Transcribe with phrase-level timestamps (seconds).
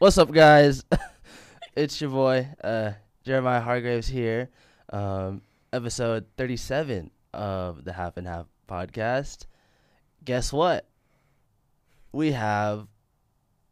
[0.00, 0.84] What's up, guys?
[1.76, 2.92] it's your boy, uh,
[3.24, 4.48] Jeremiah Hargraves here.
[4.92, 5.42] Um,
[5.72, 9.46] episode 37 of the Half and Half podcast.
[10.24, 10.86] Guess what?
[12.12, 12.86] We have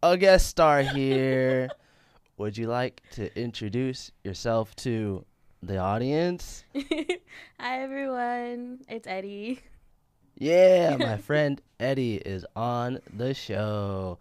[0.03, 1.71] a guest star here.
[2.39, 5.25] Would you like to introduce yourself to
[5.63, 6.65] the audience?
[7.61, 9.61] Hi everyone, it's Eddi.
[10.37, 14.19] Yeah, my friend Eddi is on the show.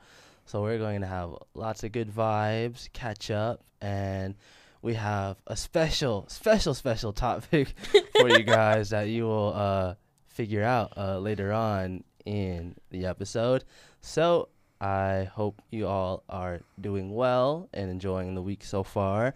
[0.56, 4.36] So we're going to have lots of good vibes, catch up, and
[4.82, 7.74] we have a special, special, special topic
[8.22, 9.96] for you guys that you will uh,
[10.30, 13.66] figure out uh, later on in the episode.
[14.00, 14.48] So
[14.80, 19.36] I hope you all are doing well and enjoying the week so far.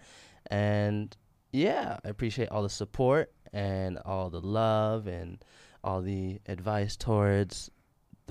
[0.50, 1.14] And
[1.52, 5.44] yeah, I appreciate all the support and all the love and
[5.84, 7.70] all the advice towards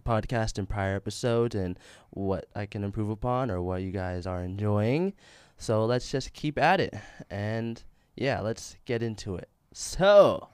[0.03, 1.77] the podcast in prior episodes and
[2.11, 5.13] what I can improve upon or what you guys are enjoying.
[5.57, 6.93] So let's just keep at it.
[7.29, 7.81] And
[8.15, 9.49] yeah, let's get into it.
[9.73, 10.49] So,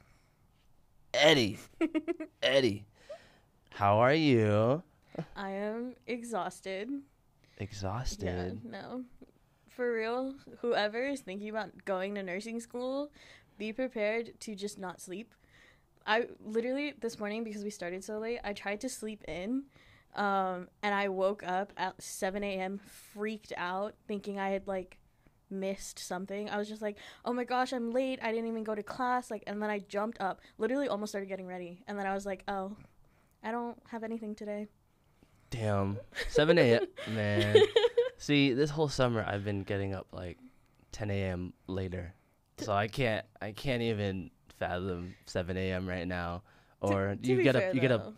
[1.13, 1.57] Eddi,
[2.43, 2.83] Eddi,
[3.71, 4.83] how are you?
[5.35, 6.89] I am exhausted.
[7.57, 8.59] Exhausted.
[8.63, 9.03] Yeah, no.
[9.69, 13.11] For real, whoever is thinking about going to nursing school,
[13.57, 15.33] be prepared to just not sleep.
[16.05, 19.63] I literally this morning because we started so late, I tried to sleep in,
[20.15, 22.79] um, and I woke up at seven a.m.
[23.13, 24.97] freaked out, thinking I had like
[25.49, 26.49] missed something.
[26.49, 28.19] I was just like, "Oh my gosh, I'm late!
[28.21, 31.27] I didn't even go to class!" Like, and then I jumped up, literally almost started
[31.27, 32.75] getting ready, and then I was like, "Oh,
[33.43, 34.67] I don't have anything today."
[35.49, 35.97] Damn.
[36.29, 36.85] 7 a.m.
[37.13, 37.57] Man.
[38.17, 40.37] See, this whole summer I've been getting up like
[40.91, 41.53] 10 a.m.
[41.67, 42.13] later.
[42.57, 45.87] So I can't I can't even fathom 7 a.m.
[45.87, 46.43] right now.
[46.81, 48.15] Or to you get fair, up you get up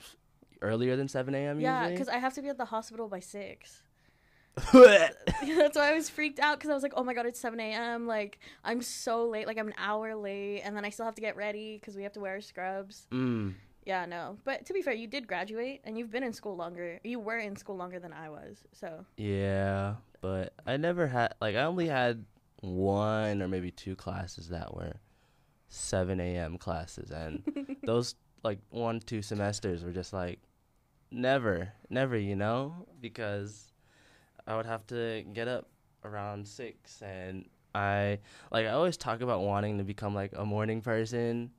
[0.62, 1.60] earlier than 7 a.m.
[1.60, 3.84] Yeah, because I have to be at the hospital by six.
[4.74, 7.60] That's why I was freaked out because I was like, oh my god, it's 7
[7.60, 8.08] a.m.
[8.08, 9.48] Like, I'm so late.
[9.48, 10.62] Like, I'm an hour late.
[10.62, 13.08] And then I still have to get ready because we have to wear scrubs.
[13.12, 13.54] mm.
[13.86, 14.38] Yeah, no.
[14.44, 17.00] But to be fair, you did graduate and you've been in school longer.
[17.06, 18.58] You were in school longer than I was.
[18.74, 22.26] So, Yeah, but I never had like I only had
[22.60, 24.96] one or maybe two classes that were
[25.70, 26.58] 7 a.m.
[26.58, 27.44] classes, and
[27.84, 30.40] those like one two semesters were just like
[31.12, 33.72] never, never, you know, because
[34.46, 35.68] I would have to get up
[36.04, 37.46] around six, and
[37.76, 38.20] I
[38.52, 41.52] like I always talk about wanting to become like a morning person,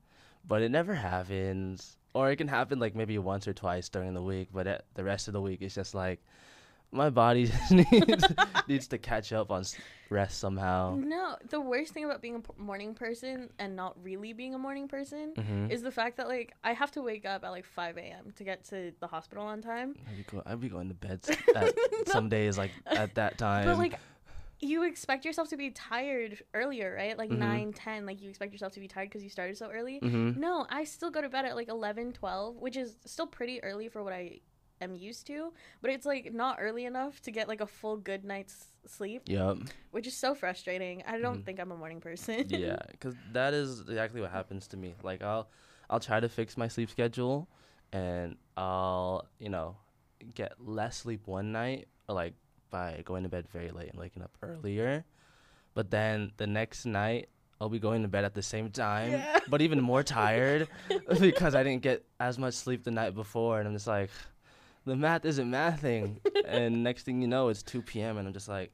[0.47, 1.97] but it never happens.
[2.15, 5.03] Or it can happen like maybe once or twice during the week, but at the
[5.03, 6.19] rest of the week it's just like
[6.91, 8.25] my body just needs
[8.67, 9.63] needs to catch up on
[10.09, 10.97] rest somehow.
[10.99, 11.35] no.
[11.49, 14.87] The worst thing about being a p- morning person and not really being a morning
[14.87, 15.69] person Mm-hmm.
[15.71, 18.33] is the fact that, like, I have to wake up at like 5 a.m.
[18.37, 19.95] to get to the hospital on time.
[20.09, 21.19] I'd be, go- I'd be going to bed
[21.55, 21.73] at
[22.07, 23.65] some days like at that time.
[23.65, 23.99] But like
[24.61, 27.17] you expect yourself to be tired earlier, right?
[27.17, 27.37] Like Mhm.
[27.37, 28.05] nine, ten.
[28.05, 29.99] Like you expect yourself to be tired because you started so early.
[30.01, 30.39] mm-hmm.
[30.39, 33.87] No, I still go to bed at like 11, 12, which is still pretty early
[33.89, 34.39] for what I
[34.81, 35.53] am used to.
[35.81, 39.57] But it's like not early enough to get like a full good night's sleep, Yep.
[39.91, 41.03] which is so frustrating.
[41.05, 41.45] I don't Mhm.
[41.45, 42.45] think I'm a morning person.
[42.47, 44.95] yeah, because that is exactly what happens to me.
[45.03, 45.49] Like I'll
[45.89, 47.47] I'll try to fix my sleep schedule,
[47.91, 49.77] and I'll you know
[50.35, 52.33] get less sleep one night, or like
[52.69, 55.03] by going to bed very late and waking up earlier.
[55.73, 57.29] But then the next night
[57.61, 59.39] I'll be going to bed at the same time, Yeah.
[59.49, 60.67] but even more tired
[61.19, 64.09] because I didn't get as much sleep the night before, and I'm just like,
[64.85, 66.17] the math isn't mathing.
[66.45, 68.17] and next thing you know, it's 2 p.m.
[68.17, 68.71] and I'm just like,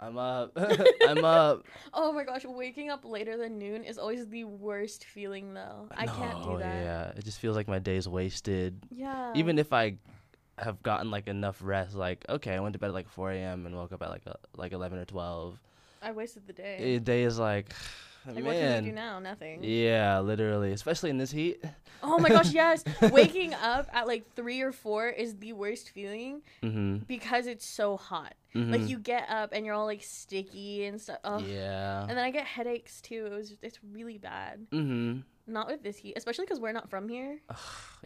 [0.00, 0.52] I'm up,
[1.08, 1.66] I'm up.
[1.92, 5.88] oh my gosh, waking up later than noon is always the worst feeling though.
[5.90, 6.82] I can't do that.
[6.84, 8.80] Yeah, it just feels like my day's wasted.
[8.90, 9.32] Yeah.
[9.34, 9.96] Even if I
[10.56, 13.66] have gotten like enough rest, like okay, I went to bed at like 4 a.m.
[13.66, 15.58] and woke up at like uh, like 11 or 12.
[16.00, 16.94] I wasted the day.
[16.94, 17.72] A day is like,
[18.34, 19.18] like what can you do now?
[19.18, 19.60] Nothing.
[19.62, 21.62] Yeah, literally, especially in this heat.
[22.02, 22.84] Oh my gosh, yes.
[23.12, 26.98] Waking up at like three or four is the worst feeling Mm-hmm.
[27.08, 28.34] because it's so hot.
[28.54, 28.70] mm-hmm.
[28.72, 31.18] Like you get up and you're all like sticky and stuff.
[31.24, 31.42] Ugh.
[31.44, 32.02] Yeah.
[32.02, 33.26] And then I get headaches too.
[33.26, 34.66] It was it's really bad.
[34.72, 35.20] mm-hmm.
[35.48, 37.38] Not with this heat, especially because we're not from here.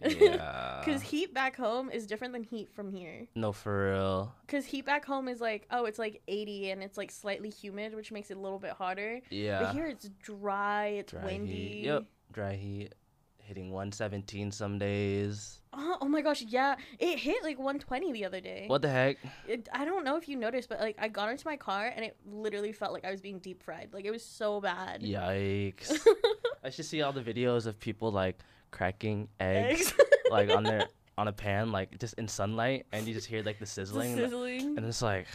[0.03, 0.81] Yeah.
[0.83, 3.27] Because heat back home is different than heat from here.
[3.35, 4.33] no, for real.
[4.45, 7.93] Because heat back home is like, oh, it's like 80 and it's like slightly humid,
[7.95, 9.21] which makes it a little bit hotter.
[9.29, 9.61] Yeah.
[9.61, 11.53] But here it's dry, it's Dry windy.
[11.53, 11.85] heat.
[11.85, 12.05] Yep.
[12.31, 12.93] Dry heat,
[13.43, 15.59] hitting 117 some days.
[15.73, 16.75] Oh, oh my gosh, yeah.
[16.99, 18.65] It hit like 120 the other day.
[18.67, 19.17] What the heck?
[19.47, 22.05] It, I don't know if you noticed, but like I got into my car and
[22.05, 23.89] it literally felt like I was being deep fried.
[23.93, 25.01] Like it was so bad.
[25.01, 25.97] Yikes.
[26.63, 28.39] I should see all the videos of people like
[28.71, 29.93] cracking eggs, Eggs.
[30.31, 30.87] like on their
[31.17, 34.15] on a pan, like just in sunlight, and you just hear like the The sizzling,
[34.15, 34.77] sizzling.
[34.77, 35.27] and it's like,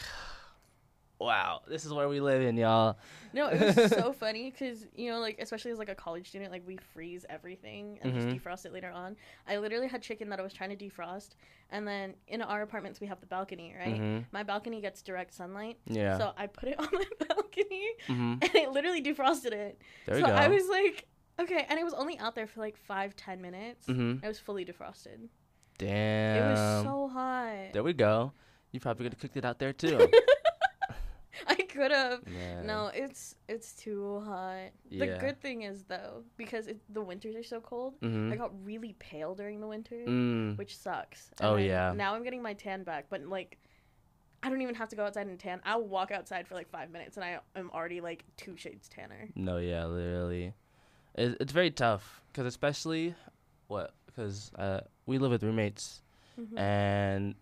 [1.21, 2.97] wow, this is where we live in, y'all.
[3.33, 6.51] No, it was so funny because you know, like especially as like a college student,
[6.51, 8.17] like we freeze everything and Mhm.
[8.17, 9.17] just defrost it later on.
[9.47, 11.31] I literally had chicken that I was trying to defrost,
[11.71, 14.01] and then in our apartments we have the balcony, right?
[14.01, 14.25] Mhm.
[14.33, 16.17] My balcony gets direct sunlight, Yeah.
[16.19, 19.81] so I put it on my balcony, hmm and it literally defrosted it.
[20.07, 20.35] There we so go.
[20.35, 21.07] I was like,
[21.41, 23.87] okay, and it was only out there for like five, ten minutes.
[23.87, 25.29] hmm It was fully defrosted.
[25.79, 26.37] Damn.
[26.37, 27.73] It was so hot.
[27.73, 28.33] There we go.
[28.73, 30.11] You probably could have cooked it out there too.
[31.47, 32.27] I could have.
[32.27, 32.67] Man.
[32.67, 34.71] No, it's it's too hot.
[34.91, 38.53] The good thing is though, because it, the winters are so cold, hmm I got
[38.65, 40.57] really pale during the winter, Mm.
[40.59, 41.31] which sucks.
[41.41, 41.93] Oh, then yeah.
[41.95, 43.59] Now I'm getting my tan back, but like,
[44.43, 45.61] I don't even have to go outside and tan.
[45.65, 49.29] I'll walk outside for like five minutes, and I am already like two shades tanner.
[49.35, 50.55] No, yeah, literally.
[51.15, 53.15] It, it's very tough because especially
[53.67, 56.03] what because uh, we live with roommates
[56.41, 56.59] Mhm.
[56.59, 57.35] and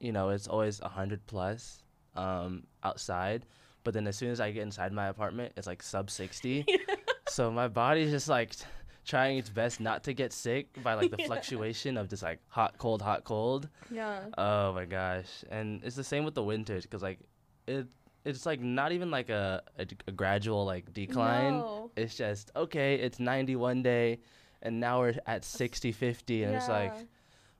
[0.00, 1.81] you know it's always a hundred plus
[2.16, 3.46] um, outside,
[3.84, 6.64] but then as soon as I get inside my apartment, it's like sub sixty.
[7.28, 8.64] so my body's just like t-
[9.04, 11.26] trying its best not to get sick by like the Yeah.
[11.26, 13.68] fluctuation of just like hot, cold, hot, cold.
[13.90, 14.20] yeah.
[14.38, 15.44] Oh my gosh!
[15.50, 17.18] And it's the same with the winters because like
[17.66, 17.86] it
[18.24, 21.54] it's like not even like a a, a gradual like decline.
[21.58, 21.90] No.
[21.96, 22.94] It's just okay.
[22.96, 24.20] It's 90 one day,
[24.62, 26.94] and now we're at 60, 50, and it's like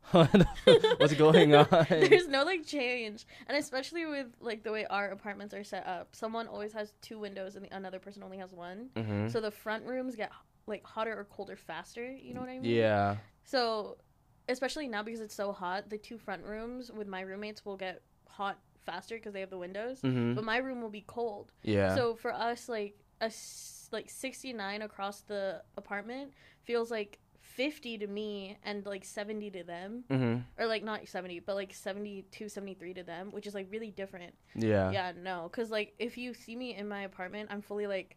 [0.12, 1.66] what's going on?
[1.88, 6.14] There's no like change, and especially with like the way our apartments are set up,
[6.14, 8.90] someone always has two windows and the, another person only has one.
[8.96, 10.30] hmm So the front rooms get
[10.66, 12.10] like hotter or colder faster.
[12.12, 12.64] You know what I mean?
[12.74, 13.16] Yeah.
[13.44, 13.96] So,
[14.48, 18.02] especially now because it's so hot, the two front rooms with my roommates will get
[18.28, 20.00] hot faster because they have the windows.
[20.00, 21.52] hmm But my room will be cold.
[21.62, 21.94] Yeah.
[21.94, 23.30] So for us, like a
[23.92, 26.32] like 69 across the apartment
[26.64, 27.18] feels like
[27.56, 30.04] 50 to me and like 70 to them.
[30.10, 33.90] Hmm or like not 70 but like 72 73 to them which is like really
[33.90, 34.34] different.
[34.54, 34.90] Yeah.
[34.90, 38.16] yeah no because like if you see me in my apartment i'm fully like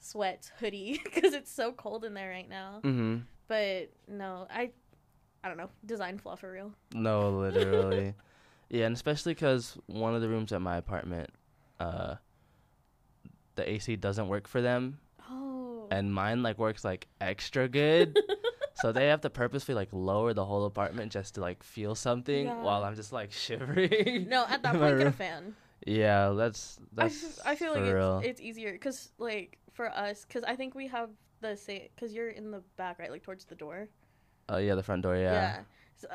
[0.00, 2.80] sweats hoodie because it's so cold in there right now.
[2.82, 3.18] Hmm
[3.48, 4.70] but no i
[5.42, 6.72] i don't know design flaw for real.
[6.92, 8.14] No, literally.
[8.68, 11.30] yeah, and especially because one of the rooms at my apartment,
[11.80, 12.16] uh,
[13.54, 14.98] the AC doesn't work for them,
[15.30, 15.86] oh.
[15.90, 18.18] And mine like works like extra good.
[18.80, 22.46] so they have to purposely like lower the whole apartment just to like feel something
[22.46, 22.62] Yeah.
[22.62, 24.28] while I'm just like shivering.
[24.28, 25.54] no at that point get a fan
[25.86, 27.40] Yeah, that's that's.
[27.44, 30.88] I, I feel like it's, it's easier because like for us because i think we
[30.88, 31.08] have
[31.40, 33.88] the same because you're in the back right like towards the door
[34.50, 35.14] Oh yeah, the front door.
[35.14, 35.60] Yeah.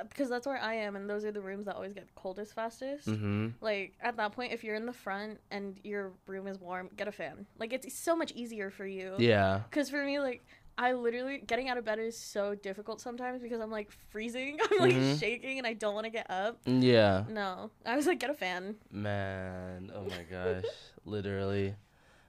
[0.10, 3.08] because that's where i am and those are the rooms that always get coldest fastest
[3.08, 3.50] Mm-hmm.
[3.62, 7.08] like at that point if you're in the front and your room is warm get
[7.08, 9.62] a fan like it's so much easier for you Yeah.
[9.70, 10.46] because for me like
[10.78, 14.80] i literally getting out of bed is so difficult sometimes because i'm like freezing i'm
[14.80, 15.20] like Mhm.
[15.20, 17.26] shaking and i don't want to get up Yeah.
[17.30, 19.92] no i was like get a fan Man.
[19.96, 20.64] Oh my gosh.
[21.06, 21.76] Literally,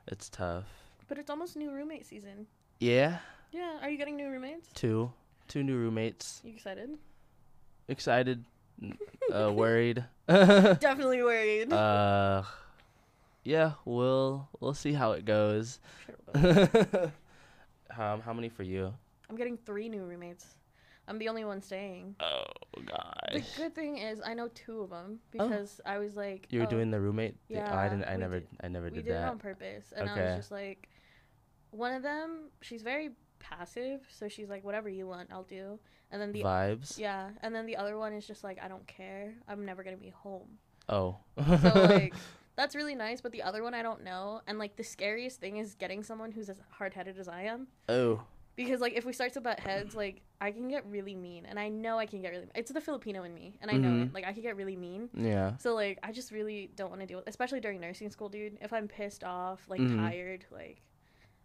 [0.09, 0.65] it's tough.
[1.09, 2.47] but it's almost new roommate season
[2.81, 3.19] Yeah.
[3.53, 5.13] yeah are you getting new roommates Two.
[5.49, 6.41] Two new roommates.
[6.45, 6.99] you excited
[7.89, 8.45] Excited.
[9.33, 10.05] uh, worried.
[10.27, 12.43] definitely worried uh.
[13.45, 13.73] Yeah.
[13.85, 15.79] We'll we'll see how it goes.
[16.35, 17.13] Sure.
[17.99, 18.21] Um.
[18.21, 18.93] How many for you?
[19.31, 20.45] i'm getting three new roommates
[21.09, 22.45] i'm the only one staying Oh
[22.85, 23.31] god.
[23.33, 26.67] the good thing is i know two of them because i was like You were
[26.67, 27.35] oh, doing the roommate.
[27.49, 27.59] thing?
[27.59, 28.05] Oh, I didn't.
[28.05, 28.41] I never.
[28.41, 29.29] did- I never we did did it that.
[29.31, 30.89] on purpose and i was just like
[31.71, 35.79] one of them she's very passive so she's like whatever you want i'll do
[36.13, 36.99] and then the Vibes.
[36.99, 39.97] yeah and then the other one is just like i don't care i'm never gonna
[39.97, 40.49] be home
[40.89, 41.17] Oh.
[41.39, 42.15] so like
[42.57, 45.57] that's really nice but the other one i don't know and like the scariest thing
[45.57, 48.21] is getting someone who's as hard-headed as i am oh.
[48.57, 51.59] because like if we start to butt heads like i can get really mean and
[51.59, 54.07] i know i can get really it's the filipino in me and i know Mhm.
[54.09, 55.57] it like i can get really mean Yeah.
[55.59, 58.59] so like I just really don't want to deal with especially during nursing school, dude.
[58.61, 59.97] If I'm pissed off, like Mhm.
[59.97, 60.83] tired, like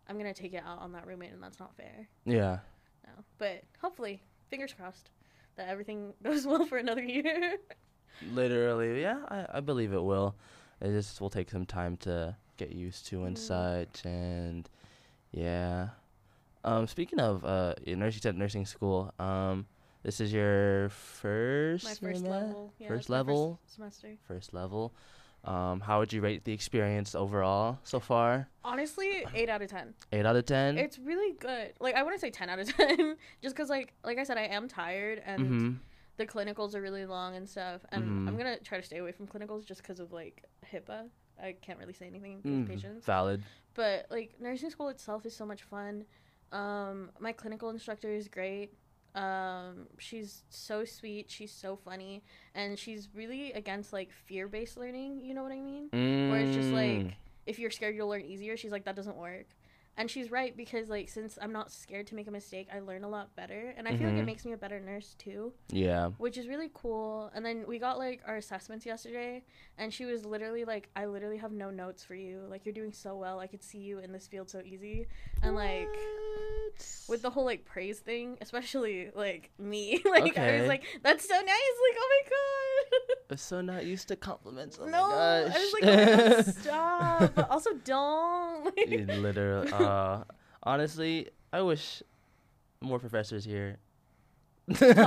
[0.08, 2.08] I'm gonna take it out on that roommate and that's not fair.
[2.25, 2.60] Yeah.
[3.06, 3.12] No.
[3.38, 5.10] But hopefully, fingers crossed
[5.56, 7.58] that everything goes well for another year.
[8.32, 10.36] Literally, yeah, I, I believe it will.
[10.81, 13.39] It just will take some time to get used to and Mm.
[13.39, 14.69] such, and
[15.31, 15.89] yeah.
[16.63, 19.13] Um, speaking of uh, nursing said nursing school.
[19.19, 19.65] Um,
[20.03, 22.74] this is your first my first level.
[22.79, 23.59] Yeah, first level?
[23.65, 24.17] semester.
[24.27, 24.93] First level.
[25.45, 28.50] Um, how would you rate the experience overall so far?
[28.63, 29.93] Honestly, eight out of ten.
[30.12, 30.77] Eight out of ten.
[30.77, 31.74] It's really good.
[31.79, 34.43] Like I wouldn't say ten out of ten, just because like like I said, I
[34.43, 35.71] am tired and mm-hmm.
[36.19, 37.81] The clinicals are really long and stuff.
[37.93, 38.27] And Mhm.
[38.27, 41.09] I'm gonna try to stay away from clinicals just because of like HIPAA.
[41.41, 43.05] I can't really say anything Mm, with patients.
[43.05, 43.41] valid.
[43.73, 46.05] but like nursing school itself is so much fun
[46.51, 48.73] um my clinical instructor is great
[49.15, 51.31] Um, she's so sweet.
[51.31, 52.23] She's so funny,
[52.53, 55.21] and she's really against like fear-based learning.
[55.21, 55.89] You know what I mean?
[56.29, 56.73] Where it's just Mm.
[57.07, 58.55] like if you're scared, you'll learn easier.
[58.55, 59.47] She's like that doesn't work,
[60.00, 63.03] and she's right because like since I'm not scared to make a mistake, I learn
[63.03, 64.25] a lot better, and I feel like it mm-hmm.
[64.27, 66.12] makes me a better nurse too, yeah.
[66.18, 67.29] which is really cool.
[67.36, 69.44] And then we got like our assessments yesterday,
[69.77, 72.39] and she was literally like, "I literally have no notes for you.
[72.50, 73.39] Like you're doing so well.
[73.39, 75.08] I could see you in this field so easy."
[75.44, 75.89] And like
[77.10, 81.36] with the whole like praise thing, especially like me, like I was like, "That's so
[81.36, 82.39] nice!" Like, oh my god.
[83.32, 84.79] I'm so not used to compliments.
[84.82, 88.74] Oh no, I was like, oh stop, but also don't.
[88.89, 89.72] You literally.
[89.89, 90.24] Uh,
[90.63, 92.03] honestly, I wish
[92.81, 93.77] more professors here.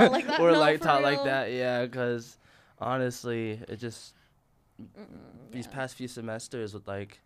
[0.09, 0.41] Like that?
[0.41, 1.85] or No, like taught like that, yeah.
[1.85, 2.39] Because
[2.79, 4.15] honestly, it just
[4.81, 5.73] Mm-mm, these yeah.
[5.73, 7.21] past few semesters with like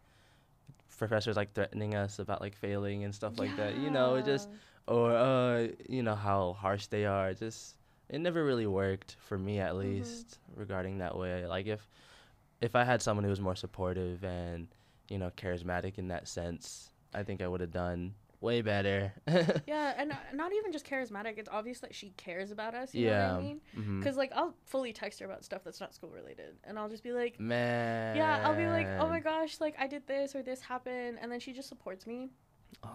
[0.99, 3.77] professors like threatening us about like failing and stuff like that.
[3.77, 4.49] You know, it just
[4.87, 7.35] or uh, you know how harsh they are.
[7.35, 7.77] Just
[8.09, 9.99] it never really worked for me at Mhm.
[9.99, 11.47] least regarding that way.
[11.47, 11.89] Like if
[12.61, 14.69] if I had someone who was more supportive and
[15.09, 19.13] you know charismatic in that sense, I think I would have done way better.
[19.67, 21.39] Yeah, and uh, not even just charismatic.
[21.39, 22.95] It's obvious that she cares about us.
[22.95, 23.33] You know yeah.
[23.33, 23.61] what I mean?
[23.99, 27.03] Because like I'll fully text her about stuff that's not school related, and I'll just
[27.03, 28.17] be like, Man.
[28.17, 31.31] yeah, I'll be like, oh my gosh, like I did this or this happened, and
[31.33, 32.31] then she just supports me.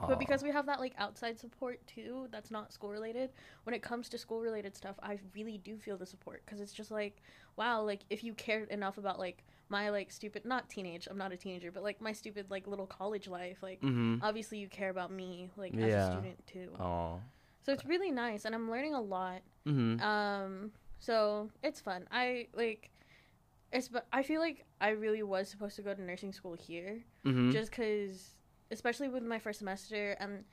[0.08, 3.32] But because we have that like outside support too, that's not school related.
[3.63, 6.74] When it comes to school related stuff, I really do feel the support because it's
[6.74, 7.22] just like,
[7.58, 11.32] wow, like if you cared enough about like my like stupid, not teenage, I'm not
[11.32, 14.20] a teenager, but like my stupid like little college life, like Mhm.
[14.22, 16.75] obviously you care about me like as a student too.
[17.63, 19.42] So it's really nice, and I'm learning a lot.
[19.66, 20.01] Mhm.
[20.01, 22.08] Um, so it's fun.
[22.12, 22.90] I like.
[23.72, 27.06] It's but I feel like I really was supposed to go to nursing school here
[27.24, 27.51] Mhm.
[27.54, 28.36] just because
[28.72, 30.44] especially with my first semester and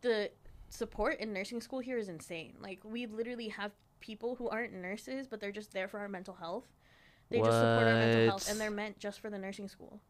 [0.00, 0.30] the
[0.68, 5.26] support in nursing school here is insane like we literally have people who aren't nurses
[5.26, 6.66] but they're just there for our mental health
[7.30, 10.00] they just support our mental health and they're meant just for the nursing school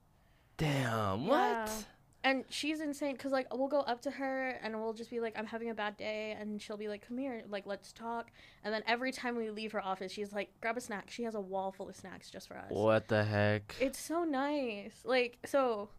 [0.56, 1.22] Damn.
[1.22, 1.64] Yeah.
[1.64, 1.84] What?
[2.24, 5.38] and she's insane because like we'll go up to her and we'll just be like
[5.38, 8.32] i'm having a bad day and she'll be like come here like let's talk
[8.64, 11.36] and then every time we leave her office she's like grab a snack she has
[11.36, 13.74] a wall full of snacks just for us What the heck?
[13.80, 14.94] it's so nice.
[15.04, 15.90] Like so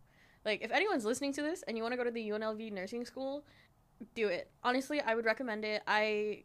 [0.43, 3.05] like if anyone's listening to this and you want to go to the UNLV nursing
[3.05, 3.45] school,
[4.15, 4.49] do it.
[4.63, 5.81] Honestly, I would recommend it.
[5.85, 6.43] I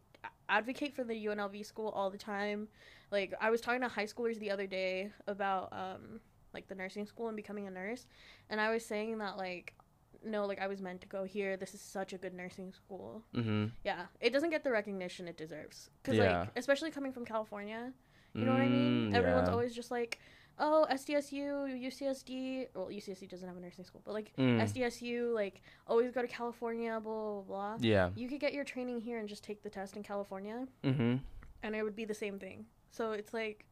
[0.49, 2.67] advocate for the UNLV school all the time.
[3.11, 6.19] Like I was talking to high schoolers the other day about um
[6.53, 8.05] like the nursing school and becoming a nurse,
[8.49, 9.73] and I was saying that like
[10.23, 11.55] no, like I was meant to go here.
[11.55, 13.23] This is such a good nursing school.
[13.35, 13.71] Mhm.
[13.83, 15.89] Yeah, it doesn't get the recognition it deserves.
[16.03, 16.39] Cuz Yeah.
[16.41, 17.93] like especially coming from California,
[18.33, 19.11] you know what I mean?
[19.11, 19.53] Mm, Everyone's yeah.
[19.53, 20.19] always just like,
[20.57, 22.67] oh, SDSU, UCSD.
[22.73, 24.59] Well, UCSD doesn't have a nursing school, but like Mm.
[24.61, 27.77] SDSU, like always go to California, blah, blah, blah.
[27.81, 28.09] Yeah.
[28.15, 31.19] You could get your training here and just take the test in California, Mhm.
[31.61, 32.65] and it would be the same thing.
[32.95, 33.65] So it's like,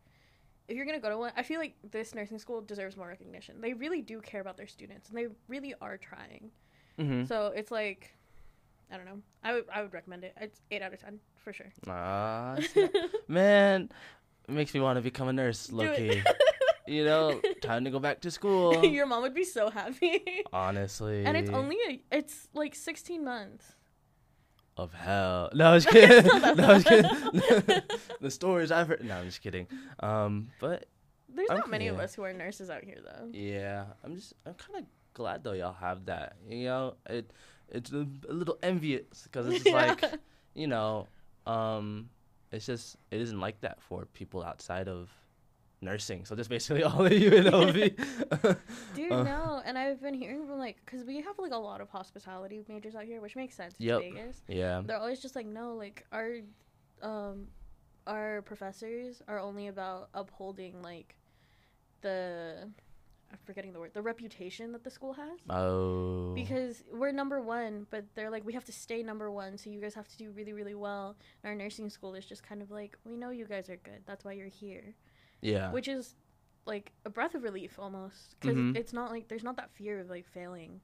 [0.67, 3.07] if you're going to go to one, I feel like this nursing school deserves more
[3.07, 3.61] recognition.
[3.61, 6.51] They really do care about their students, and they really are trying.
[6.99, 7.27] Mhm.
[7.27, 8.15] So it's like,
[8.91, 9.19] I don't know.
[9.43, 10.33] I would, I would recommend it.
[10.39, 11.71] It's 8 out of 10, for sure.
[11.87, 12.57] Ah,
[13.27, 13.89] man,
[14.47, 16.23] it makes me want to become a nurse, lowkey.
[16.87, 18.85] you know, time to go back to school.
[18.99, 20.43] Your mom would be so happy.
[20.51, 21.25] Honestly.
[21.25, 23.73] and it's only a, it's like 16 months.
[24.77, 25.49] Of hell.
[25.55, 26.25] No, I was kidding.
[26.55, 27.09] No, I was kidding.
[28.21, 29.03] the stories I've heard.
[29.03, 29.67] No, I'm just kidding.
[29.99, 30.85] Um, but
[31.33, 33.29] There's not many of us who are nurses out here though.
[33.31, 36.35] yeah, I'm just I'm kind of glad though y'all have that.
[36.49, 37.31] You know, it
[37.69, 40.03] it's a, a little envious because it's just like
[40.53, 41.07] you know,
[41.47, 42.09] um,
[42.51, 45.09] it's just it isn't like that for people outside of
[45.83, 46.25] nursing.
[46.25, 48.57] So just basically all of UNLV.
[48.95, 49.61] Dude, Uh, no.
[49.65, 52.95] And I've been hearing from like, cause we have like a lot of hospitality majors
[52.95, 53.75] out here, which makes sense.
[53.77, 53.99] Yep.
[54.01, 54.41] Vegas.
[54.47, 54.81] Yeah.
[54.85, 56.37] They're always just like, no, like our,
[57.01, 57.47] um,
[58.07, 61.15] our professors are only about upholding like,
[62.01, 62.67] the,
[63.31, 65.39] I'm forgetting the word, the reputation that the school has.
[65.49, 66.33] Oh.
[66.35, 69.79] Because we're number one, but they're like, we have to stay number one, so you
[69.81, 71.15] guys have to do really, really well.
[71.43, 74.01] And our nursing school is just kind of like, we know you guys are good.
[74.05, 74.93] That's why you're here.
[75.43, 75.71] Yeah.
[75.71, 76.15] which is
[76.65, 78.75] like a breath of relief almost because Mhm.
[78.77, 80.79] it's not like there's not that fear of like failing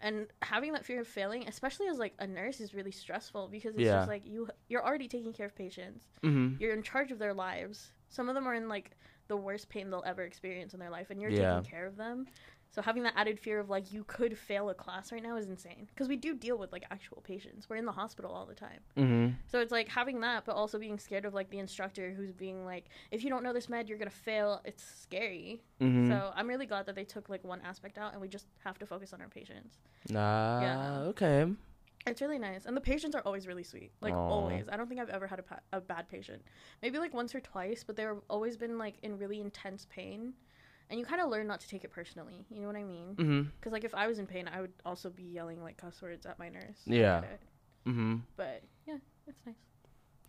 [0.00, 3.74] and having that fear of failing especially as like a nurse is really stressful because
[3.74, 3.98] it's Yeah.
[3.98, 6.60] just like you you're already taking care of patients mm-hmm.
[6.60, 8.90] you're in charge of their lives some of them are in like
[9.28, 11.56] the worst pain they'll ever experience in their life and you're Yeah.
[11.58, 12.26] taking care of them
[12.72, 15.46] so having that added fear of like you could fail a class right now is
[15.46, 18.54] insane because we do deal with like actual patients we're in the hospital all the
[18.54, 19.34] time Mm-hmm.
[19.46, 22.64] so it's like having that, but also being scared of like the instructor who's being
[22.64, 24.60] like, if you don't know this med, you're gonna fail.
[24.64, 25.62] It's scary.
[25.80, 26.08] Mm-hmm.
[26.10, 28.78] So I'm really glad that they took like one aspect out, and we just have
[28.80, 29.78] to focus on our patients.
[30.08, 30.60] Nah.
[30.60, 30.98] Yeah.
[31.10, 31.46] Okay.
[32.06, 33.92] It's really nice, and the patients are always really sweet.
[34.00, 34.28] Like Aw.
[34.28, 36.42] always, I don't think I've ever had a, pa- a bad patient.
[36.82, 40.32] Maybe like once or twice, but they've always been like in really intense pain,
[40.90, 42.44] and you kind of learn not to take it personally.
[42.50, 43.14] You know what I mean?
[43.16, 43.42] Mm-hmm.
[43.58, 46.26] Because like if I was in pain, I would also be yelling like cuss words
[46.26, 46.78] at my nurse.
[46.84, 47.22] Yeah.
[47.86, 48.16] Mm-hmm.
[48.36, 49.54] But yeah, it's nice.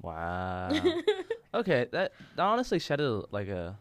[0.01, 0.69] Wow.
[1.53, 3.77] okay, that that honestly shedded like a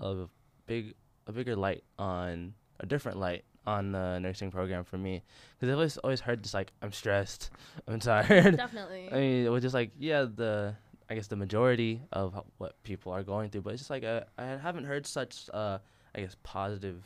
[0.00, 0.26] a
[0.66, 0.94] big
[1.26, 5.22] a bigger light on a different light on the nursing program for me
[5.54, 7.50] because I've always always heard just like I'm stressed,
[7.88, 8.56] I'm tired.
[8.56, 9.08] Definitely.
[9.12, 10.74] I mean, it was just like yeah, the
[11.10, 14.22] I guess the majority of what people are going through, but it's just like uh,
[14.38, 15.78] I haven't heard such uh
[16.14, 17.02] I guess positive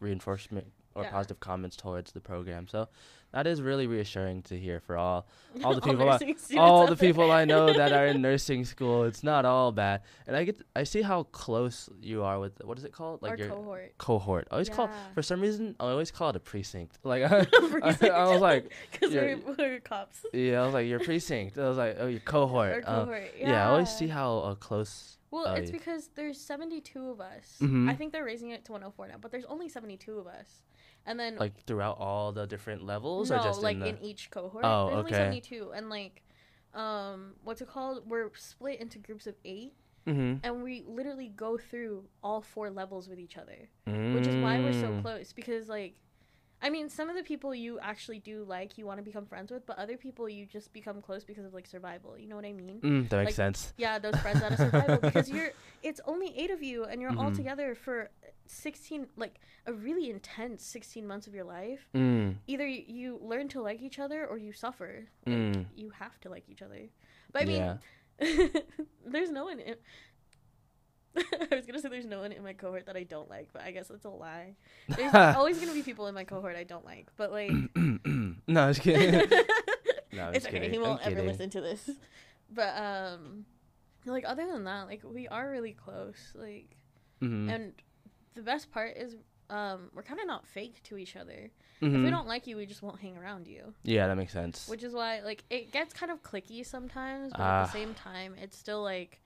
[0.00, 1.10] reinforcement or Yeah.
[1.10, 2.68] positive comments towards the program.
[2.68, 2.88] So
[3.32, 5.26] that is really reassuring to hear for all
[5.64, 6.18] all the people I-
[6.56, 9.04] all the people I know that are in nursing school.
[9.04, 12.78] It's not all bad, and I get I see how close you are with what
[12.78, 13.22] is it called?
[13.24, 13.98] Our your cohort.
[13.98, 14.48] cohort.
[14.50, 16.98] I always call for some reason I always call it a precinct.
[17.04, 17.46] Like I,
[17.82, 20.24] I, I was like, because we're, we're cops.
[20.32, 21.58] yeah, I was like your precinct.
[21.58, 22.84] I was like, oh, your cohort.
[22.86, 23.32] Our Um, cohort.
[23.38, 23.50] yeah.
[23.50, 23.66] yeah.
[23.66, 25.16] I always see how uh, close.
[25.30, 27.58] Well, Oh, it's because there's 72 of us.
[27.60, 27.90] Mhm.
[27.90, 30.62] I think they're raising it to 104 now, but there's only 72 of us.
[31.08, 33.88] And then Like throughout all the different levels, no, or just like in the.
[33.88, 34.64] in each cohort.
[34.64, 34.98] Oh, there's okay.
[34.98, 36.22] only 72 and like
[36.74, 38.02] um what's it called?
[38.06, 39.72] We're split into groups of 8
[40.06, 40.34] mm-hmm.
[40.44, 43.70] and we literally go through all four levels with each other,
[44.12, 45.00] which is why we're so Mm.
[45.02, 45.94] close because like
[46.60, 49.52] I mean, some of the people you actually do like, you want to become friends
[49.52, 52.18] with, but other people you just become close because of like survival.
[52.18, 52.80] You know what I mean?
[52.82, 53.72] Mm, that makes like, sense.
[53.76, 55.52] Yeah, those friends out of survival because you're
[55.84, 57.36] it's only eight of you and you're all Mhm.
[57.36, 58.10] together for
[58.50, 61.88] 16 like a really intense 16 months of your life.
[61.94, 65.08] Mm, Either you learn to like each other or you suffer.
[65.26, 66.88] Like, mm, You have to like each other.
[67.32, 67.76] But I mean, yeah.
[69.06, 69.76] there's no one in
[71.16, 73.62] I was gonna say there's no one in my cohort that I don't like, but
[73.62, 74.54] I guess that's a lie.
[74.88, 78.66] There's always gonna be people in my cohort I don't like, but like no, I
[78.68, 79.28] was kidding.
[80.12, 80.56] No, I'm it's just okay.
[80.58, 80.70] kidding.
[80.70, 81.26] He I'm won't ever kidding.
[81.30, 81.90] listen to this.
[82.50, 83.44] But um,
[84.06, 86.32] like other than that, like we are really close.
[86.34, 86.76] Like,
[87.22, 87.52] Mhm.
[87.52, 87.72] and
[88.38, 89.16] the best part is
[89.50, 91.50] um, we're kind of not fake to each other.
[91.80, 92.04] If Mhm.
[92.04, 93.74] we don't like you, we just won't hang around you.
[93.82, 94.68] Yeah, that makes sense.
[94.68, 97.64] Which is why like it gets kind of clicky sometimes, but at Ah.
[97.64, 99.20] the same time, it's still like,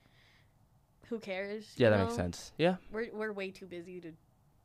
[1.09, 1.73] who cares?
[1.77, 2.03] yeah, that know?
[2.05, 2.51] makes sense.
[2.57, 2.77] Yeah.
[2.91, 4.13] We're we're way too busy to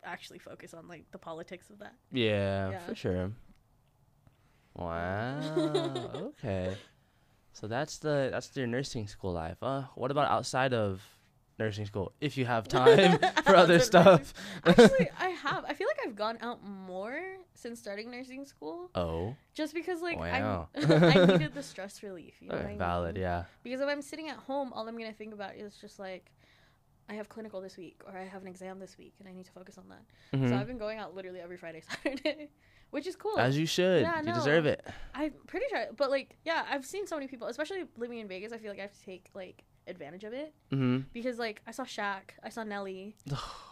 [0.05, 1.95] actually focus on like the politics of that.
[2.13, 2.87] Yeah, Yeah.
[2.87, 3.33] for sure.
[4.75, 6.33] Wow.
[6.39, 6.77] okay.
[7.53, 9.59] So that's the that's your nursing school life.
[9.63, 11.03] Uh, what about outside of
[11.59, 12.13] nursing school?
[12.21, 14.35] If you have time for other Outside of nursing stuff.
[14.65, 15.65] Actually, I have.
[15.67, 17.21] I feel like I've gone out more
[17.55, 18.91] since starting nursing school.
[18.95, 20.69] Oh, Just because like Wow.
[20.77, 22.35] I, I needed the stress relief.
[22.41, 23.15] You know what okay, I valid.
[23.15, 23.23] mean?
[23.23, 23.45] Yeah.
[23.63, 26.31] Because if I'm sitting at home, all I'm gonna think about is just like,
[27.11, 29.47] I have clinical this week, or I have an exam this week, and I need
[29.47, 30.03] to focus on that.
[30.31, 30.61] So Mhm.
[30.61, 32.51] I've been going out literally every Friday, Saturday,
[32.91, 33.39] which is cool.
[33.39, 34.03] As you should.
[34.03, 34.35] Yeah, you no.
[34.35, 34.87] deserve it.
[35.15, 38.53] I'm pretty sure, but like, yeah, I've seen so many people, especially living in Vegas.
[38.53, 40.99] I feel like I have to take like advantage of it Mm-hmm.
[41.13, 43.17] because like I saw Shaq, I saw Nelly.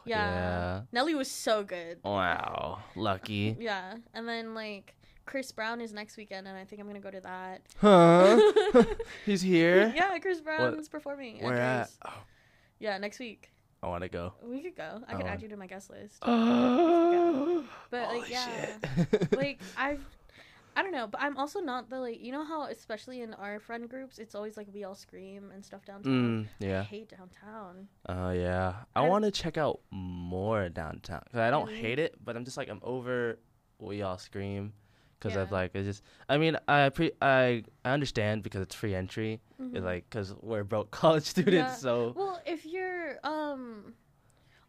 [0.05, 0.31] Yeah.
[0.31, 0.81] Yeah.
[0.93, 1.99] Nelly was so good.
[2.05, 2.79] Wow.
[2.95, 3.57] Lucky.
[3.59, 4.95] Yeah, and then like
[5.27, 7.63] Chris Brown is next weekend, and I think I'm gonna go to that.
[7.81, 8.85] Huh?
[9.27, 9.93] He's here.
[9.97, 11.43] yeah, Chris Brown's performing.
[11.43, 11.91] Where at?
[12.07, 12.13] Oh,
[12.79, 13.51] Yeah, next week.
[13.83, 14.33] I want to go.
[14.43, 15.03] We could go.
[15.09, 16.19] I I could add you to my guest list.
[16.23, 17.65] Oh.
[17.91, 18.77] But like, yeah,
[19.37, 20.05] like I've,
[20.77, 23.59] I don't know, but I'm also not the like, you know how especially in our
[23.59, 26.49] friend groups, it's always like we all scream and stuff downtown.
[26.61, 27.89] Mm, I hate downtown.
[28.09, 28.75] Oh yeah.
[28.95, 31.23] I I- want to check out more downtown.
[31.33, 33.39] Cause I don't hate it, but I'm just like I'm over.
[33.79, 34.73] We all scream,
[35.25, 35.47] of Yeah.
[35.51, 36.03] like it's just.
[36.29, 39.41] I mean, I pre I I understand because it's free entry.
[39.61, 39.75] Mhm.
[39.77, 41.75] It's like cause we're broke college students, Yeah.
[41.75, 43.95] so Well, if you're um,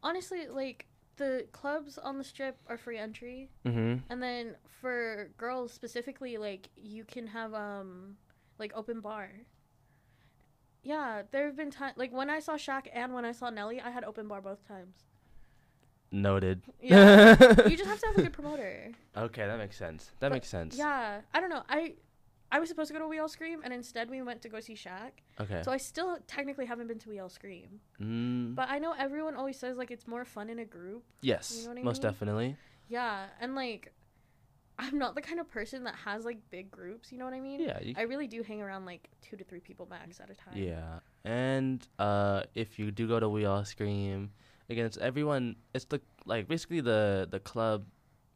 [0.03, 0.85] honestly, like
[1.17, 3.49] the clubs on the strip are free entry.
[3.65, 8.17] hmm And then for girls specifically, like you can have um
[8.59, 9.29] like open bar.
[10.83, 13.81] Yeah, there have been times like when I saw Shaq and when I saw Nelly,
[13.81, 14.95] I had open bar both times.
[16.11, 16.61] noted.
[16.81, 17.35] Yeah,
[17.67, 18.91] you just have to have a good promoter.
[19.15, 20.11] okay, that makes sense.
[20.19, 20.77] That But, makes sense.
[20.77, 21.63] Yeah, I don't know.
[21.67, 21.95] I
[22.51, 24.59] I was supposed to go to We All Scream, and instead we went to go
[24.59, 25.11] see Shaq.
[25.39, 25.61] Okay.
[25.63, 29.35] So I still technically haven't been to We All Scream, mm, but I know everyone
[29.35, 31.03] always says like it's more fun in a group.
[31.21, 32.11] yes, know what I most mean?
[32.11, 32.55] definitely.
[32.87, 33.93] Yeah, and like
[34.79, 37.11] I'm not the kind of person that has like big groups.
[37.11, 37.59] You know what I mean?
[37.61, 37.79] Yeah.
[37.81, 40.55] You, I really do hang around like two to three people max at a time.
[40.55, 44.31] Yeah, and uh, if you do go to We All Scream,
[44.69, 45.55] again, it's everyone.
[45.73, 47.85] It's the like basically the the club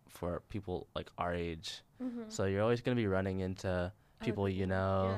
[0.10, 1.82] for people like our age.
[2.04, 2.24] Mm-hmm.
[2.28, 3.92] So you're always gonna be running into
[4.22, 5.18] people you know,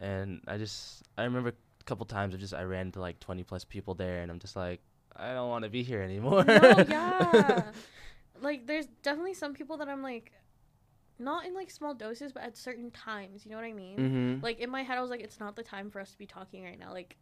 [0.00, 0.06] Yeah.
[0.08, 3.42] and I just I remember a couple times I just I ran into like 20
[3.44, 4.80] plus people there, and I'm just like
[5.16, 6.44] I don't want to be here anymore.
[6.44, 6.54] no,
[6.88, 7.62] yeah.
[8.42, 10.32] like there's definitely some people that I'm like
[11.18, 13.44] not in like small doses, but at certain times.
[13.44, 13.96] You know what I mean?
[13.98, 14.44] Mm-hmm.
[14.44, 16.24] Like in my head, I was like, it's not the time for us to be
[16.26, 16.92] talking right now.
[16.92, 17.16] Like,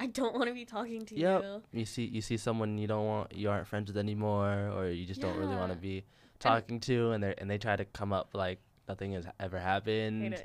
[0.00, 1.42] I don't want to be talking to Yep.
[1.42, 1.62] you.
[1.80, 5.04] you see you see someone you don't want you aren't friends with anymore or you
[5.04, 6.04] just don't really want to be
[6.38, 10.42] talking to and they and they try to come up like nothing has ever happened.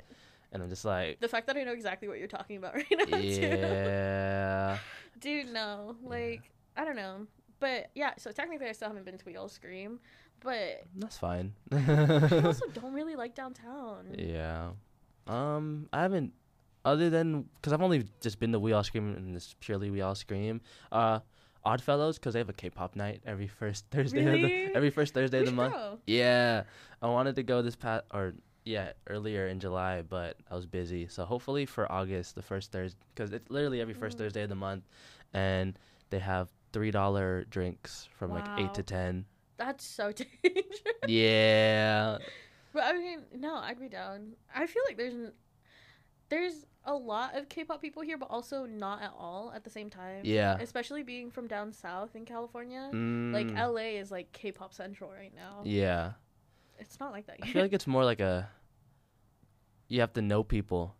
[0.52, 2.86] And i'm just like The fact that I know exactly what you're talking about right
[2.90, 3.18] now, too.
[3.22, 4.78] yeah
[5.20, 5.96] Dude, no.
[6.02, 6.08] Yeah.
[6.08, 6.42] Like,
[6.76, 7.26] I don't know.
[7.60, 9.98] But yeah, so technically I still haven't been to We All Scream.
[10.40, 14.14] But that's fine I also don't really like downtown.
[14.16, 14.70] yeah
[15.26, 16.32] um i haven't
[16.84, 20.00] other than because i've only just been to we all scream and this purely we
[20.00, 20.60] all scream
[20.92, 21.18] uh
[21.64, 25.40] oddfellows because they have a k-pop night every first thursday of the, every first thursday
[25.40, 25.98] We of the month go.
[26.06, 26.62] Yeah,
[27.02, 28.32] I wanted to go this past or
[28.68, 31.06] yeah earlier in July, but I was busy.
[31.08, 34.20] So hopefully for August, the first Thursday, because it's literally every first Mm.
[34.20, 34.84] Thursday of the month,
[35.32, 35.78] and
[36.10, 39.24] they have three dollar drinks from like eight to ten.
[39.56, 40.82] That's so dangerous.
[41.08, 42.18] Yeah,
[42.72, 44.34] But I mean, no, I'd be down.
[44.54, 45.32] I feel like there's
[46.28, 49.88] there's a lot of K-pop people here, but also not at all at the same
[49.90, 50.20] time.
[50.24, 50.56] yeah.
[50.60, 52.82] Especially being from down south in California.
[52.92, 55.62] Like Mm, LA is like K-pop central right now.
[55.64, 56.12] yeah,
[56.78, 58.48] It's not like that I feel like it's more like a.
[59.88, 60.94] You have to know people,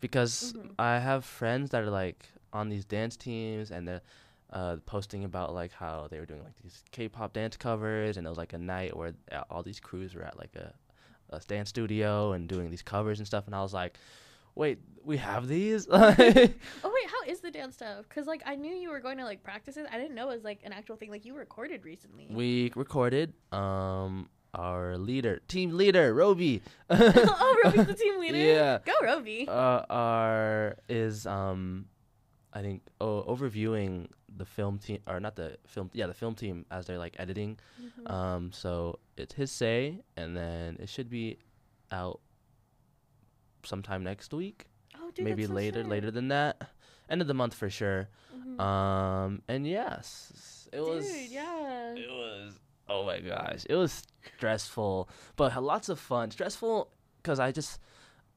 [0.00, 0.74] because Mhm.
[0.78, 4.02] I have friends that are like on these dance teams and they're
[4.50, 8.30] uh, posting about like how they were doing like these K-pop dance covers and it
[8.30, 9.12] was like a night where
[9.50, 10.72] all these crews were at like a,
[11.28, 13.98] a dance studio and doing these covers and stuff and I was like,
[14.54, 15.86] wait, we have these?
[15.90, 16.54] oh wait,
[17.10, 18.08] how is the dance stuff?
[18.08, 19.86] Cause like I knew you were going to like practices.
[19.90, 21.10] I didn't know it was like an actual thing.
[21.10, 22.26] Like you recorded recently.
[22.30, 26.62] we recorded um our leader, team leader, Roby.
[26.90, 28.36] oh, Roby's the team leader.
[28.38, 28.78] Yeah.
[28.84, 29.46] Go Roby.
[29.48, 31.86] uh, our is um
[32.52, 36.64] I think oh, overviewing the film team or not the film yeah the film team
[36.70, 38.10] as they're like editing Mhm.
[38.10, 41.38] um so it's his say and then it should be
[41.90, 42.20] out
[43.64, 44.66] sometime next week
[45.00, 46.70] oh, dude, maybe that's so later later than that
[47.10, 48.60] end of the month for sure Mhm.
[48.60, 51.94] um and yes it was Dude, yeah.
[51.96, 53.64] it was oh my gosh.
[53.68, 54.02] It was
[54.36, 56.30] stressful but had lots of fun.
[56.30, 56.90] Stressful
[57.22, 57.80] because i just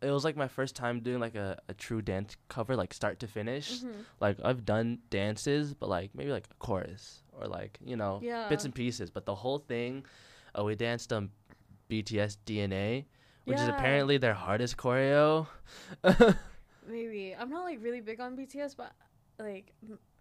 [0.01, 3.19] it was like my first time doing like a, a true dance cover like start
[3.19, 3.81] to finish.
[3.81, 4.05] Mhm.
[4.19, 8.49] like i've done dances but like maybe like a chorus or like you know Yeah.
[8.49, 10.03] bits and pieces but the whole thing
[10.57, 11.29] uh, we danced on
[11.89, 13.05] bts dna
[13.45, 15.47] which is apparently their hardest choreo.
[16.87, 17.35] Maybe.
[17.37, 18.91] I'm not like really big on BTS, but
[19.41, 19.73] like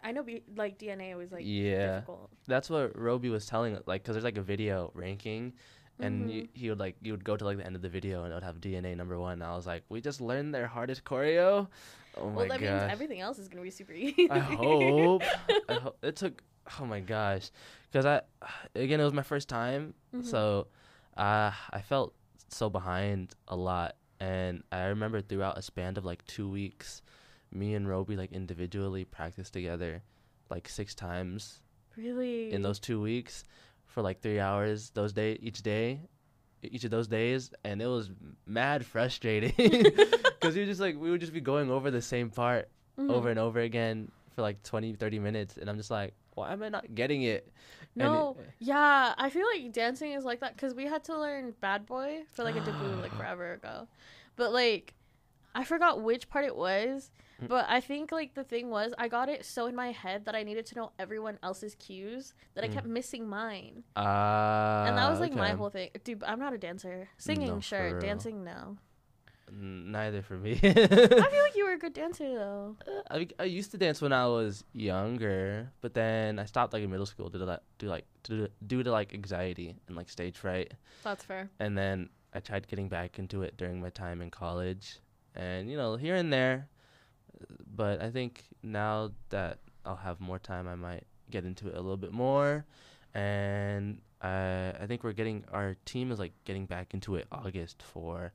[0.03, 2.31] I know B- like DNA was like yeah difficult.
[2.47, 5.53] that's what roby was telling us like because there's like a video ranking
[5.99, 6.33] and Mhm.
[6.35, 8.33] you, he would like you would go to like the end of the video and
[8.33, 9.35] it would have DNA number one.
[9.35, 11.69] And I was like, we just learned their hardest choreo.
[12.17, 14.27] Oh my well, that means everything else is gonna be super easy.
[14.31, 15.23] I hope.
[15.69, 16.43] I ho- it took.
[16.81, 17.51] Oh my gosh,
[17.91, 18.23] because I
[18.75, 20.25] again it was my first time, Mhm.
[20.25, 20.69] so
[21.19, 22.15] uh, I felt
[22.49, 23.97] so behind a lot.
[24.21, 27.03] And I remember throughout a span of like two weeks,
[27.53, 30.03] me and Roby like individually practiced together,
[30.51, 31.61] like six times
[31.97, 32.53] really?
[32.53, 33.45] in those two weeks
[33.87, 36.01] for like three hours those day each day
[36.63, 38.11] each of those days and it was
[38.47, 42.69] mad frustrating because you just like we would just be going over the same part
[42.99, 43.11] Mhm.
[43.11, 46.63] over and over again for like 20 30 minutes and i'm just like why am
[46.63, 47.51] i not getting it?
[47.97, 51.55] No, it- yeah, I feel like dancing is like that because we had to learn
[51.61, 53.89] Bad Boy for like a debut like forever ago,
[54.37, 54.95] but like
[55.55, 57.11] I forgot which part it was.
[57.43, 57.49] Mm.
[57.49, 60.35] But I think like the thing was I got it so in my head that
[60.35, 62.75] I needed to know everyone else's cues that I Mm.
[62.75, 65.57] kept missing mine, uh, and that was like my okay.
[65.57, 65.91] whole thing.
[66.05, 67.09] Dude, I'm not a dancer.
[67.19, 67.91] Singing, No, for sure.
[67.93, 68.01] real.
[68.01, 68.77] Dancing, no.
[69.49, 72.77] N- neither for me I feel like you were a good dancer though.
[73.11, 76.91] I, I used to dance when I was younger, but then I stopped like in
[76.91, 80.09] middle school due to that, due like due to, due to like anxiety and like
[80.09, 80.75] stage fright.
[81.03, 81.51] That's fair.
[81.59, 84.99] and then I tried getting back into it during my time in college,
[85.35, 86.69] and you know here and there,
[87.77, 91.81] but I think now that I'll have more time, I might get into it a
[91.81, 92.65] little bit more,
[93.15, 97.83] and I I think we're getting our team is like getting back into it August
[97.83, 98.33] for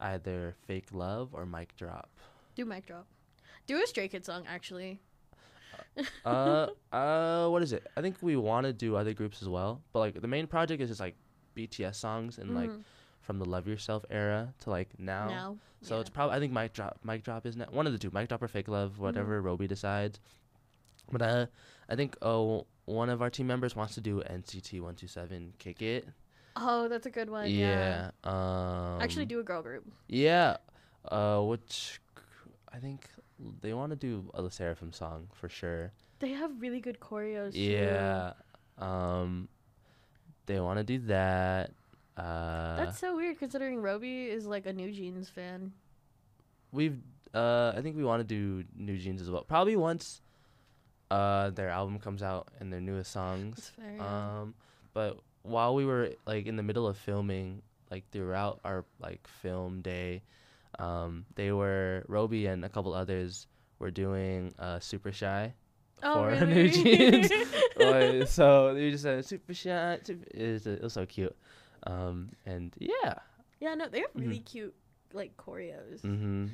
[0.00, 2.10] either fake love or mic drop.
[2.54, 3.06] Do mic drop.
[3.66, 5.00] Do a Stray Kids song actually.
[6.24, 7.86] uh uh what is it?
[7.96, 10.82] I think we want to do other groups as well, but like the main project
[10.82, 11.16] is just like
[11.56, 12.82] BTS songs and like Mhm.
[13.24, 15.28] From the Love Yourself era to like now.
[15.28, 15.56] now.
[15.82, 16.00] So yeah.
[16.02, 18.28] it's probably I think mic drop mic drop is ne- one of the two mic
[18.28, 20.20] drop or fake love whatever Roby decides.
[21.10, 21.46] But uh,
[21.88, 25.54] I think uh one of our team members wants to do NCT one two seven
[25.58, 26.06] kick it.
[26.56, 27.50] Oh, that's a good one.
[27.50, 28.10] yeah.
[28.24, 28.30] Yeah.
[28.30, 29.00] Um.
[29.00, 29.84] Actually, do a girl group.
[30.08, 30.58] Yeah.
[31.10, 32.00] Uh, which
[32.72, 33.08] I think
[33.60, 35.92] they want to do a LE SSERAFIM song for sure.
[36.20, 37.52] They have really good choreos.
[37.52, 37.60] too.
[37.60, 38.32] Yeah.
[38.78, 39.48] Um,
[40.46, 41.72] they want to do that.
[42.16, 45.72] Uh, That's so weird considering Roby is like a New Jeans fan.
[46.72, 46.98] we've
[47.34, 49.42] uh I think we want to do New Jeans as well.
[49.42, 50.20] Probably once
[51.10, 53.56] uh their album comes out and their newest songs.
[53.56, 53.96] That's fair.
[53.96, 54.38] yeah.
[54.40, 54.54] Um
[54.92, 59.82] but while we were like in the middle of filming like throughout our like film
[59.82, 60.22] day
[60.78, 63.46] um they were Roby and a couple others
[63.80, 65.52] were doing uh Super Shy
[66.04, 66.54] oh, for really?
[66.54, 67.30] New Jeans.
[68.30, 71.34] So they just said Super Shy super, it, was, it was so cute.
[71.86, 73.14] Um and yeah.
[73.60, 74.44] yeah, no, they have really Mhm.
[74.46, 74.74] cute
[75.12, 76.00] like choreos.
[76.02, 76.46] Mm-hmm.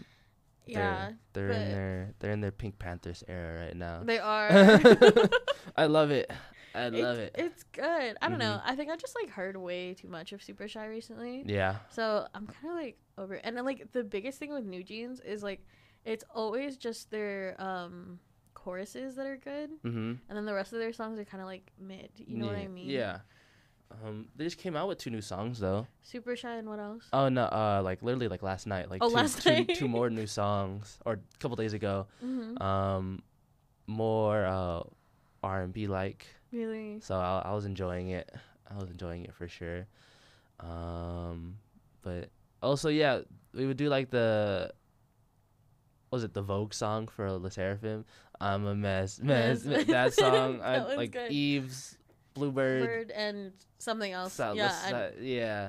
[0.66, 4.02] Yeah, They're in their they're in their Pink Panthers era right now.
[4.04, 4.48] they are.
[5.76, 6.30] I love it.
[6.74, 7.44] I love it's, it.
[7.44, 8.16] It's good.
[8.22, 8.58] I don't know.
[8.58, 8.62] Mhm.
[8.64, 11.42] I think I just like heard way too much of Super Shy recently.
[11.46, 11.76] Yeah.
[11.90, 13.40] So I'm kind of like over it.
[13.42, 15.64] And then like the biggest thing with New Jeans is like
[16.04, 18.20] it's always just their um
[18.54, 20.12] choruses that are good, Mm-hmm.
[20.28, 22.10] and then the rest of their songs are kind of like mid.
[22.16, 22.90] You know what I mean?
[22.90, 23.20] Yeah.
[24.04, 25.86] Um, they just came out with two new songs though.
[26.02, 27.04] Super Shy and what else?
[27.12, 29.74] Oh no, uh, like literally like last night, like Oh, two, last two, night.
[29.74, 32.06] two more new songs, or a couple days ago.
[32.20, 33.22] hmm Um,
[33.86, 34.82] more uh,
[35.42, 36.26] R and B like.
[36.52, 37.00] really?
[37.00, 38.30] So I, I was enjoying it.
[38.70, 39.86] I was enjoying it for sure.
[40.60, 41.56] Um,
[42.02, 42.30] but
[42.62, 43.20] also yeah,
[43.54, 44.72] we would do like the.
[46.12, 48.04] Was it the Vogue song for LE SSERAFIM?
[48.40, 49.64] I'm a mess, mess.
[49.64, 49.84] Mess.
[49.86, 51.30] that song, That I, like good.
[51.30, 51.96] Eve's
[52.40, 52.84] Bluebird.
[52.86, 54.32] Bird and something else.
[54.34, 54.74] Sa- yeah,
[55.12, 55.68] and yeah.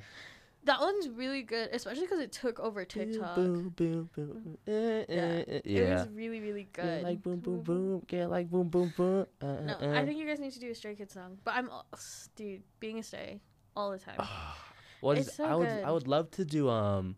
[0.66, 3.36] that one's really good, especially because it took over TikTok.
[3.36, 5.22] Boom, boom, boom, eh, eh, Yeah.
[5.22, 5.94] eh, It yeah.
[6.00, 7.04] was really, really Get good.
[7.04, 8.04] like boom, boom, boom.
[8.08, 9.26] Get like boom, boom, boom.
[9.42, 10.00] Uh, uh, No, uh.
[10.00, 11.38] I think you guys need to do a Stray Kids song.
[11.44, 11.88] But I'm, al-
[12.36, 13.42] dude, being a Stray
[13.76, 14.20] all the time.
[15.02, 15.84] What is It's so I would good.
[15.84, 17.16] I would love to do um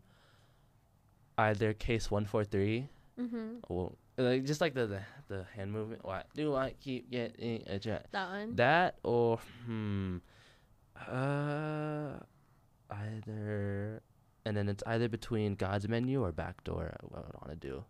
[1.37, 2.87] either case one four three
[3.19, 3.57] Mm-hmm.
[3.69, 6.06] or like just like the the, the hand movement.
[6.06, 8.08] What do I keep getting a jet?
[8.12, 8.56] That one.
[8.56, 10.17] That or hmm
[11.10, 12.19] uh
[12.89, 14.02] either
[14.45, 16.95] and then it's either between God's menu or backdoor.
[17.02, 17.84] What I would want to do.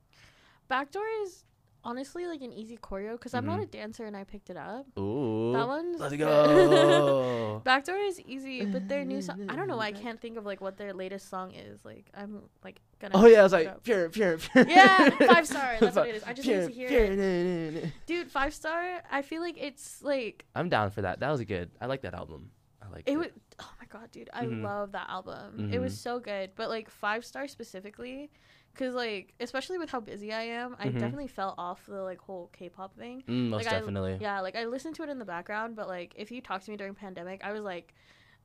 [0.67, 1.43] Backdoor is
[1.83, 3.63] honestly like an easy choreo because I'm not Mhm.
[3.63, 4.85] a dancer and I picked it up.
[4.97, 6.19] Ooh, That one's let's good.
[6.27, 7.61] go.
[7.65, 9.45] Backdoor is easy, but their new song.
[9.49, 9.77] I don't know.
[9.77, 11.83] why I can't think of like what their latest song is.
[11.83, 13.15] Like I'm like gonna.
[13.15, 13.83] oh yeah, I was like up.
[13.83, 14.65] pure, pure, pure.
[14.67, 15.75] Yeah, five star.
[15.79, 16.23] That's what it is.
[16.23, 18.31] I just Pure, need to hear pure, it, dude.
[18.31, 19.01] Five star.
[19.11, 21.19] I feel like it's like I'm down for that.
[21.19, 21.71] That was good.
[21.81, 22.51] I like that album.
[22.81, 23.17] I like it it.
[23.17, 23.27] was.
[23.59, 24.29] Oh my god, dude!
[24.33, 24.63] I Mhm.
[24.63, 25.69] love that album.
[25.71, 25.97] It was Mhm.
[25.97, 26.51] so good.
[26.55, 28.31] But like five star specifically,
[28.73, 30.93] because like especially with how busy I am, I Mhm.
[30.99, 33.23] definitely fell off the like whole K-pop thing.
[33.27, 34.17] Mm, most like, I- definitely.
[34.19, 36.71] Yeah, like I listened to it in the background, but like if you talk to
[36.71, 37.93] me during pandemic, I was like,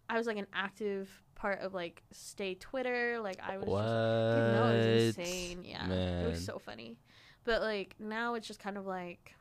[0.09, 3.21] I was like an active part of like stay Twitter.
[3.21, 3.83] Like I was what?
[3.83, 5.64] just, no, it was insane.
[5.64, 6.99] Yeah, it was so funny.
[7.45, 9.35] But like now it's just kind of like,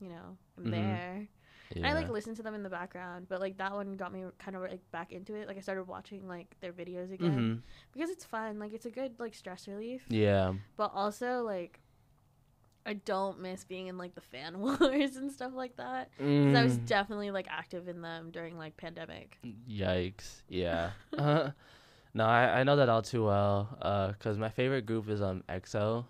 [0.00, 0.70] you know, I'm Mhm.
[0.70, 1.28] there.
[1.74, 1.78] Yeah.
[1.78, 4.24] And I like listen to them in the background, but like that one got me
[4.38, 5.48] kind of like back into it.
[5.48, 7.62] Like I started watching like their videos again Mhm.
[7.92, 8.58] because it's fun.
[8.58, 10.54] Like it's a good like stress relief, Yeah.
[10.76, 11.80] but also like.
[12.88, 16.08] I don't miss being in like the fan wars and stuff like that.
[16.18, 16.86] Because I was Mm.
[16.86, 19.38] definitely like active in them during like pandemic.
[19.68, 20.42] Yikes.
[20.48, 20.90] Yeah.
[21.18, 21.50] uh,
[22.14, 23.76] no, I, I know that all too well.
[23.82, 26.04] Uh, cause my favorite group is um EXO.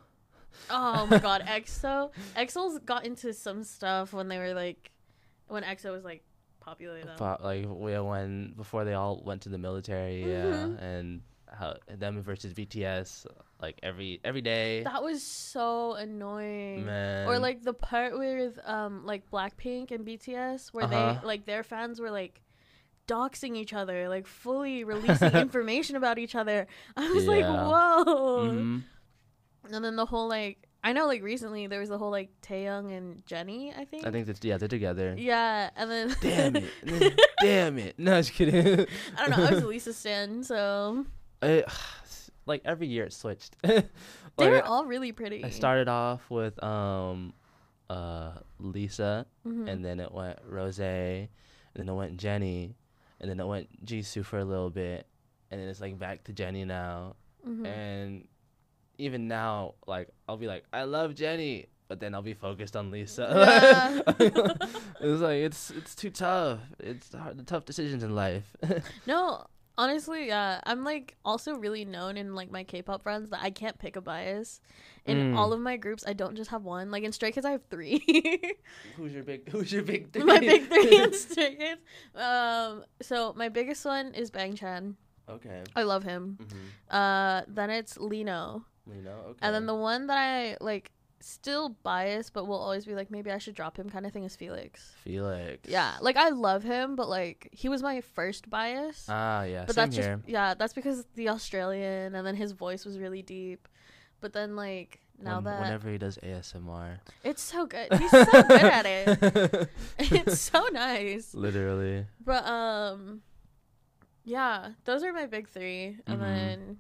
[0.69, 2.11] Oh my god, EXO.
[2.37, 4.91] EXO's got into some stuff when they were like,
[5.49, 6.23] when EXO was like
[6.61, 7.15] popular though.
[7.19, 10.23] But, like we- when before they all went to the military.
[10.25, 10.79] Mhm.
[10.79, 10.85] Yeah.
[10.87, 13.25] And how them versus BTS
[13.61, 14.83] like every every day.
[14.83, 16.85] That was so annoying.
[16.85, 17.29] Man.
[17.29, 21.21] Or like the part with um like Blackpink and BTS where Uh-huh.
[21.21, 22.43] they like their fans were like
[23.07, 26.67] doxing each other, like fully releasing information about each other.
[26.97, 27.65] I was like, Yeah.
[27.69, 28.49] whoa.
[28.51, 28.83] Mhm.
[29.73, 32.97] And then the whole like I know like recently there was the whole like Taehyung
[32.97, 34.07] and Jennie, I think.
[34.07, 35.17] I think that's yeah they're together.
[35.19, 37.21] Yeah, and then Damn it.
[37.41, 37.99] Damn it.
[37.99, 38.87] No, just kidding.
[39.19, 39.47] I don't know.
[39.47, 41.05] I was a Lisa Stan, so
[41.43, 41.67] It,
[42.47, 43.57] like every year it switched.
[43.63, 43.83] they
[44.39, 45.43] were all really pretty.
[45.45, 47.33] I started off with um
[47.91, 49.69] uh Lisa Mhm.
[49.69, 51.29] and then it went Rose and
[51.75, 52.77] then it went Jennie
[53.21, 55.07] and then it went Jisoo for a little bit
[55.51, 57.67] and then it's like back to Jennie now Mhm.
[57.67, 58.29] and
[58.99, 62.91] even now like I'll be like I love Jennie but then I'll be focused on
[62.91, 64.03] Lisa.
[64.09, 64.13] Yeah.
[65.01, 66.59] it's like it's it's too tough.
[66.81, 68.57] It's hard, the tough decisions in life.
[69.07, 69.47] no,
[69.79, 73.79] honestly, yeah, I'm like also really known in like my K-pop friends that I can't
[73.79, 74.61] pick a bias.
[75.05, 75.37] In Mm.
[75.37, 76.91] all of my groups, I don't just have one.
[76.91, 78.03] Like in Stray Kids, I have three.
[78.97, 80.25] who's your big who's your big three?
[80.25, 81.81] my big three in Stray Kids.
[82.17, 84.97] Um, so my biggest one is Bang Chan.
[85.29, 85.63] okay.
[85.77, 86.39] I love him.
[86.43, 86.97] Mm-hmm.
[86.97, 88.65] Uh, then it's Lee Know.
[88.95, 89.39] You know, okay.
[89.43, 93.31] And then the one that I like still biased, but will always be like, maybe
[93.33, 94.93] I should drop him kind of thing is Felix.
[95.03, 95.69] Felix.
[95.69, 99.07] Yeah, like I love him, but like he was my first bias.
[99.09, 99.65] Ah, yeah.
[99.67, 100.17] but same that's here.
[100.19, 103.67] just yeah, that's because the Australian, and then his voice was really deep.
[104.21, 106.99] But then like now When- that whenever he does ASMR.
[107.25, 109.69] it's so good, he's so good at it.
[109.99, 111.35] It's so nice.
[111.35, 112.07] Literally.
[112.25, 113.23] But um,
[114.25, 115.97] yeah, those are my big three.
[116.07, 116.21] And Mhm.
[116.21, 116.79] then,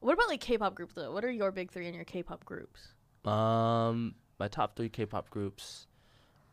[0.00, 1.12] what about like K-pop groups though?
[1.12, 2.88] What are your big three in your K-pop groups?
[3.24, 5.86] Um, my top three K-pop groups: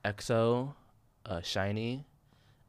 [0.03, 0.73] EXO,
[1.25, 2.03] uh, SHINee,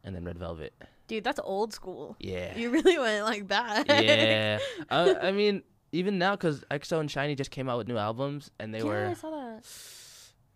[0.04, 0.74] and then Red Velvet.
[1.08, 2.16] Dude, that's old school.
[2.18, 2.56] Yeah.
[2.56, 3.84] You really went like that.
[3.88, 4.58] yeah.
[4.90, 5.62] I, I mean,
[5.92, 8.84] even now, because EXO and SHINee just came out with new albums, and they yeah,
[8.84, 9.66] I were saw that.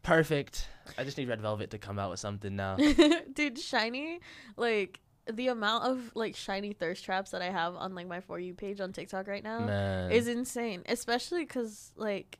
[0.02, 0.68] perfect.
[0.98, 2.76] I just need Red Velvet to come out with something now.
[3.32, 4.18] Dude, SHINee,
[4.56, 5.00] like
[5.32, 8.54] the amount of like SHINee thirst traps that I have on like my for you
[8.54, 10.10] page on TikTok right now Man.
[10.12, 10.82] is insane.
[10.88, 12.38] Especially because like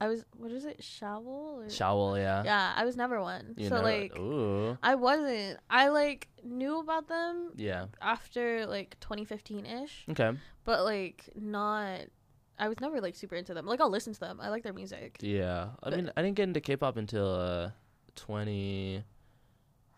[0.00, 1.26] I was what is it Shawol?
[1.26, 1.64] Or?
[1.66, 2.44] Shawol, yeah.
[2.44, 3.54] Yeah, I was never one.
[3.56, 4.78] You so know, like ooh.
[4.82, 5.58] I wasn't.
[5.68, 7.86] I like knew about them Yeah.
[8.00, 10.30] after like 2015 ish, Okay.
[10.64, 12.00] but like not.
[12.60, 13.66] I was never like super into them.
[13.66, 14.38] Like I'll listen to them.
[14.40, 15.16] I like their music.
[15.20, 15.68] Yeah.
[15.82, 17.70] I But- mean, I didn't get into K-pop until uh,
[18.14, 19.02] twenty.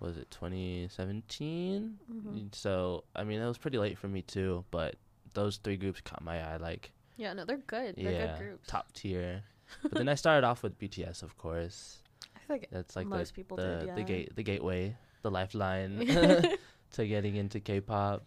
[0.01, 1.99] Was it twenty seventeen?
[2.11, 2.55] Mhm.
[2.55, 4.65] So I mean, it was pretty late for me too.
[4.71, 4.97] But
[5.35, 6.57] those three groups caught my eye.
[6.57, 7.97] Like, Yeah, no, they're good.
[7.97, 8.67] They're yeah, good groups.
[8.69, 9.43] top tier.
[9.83, 11.99] but then I started off with BTS, of course.
[12.35, 15.31] I feel like That's like Most the people the, did, the gate the gateway, the
[15.31, 15.99] lifeline
[16.93, 18.23] to getting into K-pop.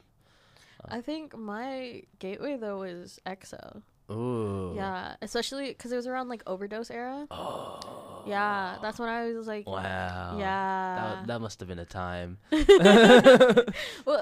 [0.86, 3.82] I think my gateway though was EXO.
[4.12, 4.74] Ooh.
[4.76, 7.26] Yeah, especially because it was around like overdose era.
[7.32, 8.13] Oh.
[8.26, 10.38] Yeah, that's when I was like, Wow.
[10.40, 11.16] yeah.
[11.18, 12.38] That, that must have been a time.
[12.52, 12.64] well,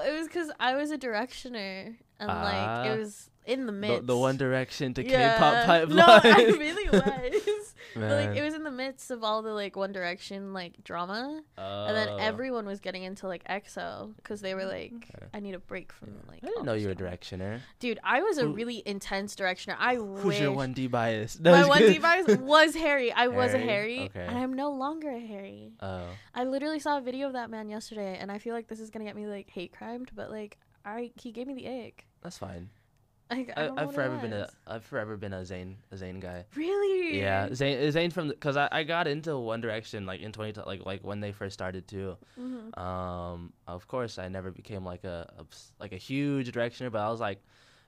[0.02, 2.84] it was because I was a directioner and like Ah.
[2.84, 4.06] it was in the the, midst.
[4.06, 5.34] the One Direction to Yeah.
[5.34, 5.96] K-pop pipeline.
[5.96, 7.61] No, I really was.
[7.94, 11.42] But like it was in the midst of all the like One Direction like drama,
[11.56, 12.16] and then Oh.
[12.18, 15.26] everyone was getting into like EXO because they were like, Okay.
[15.34, 16.40] I need a break from like.
[16.42, 17.60] I didn't know you were a directioner.
[17.80, 19.76] Dude, I was a Who- really intense directioner.
[19.78, 21.38] I Who's wish your one D bias?
[21.40, 21.94] No, my one kidding.
[21.94, 23.12] device was Harry.
[23.12, 23.96] I was a Harry?
[23.96, 24.26] Harry, Okay.
[24.26, 25.72] and I'm no longer a Harry.
[25.80, 28.80] Oh, I literally saw a video of that man yesterday, and I feel like this
[28.80, 32.06] is gonna get me like hate crimed, but like I he gave me the ick.
[32.22, 32.70] that's fine.
[33.32, 34.48] Like, I, I I've what it forever been a.
[34.66, 36.44] I've forever been a Zayn a Zayn guy.
[36.54, 40.52] really Yeah, Zayn Zayn from because I, I got into One Direction like in twenty
[40.66, 42.16] like like when they first started too.
[42.38, 42.76] Mhm.
[42.78, 47.10] Um, of course, I never became like a, obs- like a huge directioner, but I
[47.10, 47.42] was like,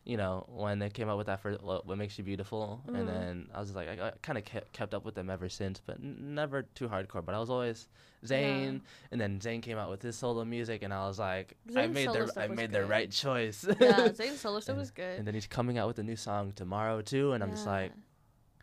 [0.04, 2.98] you know, when they came out with that first "What Makes You Beautiful," Mhm.
[2.98, 5.48] and then I was like, I, I kind of kept kept up with them ever
[5.48, 7.24] since, but n- never too hardcore.
[7.24, 7.88] But I was always
[8.24, 11.86] Zayn, and then Zayn came out with his solo music, and I was like, I
[11.86, 13.64] made solo the I made the right choice.
[13.64, 13.74] yeah,
[14.08, 15.18] Zayn solo stuff was good.
[15.18, 17.92] and then he's coming out with a new song tomorrow too, and I'm just like,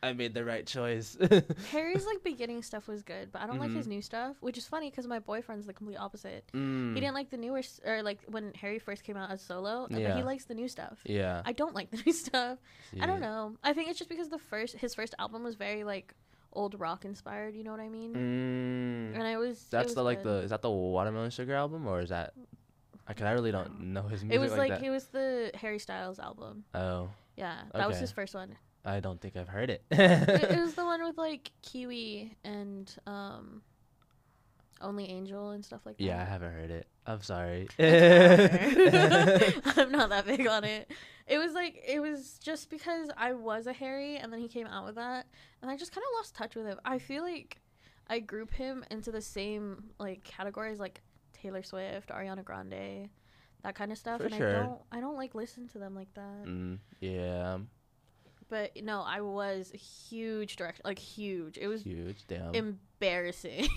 [0.04, 1.16] I made the right choice.
[1.72, 3.90] Harry's like beginning stuff was good, but I don't like his Mhm.
[3.90, 6.46] new stuff, which is funny because my boyfriend's the complete opposite.
[6.54, 9.86] Mm, He didn't like the newer or like when Harry first came out as solo,
[9.86, 10.98] and then he likes the new stuff.
[11.06, 12.58] yeah, I don't like the new stuff.
[13.00, 13.58] I don't know.
[13.64, 16.16] I think it's just because the first his first album was very like
[16.54, 17.56] old rock inspired.
[17.56, 18.14] You know what I mean?
[18.16, 19.20] Mm.
[19.20, 19.64] And I was.
[19.70, 20.40] That's was the like good.
[20.40, 22.34] the is that the Watermelon Sugar album or is that?
[23.08, 24.84] I can I really don't know his music It was like, that.
[24.84, 26.64] it was the Harry Styles album.
[26.74, 28.56] oh, Yeah, that was his first one.
[28.84, 29.84] I don't think I've heard it.
[29.91, 33.62] it, was the one with like Kiwi and um,
[34.82, 36.04] Only Angel and stuff like that.
[36.04, 36.88] yeah, I haven't heard it.
[37.06, 37.67] I'm sorry.
[37.80, 40.91] I'm not that big on it.
[41.28, 44.67] It was like it was just because I was a Harry and then he came
[44.67, 45.28] out with that
[45.62, 46.80] and I just kind of lost touch with him.
[46.86, 47.58] I feel like
[48.08, 51.02] I group him into the same like categories like
[51.34, 53.10] Taylor Swift, Ariana Grande,
[53.63, 54.50] that kind of stuff For and sure.
[54.50, 56.46] I don't I don't like listen to them like that.
[56.46, 57.58] mm, yeah,
[58.52, 61.58] But no, I was a huge direction like huge.
[61.58, 62.28] It was huge.
[62.28, 62.54] Damn.
[62.54, 63.70] embarrassing.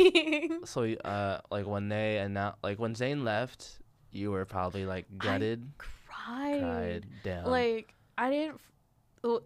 [0.64, 3.78] so uh, like when they and now like when Zayn left,
[4.10, 6.60] you were probably like gutted, I Cried.
[6.60, 7.06] cried.
[7.22, 7.44] Damn.
[7.46, 8.60] Like I didn't.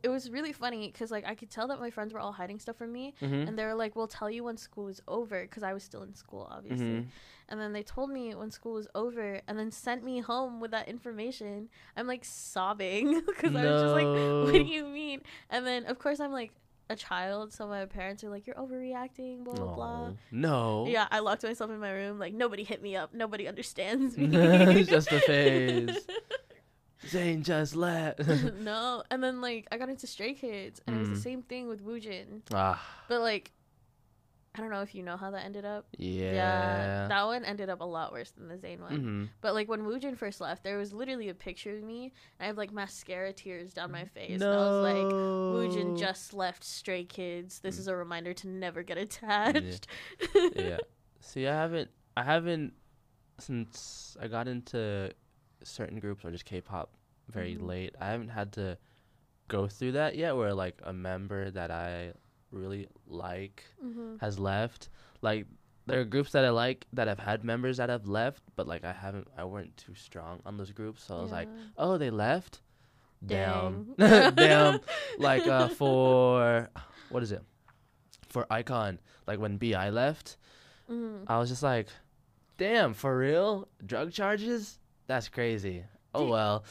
[0.02, 2.58] It was really funny because like I could tell that my friends were all hiding
[2.58, 3.46] stuff from me, Mhm.
[3.48, 6.02] and they were like, "We'll tell you when school is over," because I was still
[6.02, 6.86] in school, obviously.
[6.86, 7.06] Mhm.
[7.50, 10.70] And then they told me when school was over, and then sent me home with
[10.72, 11.68] that information.
[11.96, 14.06] I'm like sobbing because I was just like,
[14.44, 16.52] "What do you mean?" And then of course I'm like
[16.90, 20.12] a child, so my parents are like, "You're overreacting," blah blah blah.
[20.32, 20.86] No.
[20.88, 22.18] Yeah, I locked myself in my room.
[22.18, 23.14] Like nobody hit me up.
[23.14, 24.26] Nobody understands me.
[24.84, 26.06] Just a phase.
[27.06, 28.20] Zayn just left.
[28.60, 31.14] no, and then like I got into Stray Kids, and it was Mm.
[31.14, 32.42] the same thing with Woojin.
[32.52, 32.82] ah.
[33.08, 33.52] But like,
[34.54, 35.86] I don't know if you know how that ended up.
[35.96, 37.06] Yeah.
[37.08, 38.96] that one ended up a lot worse than the Zayn one.
[38.96, 42.04] hmm But like when Woojin first left, there was literally a picture of me,
[42.40, 44.40] and I have like mascara tears down my face.
[44.40, 44.50] No.
[44.50, 45.08] And I was like,
[45.54, 47.60] Woojin just left Stray Kids.
[47.60, 47.78] This Mm.
[47.80, 49.86] is a reminder to never get attached.
[50.56, 50.78] yeah.
[51.20, 52.72] See, I haven't, I haven't,
[53.38, 55.12] since I got into
[55.62, 56.90] certain groups or just K-pop
[57.28, 57.66] very Mhm.
[57.66, 57.94] late.
[58.00, 58.78] I haven't had to
[59.48, 62.12] go through that yet, where like a member that I
[62.50, 64.88] really like hmm has left.
[65.22, 65.46] Like
[65.86, 68.84] there are groups that I like that have had members that have left, but like
[68.84, 72.10] I haven't, I weren't too strong on those groups, so I was like, oh, they
[72.10, 72.60] left.
[73.24, 73.94] Damn.
[73.98, 74.80] Damn.
[75.18, 76.68] Like uh, for
[77.08, 77.42] what is it?
[78.28, 80.36] For iKON, like when B.I left,
[80.90, 81.24] Mhm.
[81.26, 81.88] I was just like,
[82.58, 83.66] damn, for real?
[83.84, 84.78] Drug charges?
[85.08, 85.84] That's crazy.
[86.14, 86.64] Oh Dude, well.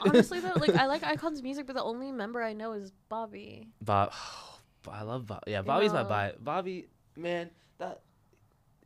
[0.00, 3.68] Honestly though, like I like iKON's music, but the only member I know is Bobby.
[3.80, 4.12] Bob,
[4.88, 5.42] I love Bob.
[5.46, 6.34] Yeah, Bobby's my bi.
[6.38, 8.02] Bobby, man, that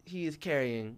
[0.05, 0.97] he is carrying,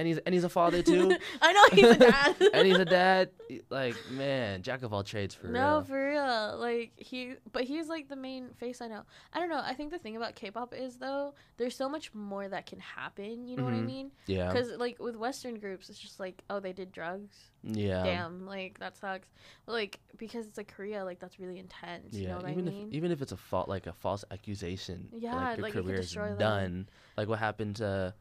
[0.00, 2.36] and he's and he's a father too, I know he's a dad.
[2.54, 3.30] and he's a dad.
[3.68, 5.52] Like man, jack of all trades for real.
[5.54, 5.82] no, real.
[5.84, 6.56] for real.
[6.58, 9.02] Like he, but he's like the main face I know.
[9.34, 9.60] I don't know.
[9.62, 13.46] I think the thing about K-pop is though, there's so much more that can happen.
[13.46, 13.86] You know what I Mhm.
[13.86, 14.10] mean?
[14.26, 17.36] yeah, Because like with Western groups, it's just like, oh, they did drugs.
[17.64, 19.28] yeah, Damn, like that sucks.
[19.66, 22.14] Like because it's like Korea, like that's really intense.
[22.14, 22.20] yeah.
[22.20, 22.88] you know what even I if mean?
[22.92, 26.12] even if it's a fault, like a false accusation, Yeah, like your like, career is
[26.12, 26.38] them.
[26.38, 26.88] done.
[27.16, 28.14] Like what happened to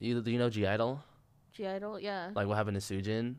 [0.00, 0.20] you?
[0.20, 1.00] Do you know (G)I-DLE?
[1.52, 2.30] G Idol, yeah.
[2.34, 3.36] Like what happened to Sujin?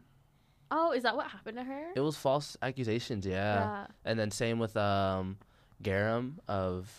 [0.73, 1.87] oh, is that what happened to her?
[1.95, 3.55] It was false accusations, yeah.
[3.55, 3.87] yeah.
[4.05, 5.37] And then same with um
[5.83, 6.89] Garam of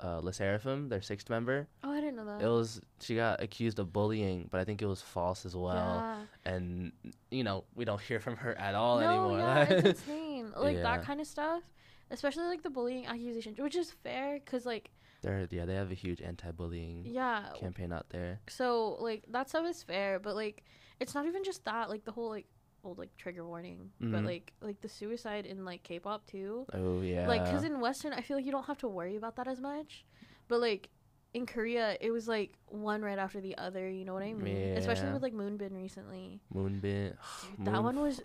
[0.00, 1.66] uh LE SSERAFIM, their sixth member.
[1.82, 2.40] Oh, I didn't know that.
[2.42, 5.74] It was she got accused of bullying, but I think it was false as well.
[5.74, 6.52] yeah.
[6.52, 6.92] And
[7.30, 9.38] you know, we don't hear from her at all no, anymore.
[9.38, 10.52] yeah, it's insane.
[10.56, 10.82] Like Yeah.
[10.82, 11.62] that kind of stuff,
[12.10, 14.90] especially like the bullying accusation, which is fair because like
[15.22, 17.46] They're yeah, they have a huge anti-bullying yeah.
[17.58, 18.40] campaign out there.
[18.48, 20.64] So like that stuff is fair, but like
[21.00, 21.88] it's not even just that.
[21.90, 22.46] Like the whole like
[22.84, 24.26] old like trigger warning, but Mhm.
[24.26, 26.66] like like the suicide in like K-pop too.
[26.72, 27.26] Oh yeah.
[27.26, 29.60] Like because in Western, I feel like you don't have to worry about that as
[29.60, 30.04] much,
[30.48, 30.88] but like.
[31.34, 33.86] In Korea, it was like one right after the other.
[33.90, 34.78] You know what I mean?
[34.78, 36.40] Especially with like Moonbin recently.
[36.54, 36.80] Moonbin.
[36.80, 37.16] Dude,
[37.66, 38.22] that one was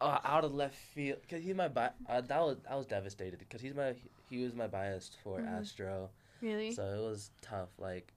[0.00, 3.40] uh, out of left field because he's my bi- uh, that was I was devastated
[3.40, 3.94] because he's my
[4.30, 5.60] he was my bias for Mhm.
[5.60, 6.10] Astro.
[6.40, 6.72] Really.
[6.72, 8.12] So it was tough, like,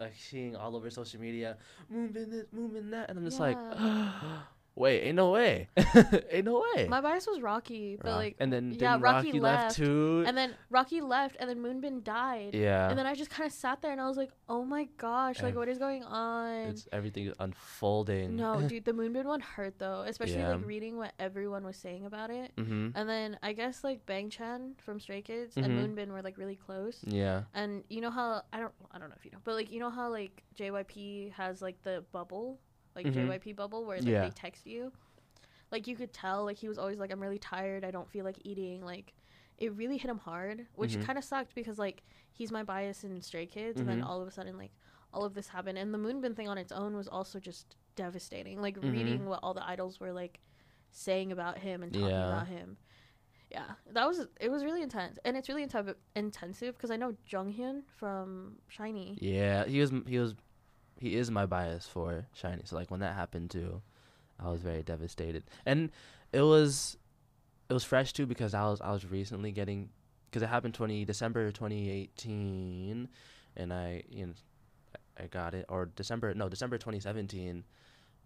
[0.00, 1.56] like seeing all over social media,
[1.92, 3.58] Moonbin this, Moonbin that, and I'm just like,
[4.76, 5.68] wait, ain't no way,
[6.30, 6.86] ain't no way.
[6.88, 10.24] My bias was Rocky, but Rock- like, and then yeah, Rocky Rocky, left, left, too.
[10.26, 12.54] and then Rocky left, and then Moonbin died.
[12.54, 14.88] yeah, And then I just kind of sat there and I was like, "Oh my
[14.98, 15.42] gosh!
[15.42, 18.36] Like, what is going on?" it's everything is unfolding.
[18.36, 20.54] No, dude, the Moonbin one hurt though, especially Yeah.
[20.54, 22.52] like reading what everyone was saying about it.
[22.56, 22.90] mm-hmm.
[22.94, 25.64] And then I guess like Bang Chan from Stray Kids Mhm.
[25.64, 27.00] and Moonbin were like really close.
[27.06, 27.42] Yeah.
[27.54, 29.80] And you know how I don't I don't know if you know, but like you
[29.80, 32.58] know how like JYP has like the bubble,
[32.94, 33.14] like Mhm.
[33.28, 34.24] JYP bubble where like Yeah.
[34.24, 34.92] they text you.
[35.70, 38.24] Like you could tell like he was always like I'm really tired, I don't feel
[38.24, 39.14] like eating, like
[39.58, 41.04] it really hit him hard, which Mhm.
[41.04, 44.06] kind of sucked because like he's my bias in Stray Kids and then Mhm.
[44.06, 44.72] all of a sudden like
[45.12, 48.60] all of this happened and the Moonbin thing on its own was also just devastating.
[48.60, 48.92] Like Mhm.
[48.92, 50.40] reading what all the idols were like
[50.90, 52.26] saying about him and talking Yeah.
[52.28, 52.76] about him.
[53.50, 54.48] Yeah, that was it.
[54.48, 59.18] Was really intense, and it's really inten- intensive because I know Jonghyun from SHINee.
[59.20, 60.34] Yeah, he was he was
[60.98, 62.66] he is my bias for SHINee.
[62.68, 63.82] So like when that happened too,
[64.38, 65.44] I was very devastated.
[65.66, 65.90] And
[66.32, 66.96] it was
[67.68, 69.90] it was fresh too because I was I was recently getting
[70.32, 73.08] cuz it happened 20 December 2018
[73.56, 74.32] and I you know
[75.18, 77.64] I got it or December no, December 2017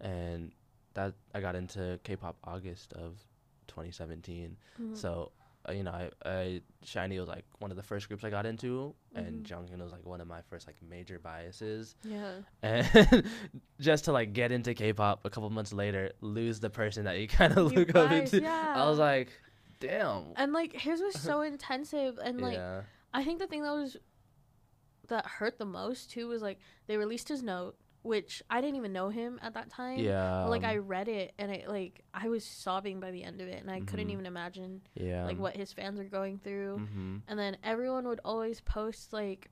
[0.01, 0.51] and
[0.95, 3.23] that I got into K-pop August of
[3.67, 4.57] 2017.
[4.79, 4.97] Mhm.
[4.97, 5.31] So,
[5.69, 8.45] uh, you know, I, I SHINee was like one of the first groups I got
[8.45, 9.49] into, and Mhm.
[9.69, 11.95] Jonghyun was like one of my first like major biases.
[12.03, 12.31] yeah,
[12.63, 13.23] And
[13.79, 17.27] just to like get into K-pop a couple months later, lose the person that you
[17.39, 18.41] kind of look up into.
[18.41, 18.73] yeah.
[18.75, 19.29] I was like,
[19.79, 20.33] damn.
[20.35, 22.81] and like his was so intensive, and like yeah.
[23.13, 23.97] I think the thing that was
[25.07, 27.75] that hurt the most too was like they released his note,
[28.09, 29.99] which I didn't even know him at that time.
[29.99, 30.41] Yeah.
[30.43, 33.47] But, like I read it and it like I was sobbing by the end of
[33.47, 34.13] it, and I couldn't Mhm.
[34.13, 35.25] even imagine yeah.
[35.25, 36.77] like what his fans were going through.
[36.79, 37.17] Mm-hmm.
[37.27, 39.49] And then everyone would always post like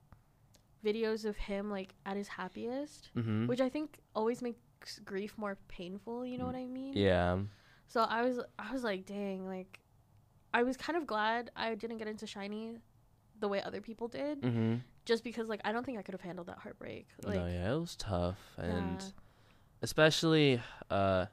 [0.84, 3.48] videos of him like at his happiest, Mm-hmm.
[3.48, 6.26] which I think always makes grief more painful.
[6.26, 6.54] You know Mm.
[6.54, 6.94] what I mean?
[6.96, 7.40] Yeah.
[7.88, 9.80] So I was I was like, dang, like
[10.54, 12.80] I was kind of glad I didn't get into SHINee
[13.40, 14.76] the way other people did, Mm-hmm.
[15.08, 17.08] Just because like I don't think I could have handled that heartbreak.
[17.24, 19.08] Like, no, yeah, it was tough, and yeah.
[19.82, 21.26] especially, uh,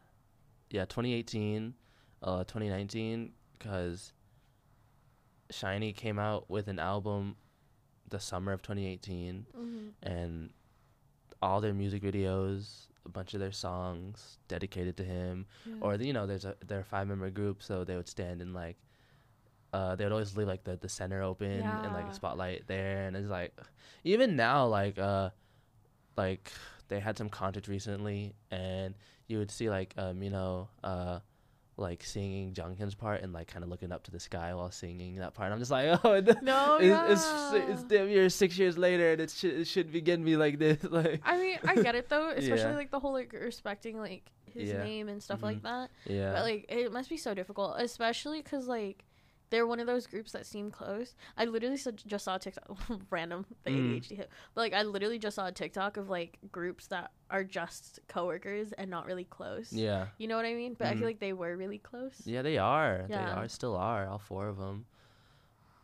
[0.70, 1.74] yeah, 2018,
[2.22, 4.12] uh, 2019, because
[5.50, 7.36] SHINee came out with an album
[8.08, 9.92] the summer of 2018, Mhm.
[10.02, 10.50] and
[11.42, 15.74] all their music videos, a bunch of their songs dedicated to him, Yeah.
[15.80, 18.52] or you know, there's a they're a five member group, so they would stand in
[18.54, 18.76] like.
[19.74, 23.06] Uh, they would always leave like the, the center open and like a spotlight there,
[23.08, 23.52] and it's like,
[24.04, 25.30] even now like uh,
[26.16, 26.52] like
[26.88, 28.94] they had some concerts recently, and
[29.26, 31.18] you would see like um you know uh
[31.76, 35.16] like singing Jungkook's part and like kind of looking up to the sky while singing
[35.16, 35.46] that part.
[35.46, 37.58] And I'm just like, oh, no, it's, it's yeah.
[37.72, 40.78] it's damn near six years later, and it should it should begin me like this.
[40.88, 42.76] Like, I mean, I get it though, especially Yeah.
[42.76, 44.84] like the whole like respecting like his Yeah.
[44.84, 45.50] name and stuff Mhm.
[45.50, 45.90] like that.
[46.06, 49.04] yeah, But like, it must be so difficult, especially because like
[49.54, 51.14] they're one of those groups that seem close.
[51.36, 52.76] I literally just saw a TikTok,
[53.10, 53.96] random the Mm.
[54.00, 57.44] ADHD hit, but like I literally just saw a TikTok of like groups that are
[57.44, 59.72] just coworkers and not really close.
[59.72, 60.74] yeah, You know what I mean?
[60.78, 60.98] But I Mhm.
[60.98, 62.20] feel like they were really close.
[62.24, 62.42] yeah.
[62.42, 64.86] They are, they are, still are, all four of them.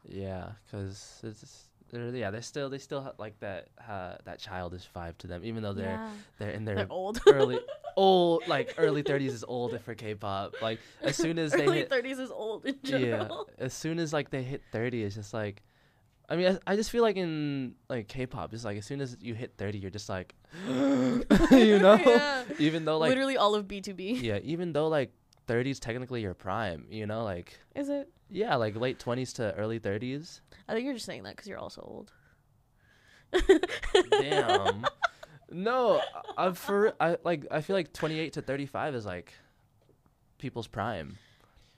[0.05, 4.89] Yeah, cause it's they're yeah they still they still have like that uh, that childish
[4.95, 6.09] vibe to them, even though they're Yeah.
[6.39, 7.21] they're in their They're old.
[7.27, 7.59] early
[7.97, 10.55] old like early 30s is old for K-pop.
[10.63, 13.29] Like as soon as they Early hit 30s is old in yeah,
[13.59, 15.63] as soon as like they hit 30 it's just like
[16.29, 19.17] I mean I, I just feel like in like K-pop it's like as soon as
[19.21, 20.35] you hit 30 you're just like
[20.69, 22.45] you know Yeah.
[22.59, 24.23] even though like Literally all of BTOB.
[24.23, 25.13] yeah even though like
[25.49, 28.09] 30 is technically your prime you know like Is it?
[28.31, 31.59] Yeah like late 20s to early 30s I think you're just saying that because you're
[31.59, 32.13] also old.
[34.11, 34.85] damn
[35.51, 36.01] no
[36.37, 39.33] I, for I like I feel like 28 to 35 is like
[40.39, 41.19] people's prime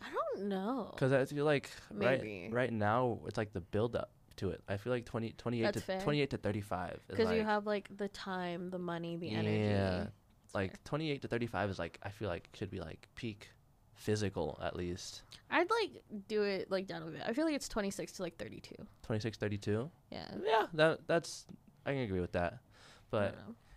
[0.00, 0.88] I don't know.
[0.92, 2.48] Because I feel like Maybe.
[2.50, 4.62] right right now it's like the build up to it.
[4.68, 6.00] I feel like 20, 28 That's to fair.
[6.00, 9.58] 28 to 35 is Because like you have like the time, the money, the energy.
[9.58, 10.06] Yeah,
[10.54, 10.78] like fair.
[10.84, 13.50] 28 to 35 is like I feel like should be like peak
[13.94, 15.22] physical at least.
[15.50, 17.22] I'd like do it like down a bit.
[17.26, 18.74] I feel like it's 26 to like 32.
[19.02, 19.90] 26 32.
[20.10, 20.24] Yeah.
[20.44, 21.46] Yeah, that that's
[21.86, 22.58] I can agree with that.
[23.10, 23.36] But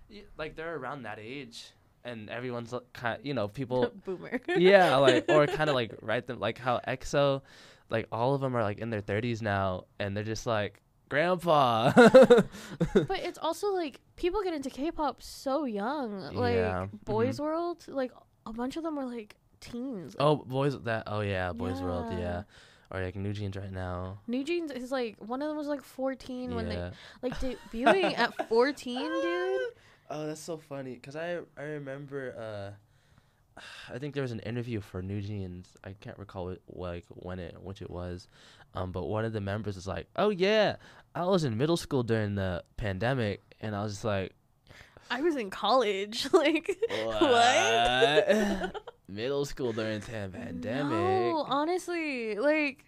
[0.10, 4.40] y- like they're around that age and everyone's kind you know, people boomer.
[4.58, 7.42] yeah, like or kind of like write them like how EXO,
[7.90, 11.92] like all of them are like in their thirties now, and they're just like grandpa.
[11.94, 16.34] but it's also like people get into K-pop so young.
[16.34, 16.98] Like Yeah, mm-hmm.
[17.04, 18.12] Boys World, like
[18.46, 19.36] a bunch of them were like
[19.72, 20.16] teens.
[20.20, 22.20] oh, boys that oh yeah, Boys World Yeah.
[22.20, 22.44] yeah,
[22.92, 24.20] or like NewJeans right now.
[24.30, 26.92] NewJeans is like one of them was like 14 when they
[27.22, 29.62] like debuting at 14, dude.
[30.10, 32.76] Oh, that's so funny because I I remember
[33.58, 33.62] uh,
[33.94, 35.66] I think there was an interview for NewJeans.
[35.84, 38.28] I can't recall it, like when it which it was,
[38.76, 40.76] um, but one of the members is like, "Oh yeah,
[41.16, 44.34] I was in middle school during the pandemic," and I was just like,
[45.10, 46.28] I was in college.
[46.34, 46.70] like
[47.06, 48.76] "What?
[49.08, 52.86] middle school during the pandemic?" No, honestly, like,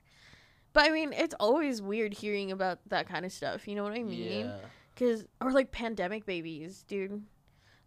[0.73, 3.67] but I mean, it's always weird hearing about that kind of stuff.
[3.67, 4.45] You know what I mean?
[4.47, 4.57] Yeah,
[4.95, 7.11] Cause or like pandemic babies, dude.
[7.11, 7.19] they're,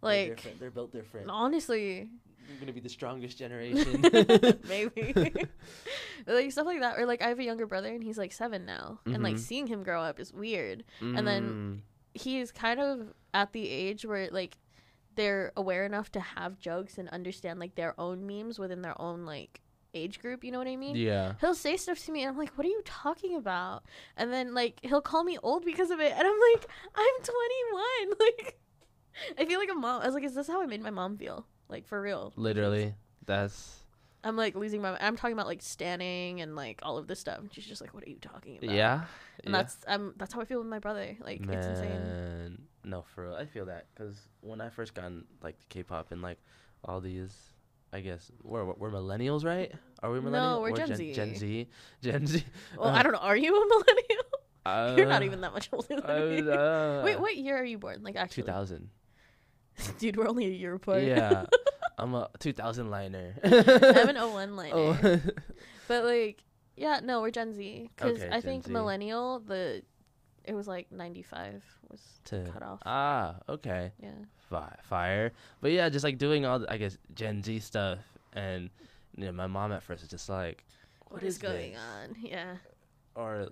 [0.03, 0.61] Like, different.
[0.61, 1.29] they're built different.
[1.31, 2.09] honestly,
[2.49, 4.01] You're gonna be the strongest generation.
[4.69, 5.13] maybe
[6.27, 6.99] like stuff like that.
[6.99, 9.39] Or like, I have a younger brother and he's like seven now, and like Mhm.
[9.41, 10.85] seeing him grow up is weird.
[11.01, 11.83] And then
[12.15, 14.57] he's kind of at the age where like
[15.17, 19.25] they're aware enough to have jokes and understand like their own memes within their own
[19.25, 19.61] like
[19.95, 20.45] age group.
[20.45, 20.97] You know what I mean?
[20.97, 21.35] Yeah.
[21.41, 23.85] he'll say stuff to me and I'm like, what are you talking about?
[24.17, 28.17] And then like he'll call me old because of it and I'm like, I'm 21.
[28.21, 28.59] Like
[29.39, 30.03] I feel like a mom.
[30.03, 31.45] I was like, is this how I made my mom feel?
[31.69, 32.33] Like for real.
[32.37, 32.95] Literally,
[33.27, 33.81] that's
[34.23, 37.39] I'm like losing my I'm talking about like standing and like all of this stuff.
[37.39, 38.75] And she's just like, what are you talking about?
[38.75, 39.05] yeah.
[39.45, 39.59] And yeah.
[39.59, 41.17] that's um that's how I feel with my brother.
[41.21, 42.59] Like it's insane.
[42.85, 43.35] No, for real.
[43.35, 46.39] I feel that because when I first got in, like K-pop and like
[46.85, 47.35] all these,
[47.93, 49.71] I guess we're we're millennials, right?
[50.03, 50.33] Are we millennials?
[50.33, 51.13] No, we're Or Gen Z.
[51.13, 51.69] Gen Z.
[52.03, 52.43] Gen Z.
[52.79, 53.19] Well, Uh, I don't know.
[53.19, 54.25] Are you a millennial?
[54.65, 56.41] Uh, You're not even that much older than I me.
[56.51, 58.03] uh, Wait, what year are you born?
[58.03, 58.89] Like actually, Two thousand.
[59.99, 61.03] dude, we're only a year apart.
[61.03, 61.47] Yeah,
[61.99, 63.35] I'm a two thousand liner.
[63.45, 64.75] I'm an 01 liner.
[64.75, 65.21] oh.
[65.89, 66.43] But like,
[66.77, 68.73] yeah, no, we're Gen Z because Okay, I Gen think Z.
[68.73, 69.83] millennial the
[70.45, 72.81] it was like 95 was to cut off.
[72.87, 74.11] ah okay yeah.
[74.49, 77.99] Fi- fire but yeah just like doing all the, i guess gen z stuff
[78.33, 78.71] and
[79.17, 80.65] you know, my mom at first was just like
[81.09, 81.81] what is, going this?
[81.81, 82.17] on?
[82.23, 82.55] Yeah.
[83.17, 83.49] or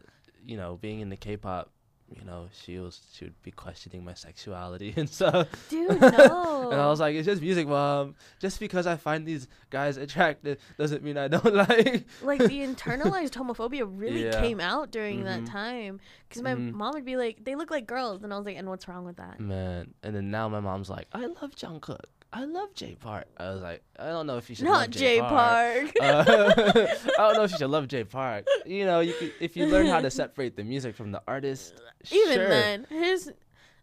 [0.47, 1.70] you know being in the k-pop
[2.14, 6.68] you know she was she would be questioning my sexuality and stuff Dude, no.
[6.72, 10.59] and i was like it's just music mom just because i find these guys attractive
[10.78, 14.40] doesn't mean i don't like like the internalized homophobia really Yeah.
[14.40, 15.24] came out during Mhm.
[15.24, 16.72] that time because my Mhm.
[16.72, 19.04] mom would be like, "They look like girls," and I was like, "And what's wrong
[19.04, 22.95] with that?" man and then now my mom's like i love jungkook I love Jay
[22.95, 23.26] Park.
[23.39, 25.93] I was like, I don't know if you should Not love Jay Park.
[26.01, 28.47] Uh, I don't know if you should love Jay Park.
[28.66, 31.74] You know, you could, if you learn how to separate the music from the artist.
[32.11, 32.49] Even sure.
[32.49, 33.33] then, his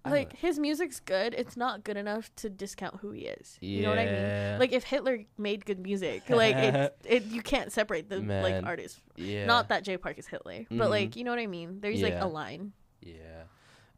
[0.06, 1.34] like his music's good.
[1.36, 3.58] It's not good enough to discount who he is.
[3.62, 4.60] You know what I mean?
[4.60, 8.66] Like if Hitler made good music, like it, it you can't separate the like Man.
[8.66, 9.02] artists.
[9.16, 9.46] yeah.
[9.46, 10.90] Not that Jay Park is Hitler, but Mhm.
[10.92, 11.80] like you know what I mean.
[11.82, 12.74] There's like a line.
[13.02, 13.44] Yeah,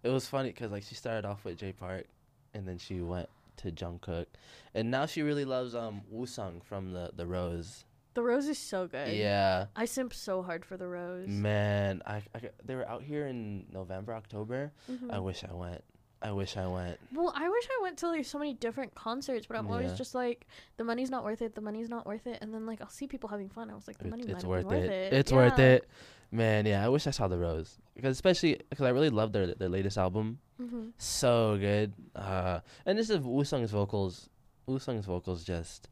[0.04, 2.06] it was funny because like she started off with Jay Park,
[2.54, 3.28] and then she went
[3.58, 4.28] to Jungkook,
[4.74, 7.86] and now she really loves um Woo-sung from the the Rose.
[8.14, 9.14] The Rose is so good.
[9.16, 11.28] Yeah, I simp so hard for the Rose.
[11.28, 14.72] man, I, I they were out here in November October.
[14.89, 15.12] Mhm.
[15.12, 15.84] I wish I went.
[16.20, 16.97] I wish I went.
[17.14, 20.16] Well, I wish I went to like so many different concerts, but I'm always just
[20.16, 20.47] like,
[20.78, 21.53] the money's not worth it.
[21.53, 23.70] The money's not worth it, and then like I'll see people having fun.
[23.70, 24.88] I was like, the money it's worth have been it.
[24.89, 25.14] worth it.
[25.14, 25.88] It's worth it,
[26.32, 26.65] man.
[26.65, 29.69] Yeah, I wish I saw the Rose because especially because I really love their their
[29.69, 30.39] latest album.
[30.59, 30.91] Mhm.
[30.97, 31.93] so good.
[32.15, 34.30] Uh, and this is Woo-sung's vocals.
[34.65, 35.88] Woo-sung's vocals just,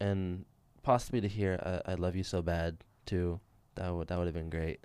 [0.00, 0.44] and
[0.82, 3.40] possibly to hear I, "I Love You So Bad" too.
[3.74, 4.80] That would that would have been great.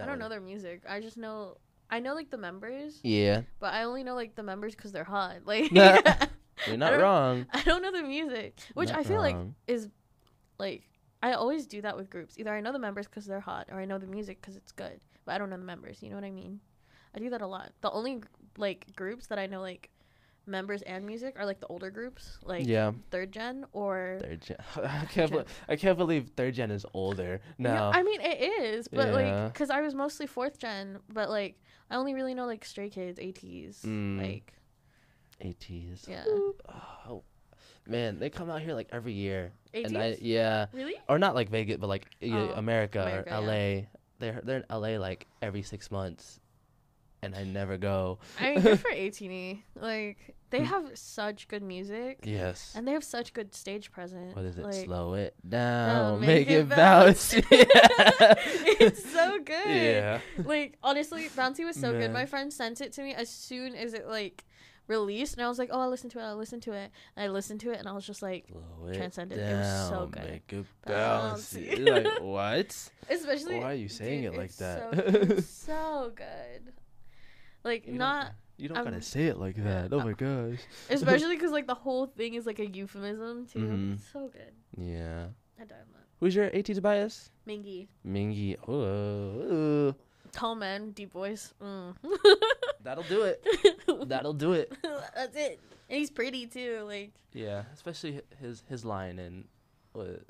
[0.00, 0.82] I don't know their music.
[0.88, 1.58] I just know
[1.90, 5.04] I know like the members, Yeah, but I only know like the members because they're
[5.04, 5.40] hot.
[5.46, 5.70] Like
[6.66, 7.46] you're not don't- wrong.
[7.52, 9.36] I don't know the music, which Not I feel like
[9.68, 9.88] is
[10.58, 10.82] like
[11.22, 12.36] I always do that with groups.
[12.38, 14.72] Either I know the members because they're hot, or I know the music because it's
[14.72, 16.02] good, but I don't know the members.
[16.02, 16.60] You know what I mean?
[17.14, 17.72] I do that a lot.
[17.80, 18.22] The only
[18.58, 19.90] like groups that I know like
[20.44, 24.18] members and music are like the older groups, like yeah, third gen or.
[24.20, 24.56] third gen.
[24.76, 25.30] I can't.
[25.30, 25.38] gen.
[25.44, 27.90] Be- I can't believe third gen is older Yeah, now.
[27.94, 31.60] I mean it is, but like because I was mostly fourth gen, but like
[31.90, 34.20] I only really know like Stray Kids, ATEEZ, Mm.
[34.20, 34.52] like
[35.40, 36.08] ATEEZ.
[36.08, 37.22] yeah, Oh,
[37.86, 40.94] man, they come out here like every year, and I yeah, really?
[41.08, 43.78] or not like Vegas, but like y- Oh, America, America, or yeah.
[43.80, 43.86] LA.
[44.18, 46.40] They're they're in LA like every six months,
[47.22, 48.18] and I never go.
[48.38, 49.62] I mean, good for ATE.
[49.74, 50.64] Like they hmm.
[50.64, 52.20] have such good music.
[52.24, 52.74] Yes.
[52.76, 54.36] And they have such good stage presence.
[54.36, 54.64] What is it?
[54.64, 57.34] Like, Slow it oh, down, make make, it it bounce.
[57.50, 57.50] yeah.
[57.50, 59.66] it's so good.
[59.66, 60.20] yeah.
[60.44, 62.12] Like honestly, Bouncy was so good.
[62.12, 64.44] My friend sent it to me as soon as it like
[64.86, 66.22] released, and I was like, "Oh, I listened to it.
[66.22, 68.88] I listened to it." And I listened to it, and I was just like, Slow
[68.88, 69.38] it Transcended.
[69.38, 70.30] Down, It was so good.
[70.30, 70.66] Make it.
[70.86, 71.88] Bouncy.
[72.04, 72.90] Like what?
[73.08, 73.58] especially.
[73.60, 74.94] Why are you saying dude, it like that?
[74.94, 76.72] So, so good.
[77.64, 78.28] Like You don't-
[78.58, 79.92] You don't gotta say it like that.
[79.92, 80.58] Oh uh, my gosh.
[80.90, 83.58] especially because like the whole thing is like a euphemism too.
[83.58, 83.94] Mhm.
[83.94, 84.52] It's so good.
[84.76, 85.28] Yeah.
[85.58, 86.06] I on that.
[86.20, 87.30] Who's your ATEEZ bias?
[87.48, 88.56] Mingi, Mingi.
[88.68, 89.96] Oh, tall
[90.54, 91.52] man, deep voice.
[91.62, 91.94] Mm.
[92.82, 93.44] that'll do it.
[94.08, 94.72] That'll do it.
[95.14, 95.60] That's it.
[95.88, 96.84] And he's pretty too.
[96.86, 99.44] Like Yeah, especially his his line and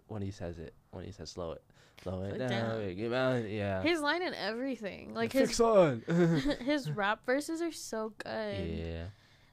[0.08, 1.62] when he says it, when he says slow it,
[2.02, 2.80] slow it down, down.
[2.80, 3.50] it.
[3.50, 3.82] Yeah.
[3.82, 5.14] his line and everything.
[5.14, 5.56] Like his
[6.64, 8.66] his rap verses are so good.
[8.68, 9.04] yeah.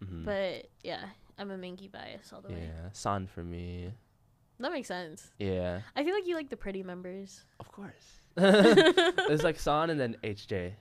[0.04, 0.26] Mhm.
[0.26, 1.06] But yeah,
[1.38, 2.62] I'm a Mingi bias all the way.
[2.64, 3.92] yeah, San for me.
[4.62, 5.30] That makes sense.
[5.38, 7.46] Yeah, I feel like you like the pretty members.
[7.60, 8.19] of course.
[8.38, 10.74] It's like San and then HJ.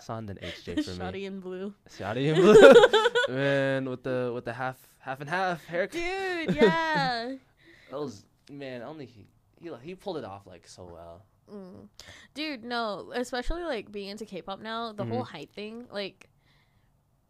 [0.00, 0.96] San then HJ for me.
[0.96, 1.74] Shoddy in blue.
[1.88, 3.34] Shotty and blue.
[3.34, 5.92] man, with the with the half half and half haircut.
[6.00, 7.34] Dude, yeah.
[7.90, 8.82] That was man.
[8.82, 9.26] Only he
[9.60, 11.22] he he pulled it off like so well.
[11.52, 11.88] Mm.
[12.32, 15.28] Dude, no, especially like being into K-pop now, the whole Mhm.
[15.28, 16.30] height thing, like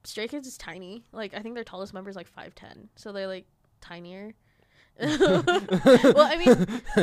[0.04, 1.02] Stray Kids is tiny.
[1.10, 2.88] Like I think their tallest member is like 5'10.
[2.94, 3.46] So they're like
[3.80, 4.34] tinier.
[5.00, 6.54] well, I mean,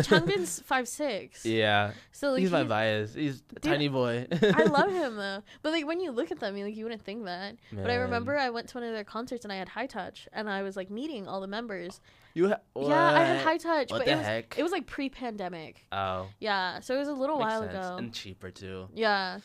[0.03, 1.39] Changbin's 5'6.
[1.43, 3.13] Yeah, So like he's my bias.
[3.13, 4.27] He's a tiny boy.
[4.31, 5.43] I love him though.
[5.61, 7.55] But like when you look at them, you like you wouldn't think that.
[7.71, 10.27] But I remember I went to one of their concerts and I had high touch
[10.33, 11.99] and I was like meeting all the members.
[12.33, 12.49] you.
[12.49, 14.55] Ha- Yeah, I had high touch, What but the it was heck?
[14.57, 15.85] it was like pre-pandemic.
[15.91, 17.73] oh, Yeah, so it was a little makes while sense.
[17.73, 17.95] ago.
[17.97, 18.87] and cheaper too.
[18.93, 19.39] Yeah.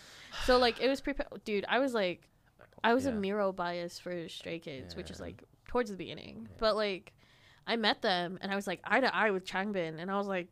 [0.44, 1.14] So like it was pre
[1.44, 2.22] dude, I was like
[2.84, 6.40] I was a Miro bias for Stray Kids, which is like towards the beginning.
[6.42, 6.56] Yeah.
[6.58, 7.12] But like
[7.66, 10.26] I met them and I was like eye to eye with Changbin and I was
[10.26, 10.48] like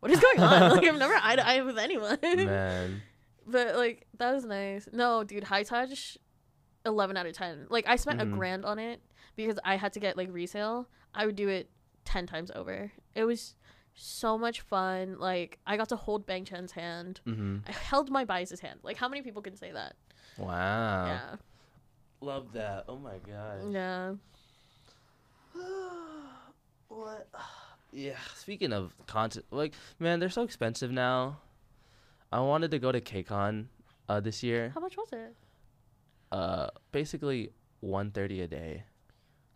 [0.00, 0.70] what is going on?
[0.72, 2.18] like I've never eye to eye with anyone.
[2.22, 3.02] Man,
[3.46, 4.88] but like that was nice.
[4.92, 6.16] No, dude, high touch
[6.86, 7.66] 11 out of 10.
[7.68, 8.22] Like I spent Mhm.
[8.22, 9.00] a grand on it
[9.36, 10.88] because I had to get like resale.
[11.14, 11.68] I would do it
[12.06, 12.90] 10 times over.
[13.14, 13.54] It was
[13.94, 15.16] so much fun.
[15.18, 17.20] Like I got to hold Bang Chan's hand.
[17.26, 17.58] mm-hmm.
[17.68, 18.80] I held my bias's hand.
[18.82, 19.94] Like how many people can say that?
[20.38, 21.36] wow, Yeah.
[22.22, 22.84] love that.
[22.88, 23.70] Oh my god.
[23.70, 24.14] Yeah.
[26.88, 27.28] what?
[27.92, 28.14] Yeah.
[28.36, 31.40] Speaking of concert, like man, they're so expensive now.
[32.30, 33.66] I wanted to go to KCON
[34.08, 34.70] uh, this year.
[34.72, 35.34] How much was it?
[36.30, 37.50] Uh, basically
[37.80, 38.84] one thirty a day.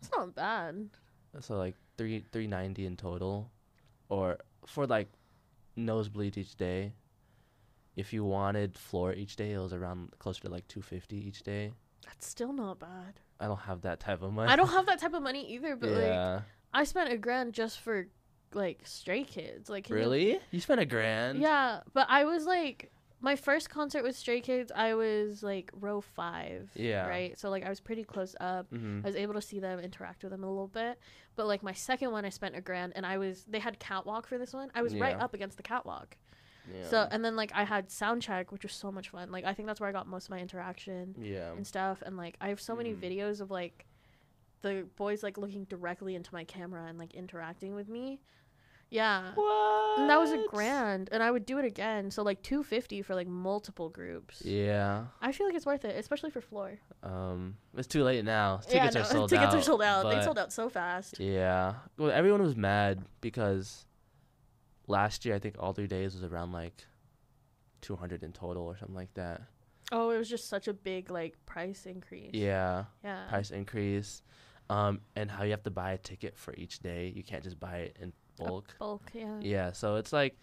[0.01, 0.89] It's not bad.
[1.39, 3.49] So like three three ninety in total,
[4.09, 4.37] or
[4.67, 5.07] for like
[5.75, 6.93] nosebleed each day.
[7.95, 11.43] If you wanted floor each day, it was around closer to like two fifty each
[11.43, 11.71] day.
[12.05, 13.19] That's still not bad.
[13.39, 14.51] I don't have that type of money.
[14.51, 16.43] I don't have that type of money either, but like.
[16.73, 18.07] I spent a grand just for
[18.53, 19.69] like stray kids.
[19.69, 20.39] Like can you- really?
[20.51, 21.39] You spent a grand?
[21.39, 22.91] Yeah, but I was like
[23.21, 26.71] my first concert with Stray Kids, I was like row 5.
[26.75, 27.07] Yeah.
[27.07, 27.39] Right?
[27.39, 28.69] So like I was pretty close up.
[28.71, 29.01] Mm-hmm.
[29.03, 30.99] I was able to see them, interact with them a little bit.
[31.35, 34.27] But like my second one I spent a grand and I was they had catwalk
[34.27, 34.69] for this one.
[34.75, 36.17] I was right up against the catwalk.
[36.73, 36.87] Yeah.
[36.89, 39.31] So and then like I had sound check, which was so much fun.
[39.31, 41.51] Like I think that's where I got most of my interaction yeah.
[41.51, 42.01] and stuff.
[42.05, 42.99] And like I have so many Mm.
[43.01, 43.85] videos of like
[44.61, 48.19] the boys like looking directly into my camera and like interacting with me.
[48.91, 49.31] Yeah.
[49.33, 49.99] What?
[49.99, 52.11] And that was a grand, and I would do it again.
[52.11, 54.41] So like two fifty for like multiple groups.
[54.45, 55.05] Yeah.
[55.21, 56.77] I feel like it's worth it, especially for floor.
[57.01, 58.61] Um, it's too late now.
[58.69, 59.59] yeah, Tickets no, are sold tickets out.
[59.59, 60.09] are sold out.
[60.09, 61.19] They sold out so fast.
[61.19, 61.73] Yeah.
[61.97, 63.85] Well, everyone was mad because
[64.87, 66.85] last year I think all three days was around like
[67.81, 69.41] 200 in total or something like that.
[69.91, 72.31] Oh, it was just such a big like price increase.
[72.33, 72.85] Yeah.
[73.03, 73.27] Yeah.
[73.29, 74.23] Price increase.
[74.69, 77.13] Um, and how you have to buy a ticket for each day.
[77.15, 78.75] You can't just buy it in A bulk.
[78.79, 79.11] bulk.
[79.13, 79.39] Yeah.
[79.41, 79.71] Yeah.
[79.73, 80.37] So it's like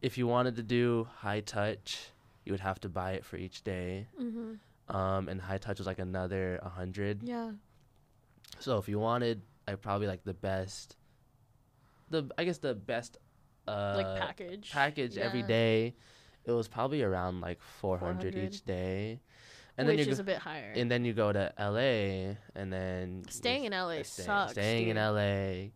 [0.00, 2.08] if you wanted to do high touch,
[2.44, 4.06] you would have to buy it for each day.
[4.20, 4.58] Mhm.
[4.88, 7.22] Um, and high touch was like another 100.
[7.22, 7.52] Yeah.
[8.58, 10.96] So if you wanted, like probably like the best,
[12.12, 13.18] the I guess the best,
[13.66, 14.70] uh, like package.
[14.70, 15.46] package every Yeah.
[15.46, 15.94] day,
[16.44, 18.44] it was probably around like 400, 400.
[18.54, 19.20] each day,
[19.76, 20.72] and which then you is go, a bit higher.
[20.76, 22.36] and then you go to L.A.
[22.54, 24.52] and then Staying in LA stay- sucks.
[24.52, 24.96] Staying in.
[24.98, 25.72] L.A.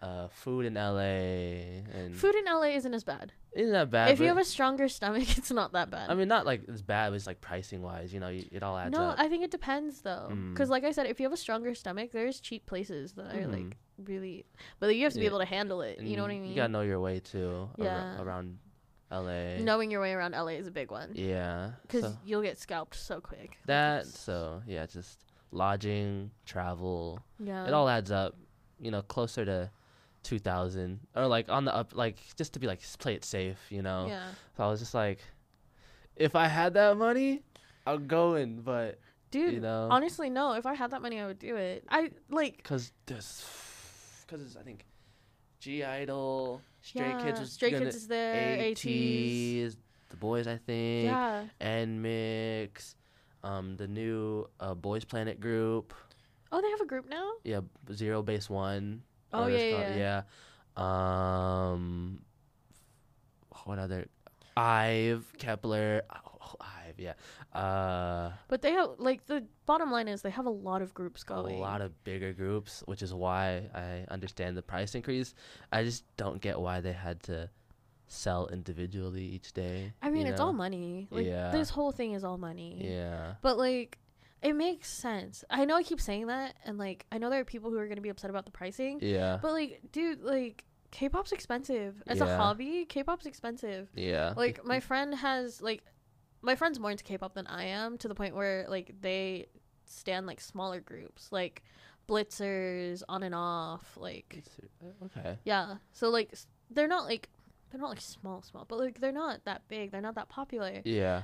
[0.00, 1.84] Uh, food in L.A.
[1.94, 3.32] and Food in LA isn't as bad.
[3.52, 4.10] isn't that bad?
[4.10, 6.10] if you have a stronger stomach, it's not that bad.
[6.10, 7.10] I mean, not like it's bad.
[7.10, 9.18] But it's like pricing wise, you know, y- it all adds no, up.
[9.18, 10.26] No, I think it depends though.
[10.52, 10.72] Because, Mm.
[10.72, 13.60] like I said, if you have a stronger stomach, there's cheap places that are like
[13.60, 13.72] Mhm.
[14.06, 14.44] Really,
[14.80, 15.30] but you have to be Yeah.
[15.30, 16.00] able to handle it.
[16.00, 16.50] You know what I mm, mean?
[16.50, 17.68] You gotta know your way too.
[17.78, 18.20] ar- Yeah.
[18.22, 18.58] around
[19.10, 19.58] L.A.
[19.60, 21.72] Knowing your way around LA is a big one Yeah.
[21.82, 23.58] because so- you'll get scalped so quick.
[23.66, 25.18] That so yeah, just
[25.50, 28.34] lodging, travel, yeah, it all adds up.
[28.80, 29.70] You know, closer to
[30.22, 33.58] two thousand or like on the up, like just to be like play it safe.
[33.70, 34.06] You know.
[34.08, 35.18] yeah, So I was just like,
[36.16, 37.42] if I had that money,
[37.86, 38.98] I'll go in, but
[39.30, 39.52] dude.
[39.54, 40.52] you know, Honestly, no.
[40.54, 41.84] If I had that money, I would do it.
[41.90, 43.44] I like cause there's,
[44.32, 44.86] cause it's I think,
[45.60, 48.56] (G)I-DLE, Stray yeah, Kids was Stray gonna, Kids is there.
[48.58, 49.76] ATEEZ.
[50.08, 51.44] The boys I think, Yeah.
[51.60, 52.96] and Mix,
[53.44, 55.92] um, the new uh, Boys Planet group.
[56.50, 57.32] Oh, they have a group now.
[57.44, 57.60] yeah,
[57.90, 59.00] ZEROBASEONE.
[59.34, 60.22] Oh, yeah, called- yeah.
[60.76, 61.70] yeah.
[61.72, 62.22] Um,
[63.64, 64.06] what other?
[64.56, 66.02] Ive Kepler.
[66.14, 66.54] Oh,
[66.98, 67.58] Ive, yeah.
[67.58, 71.24] Uh, But they have like the bottom line is they have a lot of groups
[71.24, 71.56] going.
[71.56, 75.34] a lot of bigger groups, which is why I understand the price increase.
[75.72, 77.50] I just don't get why they had to
[78.08, 79.92] sell individually each day.
[80.02, 80.46] I mean, it's know?
[80.46, 81.08] all money.
[81.10, 81.50] Like Yeah.
[81.50, 82.80] this whole thing is all money.
[82.84, 83.34] Yeah.
[83.42, 83.98] But like
[84.42, 85.44] it makes sense.
[85.48, 87.86] I know I keep saying that and like I know there are people who are
[87.86, 89.38] going to be upset about the pricing, Yeah.
[89.40, 92.02] but like dude, like K-pop's expensive.
[92.06, 93.88] As a hobby, K-pop's expensive.
[93.94, 94.34] yeah.
[94.36, 95.82] Like my friend has like
[96.42, 99.46] my friend's more into K-pop than I am to the point where like they
[99.84, 101.62] stand like smaller groups, like
[102.08, 104.42] Blitzers on and off, like
[104.82, 105.38] uh, Okay.
[105.44, 105.76] yeah.
[105.92, 106.34] So like
[106.70, 107.28] they're not like
[107.70, 109.90] they're not like small small, but like they're not that big.
[109.92, 110.82] They're not that popular.
[110.84, 111.22] Yeah.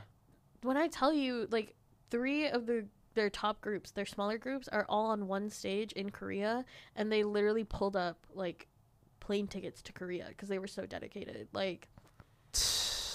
[0.63, 1.75] When I tell you like
[2.11, 6.11] 3 of the their top groups, their smaller groups are all on one stage in
[6.11, 6.65] Korea
[6.95, 8.69] and they literally pulled up like
[9.21, 11.49] plane tickets to Korea because they were so dedicated.
[11.53, 11.89] Like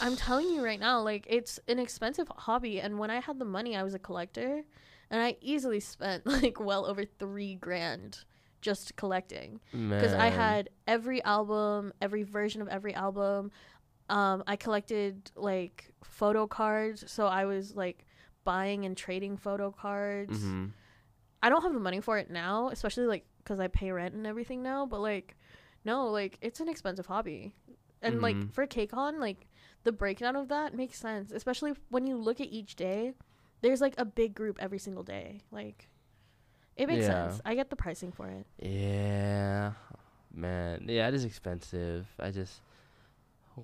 [0.03, 3.45] I'm telling you right now, like it's an expensive hobby, and when I had the
[3.45, 4.63] money, I was a collector,
[5.09, 8.25] and I easily spent like well over three grand
[8.61, 13.51] just collecting because I had every album, every version of every album.
[14.09, 18.05] Um, I collected like photo cards, so I was like
[18.43, 20.37] buying and trading photo cards.
[20.37, 20.71] Mhm.
[21.41, 24.27] I don't have the money for it now, especially like because I pay rent and
[24.27, 24.85] everything now.
[24.85, 25.35] But like,
[25.85, 27.53] no, like it's an expensive hobby,
[28.01, 28.21] and Mhm.
[28.21, 29.47] like for KCON, like
[29.83, 33.13] the breakdown of that makes sense, especially when you look at each day.
[33.61, 35.39] There's like a big group every single day.
[35.51, 35.87] Like,
[36.75, 37.29] it makes Yeah.
[37.29, 37.41] sense.
[37.45, 38.45] I get the pricing for it.
[38.61, 39.73] Yeah,
[40.33, 40.85] man.
[40.89, 42.07] Yeah, it is expensive.
[42.19, 42.61] I just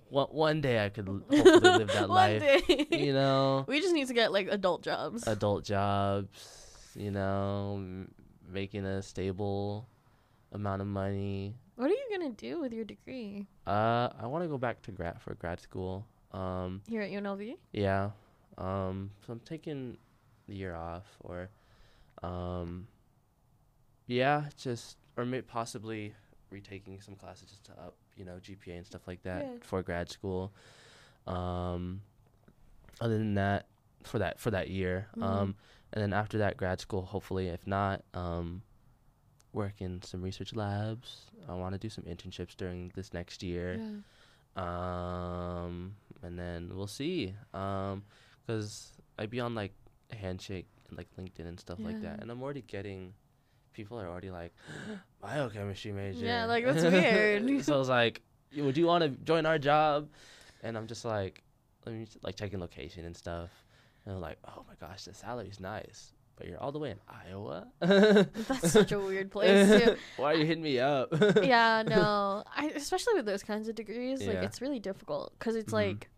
[0.09, 2.39] one one day I could hopefully live that One life.
[2.41, 2.88] day.
[2.91, 5.28] You know, we just need to get like adult jobs.
[5.28, 6.93] adult jobs.
[6.95, 8.11] You know, m-
[8.51, 9.88] making a stable
[10.51, 11.55] amount of money.
[11.80, 14.91] What are you gonna do with your degree Uh, I want to go back to
[14.91, 16.05] grad for grad school.
[16.32, 17.55] Um, here at UNLV?
[17.71, 18.11] yeah.
[18.57, 19.97] Um, so I'm taking
[20.47, 21.49] the year off, or,
[22.21, 22.88] um,
[24.07, 26.13] yeah, just or may possibly
[26.51, 29.57] retaking some classes just to up, you know, GPA and stuff like that Yeah.
[29.61, 30.51] for grad school.
[31.27, 32.01] Um,
[32.99, 33.67] other than that,
[34.03, 35.07] for that for that year.
[35.15, 35.23] Mhm.
[35.23, 35.55] Um,
[35.93, 37.03] and then after that, grad school.
[37.03, 38.61] Hopefully, if not, um,
[39.54, 41.26] work in some research labs.
[41.47, 43.80] I want to do some internships during this next year.
[43.80, 44.00] Yeah.
[44.56, 47.34] Um, and then we'll see.
[47.54, 48.04] Um,
[48.45, 49.74] because I'd be on like
[50.12, 53.14] Handshake and like LinkedIn and stuff like that, and I'm already getting.
[53.74, 54.54] People are already like
[55.22, 56.26] biochemistry major.
[56.26, 57.64] Yeah, like, that's weird.
[57.66, 58.22] so it's like,
[58.58, 60.10] would you want to join our job?
[60.64, 61.43] And I'm just like,
[61.86, 63.50] let me like checking location and stuff.
[64.06, 66.99] And I'm like, oh my gosh, the salary's nice, but you're all the way in
[67.07, 67.67] Iowa.
[67.81, 69.97] That's such a weird place too.
[70.15, 71.09] Why are you hitting me up?
[71.43, 72.43] yeah, no.
[72.55, 75.75] I especially with those kinds of degrees, like it's really difficult because it's Mhm.
[75.75, 76.09] like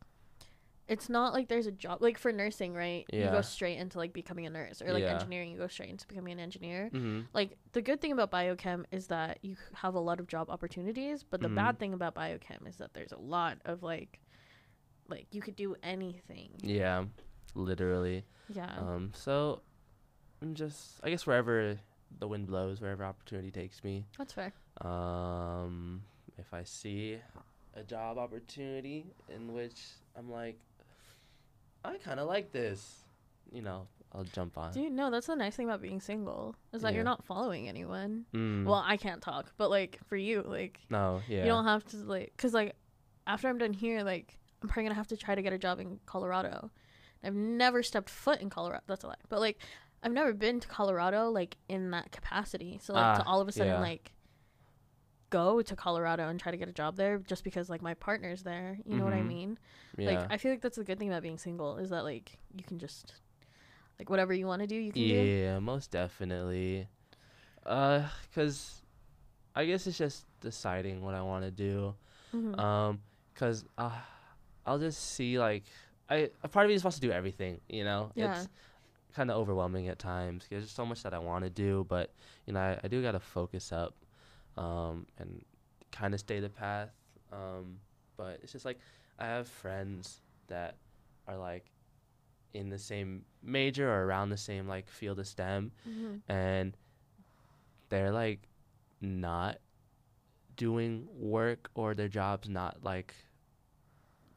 [0.88, 3.06] it's not like there's a job like for nursing, right?
[3.12, 3.26] Yeah.
[3.26, 5.14] You go straight into like becoming a nurse or like Yeah.
[5.14, 6.90] engineering, you go straight into becoming an engineer.
[6.90, 10.50] hmm Like the good thing about biochem is that you have a lot of job
[10.52, 11.56] opportunities, but the Mhm.
[11.56, 14.20] bad thing about biochem is that there's a lot of like
[15.08, 16.52] like you could do anything.
[16.62, 17.06] Yeah,
[17.56, 18.24] literally.
[18.48, 18.74] Yeah.
[18.78, 19.62] Um, so
[20.42, 21.78] I'm just, I guess wherever
[22.20, 24.06] the wind blows, wherever opportunity takes me.
[24.18, 24.54] That's fair.
[24.82, 26.02] Um,
[26.38, 27.18] if I see
[27.76, 29.80] a job opportunity in which
[30.18, 30.58] I'm like,
[31.86, 33.04] I kind of like this,
[33.52, 34.74] you know, I'll jump on.
[34.74, 36.56] Dude, no, that's the nice thing about being single.
[36.74, 36.96] Is that Yeah.
[36.96, 38.26] you're not following anyone.
[38.34, 41.86] Mm, Well, I can't talk, but like for you, like no, yeah, You don't have
[41.92, 42.76] to like, cause like
[43.26, 45.80] after I'm done here, like I'm probably gonna have to try to get a job
[45.80, 46.72] in Colorado.
[47.24, 48.84] I've never stepped foot in Colorado.
[48.88, 49.60] That's a lie, but like
[50.04, 52.80] I've never been to Colorado like in that capacity.
[52.82, 53.80] So like to Ah, all of a sudden yeah.
[53.80, 54.12] like
[55.30, 58.44] go to Colorado and try to get a job there just because like my partner's
[58.44, 58.78] there.
[58.86, 59.28] You know what I Mhm.
[59.28, 59.60] mean?
[59.98, 62.38] yeah, Like I feel like that's the good thing about being single is that like
[62.56, 63.14] you can just
[64.00, 65.14] like whatever you want to do, you can do.
[65.14, 66.88] yeah, most definitely.
[67.66, 68.82] Uh, cause
[69.56, 71.94] I guess it's just deciding what I want to do.
[72.34, 72.60] Mhm.
[72.60, 73.02] Um,
[73.36, 73.92] cause uh,
[74.66, 75.64] I'll just see like
[76.10, 77.62] I a part of me is supposed to do everything.
[77.70, 78.32] You know, Yeah.
[78.42, 78.50] it's
[79.16, 80.44] kind of overwhelming at times.
[80.44, 82.14] 'cause There's so much that I want to do, but
[82.46, 83.94] you know, I, I do gotta focus up,
[84.58, 85.44] um, and
[85.92, 86.90] kind of stay the path.
[87.32, 87.80] Um,
[88.18, 88.80] but it's just like
[89.20, 90.78] I have friends that
[91.28, 91.66] are like
[92.54, 96.22] in the same major or around the same like field of STEM, Mhm.
[96.28, 96.78] and
[97.90, 98.48] they're like
[99.02, 99.58] not
[100.56, 103.16] doing work or their job's not like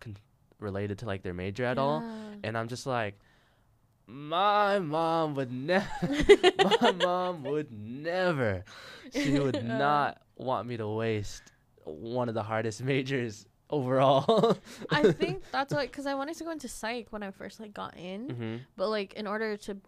[0.00, 0.16] con-
[0.58, 2.00] related to like their major at all
[2.44, 3.18] and i'm just like
[4.06, 5.86] my mom would never
[6.80, 8.64] my mom would never
[9.12, 9.62] she would Yeah.
[9.78, 11.52] not want me to waste
[11.84, 14.56] one of the hardest majors overall
[14.90, 17.72] I think that's like because I wanted to go into psych when I first like
[17.72, 19.78] got in, hmm but like in order to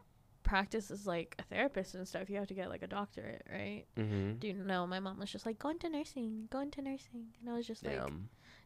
[0.42, 3.84] practice as like a therapist and stuff, you have to get like a doctorate, right?
[3.96, 7.50] hmm Dude, no, my mom was just like, go into nursing, go into nursing, and
[7.50, 8.00] I was just like,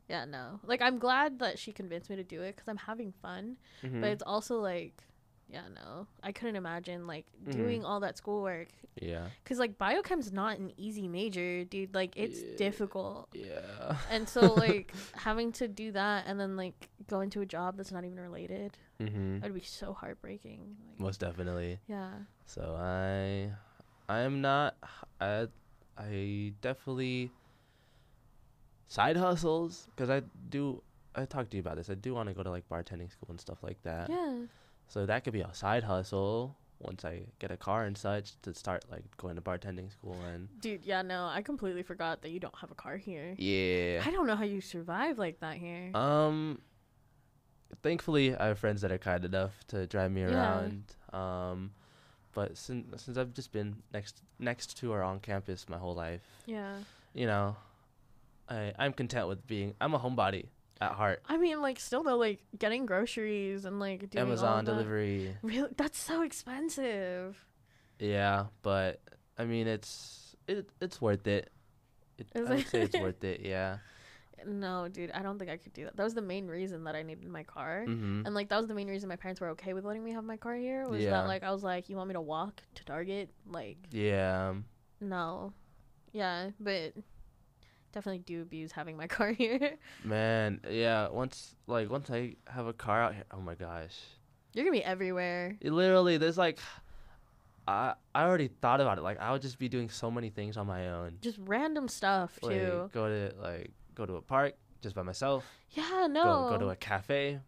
[0.08, 0.60] yeah, no.
[0.64, 4.00] Like I'm glad that she convinced me to do it because I'm having fun, Mhm.
[4.00, 5.02] but it's also like,
[5.52, 7.52] yeah, no, I couldn't imagine like Mhm.
[7.52, 8.68] doing all that schoolwork
[9.00, 11.94] yeah because like biochem's not an easy major, dude.
[11.94, 12.56] Like it's Yeah.
[12.56, 13.28] difficult.
[13.34, 17.76] yeah And so like having to do that and then like go into a job
[17.76, 20.76] that's not even related, hmm that would be so heartbreaking.
[20.88, 22.12] Like, most definitely yeah.
[22.46, 23.52] So I
[24.08, 24.76] I am not
[25.20, 25.48] I
[25.96, 27.30] I definitely
[28.88, 30.82] side hustles cuz I do
[31.14, 31.90] I talked to you about this.
[31.90, 34.08] I do want to go to like bartending school and stuff like that.
[34.10, 34.46] Yeah.
[34.90, 38.52] So that could be a side hustle once I get a car and such to
[38.54, 42.40] start like going to bartending school and Dude, yeah, no, I completely forgot that you
[42.40, 43.34] don't have a car here.
[43.38, 44.02] yeah.
[44.04, 45.90] I don't know how you survive like that here.
[45.96, 46.60] Um
[47.82, 50.34] thankfully I have friends that are kind enough to drive me Yeah.
[50.34, 50.84] around.
[51.12, 51.70] Um
[52.32, 56.22] but since since I've just been next next to or on campus my whole life,
[56.46, 56.76] yeah.
[57.14, 57.56] you know,
[58.48, 60.46] I I'm content with being I'm a homebody
[60.80, 61.22] at heart.
[61.28, 65.36] I mean, like, still though, like getting groceries and like doing all Amazon delivery.
[65.42, 67.38] Really, that's so expensive.
[67.98, 69.00] Yeah, but
[69.38, 71.50] I mean it's it it's worth it.
[72.18, 73.78] it I would say it's worth it, yeah.
[74.46, 75.98] No, dude, I don't think I could do that.
[75.98, 77.84] That was the main reason that I needed my car.
[77.86, 78.24] Mhm.
[78.24, 80.24] And like that was the main reason my parents were okay with letting me have
[80.24, 80.88] my car here.
[80.88, 81.10] Was Yeah.
[81.10, 83.28] that like I was like, you want me to walk to Target?
[83.46, 84.54] Like, Yeah.
[84.98, 85.52] no,
[86.12, 86.94] yeah, but
[87.92, 89.76] definitely do abuse having my car here.
[90.04, 93.96] Man, yeah, once like once I have a car out here, oh my gosh.
[94.52, 95.56] You're gonna be everywhere.
[95.60, 96.58] It literally there's like
[97.68, 99.02] I I already thought about it.
[99.02, 101.18] Like I would just be doing so many things on my own.
[101.20, 102.90] Just random stuff Like too.
[102.92, 105.44] go to like go to a park just by myself.
[105.70, 106.24] Yeah, no.
[106.24, 107.38] Go go to a cafe,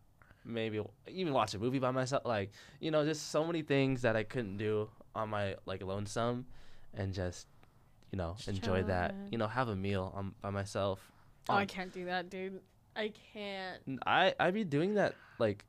[0.44, 2.24] maybe even watch a movie by myself.
[2.24, 6.46] Like you know, just so many things that I couldn't do on my like lonesome,
[6.94, 7.48] and just
[8.12, 9.14] you know enjoy that.
[9.30, 11.00] You know, have a meal on by myself.
[11.48, 12.60] oh, I um, can't do that, dude.
[12.94, 14.00] I can't.
[14.06, 15.64] I I be doing that like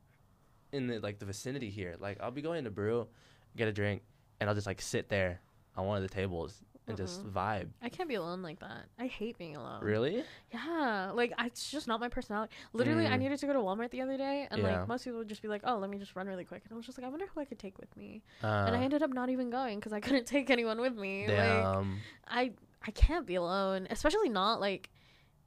[0.72, 1.96] in the like the vicinity here.
[1.98, 3.08] Like I'll be going to brew,
[3.56, 4.02] get a drink,
[4.40, 5.40] and I'll just like sit there
[5.76, 7.32] on one of the tables and just Mm-mm.
[7.32, 7.68] vibe.
[7.82, 8.86] I can't be alone like that.
[8.98, 9.82] I hate being alone.
[9.82, 10.22] Really?
[10.52, 12.52] Yeah, like I, it's just not my personality.
[12.72, 13.20] Literally, I Mm.
[13.20, 14.80] needed to go to Walmart the other day, and Yeah.
[14.80, 16.72] like most people would just be like, "Oh, let me just run really quick," and
[16.72, 18.82] I was just like, "I wonder who I could take with me," Uh, and I
[18.82, 21.26] ended up not even going because I couldn't take anyone with me.
[21.28, 21.86] Like.
[22.26, 22.52] I,
[22.86, 24.90] I can't be alone, especially not like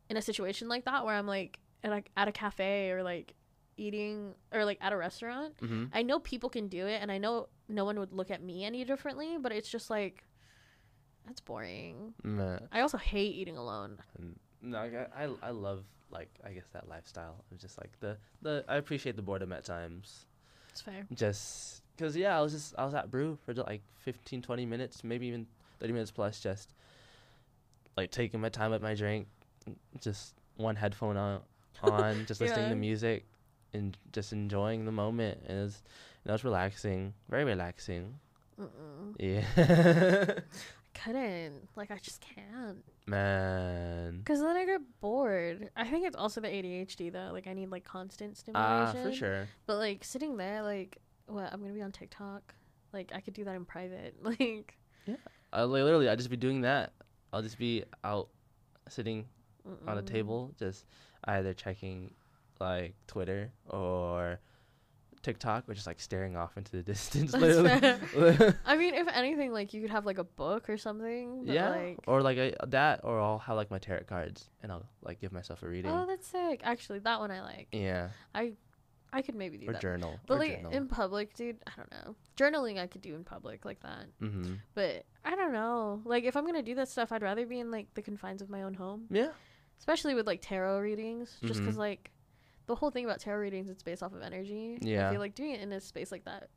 [0.10, 3.34] in a situation like that where I'm like at a, at a cafe or like
[3.78, 5.54] eating or like at a restaurant.
[5.60, 8.42] hmm I know people can do it, and I know no one would look at
[8.44, 10.24] me any differently, but it's just like
[11.28, 12.14] that's boring.
[12.24, 12.60] Nah.
[12.72, 13.98] I also hate eating alone.
[14.62, 17.44] No, I, I I love like I guess that lifestyle.
[17.52, 20.26] It's just like the the I appreciate the boredom at times.
[20.72, 21.06] It's fair.
[21.14, 25.04] Just cause yeah, I was just I was at brew for like 15, 20 minutes,
[25.04, 25.46] maybe even
[25.80, 26.74] thirty minutes plus, just
[27.96, 29.28] like taking my time with my drink,
[30.02, 31.42] just one headphone on,
[31.84, 32.70] on just listening Yeah.
[32.70, 33.26] to music,
[33.74, 35.40] and just enjoying the moment.
[35.48, 35.82] And it was,
[36.24, 38.16] you know, it's relaxing, very relaxing.
[38.60, 39.16] Mm-mm.
[39.20, 40.40] Yeah,
[41.04, 41.70] couldn't.
[41.76, 42.84] Like I just can't.
[43.08, 44.22] man.
[44.26, 45.70] Cause then I get bored.
[45.76, 47.30] I think it's also the ADHD though.
[47.32, 48.98] Like I need like constant stimulation.
[48.98, 49.48] Ah, for sure.
[49.66, 51.52] But like sitting there, like what?
[51.52, 52.54] I'm gonna be on TikTok.
[52.94, 54.16] Like I could do that in private.
[54.24, 54.78] Like
[55.54, 56.92] I li- literally, I just be doing that.
[57.32, 58.30] I'll just be out
[58.90, 59.26] sitting
[59.88, 60.86] on a table, just
[61.26, 62.14] either checking
[62.60, 64.40] like Twitter or
[65.22, 67.34] TikTok, which is like staring off into the distance.
[67.34, 68.54] Literally.
[68.66, 71.44] I mean, if anything, like you could have like a book or something.
[71.46, 74.86] Yeah, Like, or like a, that, or I'll have like my tarot cards, and I'll
[75.02, 75.92] like give myself a reading.
[75.92, 76.62] oh, that's sick.
[76.64, 77.68] Actually, that one I like.
[77.72, 78.54] yeah, I
[79.12, 79.70] I could maybe do that.
[79.70, 79.82] or that.
[79.82, 80.20] journal.
[80.28, 80.72] But or like journal.
[80.72, 82.16] in public, dude, I don't know.
[82.38, 84.06] Journaling I could do in public like that.
[84.22, 84.56] mm-hmm.
[84.76, 86.02] But I don't know.
[86.06, 88.50] Like if I'm gonna do that stuff, I'd rather be in like the confines of
[88.50, 89.06] my own home.
[89.10, 89.30] Yeah.
[89.80, 91.80] especially with like tarot readings just because Mhm.
[91.80, 92.12] like
[92.68, 95.00] the whole thing about tarot readings it's based off of energy Yeah.
[95.00, 95.12] i Yeah.
[95.12, 96.50] feel like doing it in a space like that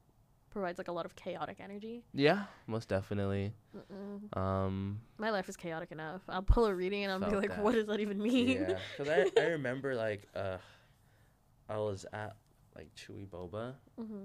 [0.50, 3.52] provides like a lot of chaotic energy Yeah, most definitely.
[3.76, 4.36] Mm-mm.
[4.36, 7.62] Um, my life is chaotic enough i'll pull a reading and i'll be like that.
[7.62, 10.58] what does that even mean yeah, because I, I remember like uh,
[11.68, 12.34] I was at
[12.76, 14.24] like Chewy Boba, hmm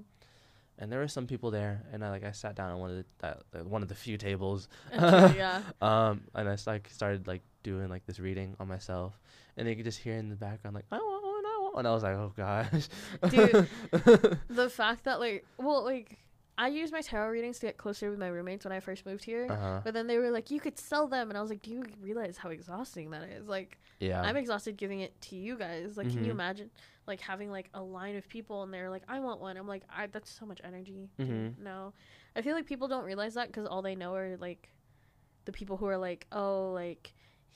[0.78, 2.98] and there were some people there, and I like I sat down on one of
[2.98, 7.44] the that, uh, one of the few tables, yeah um, and I like started like
[7.64, 9.18] doing like this reading on myself,
[9.58, 11.65] and you could just hear in the background like I want one, I want, one,"
[11.80, 12.88] and I was like, oh gosh,
[13.30, 13.68] Dude.
[14.50, 16.18] the fact that like well like
[16.58, 19.26] i used my tarot readings to get closer with my roommates when i first moved
[19.26, 21.50] here uh huh, but then they were like you could sell them and i was
[21.50, 25.38] like do you realize how exhausting that is like yeah, I'm exhausted giving it to
[25.38, 25.96] you guys.
[25.96, 26.36] Like, can you Mhm.
[26.36, 26.70] imagine
[27.08, 29.56] like having like a line of people and they're like, I want one.
[29.56, 31.10] I'm like, I that's so much energy.
[31.18, 31.58] Mhm.
[31.58, 31.94] No,
[32.36, 34.68] I feel like people don't realize that because all they know are like
[35.46, 37.14] the people who are like, oh, like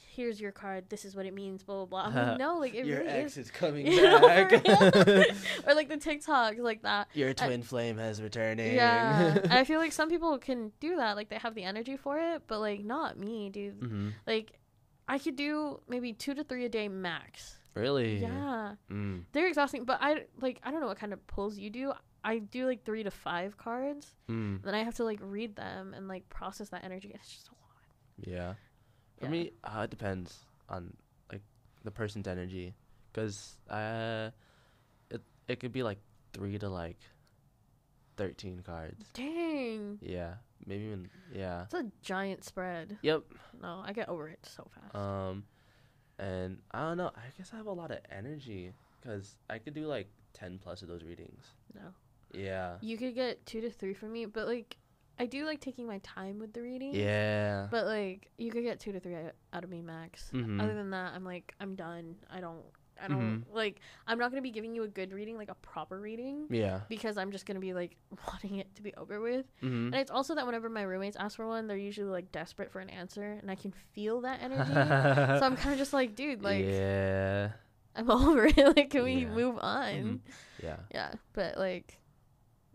[0.08, 0.89] here's your card.
[0.89, 1.64] This is what it means.
[1.64, 2.22] Blah blah blah.
[2.22, 3.45] I'm like, no, like it your really ex is.
[3.45, 4.52] is coming You know, for back.
[5.68, 7.08] or like the TikToks like that.
[7.14, 8.76] your twin flame has returning.
[8.76, 11.16] Yeah, I feel like some people can do that.
[11.16, 13.80] Like they have the energy for it, but like not me, dude.
[13.80, 14.10] mm-hmm.
[14.28, 14.54] Like
[15.08, 17.58] I could do maybe two to three a day max.
[17.76, 18.18] Really?
[18.18, 18.74] Yeah.
[18.91, 19.24] Mm.
[19.32, 21.93] They're exhausting, but I like I don't know what kind of pulls you do.
[22.24, 24.62] I do like three to five cards, Mm.
[24.64, 27.12] then I have to like read them and like process that energy.
[27.14, 28.28] It's just a lot.
[28.36, 28.54] Yeah.
[29.20, 29.32] For Yeah.
[29.32, 30.39] me, uh, it depends
[30.70, 30.95] on
[31.32, 31.41] like
[31.84, 32.74] the person's energy,
[33.13, 34.32] cause uh,
[35.11, 35.99] it it could be like
[36.34, 36.97] three to like
[38.17, 39.05] thirteen cards.
[39.13, 41.63] Dang, Yeah, maybe even yeah.
[41.63, 42.97] it's a giant spread.
[43.01, 43.24] Yep.
[43.61, 44.95] No, I get over it so fast.
[44.95, 45.43] Um,
[46.17, 47.11] and I don't know.
[47.15, 50.82] I guess I have a lot of energy, cause I could do like ten plus
[50.82, 51.43] of those readings.
[51.74, 51.82] no,
[52.34, 52.76] Yeah.
[52.82, 54.78] you could get two to three from me, but like
[55.20, 56.95] I do like taking my time with the reading.
[56.95, 57.67] Yeah.
[57.70, 59.15] But like you could get two to three
[59.53, 60.32] out of me max.
[60.34, 60.61] Mhm.
[60.63, 62.15] Other than that, I'm like I'm done.
[62.32, 62.63] I don't.
[63.01, 63.53] I don't Mhm.
[63.53, 63.80] like.
[64.07, 66.47] I'm not gonna be giving you a good reading, like a proper reading.
[66.49, 66.82] yeah.
[66.89, 67.95] because I'm just gonna be like
[68.28, 69.45] wanting it to be over with.
[69.61, 69.93] Mm-hmm.
[69.93, 72.80] And it's also that whenever my roommates ask for one, they're usually like desperate for
[72.82, 74.74] an answer, and I can feel that energy.
[75.39, 77.51] so I'm kind of just like, dude, like yeah.
[77.95, 78.57] I'm over it.
[78.76, 79.30] like, can we Yeah.
[79.30, 79.93] move on?
[79.93, 80.20] Mhm.
[80.61, 80.78] Yeah.
[80.93, 81.97] Yeah, but like,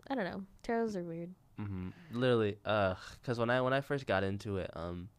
[0.09, 0.43] I don't know.
[0.63, 1.33] Tarots are weird.
[1.57, 2.95] Hmm Literally, uh,
[3.25, 5.09] cause when I when I first got into it, um,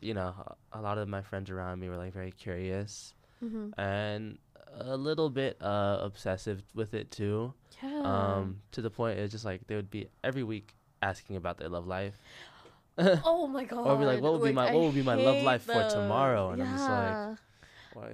[0.00, 0.34] you know,
[0.72, 3.14] a lot of my friends around me were like very curious
[3.44, 3.78] Mm-hmm.
[3.80, 4.38] and
[4.80, 7.54] a little bit uh obsessive with it too.
[7.82, 8.00] Yeah.
[8.04, 11.68] Um, to the point it's just like they would be every week asking about their
[11.68, 12.18] love life.
[12.98, 13.78] oh my god.
[13.86, 15.84] or be like, what would be my- I what would be my love life for
[15.84, 16.50] tomorrow?
[16.50, 17.34] And I'm just like, Yeah.
[17.98, 18.10] Why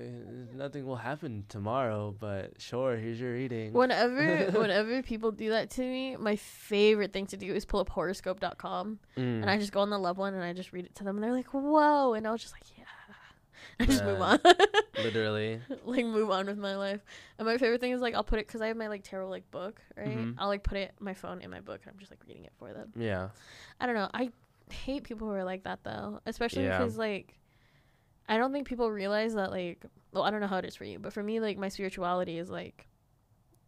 [0.55, 3.73] nothing will happen tomorrow, but sure, here's your reading.
[3.73, 7.91] Whenever whenever people do that to me, my favorite thing to do is pull up
[7.91, 9.43] horoscope.com Mm.
[9.43, 11.17] and I just go on the love one and I just read it to them
[11.17, 12.85] and they're like, "Whoa!" and I was just like, "Yeah."
[13.81, 14.39] I just move on.
[15.03, 15.61] Literally.
[15.85, 17.01] like move on with my life.
[17.39, 19.29] And my favorite thing is like I'll put it because I have my like tarot
[19.29, 20.07] like book, right?
[20.17, 20.35] Mhm.
[20.39, 22.53] I'll like put it my phone in my book and I'm just like reading it
[22.59, 22.93] for them.
[22.97, 23.29] Yeah.
[23.81, 24.09] I don't know.
[24.15, 24.31] I
[24.71, 26.79] hate people who are like that though, especially Yeah.
[26.79, 27.35] because like
[28.29, 30.85] I don't think people realize that like well I don't know how it is for
[30.85, 32.87] you, but for me like my spirituality is like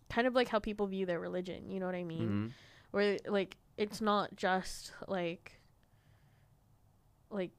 [0.09, 1.71] kind of like how people view their religion.
[1.71, 2.29] You know what I mean?
[2.29, 2.51] Mhm.
[2.93, 5.61] Where like it's not just like
[7.31, 7.51] like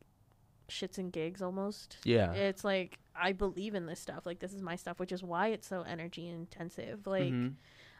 [0.70, 1.98] shits and gigs almost.
[2.04, 2.34] Yeah.
[2.34, 4.26] It's like I believe in this stuff.
[4.26, 7.06] Like this is my stuff, which is why it's so energy intensive.
[7.08, 7.56] Like Mhm.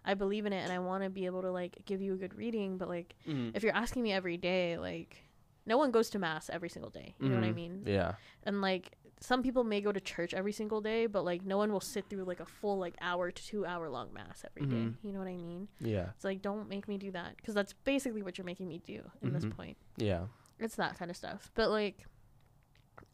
[0.06, 2.18] I believe in it and I want to be able to like give you a
[2.18, 3.52] good reading, but like Mhm.
[3.56, 5.24] if you're asking me every day, like
[5.68, 7.13] no one goes to mass every single day.
[7.20, 7.55] You know what I Mhm.
[7.55, 7.84] mean?
[7.86, 8.15] Yeah.
[8.43, 11.72] And like some people may go to church every single day, but like no one
[11.72, 14.76] will sit through like a full like hour to 2 hour long mass every day.
[14.76, 14.95] Mhm.
[15.03, 15.68] You know what I mean?
[15.80, 16.09] Yeah.
[16.15, 19.01] It's like don't make me do that because that's basically what you're making me do
[19.22, 19.51] in this Mhm.
[19.55, 19.78] point.
[19.97, 20.28] Yeah.
[20.59, 21.51] It's that kind of stuff.
[21.55, 22.05] But like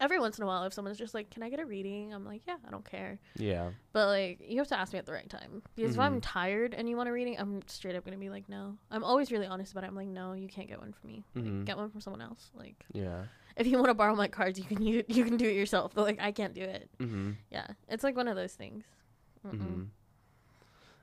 [0.01, 2.25] every once in a while if someone's just like, "Can I get a reading?" I'm
[2.25, 3.71] like, "Yeah, I don't care." Yeah.
[3.91, 5.61] But like you have to ask me at the right time.
[5.75, 6.23] Because if I'm Mhm.
[6.23, 9.03] tired and you want a reading, I'm straight up going to be like, "No." I'm
[9.03, 9.87] always really honest about it.
[9.87, 11.25] I'm like, "No, you can't get one from me.
[11.35, 11.65] Like, Mhm.
[11.65, 13.25] get one from someone else." Like Yeah.
[13.55, 15.93] if you want to borrow my cards, you can you, you can do it yourself.
[15.93, 16.89] But like I can't do it.
[16.99, 17.35] Mhm.
[17.51, 17.67] Yeah.
[17.87, 18.83] It's like one of those things.
[19.45, 19.57] Mm-mm.
[19.59, 19.87] Mhm.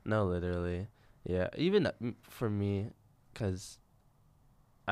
[0.05, 0.89] No, literally.
[1.25, 1.49] Yeah.
[1.57, 2.91] Even uh, for me,
[3.33, 3.79] because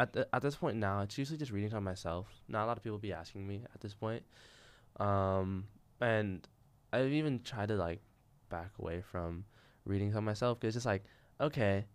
[0.03, 2.27] at the, at this point now, it's usually just reading on myself.
[2.49, 4.23] Not a lot of people be asking me at this point.
[5.01, 5.67] Um,
[6.01, 6.47] and
[6.93, 8.01] I've even tried to like
[8.49, 9.45] back away from
[9.85, 11.05] reading on myself because it's just like,
[11.41, 11.87] okay,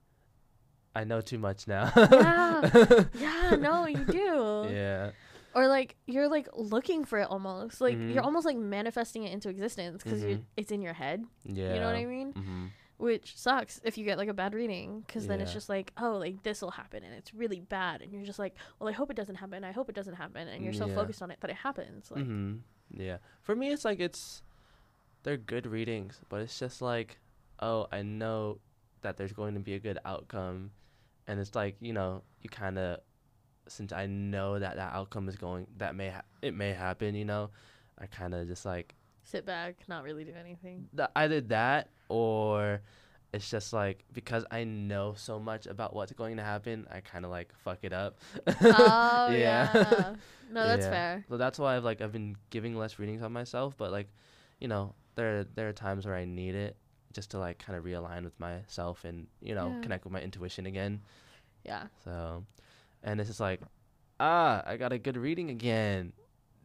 [0.96, 1.92] I know too much now.
[1.96, 3.04] Yeah.
[3.16, 4.68] Yeah, no, you do.
[4.72, 5.12] yeah.
[5.56, 7.82] Or like you're like looking for it almost.
[7.82, 8.14] Like Mhm.
[8.14, 10.44] you're almost like manifesting it into existence because Mhm.
[10.58, 11.24] it's in your head.
[11.46, 11.74] Yeah.
[11.74, 12.34] You know what I mean?
[12.34, 12.66] Mm-hmm.
[12.98, 16.18] Which sucks if you get like a bad reading because then it's just like oh
[16.18, 19.10] like this will happen and it's really bad and you're just like well i hope
[19.10, 20.96] it doesn't happen i hope it doesn't happen and you're so Yeah.
[20.96, 22.58] focused on it that it happens like hmm
[22.96, 23.18] Yeah.
[23.42, 24.44] For me, it's like it's
[25.24, 27.18] they're good readings, but it's just like,
[27.62, 28.60] oh, I know
[29.02, 30.72] that there's going to be a good outcome,
[31.28, 33.00] and it's like you know you kind of
[33.68, 37.26] since I know that that outcome is going that may ha- it may happen, you
[37.26, 37.50] know,
[37.98, 42.82] I kind of just like sit back not really do anything th- either that or
[43.34, 47.26] it's just like because I know so much about what's going to happen, I kind
[47.26, 48.20] of like fuck it up.
[48.70, 49.68] oh Yeah.
[49.74, 50.14] yeah,
[50.52, 50.90] no that's Yeah.
[50.94, 54.08] fair So that's why I've like I've been giving less readings on myself, but like,
[54.60, 56.78] you know, there there are times where I need it
[57.14, 59.82] just to like kind of realign with myself and you know Yeah.
[59.82, 61.02] connect with my intuition again.
[61.66, 62.46] yeah So,
[63.04, 63.62] and it's just like,
[64.20, 66.14] ah, I got a good reading again.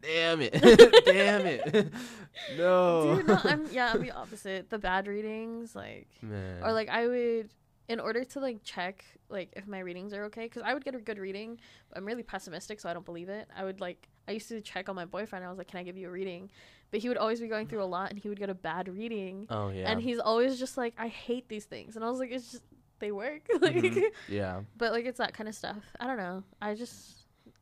[0.02, 0.52] Damn it!
[1.04, 1.92] Damn it!
[2.56, 3.16] no.
[3.16, 6.62] dude no i'm yeah i'm the opposite the bad readings like Man.
[6.62, 7.50] or like i would
[7.88, 10.94] in order to like check like if my readings are okay because i would get
[10.94, 14.08] a good reading but i'm really pessimistic so i don't believe it i would like
[14.28, 16.10] i used to check on my boyfriend i was like can i give you a
[16.10, 16.48] reading
[16.92, 18.88] but he would always be going through a lot and he would get a bad
[18.88, 19.90] reading Oh yeah.
[19.90, 22.62] and he's always just like i hate these things and i was like it's just
[23.00, 24.02] they work like Mhm.
[24.28, 24.60] yeah.
[24.76, 27.17] but like it's that kind of stuff i don't know i just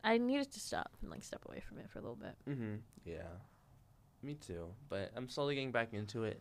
[0.07, 2.81] i needed to stop and like step away from it for a little bit Mhm.
[3.05, 3.29] Yeah.
[4.23, 4.75] Me too.
[4.89, 6.41] But I'm slowly getting back into it,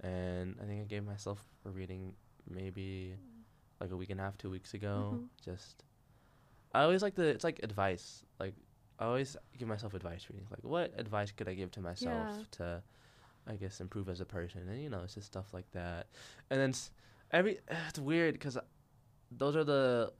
[0.00, 2.14] and I think I gave myself a reading
[2.50, 3.16] maybe
[3.80, 4.96] like a week and a half, two weeks ago.
[5.14, 5.28] Mhm.
[5.40, 5.84] Just
[6.74, 8.24] I always like the it's like advice.
[8.40, 8.54] Like
[8.98, 10.50] I always give myself advice readings.
[10.50, 12.44] Like what advice could I give to myself Yeah.
[12.58, 12.82] to,
[13.46, 14.68] I guess, improve as a person?
[14.68, 16.08] And you know, it's just stuff like that.
[16.50, 16.74] And then
[17.30, 18.58] every it's weird because
[19.30, 20.12] those are the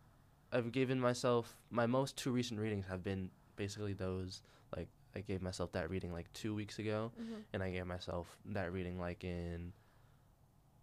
[0.53, 4.43] I've given myself my most two recent readings have been basically those
[4.77, 7.43] like I gave myself that reading like two weeks ago, Mhm.
[7.53, 9.73] and I gave myself that reading like in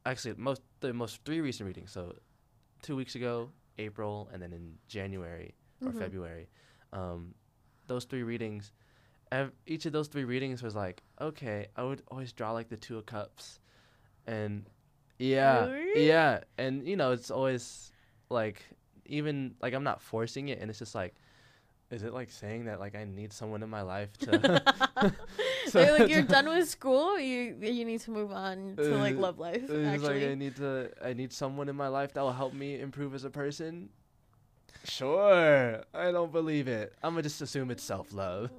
[0.05, 1.91] actually most the most three recent readings.
[1.91, 2.15] So
[2.81, 5.97] two weeks ago, April, and then in January or Mhm.
[5.99, 6.49] February.
[6.91, 7.33] Um,
[7.87, 8.71] those three readings,
[9.31, 12.77] ev- each of those three readings was like, okay, I would always draw like the
[12.77, 13.59] two of cups,
[14.27, 14.69] and
[15.19, 16.07] yeah, Really?
[16.07, 17.91] yeah, and you know it's always
[18.29, 18.61] like
[19.05, 21.13] even like I'm not forcing it, and it's just like.
[21.91, 24.31] Is it like saying that like I need someone in my life to
[25.67, 29.15] So- Like, like, you're done with school, you you need to move on to like
[29.15, 29.61] Uh, love life.
[29.69, 32.79] It's like I need to I need someone in my life that will help me
[32.79, 33.89] improve as a person.
[34.85, 35.83] Sure.
[35.93, 36.93] I don't believe it.
[37.03, 38.49] I'm gonna just assume it's self love.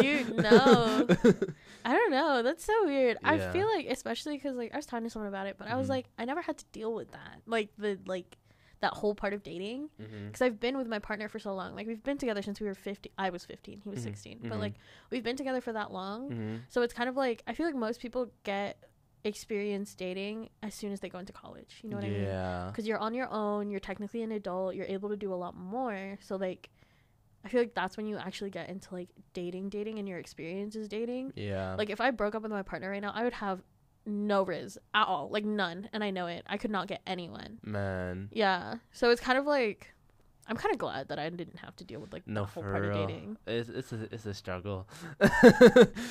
[0.00, 1.06] Dude, no.
[1.84, 2.42] I don't know.
[2.42, 3.18] That's so weird.
[3.22, 5.76] I feel like, especially because like I was talking to someone about it, but I
[5.76, 5.90] was Mhm.
[5.90, 8.38] like, I never had to deal with that, like the like
[8.82, 10.26] that whole part of dating, mm-hmm.
[10.26, 11.74] because I've been with my partner for so long.
[11.74, 13.10] Like we've been together since we were 15.
[13.18, 13.80] I was 15.
[13.82, 14.38] He was Mhm, 16.
[14.40, 14.48] mhm.
[14.50, 14.74] But like
[15.10, 16.56] we've been together for that long, Mm-hmm.
[16.68, 18.76] so it's kind of like I feel like most people get
[19.24, 21.78] experience dating as soon as they go into college.
[21.82, 22.22] You know what I mean?
[22.22, 22.66] yeah.
[22.70, 25.54] because you're on your own you're technically an adult you're able to do a lot
[25.56, 26.70] more so like
[27.44, 30.86] I feel like that's when you actually get into like dating, dating, and your experiences
[30.86, 31.32] dating.
[31.34, 31.74] Yeah.
[31.74, 33.60] Like if I broke up with my partner right now, I would have
[34.06, 36.44] no riz at all, like none, and I know it.
[36.48, 37.58] I could not get anyone.
[37.62, 38.28] man.
[38.32, 39.92] Yeah, so it's kind of like
[40.48, 42.62] I'm kind of glad that I didn't have to deal with like No, the whole
[42.64, 43.02] for part real.
[43.02, 43.36] of dating.
[43.46, 44.88] It's it's a it's a struggle.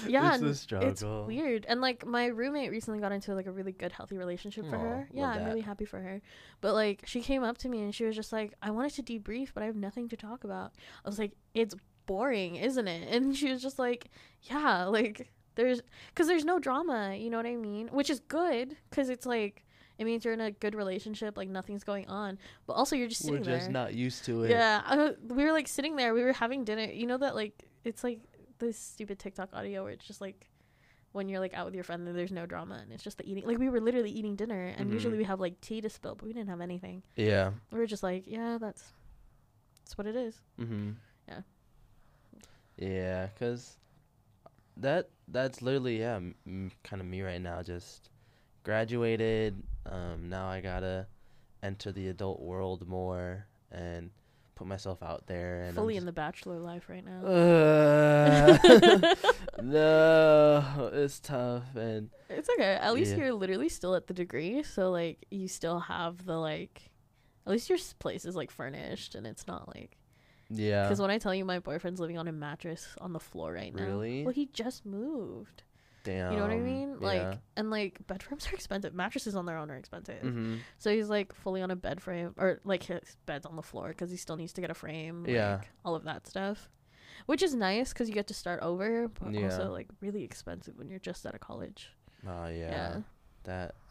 [0.08, 0.90] Yeah, it's a struggle.
[0.90, 1.66] It's weird.
[1.68, 4.80] And like my roommate recently got into like a really good healthy relationship for Aw,
[4.80, 5.10] her.
[5.14, 5.46] Yeah, I'm that.
[5.48, 6.22] really happy for her.
[6.62, 9.04] But like she came up to me and she was just like, "I wanted to
[9.04, 10.72] debrief, but I have nothing to talk about."
[11.06, 14.10] I was like, "It's boring, isn't it?" And she was just like,
[14.44, 15.82] "Yeah, like there's
[16.16, 17.88] cuz there's no drama, you know what I mean?
[17.90, 19.66] Which is good cuz it's like
[19.98, 22.40] it means you're in a good relationship, like nothing's going on.
[22.66, 23.54] But also you're just sitting there.
[23.54, 23.74] We're just there.
[23.74, 24.50] not used to it.
[24.50, 26.14] Yeah, I, we were like sitting there.
[26.14, 26.86] We were having dinner.
[26.92, 28.20] You know that like it's like
[28.60, 30.48] this stupid TikTok audio where it's just like
[31.12, 33.30] when you're like out with your friend and there's no drama and it's just the
[33.30, 33.46] eating.
[33.46, 34.94] Like we were literally eating dinner and Mhm.
[34.94, 37.04] usually we have like tea to spill, but we didn't have anything.
[37.16, 37.52] Yeah.
[37.72, 38.94] We were just like, yeah, that's
[39.84, 40.42] that's what it is.
[40.60, 40.92] Mm-hmm.
[41.28, 41.42] Yeah.
[42.78, 43.78] Yeah, cause
[44.78, 47.62] that that's literally yeah, m- m- kind of me right now.
[47.64, 48.10] Just
[48.64, 49.62] graduated.
[49.86, 51.08] Um, now I gotta
[51.64, 54.12] enter the adult world more and
[54.56, 55.64] put myself out there.
[55.64, 57.22] And Fully in the bachelor life right now.
[57.22, 59.18] the.
[59.64, 62.74] no, it's tough and It's okay.
[62.76, 63.18] At least Yeah.
[63.26, 66.92] you're literally still at the degree, so like you still have the like.
[67.46, 69.98] At least your place is like furnished and it's not like
[70.52, 70.84] yeah.
[70.84, 73.74] Because when I tell you my boyfriend's living on a mattress on the floor right
[73.74, 73.86] now.
[73.86, 74.24] Really?
[74.24, 75.64] Well, he just moved.
[76.04, 76.32] Damn.
[76.32, 77.00] You know what I mean?
[77.00, 77.36] Like, yeah.
[77.56, 78.94] and like bed frames are expensive.
[78.94, 80.24] Mattresses on their own are expensive.
[80.24, 80.56] Mm-hmm.
[80.80, 83.90] So he's like fully on a bed frame, or like his bed's on the floor
[83.90, 85.26] because he still needs to get a frame.
[85.28, 85.58] Yeah.
[85.58, 86.70] Like, all of that stuff,
[87.28, 89.44] which is nice because you get to start over, but Yeah.
[89.44, 91.90] also like really expensive when you're just out of college.
[92.28, 92.72] Oh yeah.
[92.72, 92.96] Yeah.
[93.44, 93.76] That.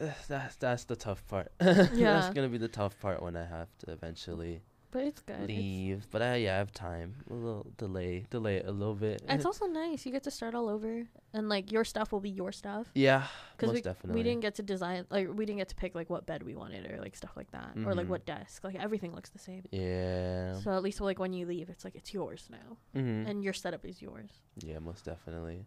[0.00, 1.52] Uh, that's that's the tough part.
[1.60, 2.14] Yeah.
[2.14, 4.62] that's gonna be the tough part when I have to eventually
[4.92, 5.40] But it's good.
[5.40, 6.06] It's, leave.
[6.12, 7.16] But I yeah, I have time.
[7.30, 9.22] A little delay, delay it a little bit.
[9.28, 10.04] it's also nice.
[10.06, 11.02] You get to start all over,
[11.32, 12.86] and like your stuff will be your stuff.
[12.94, 13.24] yeah,
[13.56, 14.20] because most we, definitely.
[14.20, 16.54] we didn't get to design like we didn't get to pick like what bed we
[16.54, 18.10] wanted or like stuff like that or like Mhm.
[18.10, 20.60] what desk like everything looks the same Yeah.
[20.60, 23.26] so at least like when you leave it's like it's yours now mm-hmm.
[23.28, 24.30] and your setup is yours
[24.62, 25.64] Yeah, most definitely.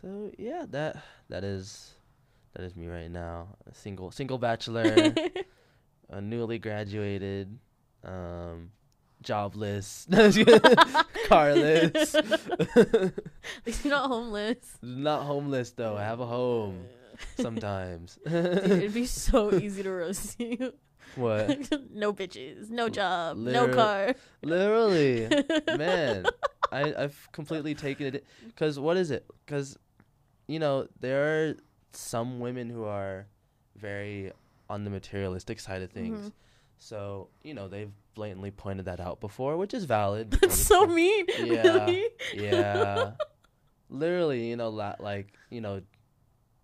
[0.00, 0.96] So yeah, that
[1.28, 1.94] that is
[2.54, 3.48] that is me right now.
[3.70, 5.12] A single single bachelor,
[6.08, 7.58] a newly graduated,
[8.06, 8.70] um,
[9.22, 10.06] jobless,
[11.28, 12.14] carless.
[12.14, 13.12] at
[13.66, 15.96] least you're not homeless Not homeless though.
[15.96, 16.86] I have a home
[17.38, 18.18] sometimes.
[18.26, 20.72] Dude, it'd be so easy to roast you
[21.14, 21.70] what?
[21.92, 25.28] no bitches no job no car Literally,
[25.76, 26.26] man.
[26.72, 28.24] I I've completely taken it.
[28.56, 29.24] Cause what is it?
[29.46, 29.78] Cause,
[30.48, 31.54] you know, there are
[31.92, 33.26] some women who are
[33.76, 34.32] very
[34.68, 36.28] on the materialistic side of things.
[36.28, 36.32] Mhm.
[36.78, 40.30] So you know they've blatantly pointed that out before, which is valid.
[40.40, 41.86] that's so mean Yeah.
[41.86, 43.12] really Yeah.
[43.88, 45.80] Literally, you know, la- like you know,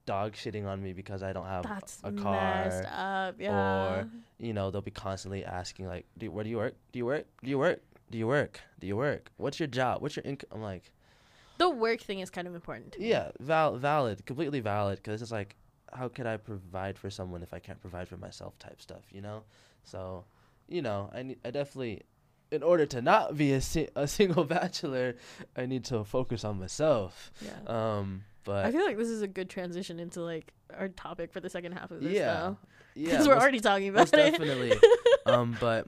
[0.07, 3.29] dog shitting on me because I don't have that's a messed car.
[3.29, 4.07] up yeah Or,
[4.39, 6.75] You know, they'll be constantly asking like, do, "Where do you work?
[6.93, 7.27] Do you work?
[7.43, 7.81] Do you work?
[8.11, 8.61] Do you work?
[8.81, 9.31] Do you work?
[9.37, 10.03] What's your job?
[10.03, 10.91] What's your income?" I'm like,
[11.59, 15.55] the work thing is kind of important "Yeah, val- valid, completely valid." Because it's like,
[15.93, 18.59] how could I provide for someone if I can't provide for myself?
[18.59, 19.45] Type stuff, you know.
[19.85, 20.25] So,
[20.69, 22.03] you know, I need, I definitely,
[22.51, 25.17] in order to not be a si- a single bachelor,
[25.57, 27.33] I need to focus on myself.
[27.41, 31.33] yeah Um, but I feel like this is a good transition into like our topic
[31.33, 32.13] for the second half of this.
[32.13, 32.57] yeah, though.
[32.95, 34.13] yeah, because we're already talking about it.
[34.13, 34.73] definitely.
[35.27, 35.87] um, but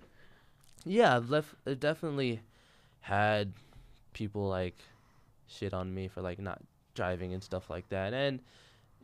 [0.84, 1.54] yeah, I've left.
[1.66, 2.40] I've definitely
[3.00, 3.52] had
[4.12, 4.76] people like
[5.48, 6.60] shit on me for like not
[6.94, 8.40] driving and stuff like that, and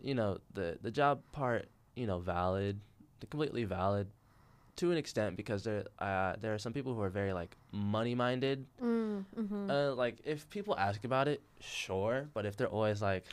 [0.03, 2.81] you know the the job part, you know, valid,
[3.31, 4.07] completely valid
[4.77, 8.15] to an extent because there uh there are some people who are very like money
[8.15, 8.67] minded.
[8.83, 9.71] Mm, mhm.
[9.71, 13.25] Uh, like if people ask about it, sure, but if they're always like.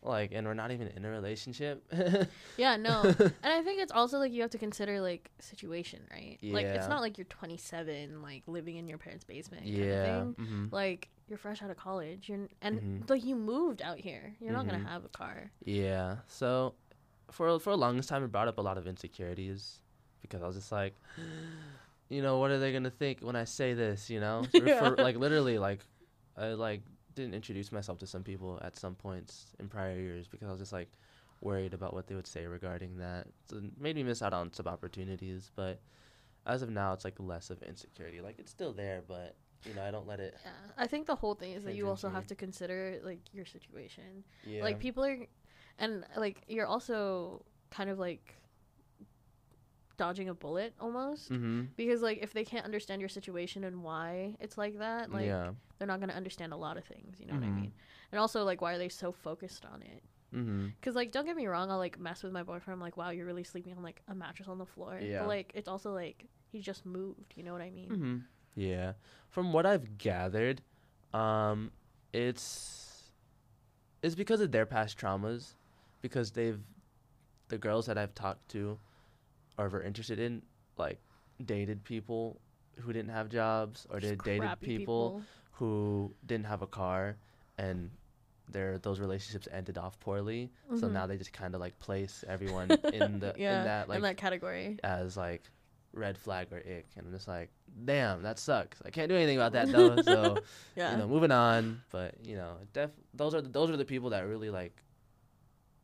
[0.00, 1.82] Like and we're not even in a relationship.
[2.56, 3.02] yeah, no,
[3.42, 6.38] and I think it's also like you have to consider like situation, right?
[6.40, 6.54] Yeah.
[6.54, 9.62] Like it's not like you're 27, like living in your parents' basement.
[9.64, 9.94] Kind yeah.
[10.22, 10.46] Of thing.
[10.46, 12.28] hmm Like you're fresh out of college.
[12.28, 13.10] You're and Mhm.
[13.10, 14.36] like you moved out here.
[14.38, 14.70] You're not Mhm.
[14.70, 15.50] gonna have a car.
[15.64, 16.18] Yeah.
[16.28, 16.74] So
[17.32, 19.82] for for a longest time, it brought up a lot of insecurities
[20.20, 20.94] because I was just like,
[22.08, 24.10] you know, what are they gonna think when I say this?
[24.10, 24.90] You know, Yeah.
[24.90, 25.80] for, like literally, like
[26.36, 26.82] I like
[27.14, 30.60] didn't introduce myself to some people at some points in prior years because I was
[30.60, 30.90] just like
[31.40, 33.26] worried about what they would say regarding that.
[33.50, 35.50] So it made me miss out on some opportunities.
[35.54, 35.80] But
[36.46, 38.20] as of now, it's like less of insecurity.
[38.20, 40.34] Like it's still there, but you know, I don't let it.
[40.44, 43.44] Yeah, I think the whole thing is that you also have to consider like your
[43.44, 44.24] situation.
[44.46, 44.62] Yeah.
[44.62, 45.18] Like people are,
[45.78, 48.34] and like you're also kind of like
[49.98, 51.64] dodging a bullet almost Mm-hmm.
[51.76, 55.50] because like if they can't understand your situation and why it's like that like yeah.
[55.78, 57.56] they're not going to understand a lot of things you know what i Mhm.
[57.60, 57.72] mean
[58.12, 60.02] and also like why are they so focused on it
[60.34, 60.66] Mm-hmm.
[60.78, 63.10] because like don't get me wrong i'll like mess with my boyfriend i'm like wow
[63.10, 65.20] you're really sleeping on like a mattress on the floor Yeah.
[65.20, 68.16] but like it's also like he just moved you know what i mean Mm-hmm.
[68.54, 68.92] Yeah.
[69.30, 70.62] From what I've gathered,
[71.14, 71.70] um,
[72.12, 73.12] it's
[74.02, 75.54] it's because of their past traumas,
[76.02, 76.58] because they've
[77.48, 78.76] the girls that I've talked to
[79.58, 80.42] or were interested in
[80.78, 80.98] like
[81.44, 82.40] dated people
[82.80, 85.20] who didn't have jobs or they Just dated crappy people,
[85.52, 87.16] who didn't have a car
[87.58, 87.90] and
[88.50, 90.50] their those relationships ended off poorly.
[90.76, 90.92] So Mhm.
[90.92, 94.02] now they just kind of like place everyone in the yeah in that like in
[94.02, 95.42] that category as like
[95.92, 97.50] red flag or ick, and I'm just like,
[97.84, 98.80] damn, that sucks.
[98.84, 100.00] I can't do anything about that though.
[100.00, 100.36] so
[100.76, 101.82] yeah you know, moving on.
[101.90, 104.82] But you know, def those are the, those are the people that really like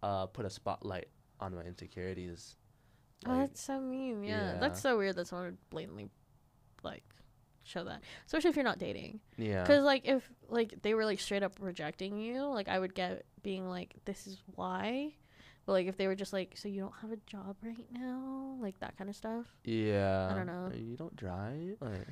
[0.02, 1.08] uh put a spotlight
[1.40, 2.56] on my insecurities.
[3.26, 4.52] Oh that's so mean yeah.
[4.54, 4.58] yeah.
[4.60, 6.08] that's so weird that someone would blatantly
[6.82, 7.02] like
[7.62, 11.18] show that especially if you're not dating yeah, Because like if like they were like
[11.20, 15.14] straight up rejecting you, like I would get being like, "This is why,"
[15.66, 18.56] but like if they were just like, "So you don't have a job right now,"
[18.60, 19.46] like that kind of stuff.
[19.64, 20.28] yeah.
[20.30, 20.70] I don't know.
[20.76, 21.78] You don't drive.
[21.80, 22.06] Like,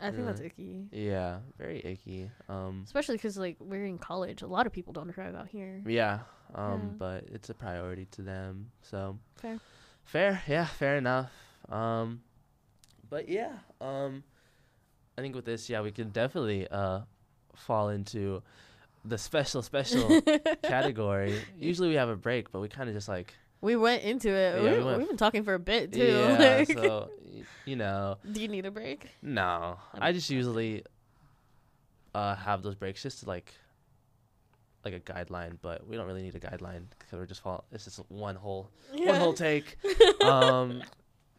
[0.00, 2.30] I think that's icky, yeah, very icky.
[2.48, 4.40] Um, especially because like we're in college.
[4.42, 5.82] A lot of people don't drive out here.
[5.86, 6.20] yeah.
[6.54, 6.88] Um, Yeah.
[6.98, 8.70] but it's a priority to them.
[8.82, 9.58] So Fair.
[10.04, 11.30] Fair, yeah, fair enough.
[11.68, 12.20] Um,
[13.10, 14.22] but yeah, um,
[15.18, 17.00] I think with this, yeah, we can definitely uh
[17.54, 18.42] fall into
[19.04, 20.20] the special special
[20.62, 21.40] category.
[21.58, 24.56] Usually we have a break, but we kind of just like we went into it.
[24.56, 26.04] Yeah, we, we we went- have been talking for a bit too.
[26.04, 26.38] yeah.
[26.68, 27.10] like- so
[27.64, 29.08] you know, do you need a break?
[29.22, 30.84] no, I just usually
[32.14, 33.52] uh have those breaks just to like
[34.84, 37.64] like a guideline, but we don't really need a guideline because we're just fall.
[37.72, 39.76] It's just one whole one whole take.
[40.22, 40.82] um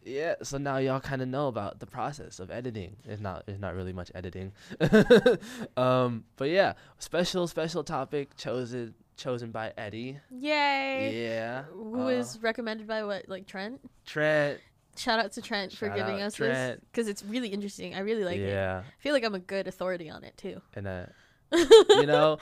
[0.04, 3.58] yeah so now y'all kind of know about the process of editing it's not it's
[3.58, 4.52] not really much editing
[5.76, 11.24] um but yeah special special topic chosen chosen by Eddi Yay!
[11.28, 13.28] yeah Who uh, was recommended by what?
[13.28, 13.80] Like Trent.
[14.04, 14.60] trent
[14.96, 16.86] Shout out to Trent for giving us this Trent.
[16.90, 17.94] because it's really interesting.
[17.94, 18.48] I really like it.
[18.48, 20.60] yeah I feel like I'm a good authority on it too.
[20.74, 21.06] and uh
[21.52, 22.38] you know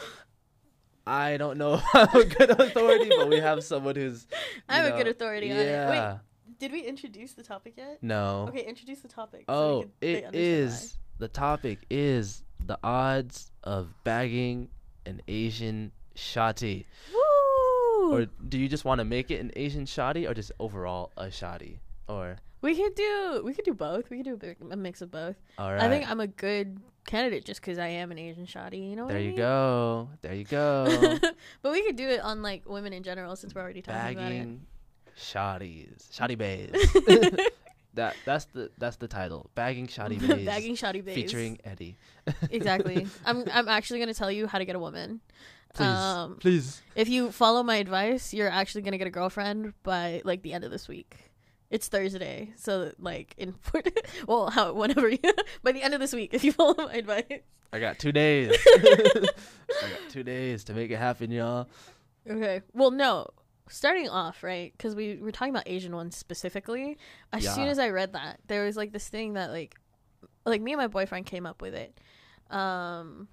[1.07, 4.93] i don't know if i'm a good authority but we have someone who's you I'm
[4.93, 5.67] a good authority on it.
[5.67, 6.21] yeah Wait,
[6.59, 7.99] did we introduce the topic yet?
[8.03, 9.45] no Okay, introduce the topic.
[9.49, 10.13] so Oh, can- they
[10.93, 10.97] it.
[11.19, 14.69] The topic is the odds of bagging
[15.07, 16.87] an Asian why.
[17.13, 18.13] Woo!
[18.13, 21.27] Or do you just want to make it an Asian shawty or just overall a
[21.27, 21.79] shawty?
[22.09, 24.09] Or we could do we could do both.
[24.09, 25.37] We could do a, mix of both.
[25.59, 25.83] all right.
[25.83, 28.89] I think I'm a good candidate just because I am an Asian shawty.
[28.89, 29.37] You know what there I you mean?
[29.37, 30.09] go.
[30.23, 31.19] There you go.
[31.63, 34.17] but we could do it on like women in general since we're already talking about
[34.17, 34.63] bagging
[35.19, 36.11] shawties.
[36.11, 36.71] Shawty baes.
[37.95, 39.51] that that's the that's the title.
[39.55, 40.47] Bagging shawty baes.
[40.47, 41.15] bagging shawty babes.
[41.15, 41.97] featuring Eddi.
[42.51, 43.07] exactly.
[43.27, 45.21] I'm I'm actually gonna tell you how to get a woman.
[45.75, 45.87] Please.
[45.87, 46.81] Um, Please.
[46.95, 50.65] If you follow my advice, you're actually gonna get a girlfriend by like the end
[50.65, 51.24] of this week.
[51.75, 53.53] It's Thursday, so like in
[54.29, 55.19] well, how whenever you
[55.65, 57.25] by the end of this week, if you follow my advice.
[57.73, 58.57] I got two days.
[58.77, 59.27] I
[59.81, 61.69] got two days to make it happen, y'all.
[62.31, 62.63] Okay.
[62.75, 63.27] Well, no.
[63.69, 64.73] Starting off, right?
[64.77, 66.97] Because we were talking about Asian ones specifically.
[67.33, 69.75] As soon as I read that, there was like this thing that like,
[70.47, 71.99] like me and my boyfriend came up with it,
[72.57, 73.27] um,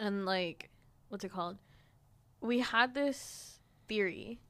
[0.00, 0.70] and like,
[1.10, 1.58] what's it called?
[2.40, 4.40] We had this theory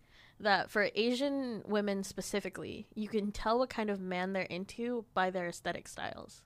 [0.40, 5.30] that for Asian women specifically, you can tell what kind of man they're into by
[5.30, 6.42] their aesthetic styles.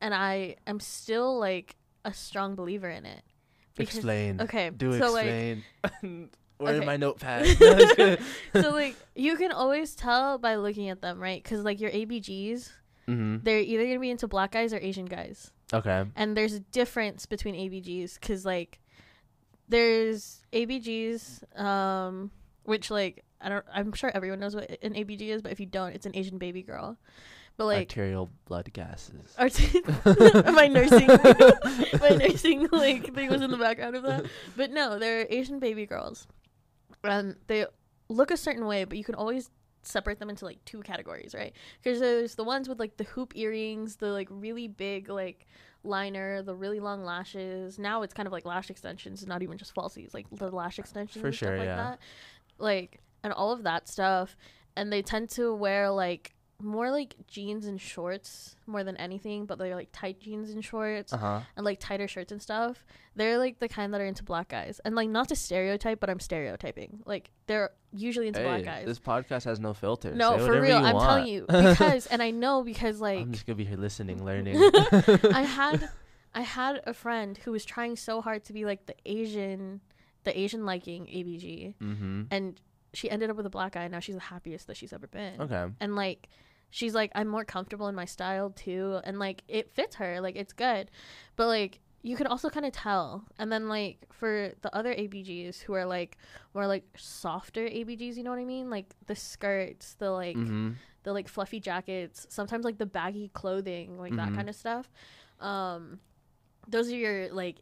[0.00, 3.22] And I am still like a strong believer in it.
[3.76, 4.40] Because- Explain.
[4.40, 6.30] Okay, Do so like explain.
[6.58, 6.86] Where in Okay.
[6.86, 7.46] my notepad?
[7.60, 8.24] No, just kidding.
[8.60, 11.42] so like you can always tell by looking at them, right?
[11.42, 12.70] Because like your ABGs,
[13.08, 13.42] Mhm.
[13.42, 16.04] they're either gonna be into black guys or Asian guys, Okay.
[16.16, 18.80] and there's a difference between ABGs because like
[19.68, 22.30] there's ABGs, um,
[22.64, 25.66] which like I don't, I'm sure everyone knows what an ABG is, but if you
[25.66, 26.96] don't, it's an Asian baby girl.
[27.56, 29.32] But like, Arterial blood gases.
[29.38, 29.60] art-
[30.54, 31.06] my nursing,
[32.00, 34.26] my nursing like thing was in the background of that.
[34.56, 36.26] But no, they're Asian baby girls,
[37.04, 37.66] and they
[38.08, 39.50] look a certain way, but you can always
[39.82, 41.52] separate them into like two categories, right?
[41.82, 45.46] Because there's the ones with like the hoop earrings, the like really big like
[45.84, 47.78] liner, the really long lashes.
[47.78, 51.20] Now it's kind of like lash extensions, not even just falsies, like the lash extensions
[51.20, 51.76] For and stuff like yeah.
[51.76, 51.98] that.
[52.58, 54.36] Like and all of that stuff.
[54.76, 59.58] And they tend to wear like more like jeans and shorts more than anything, but
[59.58, 61.40] they're like tight jeans and shorts Uh huh.
[61.56, 62.84] and like tighter shirts and stuff.
[63.16, 64.80] They're like the kind that are into black guys.
[64.84, 67.02] And like not to stereotype, but I'm stereotyping.
[67.04, 68.86] Like they're usually into black guys.
[68.86, 70.14] this podcast has no filter.
[70.14, 70.78] no, Say for real.
[70.78, 71.06] I'm want.
[71.06, 74.56] telling you because and I know because like I'm just gonna be here listening, learning.
[75.32, 75.88] I had
[76.34, 79.80] I had a friend who was trying so hard to be like the Asian
[80.24, 82.22] the Asian liking ABG mm-hmm.
[82.30, 82.60] and
[82.94, 85.06] she ended up with a black guy and now she's the happiest that she's ever
[85.06, 85.40] been.
[85.40, 85.66] Okay.
[85.80, 86.28] And like
[86.70, 90.36] she's like I'm more comfortable in my style too and like it fits her, like
[90.36, 90.90] it's good.
[91.36, 93.24] But like you can also kind of tell.
[93.38, 96.18] And then like for the other ABGs who are like
[96.52, 98.68] more like softer ABGs, you know what I mean?
[98.70, 100.72] Like the skirts, the like mm-hmm.
[101.04, 104.36] the like fluffy jackets, sometimes like the baggy clothing, like that Mhm.
[104.36, 104.90] kind of stuff.
[105.40, 106.00] Um,
[106.68, 107.56] those are your like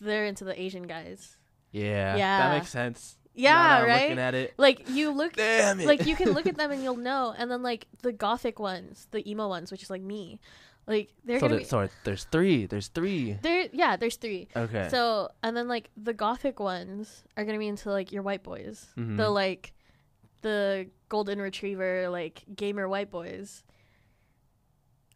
[0.00, 1.36] they're into the Asian guys.
[1.70, 2.16] Yeah.
[2.16, 2.38] Yeah.
[2.48, 3.18] That makes sense.
[3.34, 4.02] Yeah, right.
[4.02, 4.54] Looking at it.
[4.56, 5.86] Like you look, Damn it.
[5.86, 7.34] like you can look at them and you'll know.
[7.36, 10.40] And then like the gothic ones, the emo ones, which is like me,
[10.86, 11.64] like they're so, gonna there, be.
[11.64, 12.66] so there's three.
[12.66, 13.38] There's three.
[13.42, 14.48] There, yeah, there's three.
[14.54, 14.88] Okay.
[14.90, 18.86] So and then like the gothic ones are gonna be into like your white boys,
[18.96, 19.16] Mhm.
[19.16, 19.72] the like
[20.42, 23.62] the golden retriever like gamer white boys.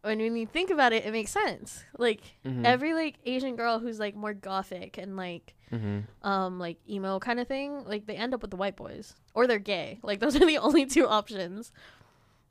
[0.05, 1.85] And when you think about it, it makes sense.
[1.99, 2.65] Like Mhm.
[2.65, 6.05] every like Asian girl who's like more gothic and like Mhm.
[6.23, 9.47] um like emo kind of thing, like they end up with the white boys or
[9.47, 9.99] they're gay.
[10.03, 11.73] Like those are the only two options.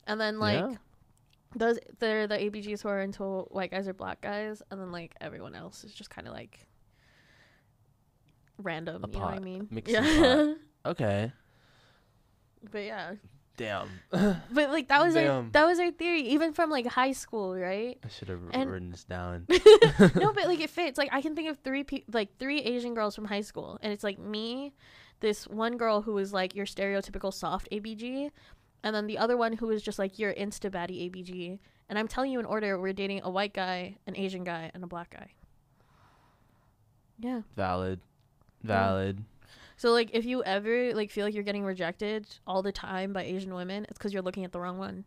[0.06, 0.76] And then like Yeah.
[1.56, 5.14] those they're the ABGs who are into white guys or black guys, and then like
[5.20, 6.66] everyone else is just kind of like
[8.58, 9.04] random.
[9.04, 9.68] A you know what I mean?
[9.70, 10.54] mixing yeah.
[10.86, 11.32] Okay.
[12.70, 13.14] but yeah,
[13.58, 13.88] Damn.
[14.10, 17.98] but like that was our that was our theory, even from like high school, right?
[18.02, 19.46] I should have And- written this down.
[19.50, 20.96] no, but like it fits.
[20.96, 23.92] Like I can think of three pe- like three Asian girls from high school, and
[23.92, 24.72] it's like me,
[25.20, 28.30] this one girl who was like your stereotypical soft ABG,
[28.84, 31.58] and then the other one who was just like your insta baddie ABG.
[31.90, 34.84] And I'm telling you in order, we're dating a white guy, an Asian guy, and
[34.84, 35.32] a black guy.
[37.18, 37.40] Yeah.
[37.56, 38.00] Valid.
[38.62, 39.24] Valid.
[39.78, 43.22] So like if you ever like feel like you're getting rejected all the time by
[43.22, 45.04] Asian women, it's because you're looking at the wrong one.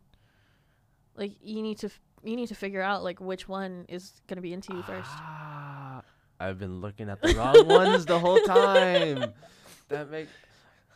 [1.14, 4.40] Like you need to f- you need to figure out like which one is gonna
[4.40, 5.10] be into you first.
[5.12, 6.00] Ah,
[6.40, 9.32] I've been looking at the wrong ones the whole time.
[9.88, 10.28] That make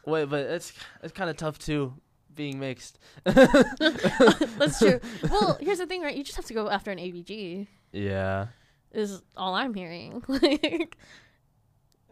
[0.06, 0.72] wait, but it's
[1.02, 1.92] it's kind of tough too,
[2.34, 2.98] being mixed.
[3.24, 5.00] That's true.
[5.30, 6.16] Well, here's the thing, right?
[6.16, 7.66] You just have to go after an ABG.
[7.92, 8.46] Yeah.
[8.92, 10.22] Is all I'm hearing.
[10.28, 10.96] like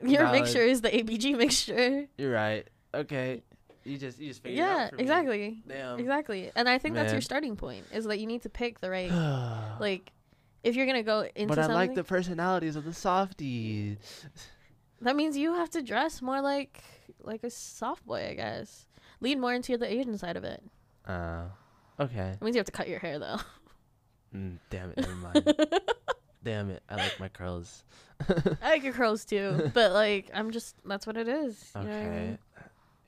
[0.02, 0.40] your Valid.
[0.42, 2.06] mixture is the ABG mixture.
[2.18, 2.66] You're right.
[2.94, 3.42] Okay.
[3.84, 5.02] You just you just figured it Yeah, out for me.
[5.02, 5.62] exactly.
[5.68, 5.98] Damn.
[6.00, 6.50] Exactly.
[6.56, 9.10] And I think that's your starting point is that you need to pick the right
[9.80, 10.10] like
[10.62, 14.24] if you're gonna go into but I something like the personalities of the softies.
[15.02, 16.82] that means you have to dress more like
[17.22, 18.86] like a soft boy, I guess.
[19.20, 20.62] Lean more into the Asian side of it.
[21.06, 21.44] Uh,
[22.00, 22.30] okay.
[22.40, 23.36] It means you have to cut your hair though.
[24.34, 24.96] Mm, damn it.
[24.98, 25.66] Never mind.
[26.42, 26.82] damn it.
[26.88, 27.84] I like my curls.
[28.62, 31.70] I like your curls too, but like I'm just that's what it is.
[31.74, 32.38] you know what I mean?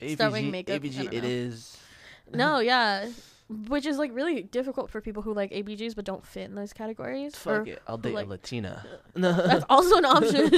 [0.02, 0.16] Okay.
[0.16, 1.28] Wearing ABG, makeup, ABG it know.
[1.28, 1.76] is.
[2.32, 3.08] No, yeah.
[3.68, 6.72] Which is like really difficult for people who like ABGs but don't fit in those
[6.72, 7.34] categories.
[7.46, 7.82] or Fuck it.
[7.86, 8.84] I'll date like- a Latina.
[9.14, 10.50] That's also an option.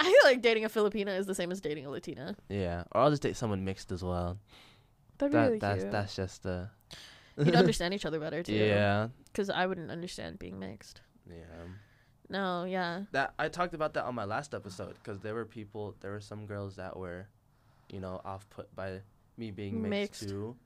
[0.00, 2.36] I feel like dating a Filipina is the same as dating a Latina.
[2.48, 2.84] yeah.
[2.92, 4.38] Or I'll just date someone mixed as well.
[5.18, 5.92] That'd be That really that's cute.
[5.92, 6.64] that's just uh
[7.36, 8.52] You'd understand each other better too.
[8.54, 9.08] Yeah.
[9.26, 11.00] Because I wouldn't understand being mixed.
[11.28, 11.34] Yeah.
[12.28, 13.02] No, yeah.
[13.12, 16.20] That I talked about that on my last episode because there were people, there were
[16.20, 17.26] some girls that were,
[17.90, 19.00] you know, off put by
[19.36, 20.28] me being mixed, Mixed.
[20.28, 20.56] too,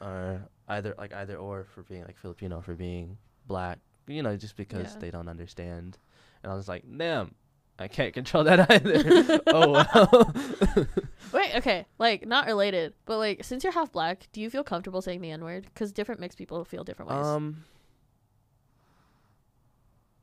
[0.00, 3.16] or either like either or for being like Filipino for being
[3.46, 5.00] black, you know, just because Yeah.
[5.00, 5.98] they don't understand.
[6.42, 7.34] And I was like, damn,
[7.78, 9.40] I can't control that either.
[9.48, 10.34] oh well.
[11.32, 11.86] Wait, okay.
[11.98, 15.30] Like, not related, but like, since you're half black, do you feel comfortable saying the
[15.30, 15.64] N word?
[15.72, 17.24] Because different mixed people feel different ways.
[17.26, 17.64] um,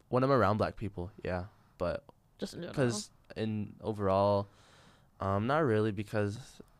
[0.09, 1.45] when I'm around black people, yeah,
[1.77, 2.03] but
[2.39, 4.47] just in because in overall
[5.19, 6.37] um not really because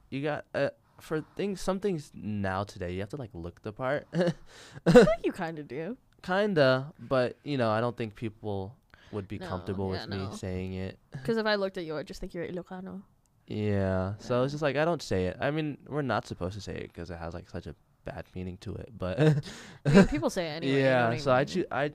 [0.09, 0.69] you got uh,
[1.01, 5.25] for things some things now today you have to like look the part I think
[5.25, 5.97] you kind of do.
[6.23, 8.75] kinda but you know i don't think people
[9.11, 10.31] would be No, comfortable yeah, with me no.
[10.31, 13.01] saying it Because if I looked at you, I'd just think you're Ilocano.
[13.47, 14.43] yeah so Yeah.
[14.43, 16.87] it's just like i don't say it i mean we're not supposed to say it
[16.93, 17.75] because it has like such a
[18.05, 20.79] bad meaning to it but I mean, people say it anyway.
[20.81, 21.91] yeah so i choose i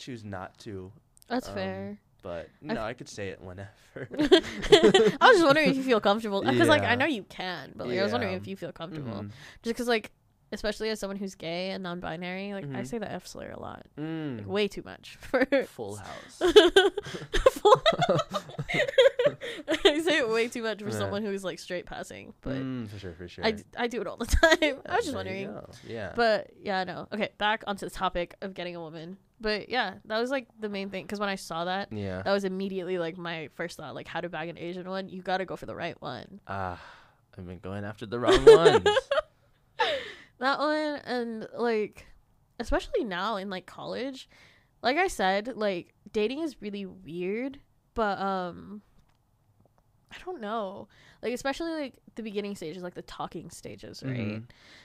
[0.00, 0.90] choose not to
[1.28, 1.98] That's um, fair.
[2.22, 6.42] but no i could say it whenever I was just wondering if you feel comfortable
[6.42, 9.12] because, like, I know you can, but like, I was wondering if you feel comfortable.
[9.24, 9.30] Mhm.
[9.62, 10.12] Just because, like,
[10.52, 12.86] especially as someone who's gay and non-binary, like, I Mhm.
[12.86, 14.38] say the F slur a lot, Mm.
[14.38, 15.44] like, way too much for.
[15.66, 16.38] full house
[17.50, 17.82] Full
[19.84, 20.98] I say it way too much for Yeah.
[20.98, 23.44] someone who's like straight passing, but Mm, for sure, for sure.
[23.44, 24.80] I, d- I do it all the time.
[24.86, 25.52] I was just wondering.
[25.86, 26.12] Yeah.
[26.14, 27.08] But yeah, no.
[27.12, 29.18] Okay, back onto the topic of getting a woman.
[29.40, 31.04] But yeah, that was like the main thing.
[31.04, 32.22] Because when I saw that, yeah.
[32.22, 33.94] that was immediately like my first thought.
[33.94, 35.08] Like, how to bag an Asian one?
[35.08, 36.40] You got to go for the right one.
[36.46, 36.80] Ah,
[37.36, 38.86] I've been going after the wrong ones.
[40.40, 42.06] That one, and like,
[42.58, 44.26] especially now in like college,
[44.82, 47.60] like I said, like dating is really weird.
[47.92, 48.80] But um,
[50.10, 50.88] I don't know.
[51.22, 54.16] Like especially like the beginning stages, like the talking stages, right?
[54.16, 54.44] Mhm.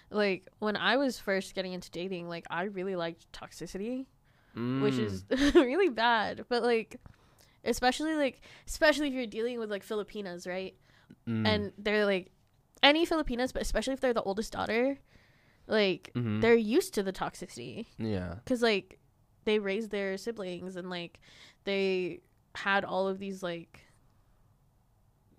[0.10, 4.08] Like when I was first getting into dating, like I really liked toxicity.
[4.56, 4.82] Mm.
[4.82, 5.26] which is
[5.56, 6.46] really bad.
[6.50, 6.98] But like,
[7.64, 10.76] especially like, especially if you're dealing with like Filipinas, right?
[11.28, 11.48] Mm.
[11.48, 12.32] And they're like,
[12.84, 14.98] any Filipinas, but especially if they're the oldest daughter,
[15.68, 16.42] like Mhm.
[16.42, 18.36] they're used to the toxicity yeah.
[18.44, 19.00] because like
[19.46, 21.20] they raised their siblings and like
[21.64, 22.22] they
[22.54, 23.82] had all of these like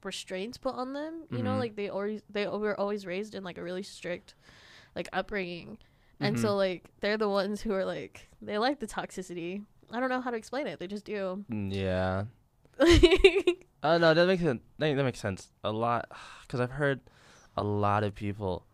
[0.05, 1.59] restraints put on them you know Mhm.
[1.59, 4.35] like they always they were always raised in like a really strict
[4.95, 5.79] like upbringing
[6.21, 6.57] and so Mhm.
[6.57, 9.65] like they're the ones who are like they like the toxicity.
[9.93, 10.79] I don't know how to explain it.
[10.81, 11.45] They just do.
[11.51, 12.25] Mm, Yeah.
[13.83, 14.61] Oh no, that makes sense.
[14.79, 16.09] That, that makes sense a lot
[16.43, 17.01] because I've heard
[17.57, 18.67] a lot of people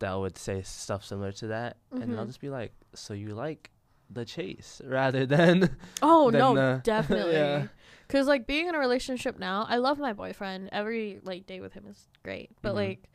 [0.00, 3.70] that would say stuff similar to that, and I'll just be like, "So you like
[4.10, 7.34] the chase rather than oh Then, no, uh, definitely.
[7.34, 7.66] yeah.
[8.08, 10.68] Cuz like being in a relationship now, I love my boyfriend.
[10.72, 12.50] Every like day with him is great.
[12.60, 12.76] But Mhm.
[12.76, 13.08] like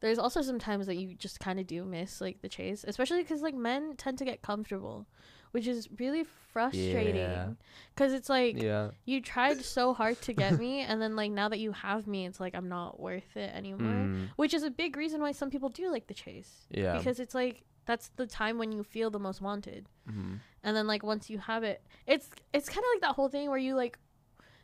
[0.00, 3.24] there's also some times that you just kind of do miss like the chase, especially
[3.24, 5.06] cuz like men tend to get comfortable,
[5.52, 7.16] which is really frustrating.
[7.16, 7.48] Yeah.
[7.96, 11.48] Cuz it's like yeah." you tried so hard to get me and then like now
[11.48, 14.04] that you have me, it's like I'm not worth it anymore.
[14.06, 16.96] Mm, which is a big reason why some people do like the chase yeah.
[16.98, 20.40] because it's like that's the time when you feel the most wanted Mhm.
[20.64, 23.48] and then like once you have it it's it's kind of like that whole thing
[23.48, 23.98] where you like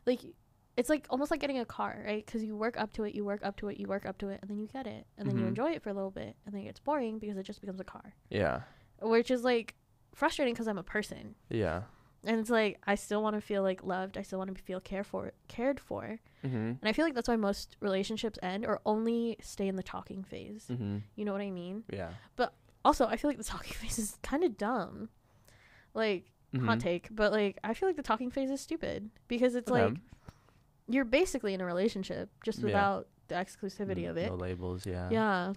[0.06, 0.20] like
[0.76, 3.24] it's like almost like getting a car right because you work up to it you
[3.24, 5.28] work up to it you work up to it and then you get it and
[5.28, 5.48] then you Mhm.
[5.48, 7.80] enjoy it for a little bit and then it gets boring because it just becomes
[7.80, 8.62] a car Yeah.
[9.00, 9.74] which is like
[10.14, 11.82] frustrating because i'm a person Yeah.
[12.24, 14.80] and it's like i still want to feel like loved i still want to feel
[14.80, 16.54] cared for cared for Mhm.
[16.54, 20.22] and i feel like that's why most relationships end or only stay in the talking
[20.22, 21.02] phase Mhm.
[21.16, 22.12] you know what i mean Yeah.
[22.36, 22.54] But
[22.84, 25.08] also i feel like the talking phase is kind of dumb
[25.94, 26.30] like
[26.60, 26.80] hot Mhm.
[26.80, 29.84] take but like i feel like the talking phase is stupid because it's Okay.
[29.86, 29.98] like
[30.88, 32.64] you're basically in a relationship just Yeah.
[32.66, 34.84] without the exclusivity Mm, of it No labels.
[34.86, 35.08] Yeah.
[35.10, 35.52] yeah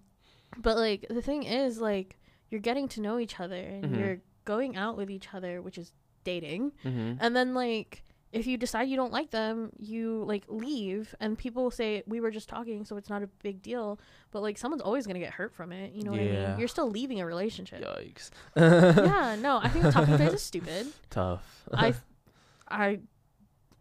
[0.58, 2.18] but like the thing is like
[2.50, 4.00] you're getting to know each other and Mhm.
[4.00, 5.92] you're going out with each other which is
[6.24, 7.18] dating Mhm.
[7.20, 11.72] and then like if you decide you don't like them you like leave and people
[11.72, 13.98] say we were just talking so it's not a big deal
[14.32, 16.68] but like someone's always gonna get hurt from it you know what i mean you're
[16.68, 18.30] still leaving a relationship Yikes.
[18.56, 21.66] yeah no i think the talking phase is stupid Tough.
[21.74, 21.94] i
[22.68, 23.00] i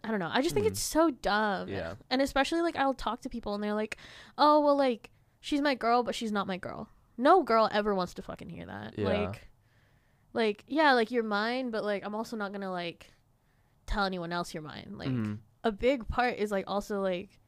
[0.04, 0.70] i don't know i just think Mhm.
[0.70, 1.94] it's so dumb yeah.
[2.10, 3.96] and especially like i'll talk to people and they're like
[4.38, 5.10] oh well like
[5.40, 8.66] she's my girl but she's not my girl no girl ever wants to fucking hear
[8.66, 9.08] that Yeah.
[9.08, 9.48] like
[10.32, 13.12] like yeah like you're mine but like i'm also not gonna like
[13.86, 15.38] tell anyone else you're mine like Mhm.
[15.64, 17.38] a big part is like also like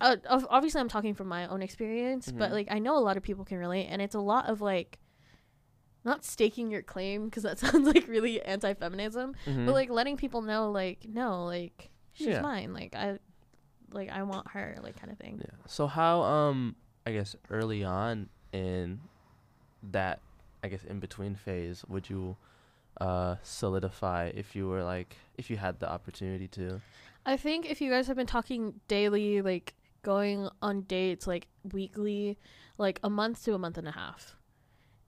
[0.00, 0.16] uh,
[0.48, 2.52] obviously i'm talking from my own experience but Mhm.
[2.54, 4.98] like i know a lot of people can relate and it's a lot of like
[6.04, 9.66] not staking your claim because that sounds like really anti-feminism Mhm.
[9.66, 12.40] but like letting people know like no like she's Yeah.
[12.40, 13.18] mine like i
[13.92, 15.50] like i want her like kind of thing Yeah.
[15.66, 19.00] So how um I guess early on in
[19.90, 20.20] that
[20.62, 22.36] I guess in between phase would you
[23.00, 26.80] uh solidify if you were like if you had the opportunity to?
[27.26, 32.38] i think if you guys have been talking daily like going on dates like weekly
[32.78, 34.36] like a month to a month and a half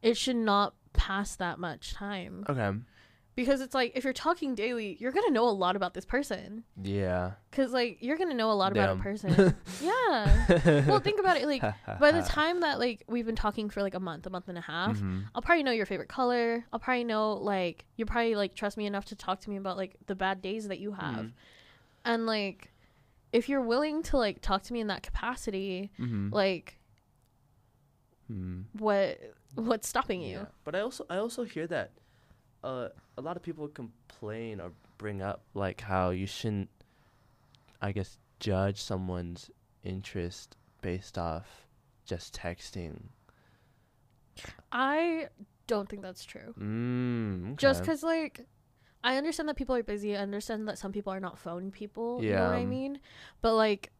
[0.02, 2.70] it should not pass that much time Okay.
[3.34, 6.64] because it's like if you're talking daily you're gonna know a lot about this person
[6.82, 7.32] Yeah.
[7.50, 11.46] because like you're gonna know a lot about a person yeah well think about it
[11.46, 11.62] like
[11.98, 14.58] by the time that like we've been talking for like a month a month and
[14.58, 15.24] a half Mhm.
[15.34, 16.64] I'll probably know your favorite color.
[16.72, 19.76] I'll probably know like you probably like trust me enough to talk to me about
[19.76, 21.26] like the bad days that you have.
[21.26, 21.32] Mhm.
[22.04, 22.70] And like
[23.32, 26.30] if you're willing to like talk to me in that capacity, Mhm.
[26.32, 26.78] like
[28.30, 28.64] Mhm.
[28.78, 29.18] what
[29.54, 30.38] what's stopping you?
[30.38, 30.44] Yeah.
[30.64, 31.90] But I also I also hear that
[32.64, 36.70] uh a lot of people complain or bring up like how you shouldn't
[37.80, 39.50] I guess judge someone's
[39.82, 41.66] interest based off
[42.04, 43.08] just texting.
[44.70, 45.28] I
[45.66, 46.54] don't think that's true.
[46.58, 48.46] Mm, Just cuz like
[49.04, 50.16] I understand that people are busy.
[50.16, 53.00] I understand that some people are not phone people, you know what I mean?
[53.40, 53.92] But like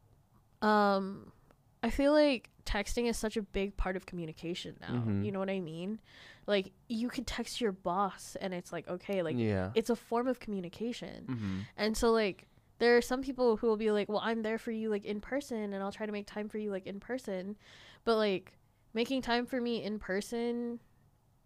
[0.63, 1.33] um
[1.83, 5.03] I feel like texting is such a big part of communication now.
[5.05, 5.25] Mhm.
[5.25, 6.01] You know what I mean?
[6.47, 9.71] Like you could text your boss and it's like okay, like yeah.
[9.75, 11.27] it's a form of communication.
[11.27, 11.59] mm-hmm.
[11.77, 12.47] And so like
[12.79, 15.21] there are some people who will be like, "Well, I'm there for you like in
[15.21, 17.57] person and I'll try to make time for you like in person."
[18.05, 18.59] But like
[18.95, 20.81] making time for me in person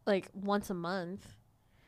[0.07, 1.36] like once a month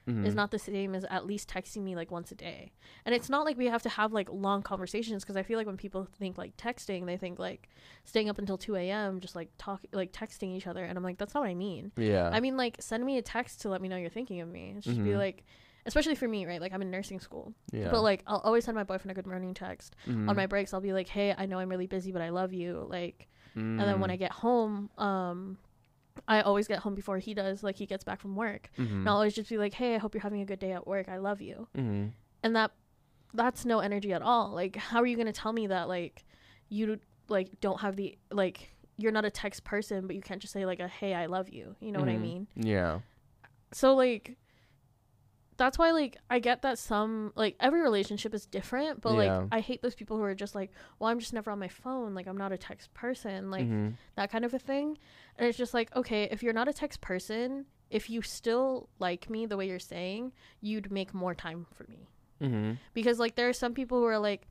[0.09, 0.27] Mhm.
[0.27, 2.73] is not the same as at least texting me like once a day.
[3.05, 5.67] And it's not like we have to have like long conversations because I feel like
[5.67, 7.69] when people think like texting, they think like
[8.05, 9.21] staying up until 2 a.m.
[9.21, 10.85] just like talking, like texting each other.
[10.85, 11.93] And I'm like, that's not what I mean.
[11.97, 12.31] Yeah.
[12.33, 14.75] I mean, like send me a text to let me know you're thinking of me.
[14.79, 15.19] It should be Mhm.
[15.19, 15.45] like,
[15.87, 16.61] especially for me, right?
[16.61, 17.91] Like I'm in nursing school, yeah.
[17.91, 19.95] but like I'll always send my boyfriend a good morning text.
[20.07, 20.29] Mhm.
[20.29, 22.53] On my breaks, I'll be like, hey, I know I'm really busy, but I love
[22.53, 22.87] you.
[22.89, 24.13] Like, and then when Mm.
[24.13, 25.59] I get home, um,
[26.27, 27.63] I always get home before he does.
[27.63, 28.71] Like he gets back from work.
[28.79, 28.91] Mhm.
[29.01, 30.87] And I'll always just be like, "Hey, I hope you're having a good day at
[30.87, 31.09] work.
[31.09, 32.13] I love you." Mhm.
[32.43, 32.73] And that
[33.35, 34.51] that's no energy at all.
[34.53, 36.25] Like how are you going to tell me that like
[36.71, 40.53] you like don't have the like you're not a text person, but you can't just
[40.53, 42.21] say like a "Hey, I love you." You know what I Mhm.
[42.21, 42.47] mean?
[42.57, 43.01] Yeah.
[43.73, 44.37] So like
[45.59, 49.39] that's why like I get that some like every relationship is different, but Yeah.
[49.39, 51.69] like I hate those people who are just like, "Well, I'm just never on my
[51.69, 52.15] phone.
[52.15, 53.95] Like I'm not a text person." Like Mhm.
[54.17, 54.97] that kind of a thing.
[55.37, 59.29] And it's just like, okay, if you're not a text person, if you still like
[59.29, 62.09] me the way you're saying, you'd make more time for me.
[62.41, 62.79] Mhm.
[62.95, 64.49] Because like there are some people who are like,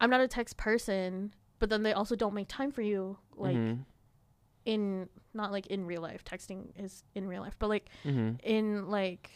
[0.00, 3.56] I'm not a text person, but then they also don't make time for you, like
[3.56, 3.84] Mhm.
[4.64, 6.24] in not like in real life.
[6.24, 8.38] Texting is in real life, but like Mhm.
[8.42, 9.30] in like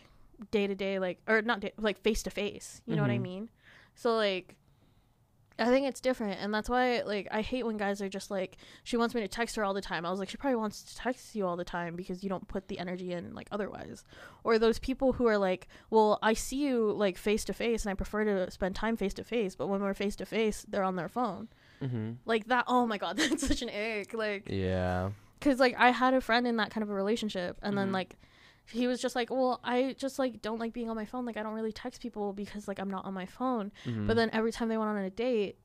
[0.51, 2.83] day to day, like or not day, like face to face.
[2.87, 3.23] You know what I Mhm.
[3.23, 3.51] mean?
[3.95, 4.57] So like.
[5.59, 8.57] I think it's different, and that's why like I hate when guys are just like
[8.85, 10.07] she wants me to text her all the time.
[10.07, 12.49] I was like she probably wants to text you all the time because you don't
[12.49, 14.03] put the energy in like otherwise.
[14.45, 17.91] Or those people who are like, well, I see you like face to face, and
[17.91, 20.83] I prefer to spend time face to face, but when we're face to face, they're
[20.83, 21.49] on their phone.
[21.83, 22.17] Mhm.
[22.25, 22.65] Like that.
[22.67, 24.15] Oh my god, that's such an ick.
[24.15, 25.11] Like Yeah.
[25.39, 27.93] because like I had a friend in that kind of a relationship, and then Mhm.
[27.95, 28.17] like
[28.67, 31.25] he was just like, well, I just like don't like being on my phone.
[31.27, 33.73] Like I don't really text people because like I'm not on my phone.
[33.85, 34.07] Mhm.
[34.07, 35.59] But then every time they went on a date,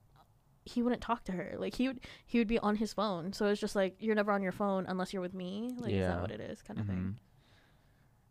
[0.66, 1.56] he wouldn't talk to her.
[1.58, 3.32] Like he would he would be on his phone.
[3.34, 5.72] So it's just like you're never on your phone unless you're with me.
[5.78, 6.90] Like is that what it is, kind of Mhm.
[6.90, 7.20] thing.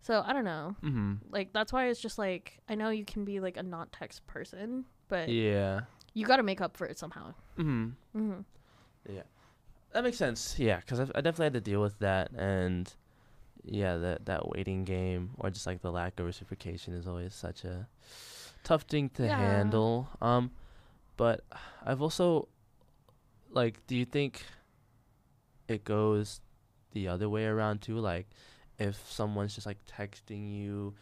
[0.03, 0.77] So I don't know.
[0.83, 1.19] Mhm.
[1.31, 4.27] Like that's why it's just like I know you can be like a not text
[4.27, 5.83] person, but Yeah.
[6.13, 7.35] you got to make up for it somehow.
[7.57, 7.95] Mhm.
[8.13, 8.41] hmm
[9.93, 10.59] That makes sense.
[10.59, 12.93] Yeah, because I definitely had to deal with that, and
[13.67, 17.65] yeah, that that waiting game or just like the lack of reciprocation is always such
[17.65, 17.87] a
[18.65, 19.37] tough thing to Yeah.
[19.37, 20.09] handle.
[20.21, 20.51] Um,
[21.17, 21.45] but
[21.85, 22.49] I've also
[23.51, 24.45] like, do you think
[25.69, 26.41] it goes
[26.93, 27.99] the other way around too?
[27.99, 28.27] Like,
[28.79, 30.95] if someone's just like texting you,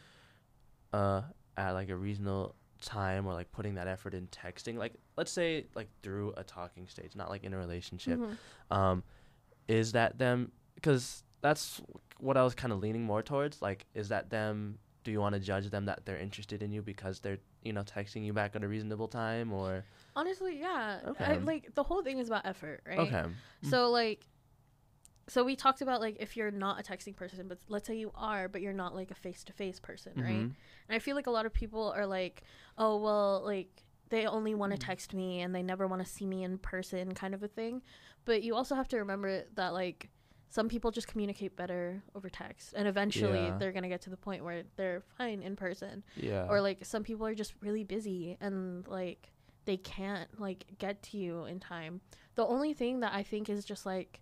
[0.92, 1.22] uh,
[1.56, 5.66] at like a reasonable time or like putting that effort in texting, like let's say
[5.74, 8.36] like through a talking stage, not like in a relationship Mhm.
[8.70, 9.02] um
[9.68, 11.80] is that them because that's
[12.24, 15.34] what i was kind of leaning more towards like is that them do you want
[15.34, 18.56] to judge them that they're interested in you because they're you know texting you back
[18.56, 19.84] at a reasonable time or
[20.16, 21.00] Honestly, yeah.
[21.20, 23.00] I, like the whole thing is about effort, right?
[23.00, 23.24] okay
[23.62, 24.20] So like
[25.26, 28.12] so we talked about like if you're not a texting person, but let's say you
[28.14, 30.44] are, but you're not like a face to face person, right?
[30.46, 30.54] Mhm.
[30.88, 32.42] And I feel like a lot of people are like,
[32.78, 33.70] oh well, like
[34.10, 34.86] they only want to Mm.
[34.86, 37.82] text me and they never want to see me in person, kind of a thing.
[38.24, 40.10] But you also have to remember that like
[40.48, 43.56] some people just communicate better over text, and eventually Yeah.
[43.58, 46.04] they're gonna get to the point where they're fine in person.
[46.16, 49.32] yeah Or like some people are just really busy and like
[49.64, 52.00] they can't like get to you in time.
[52.34, 54.20] The only thing that I think is just like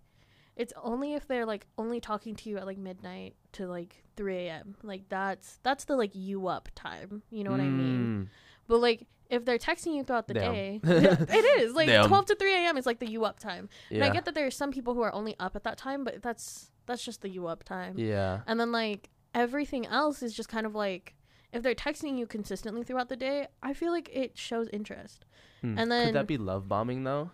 [0.55, 4.35] it's only if they're like only talking to you at like midnight to like 3
[4.47, 4.75] a.m.
[4.83, 7.23] Like that's that's the like you up time.
[7.31, 8.25] You know what I mean?
[8.25, 8.29] Mm.
[8.67, 10.53] But like if they're texting you throughout the Damn.
[10.53, 12.07] day, it is like Damn.
[12.07, 12.77] 12 to 3 a.m.
[12.77, 13.67] is like the you up time.
[13.89, 15.77] yeah And I get that there are some people who are only up at that
[15.77, 17.93] time, but that's that's just the you up time.
[17.97, 21.15] yeah And then like everything else is just kind of like
[21.51, 25.25] if they're texting you consistently throughout the day, I feel like it shows interest.
[25.61, 25.77] Hmm.
[25.79, 27.31] and then could that be love bombing though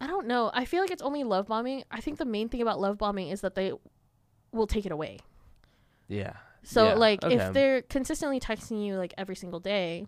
[0.00, 0.50] I don't know.
[0.54, 1.82] I feel like it's only love bombing.
[1.90, 3.72] I think the main thing about love bombing is that they
[4.52, 5.18] will take it away.
[6.08, 7.34] yeah So Yeah, like okay.
[7.36, 10.06] if they're consistently texting you like every single day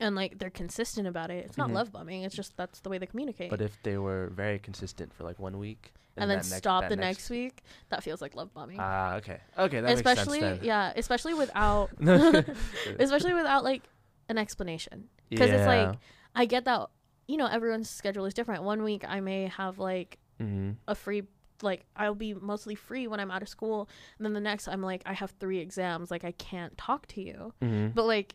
[0.00, 1.74] and like they're consistent about it, it's not Mhm.
[1.74, 2.22] love bombing.
[2.22, 3.50] It's just that's the way they communicate.
[3.50, 6.82] but if they were very consistent for like one week and then that next- stop
[6.82, 8.76] that the next, week, that feels like love bombing.
[8.80, 10.66] ah okay okay that especially makes sense then.
[10.66, 11.90] yeah, especially without
[12.98, 13.82] especially without like
[14.28, 15.08] an explanation.
[15.28, 15.98] Because it's like
[16.34, 16.88] I get that
[17.28, 18.62] you know everyone's schedule is different.
[18.62, 20.76] One week I may have like Mhm.
[20.88, 21.22] a free
[21.62, 23.88] like I'll be mostly free when I'm out of school,
[24.18, 27.22] and then the next I'm like I have three exams, like I can't talk to
[27.22, 27.54] you.
[27.62, 27.94] Mhm.
[27.94, 28.34] But like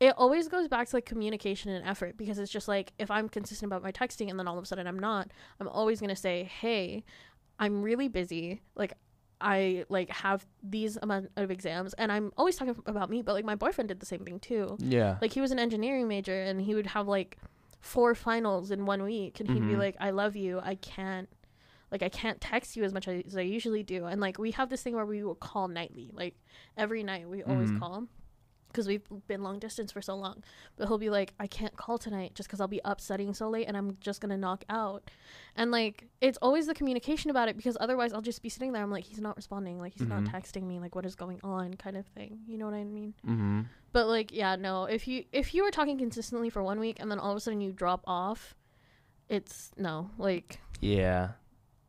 [0.00, 3.28] it always goes back to like communication and effort because it's just like if I'm
[3.28, 5.30] consistent about my texting and then all of a sudden I'm not,
[5.60, 7.04] I'm always gonna say, Hey,
[7.58, 8.60] I'm really busy.
[8.74, 8.94] Like
[9.40, 13.44] I like have these amount of exams and I'm always talking about me, but like
[13.44, 14.76] my boyfriend did the same thing too.
[14.80, 15.18] Yeah.
[15.20, 17.38] Like he was an engineering major and he would have like
[17.80, 19.78] four finals in one week and he'd be Mhm.
[19.78, 20.60] like, I love you.
[20.62, 21.28] I can't
[21.92, 24.06] like I can't text you as much as I usually do.
[24.06, 26.10] And like we have this thing where we will call nightly.
[26.12, 26.34] Like
[26.76, 27.78] every night we always Mhm.
[27.78, 28.04] call
[28.74, 30.42] because we've been long distance for so long.
[30.76, 33.48] But he'll be like, I can't call tonight just because I'll be up studying so
[33.48, 35.10] late and I'm just gonna knock out.
[35.56, 38.82] And like it's always the communication about it because otherwise I'll just be sitting there.
[38.82, 39.78] I'm like, he's not responding.
[39.78, 40.08] Like he's Mhm.
[40.08, 40.80] not texting me.
[40.80, 41.74] Like what is going on?
[41.74, 42.40] Kind of thing.
[42.48, 43.14] You know what I mean?
[43.24, 43.60] mm-hmm.
[43.92, 44.84] But like, yeah, no.
[44.86, 47.40] If you if you were talking consistently for one week and then all of a
[47.40, 48.54] sudden you drop off,
[49.28, 50.10] it's no.
[50.18, 51.30] Like Yeah.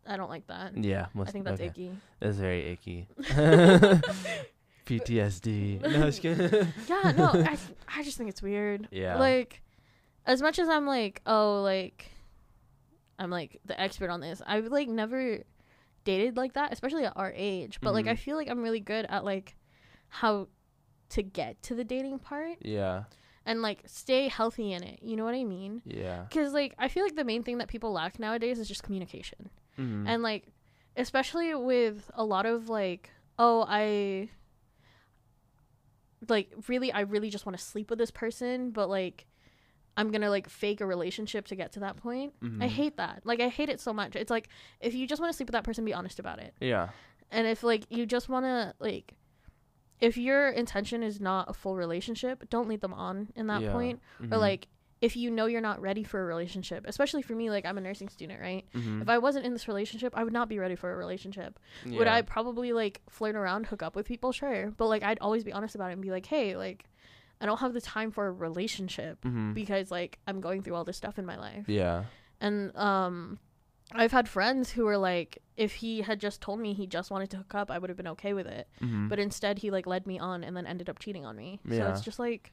[0.07, 0.77] I don't like that.
[0.77, 1.07] Yeah.
[1.15, 1.67] Most, I think that's okay.
[1.69, 1.91] icky.
[2.19, 3.07] That's very icky.
[4.85, 5.81] PTSD.
[5.89, 6.67] No, I was kidding.
[6.87, 7.29] Yeah, no.
[7.33, 7.57] I
[7.87, 8.87] I just think it's weird.
[8.91, 9.17] Yeah.
[9.17, 9.61] Like,
[10.25, 12.11] as much as I'm like, oh, like,
[13.19, 14.41] I'm like the expert on this.
[14.45, 15.39] I've like never
[16.03, 17.79] dated like that, especially at our age.
[17.81, 18.19] But like, I Mhm.
[18.19, 19.55] feel like I'm really good at like
[20.09, 20.47] how
[21.09, 23.03] to get to the dating part yeah.
[23.45, 24.99] and like stay healthy in it.
[25.03, 25.81] You know what I mean?
[25.85, 26.23] Yeah.
[26.29, 29.49] Because like I feel like the main thing that people lack nowadays is just communication.
[29.79, 30.07] Mm-hmm.
[30.07, 30.47] and like
[30.95, 34.29] especially with a lot of like oh i
[36.29, 39.25] like really i really just want to sleep with this person but like
[39.97, 42.67] i'm gonna like fake a relationship to get to that point i Mhm.
[42.67, 44.49] hate that like i hate it so much it's like
[44.81, 46.89] if you just want to sleep with that person be honest about it Yeah.
[47.31, 49.13] and if like you just want to like
[50.01, 53.71] if your intention is not a full relationship don't lead them on in that Yeah.
[53.71, 54.39] point or Mhm.
[54.39, 54.67] like
[55.05, 57.81] if you know you're not ready for a relationship especially for me like i'm a
[57.87, 59.01] nursing student right Mhm.
[59.03, 61.51] if I wasn't in this relationship, I would not be ready for a relationship.
[61.97, 64.31] Would I probably like flirt around, hook up with people?
[64.41, 64.71] Sure.
[64.79, 66.81] But like I'd always be honest about it and be like, "Hey, like
[67.41, 69.53] I don't have the time for a relationship Mhm.
[69.53, 72.05] because like I'm going through all this stuff in my life." Yeah.
[72.41, 73.39] And um
[74.01, 75.31] I've had friends who were like
[75.65, 77.97] if he had just told me he just wanted to hook up, I would have
[78.01, 78.67] been okay with it.
[78.81, 79.07] Mhm.
[79.09, 81.59] But instead he like led me on and then ended up cheating on me.
[81.65, 81.77] Yeah.
[81.77, 82.51] So it's just like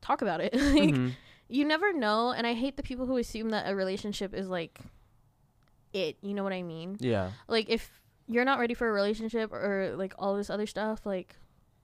[0.00, 0.52] talk about it.
[0.80, 1.12] like Mhm.
[1.48, 4.80] You never know and I hate the people who assume that a relationship is like
[5.92, 6.96] it, you know what I mean?
[7.00, 7.30] Yeah.
[7.48, 7.90] like if
[8.26, 11.36] you're not ready for a relationship or like all this other stuff like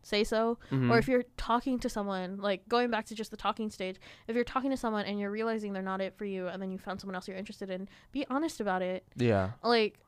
[0.02, 0.90] say so Mhm.
[0.90, 3.96] or if you're talking to someone like going back to just the talking stage
[4.26, 6.70] if you're talking to someone and you're realizing they're not it for you and then
[6.70, 9.50] you found someone else you're interested in be honest about it yeah.
[9.62, 9.98] like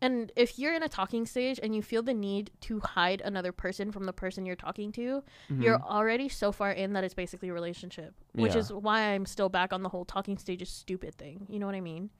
[0.00, 3.52] and if you're in a talking stage and you feel the need to hide another
[3.52, 5.82] person from the person you're talking to you're Mhm.
[5.88, 8.58] already so far in that it's basically a relationship which Yeah.
[8.60, 11.66] is why i'm still back on the whole talking stage is stupid thing you know
[11.66, 12.10] what i mean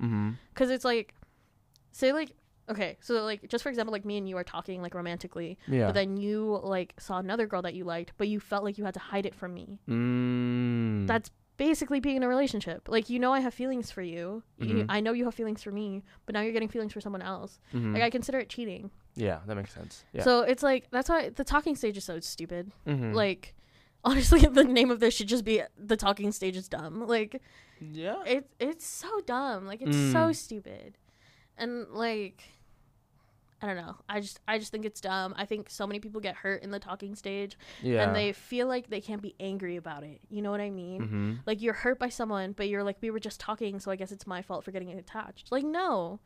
[0.53, 1.15] because it's like
[1.93, 2.33] say like
[2.71, 5.87] okay so like just for example like me and you are talking like romantically Yeah.
[5.87, 8.85] but then you like saw another girl that you liked but you felt like you
[8.85, 11.07] had to hide it from me Mm.
[11.07, 14.75] that's basically being in a relationship like you know i have feelings for you, you
[14.75, 14.87] Mhm.
[14.89, 17.61] i know you have feelings for me but now you're getting feelings for someone else
[17.73, 17.93] Mhm.
[17.95, 20.05] like i consider it cheating yeah, that makes sense.
[20.13, 20.25] Yeah.
[20.25, 23.15] so it's like that's why the talking stage is so stupid Mhm.
[23.15, 23.55] like
[24.05, 27.41] honestly the name of this should just be the talking stage is dumb like
[27.81, 28.23] yeah.
[28.27, 30.35] it's it's so dumb like it's so Mm.
[30.35, 30.99] stupid
[31.57, 32.43] and like
[33.65, 36.21] i don't know i just i just think it's dumb i think so many people
[36.21, 38.03] get hurt in the talking stage Yeah.
[38.07, 41.01] and they feel like they can't be angry about it you know what i mean
[41.03, 41.39] Mhm.
[41.47, 44.13] like you're hurt by someone but you're like we were just talking so i guess
[44.13, 46.21] it's my fault for getting attached like no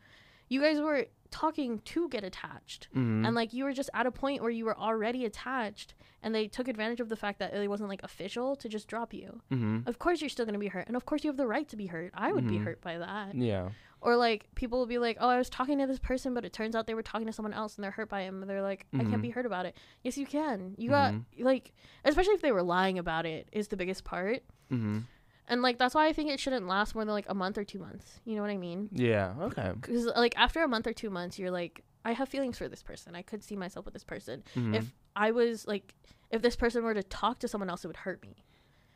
[0.51, 3.27] you guys were talking to get attached Mhm.
[3.27, 5.93] and like you were just at a point where you were already attached
[6.23, 9.12] and they took advantage of the fact that it wasn't like official to just drop
[9.12, 9.86] you Mhm.
[9.86, 11.69] of course you're still going to be hurt and of course you have the right
[11.69, 12.65] to be hurt i would be Mhm.
[12.65, 13.69] hurt by that Yeah.
[14.00, 16.52] Or like people will be like oh i was talking to this person but it
[16.52, 18.62] turns out they were talking to someone else and they're hurt by him and they're
[18.62, 20.92] like i can't be hurt about it yes you can you Mhm.
[20.92, 21.72] got like
[22.04, 25.02] especially if they were lying about it is the biggest part Mhm.
[25.48, 27.64] and like that's why i think it shouldn't last more than like a month or
[27.64, 29.34] two months you know what i mean Yeah.
[29.40, 29.72] Okay.
[29.80, 32.82] because like after a month or two months you're like i have feelings for this
[32.82, 34.74] person i could see myself with this person Mhm.
[34.76, 35.94] if i was like
[36.30, 38.44] if this person were to talk to someone else it would hurt me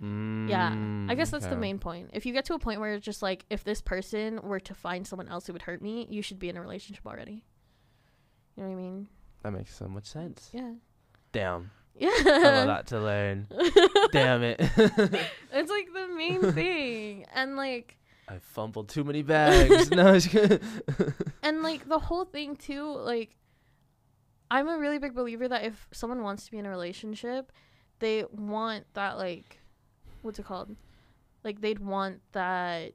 [0.03, 0.75] yeah
[1.09, 3.05] i guess that's the Mm, main point if you get to a point where it's
[3.05, 6.23] just like if this person were to find someone else who would hurt me you
[6.23, 7.45] should be in a relationship already
[8.57, 9.09] you know what i mean
[9.43, 10.51] That makes so much sense.
[10.53, 10.73] yeah
[11.31, 11.71] Damn.
[11.97, 13.47] yeah I have a lot to learn.
[14.13, 14.57] Damn it.
[14.61, 17.97] it's like the main thing and like
[18.29, 19.91] I fumbled too many bags.
[19.91, 20.63] no, it's good.
[21.43, 23.37] and like the whole thing too like
[24.51, 27.53] i'm a really big believer that if someone wants to be in a relationship
[28.01, 29.61] they want that like
[30.23, 30.75] what's it called
[31.45, 32.93] like they'd want that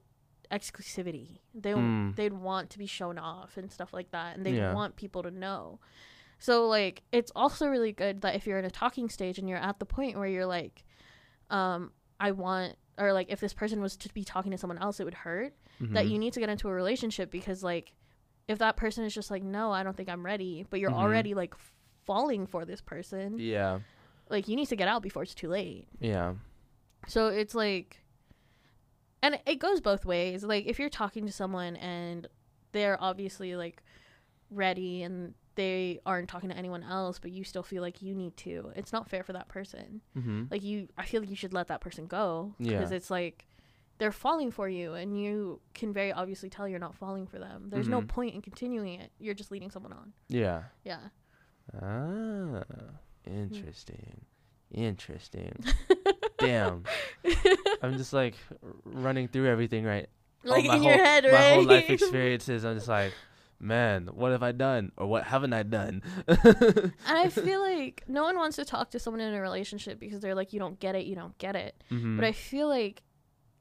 [0.51, 2.15] exclusivity they Mm.
[2.15, 4.73] they'd want to be shown off and stuff like that and they Yeah.
[4.73, 5.79] want people to know
[6.39, 9.57] so like it's also really good that if you're in a talking stage and you're
[9.57, 10.85] at the point where you're like
[11.49, 14.99] um i want or like if this person was to be talking to someone else
[14.99, 16.09] it would hurt that Mhm.
[16.11, 17.93] you need to get into a relationship because like
[18.47, 20.93] if that person is just like, no, I don't think I'm ready, but you're Mhm.
[21.03, 21.53] already like
[22.05, 23.81] falling for this person, Yeah.
[24.29, 25.89] like you need to get out before it's too late.
[25.99, 26.35] Yeah.
[27.07, 28.03] So it's like,
[29.23, 30.43] and it goes both ways.
[30.43, 32.27] Like if you're talking to someone and
[32.73, 33.81] they're obviously like
[34.51, 38.37] ready and they aren't talking to anyone else, but you still feel like you need
[38.37, 40.01] to, it's not fair for that person.
[40.15, 40.43] Mm-hmm.
[40.51, 42.73] Like you, I feel like you should let that person go Yeah.
[42.77, 43.47] because it's like
[43.97, 47.69] they're falling for you, and you can very obviously tell you're not falling for them.
[47.71, 48.07] There's no Mhm.
[48.07, 49.11] point in continuing it.
[49.17, 50.13] You're just leading someone on.
[50.29, 50.65] Yeah.
[50.83, 50.99] Yeah.
[51.73, 52.61] Ah,
[53.25, 54.21] interesting.
[54.69, 55.57] Interesting.
[56.37, 56.83] Damn.
[57.81, 58.35] I'm just like
[58.85, 60.07] running through everything right.
[60.43, 61.31] like my in whole, your head, right?
[61.33, 62.63] My whole life experiences.
[62.65, 63.13] I'm just like,
[63.59, 64.91] man, what have I done?
[64.97, 66.03] Or what haven't I done?
[66.27, 70.19] And I feel like no one wants to talk to someone in a relationship because
[70.21, 71.83] they're like, you don't get it, you don't get it.
[71.91, 72.15] Mhm.
[72.17, 73.01] But I feel like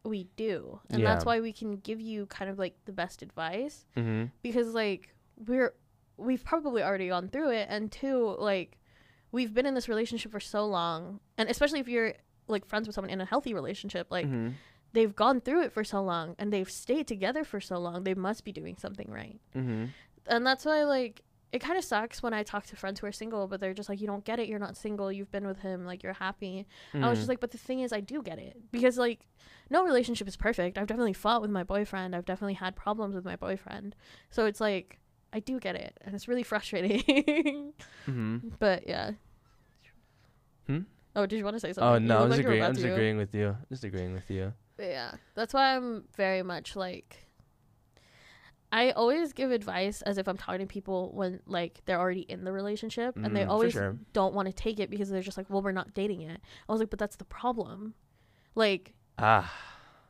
[0.04, 0.78] we do.
[0.90, 4.30] And that's why we can give you kind of like the best advice Mhm.
[4.42, 5.14] because like
[5.46, 5.74] we're
[6.16, 8.78] we've probably already gone through it and two like
[9.32, 12.14] we've been in this relationship for so long and especially if you're
[12.48, 14.54] like friends with someone in a healthy relationship like Mhm.
[14.92, 18.14] they've gone through it for so long and they've stayed together for so long they
[18.14, 19.90] must be doing something right Mhm.
[20.26, 23.12] and that's why like it kind of sucks when i talk to friends who are
[23.12, 25.60] single but they're just like you don't get it you're not single you've been with
[25.60, 27.28] him like you're happy I was just Mhm.
[27.30, 29.26] like, but the thing is, I do get it because like,
[29.70, 30.76] no relationship is perfect.
[30.78, 32.14] I've definitely fought with my boyfriend.
[32.16, 33.94] I've definitely had problems with my boyfriend.
[34.30, 34.98] So it's like,
[35.32, 37.72] I do get it, and it's really frustrating.
[38.06, 38.52] Mhm.
[38.58, 39.12] but yeah.
[40.66, 40.80] Hmm?
[41.16, 41.82] Oh, did you want to say something?
[41.82, 42.62] Oh no, I'm just agreeing.
[42.62, 43.56] I'm just agreeing with you.
[43.70, 44.52] Just agreeing with you.
[44.76, 47.26] But yeah, that's why I'm very much like.
[48.72, 52.44] I always give advice as if I'm talking to people when like they're already in
[52.44, 53.96] the relationship and they Mm, always sure.
[54.12, 56.40] don't want to take it because they're just like, well, we're not dating yet.
[56.68, 57.94] I was like, but that's the problem.
[58.54, 59.50] Like Ah.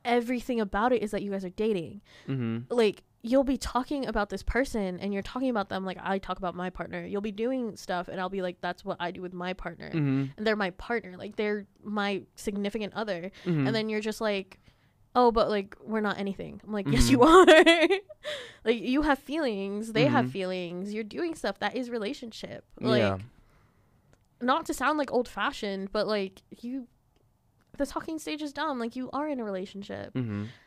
[0.05, 2.01] everything about it is that you guys are dating.
[2.27, 2.65] Mhm.
[2.71, 6.39] Like you'll be talking about this person and you're talking about them like I talk
[6.39, 7.05] about my partner.
[7.05, 9.91] You'll be doing stuff and I'll be like that's what I do with my partner.
[9.91, 10.31] Mhm.
[10.37, 11.17] And they're my partner.
[11.17, 13.33] Like they're my significant other.
[13.45, 13.67] Mhm.
[13.67, 14.61] And then you're just like
[15.19, 16.61] Oh, but like we're not anything.
[16.67, 17.11] I'm like, yes, Mhm.
[17.13, 17.47] you are.
[18.67, 19.93] like you have feelings.
[19.95, 20.31] They have Mhm.
[20.31, 20.93] feelings.
[20.95, 22.65] You're doing stuff that is relationship.
[22.81, 23.19] Like, yeah.
[24.43, 26.87] not to sound like old fashioned, but like you,
[27.79, 28.79] the talking stage is dumb.
[28.79, 30.13] Like you are in a relationship.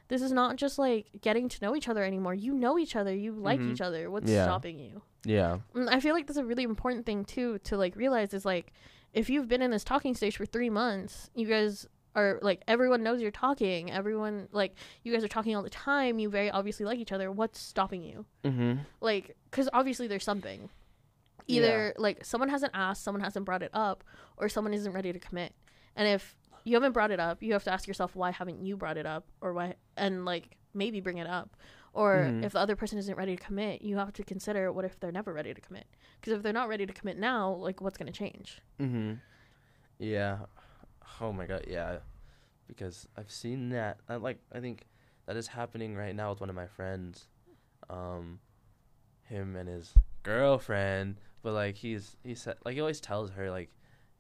[0.10, 2.34] This is not just like getting to know each other anymore.
[2.34, 3.16] You know each other.
[3.16, 3.72] You like Mhm.
[3.72, 4.12] each other.
[4.12, 4.44] What's Yeah.
[4.44, 5.02] stopping you?
[5.24, 5.60] Yeah.
[5.74, 8.74] And I feel like that's a really important thing too to like realize is like
[9.14, 13.04] if you've been in this talking stage for three months, you guys are like everyone
[13.04, 13.92] knows you're talking.
[13.92, 16.20] Everyone like you guys are talking all the time.
[16.20, 17.32] You very obviously like each other.
[17.32, 18.26] What's stopping you?
[18.44, 18.80] Mhm.
[19.02, 20.70] Like, because obviously there's something.
[21.48, 24.04] Either like someone hasn't asked, someone hasn't brought it up,
[24.38, 25.54] or someone isn't ready to commit.
[25.96, 26.36] And if
[26.70, 29.06] you haven't brought it up, you have to ask yourself why haven't you brought it
[29.06, 31.56] up, or why, and like maybe bring it up.
[31.94, 32.44] Or Mhm.
[32.44, 35.12] if the other person isn't ready to commit, you have to consider what if they're
[35.12, 35.88] never ready to commit.
[36.22, 38.62] Because if they're not ready to commit now, like what's gonna change?
[38.80, 39.20] Mhm.
[39.98, 40.46] Yeah.
[41.20, 41.66] Oh my god.
[41.68, 42.00] Yeah.
[42.68, 43.98] Because I've seen that.
[44.08, 44.40] I like.
[44.52, 44.86] I think
[45.26, 47.28] that is happening right now with one of my friends.
[47.90, 48.40] Um,
[49.24, 51.18] him and his girlfriend.
[51.42, 53.72] But like he's he said like he always tells her like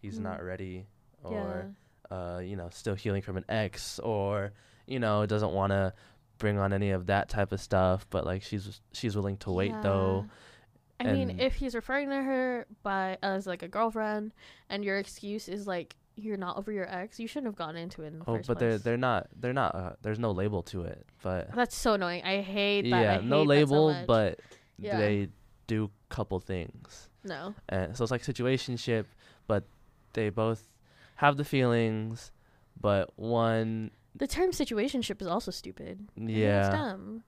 [0.01, 0.23] he's Mm.
[0.23, 0.88] not ready
[1.23, 1.76] or
[2.11, 4.52] uh you know still healing from an ex or
[4.88, 5.94] you know doesn't want to
[6.38, 8.07] bring on any of that type of stuff.
[8.10, 10.26] But like she's she's willing to wait though.
[11.02, 14.34] I mean, if he's referring to her by as like a girlfriend,
[14.69, 18.03] and your excuse is like you're not over your ex, you shouldn't have gotten into
[18.03, 19.76] it in the Oh, first but they're they're not they're not.
[19.76, 21.06] Uh, there's no label to it.
[21.23, 22.23] But That's so annoying.
[22.26, 22.90] I hate that.
[22.90, 24.07] Yeah, hate no so label, much.
[24.07, 24.40] but
[24.77, 24.98] Yeah.
[24.98, 25.30] they
[25.68, 27.07] do couple things.
[27.23, 27.53] no.
[27.69, 29.06] And so it's like situationship,
[29.48, 29.64] but
[30.14, 30.68] they both
[31.19, 32.31] have the feelings,
[32.79, 36.07] but one The term situationship is also stupid.
[36.15, 36.71] Think it's yeah.
[36.71, 37.23] dumb.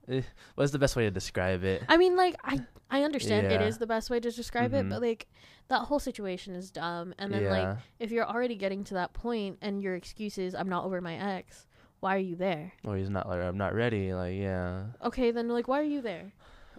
[0.55, 1.84] What's the best way to describe it?
[1.88, 2.59] I mean, like I
[2.89, 3.68] I understand it Yeah.
[3.68, 4.89] is the best way to describe it, Mhm.
[4.91, 5.27] but like
[5.68, 7.13] that whole situation is dumb.
[7.19, 7.51] And then yeah.
[7.57, 10.99] like if you're already getting to that point and your excuse is I'm not over
[11.01, 11.68] my ex,
[11.99, 12.72] why are you there?
[12.84, 14.13] or he's not like I'm not ready.
[14.13, 16.31] Like yeah, Okay, then like why are you there?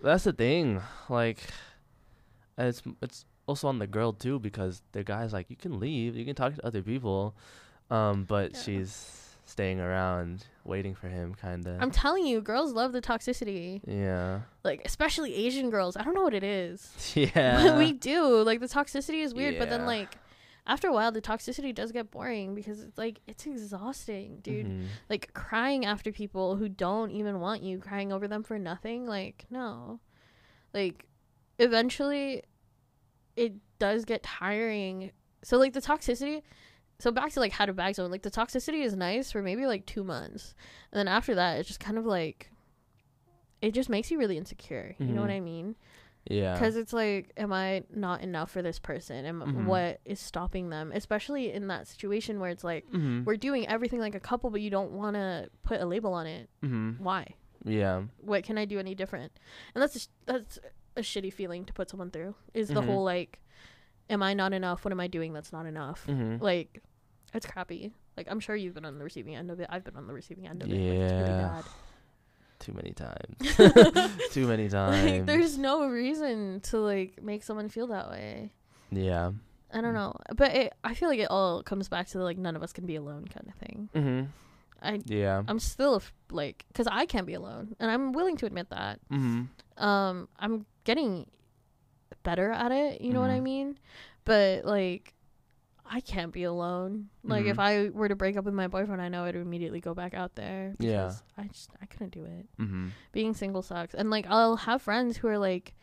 [0.03, 0.81] that's the thing.
[1.09, 1.39] Like,
[2.59, 6.25] it's it's also on the girl too because the guy's like you can leave, you
[6.25, 7.35] can talk to other people,
[7.91, 8.61] um, but Yeah.
[8.63, 11.83] she's staying around waiting for him, kind of.
[11.83, 13.81] I'm telling you, girls love the toxicity.
[13.87, 14.41] yeah.
[14.65, 15.97] Like especially Asian girls.
[15.97, 16.91] I don't know what it is.
[17.17, 17.77] Yeah.
[17.77, 18.43] We do.
[18.43, 19.61] Like the toxicity is weird, yeah.
[19.61, 20.17] but then like
[20.65, 24.67] after a while the toxicity does get boring because it's like it's exhausting, dude.
[24.67, 24.85] Mhm.
[25.11, 29.45] Like crying after people who don't even want you, crying over them for nothing, like
[29.51, 29.99] no.
[30.73, 31.07] Like
[31.59, 32.43] eventually
[33.37, 35.11] it does get tiring.
[35.43, 36.43] So like the toxicity
[36.99, 39.67] so back to like how to bag zone, like the toxicity is nice for maybe
[39.67, 40.55] like two months.
[40.93, 42.49] And then after that it's just kind of like
[43.61, 44.95] it just makes you really insecure.
[44.99, 45.37] You know what Mhm.
[45.37, 45.77] I mean?
[46.29, 46.53] Yeah.
[46.55, 49.25] Because it's like, am I not enough for this person?
[49.25, 49.65] And Mhm.
[49.67, 50.93] what is stopping them?
[50.95, 53.25] Especially in that situation where it's like Mm-hmm.
[53.25, 56.27] we're doing everything like a couple, but you don't want to put a label on
[56.27, 56.49] it.
[56.63, 57.03] Mm-hmm.
[57.03, 57.35] Why?
[57.65, 58.03] Yeah.
[58.21, 59.33] What can I do any different?
[59.75, 60.59] And that's that's
[60.97, 62.35] a shitty feeling to put someone through.
[62.55, 62.87] Is the Mhm.
[62.87, 63.41] whole like,
[64.11, 64.85] am I not enough?
[64.85, 66.05] What am I doing that's not enough?
[66.07, 66.43] Mm-hmm.
[66.43, 66.83] Like,
[67.35, 67.93] it's crappy.
[68.17, 69.67] Like I'm sure you've been on the receiving end of it.
[69.71, 70.73] I've been on the receiving end of it.
[70.75, 71.49] Like, it's really Yeah.
[71.49, 71.65] bad.
[72.61, 74.17] Too many times.
[74.33, 75.11] Too many times.
[75.11, 78.53] like there's no reason to like make someone feel that way.
[78.91, 79.33] yeah.
[79.75, 82.37] I don't know, but it, I feel like it all comes back to the, like
[82.37, 83.89] none of us can be alone kind of thing.
[83.95, 84.27] Mm-hmm.
[84.83, 85.43] I Yeah.
[85.49, 89.01] I'm still like because I can't be alone, and I'm willing to admit that.
[89.11, 89.83] Mm-hmm.
[89.83, 91.27] Um, I'm getting
[92.23, 93.01] better at it.
[93.01, 93.43] You know what I Mhm.
[93.43, 93.79] mean?
[94.25, 95.15] But like,
[95.85, 97.09] I can't be alone.
[97.25, 97.61] Like if Mhm.
[97.61, 100.35] I were to break up with my boyfriend, I know I'd immediately go back out
[100.37, 100.75] there.
[100.79, 101.13] Yeah.
[101.37, 102.47] I just I couldn't do it.
[102.61, 102.89] Mm-hmm.
[103.13, 105.75] being single sucks and like i'll have friends who are like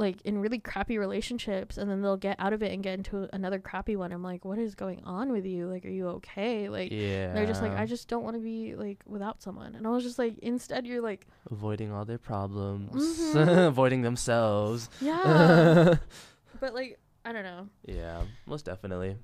[0.00, 3.28] like in really crappy relationships and then they'll get out of it and get into
[3.32, 6.68] another crappy one i'm like what is going on with you like are you okay
[6.68, 7.32] like Yeah.
[7.34, 10.02] they're just like i just don't want to be like without someone and i was
[10.02, 12.90] just like instead you're like avoiding all their problems,
[13.34, 13.66] Mhm.
[13.72, 14.88] avoiding themselves.
[15.00, 15.94] yeah
[16.60, 19.16] but like i don't know yeah, most definitely.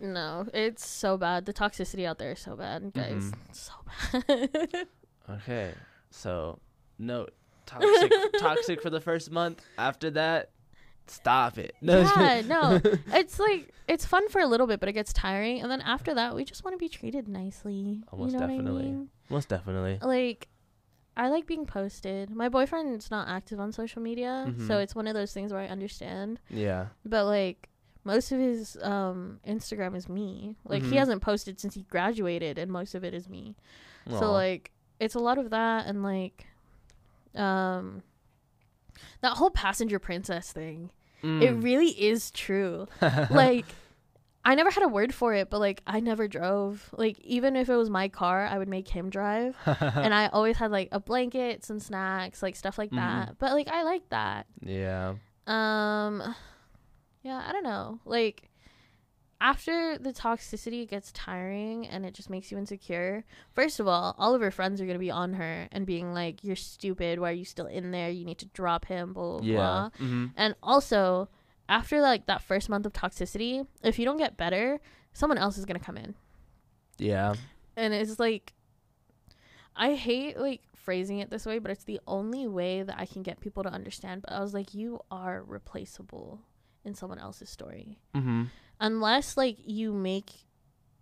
[0.00, 3.54] no it's so bad the toxicity out there is so bad guys Mhm.
[3.54, 3.72] so
[4.26, 4.86] bad
[5.30, 5.74] Okay,
[6.10, 6.58] so
[6.98, 7.26] no
[7.68, 9.60] toxic, toxic for the first month.
[9.76, 10.50] After that,
[11.06, 11.74] stop it.
[11.80, 12.80] yeah no
[13.14, 16.12] it's like it's fun for a little bit but it gets tiring and then after
[16.14, 18.82] that we just want to be treated nicely Almost you know definitely.
[18.82, 19.08] I mean?
[19.30, 19.98] most definitely.
[20.02, 20.48] like
[21.16, 22.30] I like being posted.
[22.30, 24.82] My boyfriend's not active on social media, so Mhm.
[24.82, 26.38] it's one of those things where I understand.
[26.48, 26.88] Yeah.
[27.04, 27.68] But like
[28.04, 30.56] most of his um Instagram is me.
[30.64, 30.90] Like Mhm.
[30.90, 33.56] he hasn't posted since he graduated and most of it is me.
[34.10, 34.70] So like
[35.00, 36.46] it's a lot of that and like
[37.34, 38.02] um
[39.20, 40.90] that whole passenger princess thing.
[41.22, 41.62] It Mm.
[41.64, 42.86] really is true.
[43.30, 43.66] like
[44.44, 46.88] I never had a word for it, but like I never drove.
[46.96, 49.56] Like even if it was my car, I would make him drive.
[49.66, 52.96] and I always had like a blanket, some snacks, like stuff like Mhm.
[52.96, 53.38] that.
[53.38, 54.46] But like I like that.
[54.62, 55.14] yeah.
[55.46, 56.34] Um
[57.22, 57.98] yeah, I don't know.
[58.04, 58.47] Like
[59.40, 63.24] after the toxicity gets tiring and it just makes you insecure.
[63.52, 66.12] First of all, all of her friends are going to be on her and being
[66.12, 68.10] like you're stupid, why are you still in there?
[68.10, 69.54] You need to drop him, blah blah Yeah.
[69.56, 69.90] blah.
[70.00, 70.26] Mm-hmm.
[70.36, 71.28] And also,
[71.68, 74.80] after like that first month of toxicity, if you don't get better,
[75.12, 76.14] someone else is going to come in.
[76.98, 77.34] Yeah.
[77.76, 78.54] and it's like
[79.76, 83.22] i hate like phrasing it this way but it's the only way that i can
[83.22, 86.40] get people to understand but i was like you are replaceable
[86.84, 88.44] in someone else's story Mm-hmm.
[88.80, 90.30] Unless like you make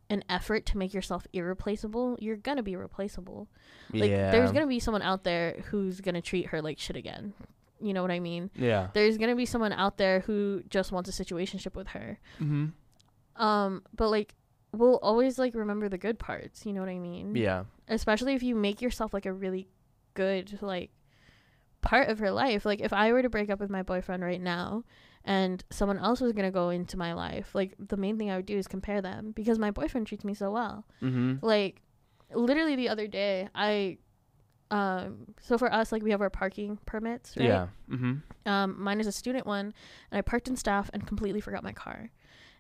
[0.09, 3.49] an effort to make yourself irreplaceable you're gonna be replaceable
[3.93, 4.31] like yeah.
[4.31, 7.35] there's gonna be someone out there who's gonna treat her like shit again
[7.81, 8.89] you know what i mean Yeah.
[8.95, 13.43] there's gonna be someone out there who just wants a situationship with her Mm-hmm.
[13.43, 14.35] um but like
[14.73, 17.65] we'll always like remember the good parts you know what i mean Yeah.
[17.89, 19.69] especially if you make yourself like a really
[20.15, 20.91] good like
[21.83, 24.41] part of her life like if i were to break up with my boyfriend right
[24.41, 24.85] now
[25.27, 28.37] and someone else was going to go into my life like the main thing i
[28.37, 31.45] would do is compare them because my boyfriend treats me so well Mm-hmm.
[31.45, 31.83] like
[32.35, 33.99] literally the other day i
[34.71, 37.67] um so for us like we have our parking permits right Yeah.
[37.91, 38.15] Mm-hmm.
[38.51, 39.73] um mine is a student one
[40.11, 42.11] and i parked in staff and completely forgot my car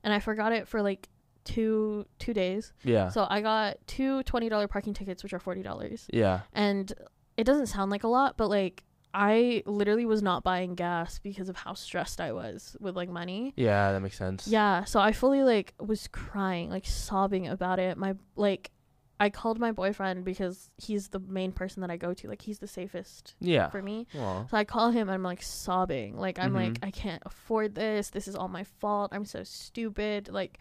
[0.04, 1.08] and i forgot it for like
[1.44, 3.08] two two days Yeah.
[3.08, 6.40] so i got two $20 parking tickets which are $40 yeah.
[6.52, 6.92] and
[7.36, 8.84] it doesn't sound like a lot but like
[9.14, 13.52] i literally was not buying gas because of how stressed i was with like money
[13.56, 13.92] Yeah.
[13.92, 14.46] That makes sense.
[14.46, 18.70] yeah so i fully like was crying like sobbing about it my like
[19.18, 22.58] i called my boyfriend because he's the main person that i go to like he's
[22.58, 23.70] the safest Yeah.
[23.70, 24.46] for me Aw.
[24.46, 26.86] so i call him and i'm like sobbing like i'm like Mhm.
[26.86, 30.58] i can't afford this this is all my fault i'm so stupid like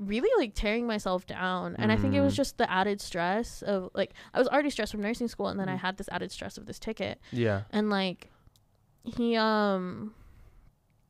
[0.00, 2.36] really like tearing myself down and i think it was Mm.
[2.38, 5.68] just the added stress of like i was already stressed from nursing school and then
[5.68, 5.80] i Mm.
[5.80, 7.62] had this added stress of this ticket Yeah.
[7.70, 8.30] and like
[9.04, 10.14] he um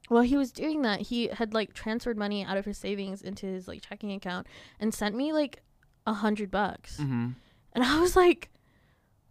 [0.08, 3.46] while he was doing that he had like transferred money out of his savings into
[3.46, 4.46] his like checking account
[4.80, 5.62] and sent me like
[6.06, 7.28] a hundred bucks Mm-hmm.
[7.74, 8.50] and I was like,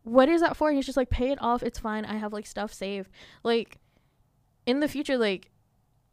[0.04, 0.70] what is that for?
[0.70, 1.62] And he's just like, pay it off.
[1.62, 2.06] It's fine.
[2.06, 3.12] I have like stuff saved.
[3.44, 3.78] Like,
[4.66, 5.49] in the future, like,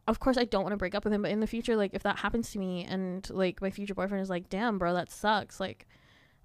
[0.07, 1.93] of course, I don't want to break up with him, but in the future, like,
[1.93, 5.11] if that happens to me and like my future boyfriend is like, damn, bro, that
[5.11, 5.59] sucks.
[5.59, 5.87] Like,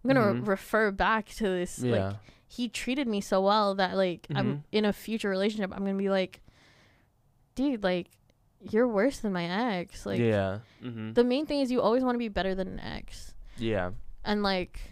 [0.05, 0.43] I'm going to Mhm.
[0.47, 1.79] re- refer back to this.
[1.79, 1.93] Yeah.
[2.09, 2.17] Like,
[2.49, 4.37] he treated me so well that like Mhm.
[4.39, 6.43] I'm in a future relationship, I'm going to be like,
[7.55, 8.09] dude, like,
[8.61, 9.45] you're worse than my
[9.79, 10.07] ex.
[10.07, 10.59] Like, yeah.
[10.83, 11.13] Mm-hmm.
[11.15, 13.91] the main thing is you always want to be better than an ex yeah.
[14.25, 14.91] and like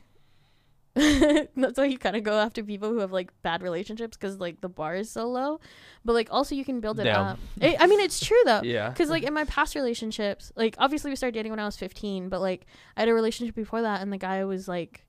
[1.57, 4.61] that's why you kind of go after people who have like bad relationships because like
[4.61, 5.61] the bar is so low.
[6.05, 7.27] But like also you can build it Damn.
[7.27, 7.39] up.
[7.61, 8.61] It, I mean, it's true though.
[8.65, 8.89] Yeah.
[8.91, 12.29] Because like in my past relationships, like obviously we started dating when I was 15,
[12.29, 15.07] but like I had a relationship before that, and the guy was like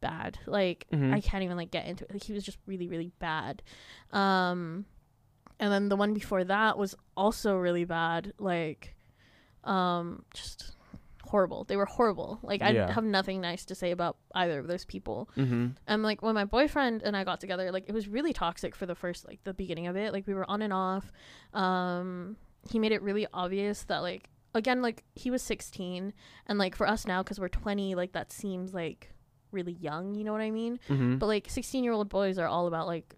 [0.00, 0.38] bad.
[0.46, 1.14] Like Mhm.
[1.14, 2.12] I can't even like get into it.
[2.12, 3.62] Like he was just really really bad.
[4.12, 4.86] Um,
[5.60, 8.32] and then the one before that was also really bad.
[8.38, 8.94] Like,
[9.62, 10.74] um, just
[11.30, 11.64] horrible.
[11.64, 12.38] They were horrible.
[12.42, 12.92] Like I Yeah.
[12.92, 15.28] have nothing nice to say about either of those people.
[15.36, 15.68] Mm-hmm.
[15.86, 18.86] And like when my boyfriend and I got together, like it was really toxic for
[18.86, 20.12] the first like the beginning of it.
[20.12, 21.10] Like we were on and off.
[21.54, 22.36] Um
[22.70, 26.12] he made it really obvious that like again like he was 16
[26.46, 29.12] and like for us now cuz we're 20 like that seems like
[29.52, 30.78] really young, you know what I mean?
[30.88, 31.16] Mm-hmm.
[31.18, 33.16] But like 16-year-old boys are all about like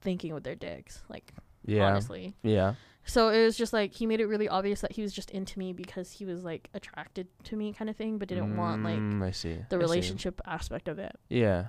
[0.00, 1.32] thinking with their dicks, like
[1.64, 1.86] Yeah.
[1.86, 2.34] honestly.
[2.42, 2.74] Yeah.
[3.06, 5.58] So it was just like he made it really obvious that he was just into
[5.58, 8.98] me because he was like attracted to me kind of thing, but didn't want like
[8.98, 9.54] Mm, I see.
[9.54, 9.76] the I see.
[9.76, 11.14] relationship aspect of it.
[11.28, 11.66] Yeah.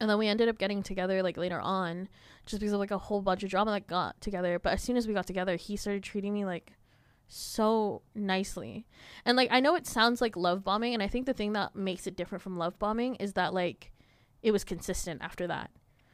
[0.00, 2.08] And then we ended up getting together like later on
[2.46, 4.58] just because of like a whole bunch of drama that got together.
[4.58, 6.72] But as soon as we got together, he started treating me like
[7.26, 8.86] so nicely.
[9.24, 11.76] And like I know it sounds like love bombing and I think the thing that
[11.76, 13.92] makes it different from love bombing is that like
[14.42, 15.70] it was consistent after that.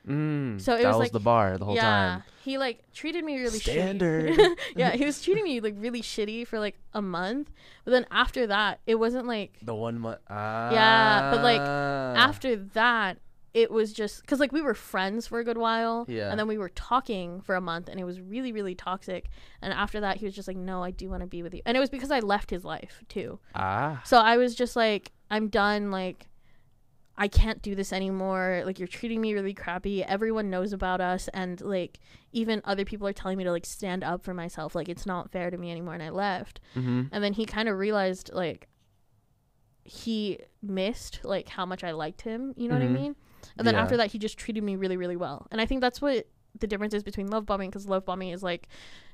[0.09, 0.61] Mm.
[0.61, 1.85] So it that was, was like- the bar the whole time.
[1.85, 2.09] yeah.
[2.17, 2.23] time.
[2.45, 4.37] He like treated me really Standard.
[4.77, 7.51] yeah, he was treating me like really shitty for like a month.
[7.85, 10.19] But then after that, it wasn't like The one month.
[10.29, 10.71] Ah.
[10.71, 13.19] Yeah, but, like, after that
[13.55, 16.29] it was just because like we were friends for a good while Yeah.
[16.31, 19.29] and then we were talking for a month and it was really really toxic
[19.63, 21.63] and after that he was just like no i do want to be with you
[21.65, 24.03] and it was because i left his life too Ah.
[24.05, 26.27] so i was just like i'm done like
[27.17, 31.29] i can't do this anymore like you're treating me really crappy everyone knows about us
[31.29, 32.01] and like
[32.33, 35.31] even other people are telling me to like stand up for myself like it's not
[35.31, 37.03] fair to me anymore and i left Mm-hmm.
[37.13, 38.69] and then he kind of realized like
[39.85, 42.81] he missed like how much I liked him, you know Mhm.
[42.81, 43.17] what I mean?
[43.59, 43.83] And then Yeah.
[43.83, 45.47] after that he just treated me really really well.
[45.51, 46.27] And I think that's what
[46.59, 48.69] the difference is between love bombing cuz love bombing is like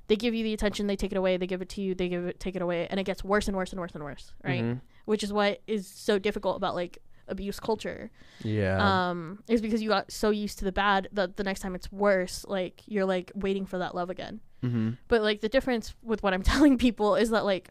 [0.06, 2.09] they give you the attention, they take it away, they give it to you, they
[2.09, 4.32] give it take it away and it gets worse and worse and worse and worse,
[4.44, 4.62] right?
[4.62, 4.81] Mhm.
[5.06, 6.98] Which is what is so difficult about like
[7.31, 8.11] abuse culture.
[8.43, 9.09] Yeah.
[9.11, 11.90] Um is because you got so used to the bad that the next time it's
[11.90, 14.40] worse, like you're like waiting for that love again.
[14.62, 14.90] mm-hmm.
[15.09, 17.70] But like the difference with what I'm telling people is that like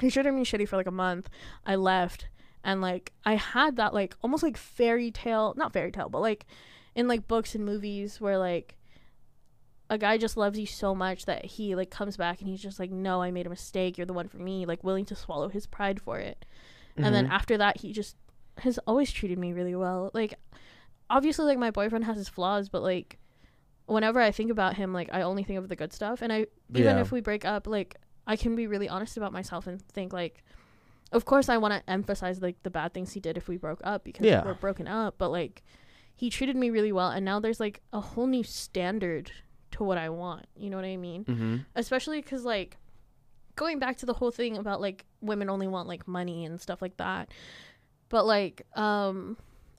[0.00, 1.28] he treated me shitty for like a month.
[1.66, 2.28] I left
[2.64, 6.46] and like I had that like almost like fairy tale, not fairy tale, but like
[6.94, 8.74] in like books and movies where like
[9.90, 12.78] a guy just loves you so much that he like comes back and he's just
[12.78, 13.96] like no, I made a mistake.
[13.96, 16.44] You're the one for me, like willing to swallow his pride for it.
[16.96, 17.30] And then Mhm.
[17.30, 18.16] after that he just
[18.60, 20.10] has always treated me really well.
[20.14, 20.34] Like
[21.10, 23.18] obviously like my boyfriend has his flaws, but like
[23.86, 26.20] whenever I think about him, like I only think of the good stuff.
[26.22, 27.00] And I even Yeah.
[27.00, 30.44] if we break up, like I can be really honest about myself and think like
[31.10, 33.80] of course I want to emphasize like the bad things he did if we broke
[33.82, 34.44] up because Yeah.
[34.44, 35.62] we're broken up, but like
[36.14, 39.30] he treated me really well and now there's like a whole new standard
[39.70, 40.46] to what I want.
[40.56, 41.24] You know what I mean?
[41.24, 41.56] Mm-hmm.
[41.76, 42.76] especially because like
[43.56, 46.80] going back to the whole thing about like women only want like money and stuff
[46.82, 47.28] like that
[48.08, 49.36] but like um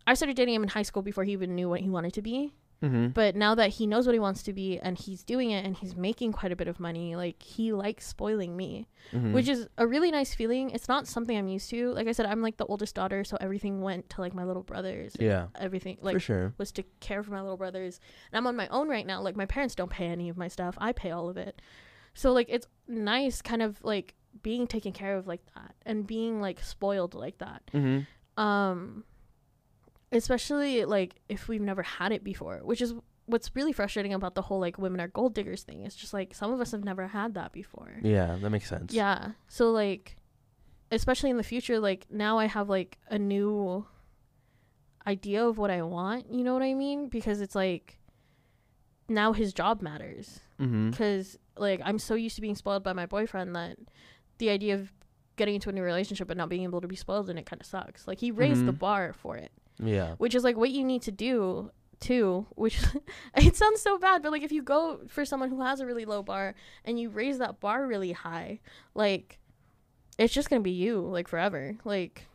[0.07, 2.21] i started dating him in high school before he even knew what he wanted to
[2.21, 3.07] be Mm-hmm.
[3.09, 5.75] but now that he knows what he wants to be and he's doing it and
[5.75, 9.33] he's making quite a bit of money like he likes spoiling me Mm-hmm.
[9.33, 12.25] which is a really nice feeling it's not something i'm used to like i said
[12.25, 15.47] i'm like the oldest daughter so everything went to like my little brothers yeah.
[15.59, 16.53] everything like for sure.
[16.57, 17.99] was to care for my little brothers.
[18.31, 19.21] And I'm on my own right now.
[19.21, 20.75] Like my parents don't pay any of my stuff.
[20.77, 21.61] I pay all of it.
[22.13, 26.39] So like it's nice kind of like being taken care of like that and being
[26.39, 27.63] like spoiled like that.
[27.73, 27.99] Mm-hmm.
[28.39, 29.03] Um
[30.11, 32.93] especially like if we've never had it before, which is
[33.27, 35.83] what's really frustrating about the whole like women are gold diggers thing.
[35.83, 37.99] It's just like some of us have never had that before.
[38.01, 38.91] Yeah, that makes sense.
[38.93, 39.31] Yeah.
[39.47, 40.15] So like
[40.91, 43.85] especially in the future like now I have like a new
[45.05, 47.07] idea of what I want, you know what I mean?
[47.07, 47.99] Because it's like
[49.07, 50.91] now his job matters Mm-hmm.
[50.91, 53.77] cuz like I'm so used to being spoiled by my boyfriend that
[54.39, 54.91] the idea of
[55.39, 57.59] getting into a new relationship and not being able to be spoiled and it kind
[57.61, 58.07] of sucks.
[58.07, 58.79] Like he raised the Mhm.
[58.79, 60.13] bar for it, Yeah.
[60.19, 62.77] which is like what you need to do too, which
[63.35, 66.05] it sounds so bad, but like if you go for someone who has a really
[66.05, 66.53] low bar
[66.85, 68.59] and you raise that bar really high,
[68.93, 69.39] like
[70.19, 71.75] it's just to be you like forever.
[71.83, 72.25] Like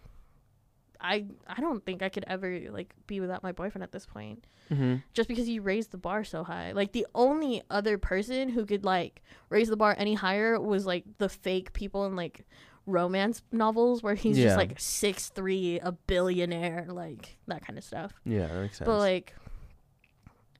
[1.01, 4.47] I I don't think I could ever like be without my boyfriend at this point
[4.71, 4.95] Mm-hmm.
[5.13, 6.73] just because you raised the bar so high.
[6.73, 9.21] Like the only other person who could like
[9.51, 12.47] raise the bar any higher was like the fake people and like
[12.87, 14.45] romance novels where he's Yeah.
[14.47, 18.13] just like six three, a billionaire, like that kind of stuff.
[18.25, 18.87] Yeah, that makes sense.
[18.87, 19.35] But like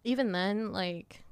[0.05, 1.25] even then, like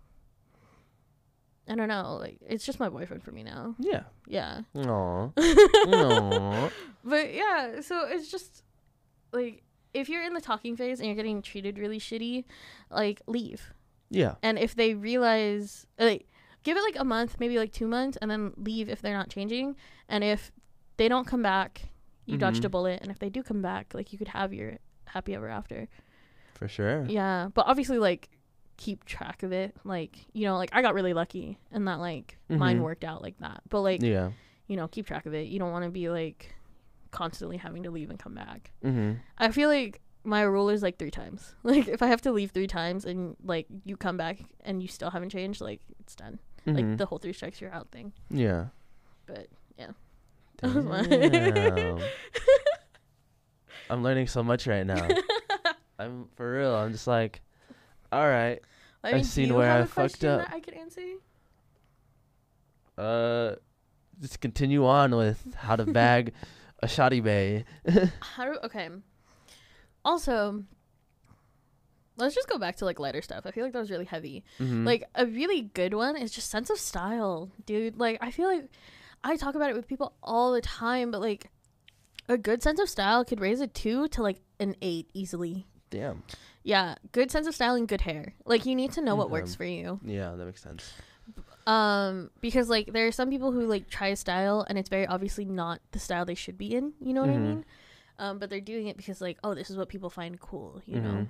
[1.68, 3.74] I don't know, like it's just my boyfriend for me now.
[3.78, 4.02] yeah.
[4.26, 4.62] Yeah.
[4.74, 5.32] Aww.
[5.36, 6.70] Aww.
[7.04, 8.62] But yeah, so it's just
[9.32, 9.62] like
[9.94, 12.44] if you're in the talking phase and you're getting treated really shitty,
[12.90, 13.72] like leave.
[14.10, 14.34] Yeah.
[14.42, 16.26] And if they realize, like,
[16.64, 19.30] give it like a month, maybe like two months, and then leave if they're not
[19.30, 19.74] changing.
[20.08, 20.50] And if
[20.96, 21.88] they don't come back,
[22.26, 22.66] you dodged Mhm.
[22.66, 23.00] a bullet.
[23.02, 25.88] And if they do come back, like, you could have your happy ever after.
[26.54, 27.04] For sure.
[27.06, 28.28] Yeah, but obviously, like,
[28.76, 29.74] keep track of it.
[29.84, 32.82] Like, you know, like I got really lucky and that like mine Mhm.
[32.82, 33.60] worked out like that.
[33.68, 34.32] But like, Yeah.
[34.66, 35.46] you know, keep track of it.
[35.48, 36.54] You don't want to be like
[37.10, 38.72] constantly having to leave and come back.
[38.82, 39.18] Mm-hmm.
[39.38, 41.54] I feel like my rule is like three times.
[41.62, 44.88] Like if I have to leave three times and like you come back and you
[44.88, 46.38] still haven't changed, like it's done.
[46.66, 46.96] Like Mhm.
[46.98, 48.12] the whole three strikes you're out thing.
[48.30, 48.68] Yeah.
[49.26, 49.48] But
[49.78, 49.90] yeah.
[50.62, 51.98] Damn.
[53.90, 55.06] I'm learning so much right now.
[55.98, 56.74] I'm for real.
[56.74, 57.40] I'm just like,
[58.10, 58.60] all right.
[59.04, 60.40] I I've mean, seen where have I a fucked up.
[60.46, 61.02] That I could answer.
[62.96, 63.56] Uh,
[64.20, 66.32] just continue on with how to bag
[66.82, 67.64] a shawty bae.
[68.20, 68.88] How do okay?
[70.04, 70.64] Also,
[72.16, 73.44] let's just go back to like lighter stuff.
[73.46, 74.44] I feel like that was really heavy.
[74.58, 74.84] Mhm.
[74.86, 77.98] Like a really good one is just sense of style, dude.
[77.98, 78.68] Like I feel like
[79.24, 81.50] I talk about it with people all the time, but like
[82.28, 85.66] a good sense of style could raise a two to like an eight easily.
[85.90, 86.22] damn.
[86.64, 88.34] Yeah, good sense of style and good hair.
[88.46, 89.98] Like you need to know what works for you.
[90.04, 90.92] Yeah, that makes sense.
[91.66, 95.06] Um, because like there are some people who like try a style and it's very
[95.06, 96.92] obviously not the style they should be in.
[97.00, 97.42] You know what I Mhm.
[97.42, 97.64] mean?
[98.18, 100.80] Um, but they're doing it because like oh this is what people find cool.
[100.86, 101.10] You know.
[101.10, 101.28] Mhm.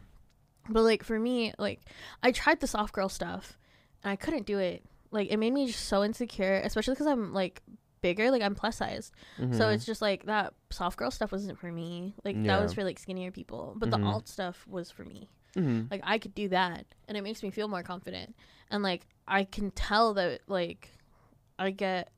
[0.70, 1.80] But like for me, like
[2.22, 3.58] I tried the soft girl stuff
[4.04, 4.82] and I couldn't do it.
[5.10, 7.62] Like it made me just so insecure, especially because I'm like
[8.02, 9.12] bigger, like I'm plus sized.
[9.38, 9.74] So Mhm.
[9.74, 12.14] it's just like that soft girl stuff wasn't for me.
[12.24, 12.56] Like Yeah.
[12.58, 13.74] that was for like skinnier people.
[13.78, 14.00] But Mhm.
[14.00, 15.30] the alt stuff was for me.
[15.54, 15.90] Mhm.
[15.90, 18.34] Like I could do that and it makes me feel more confident.
[18.70, 20.90] And like I can tell that like
[21.58, 22.10] I get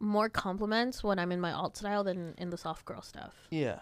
[0.00, 3.34] more compliments when I'm in my alt style than in the soft girl stuff.
[3.50, 3.80] yeah.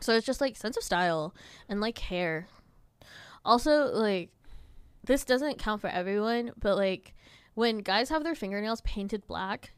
[0.00, 1.34] So it's just like sense of style
[1.68, 2.48] and like hair.
[3.44, 4.30] Also, like
[5.04, 7.14] this doesn't count for everyone, but like
[7.54, 9.72] when guys have their fingernails painted black,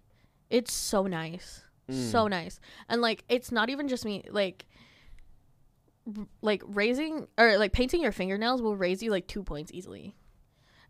[0.50, 1.62] it's so nice.
[1.88, 2.30] So Mm.
[2.30, 2.60] nice.
[2.88, 4.66] And like it's not even just me like
[6.18, 10.14] r- like raising or like painting your fingernails will raise you like 2 points easily.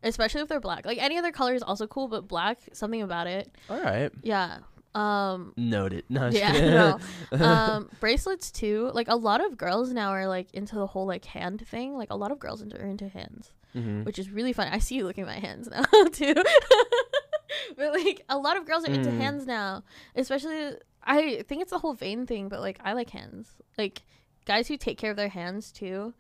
[0.02, 0.86] Especially if they're black.
[0.86, 3.50] Like any other color is also cool, but black, something about it.
[3.68, 4.10] All right.
[4.22, 4.58] Yeah.
[4.94, 6.04] Um Noted.
[6.08, 6.28] No.
[6.28, 6.98] Yeah,
[7.32, 7.38] no.
[7.44, 11.26] um bracelets too like a lot of girls now are like into the whole like
[11.26, 14.06] hand thing like a lot of girls into, are into hands Mhm.
[14.06, 16.32] which is really fun i see you looking at my hands now too
[17.76, 19.18] but like a lot of girls are into Mm.
[19.18, 19.82] hands now
[20.14, 20.72] especially
[21.04, 24.02] i think it's the whole vein thing but like i like hands like
[24.46, 26.14] guys who take care of their hands too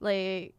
[0.00, 0.54] like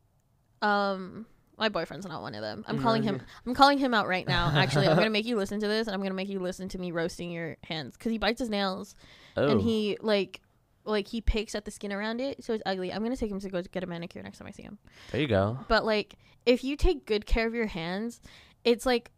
[0.62, 1.26] um
[1.58, 2.64] my boyfriend's not one of them.
[2.70, 3.22] I'm calling him.
[3.46, 4.50] I'm calling him out right now.
[4.56, 6.78] Actually, I'm gonna make you listen to this, and I'm gonna make you listen to
[6.78, 8.96] me roasting your hands because he bites his nails
[9.36, 9.46] Oh.
[9.50, 10.40] and he like
[10.86, 13.40] like he picks at the skin around it so it's ugly i'm gonna take him
[13.42, 14.78] to go get a manicure next time i see him
[15.12, 15.58] there you go.
[15.68, 16.16] but like
[16.46, 18.22] if you take good care of your hands
[18.64, 19.12] it's like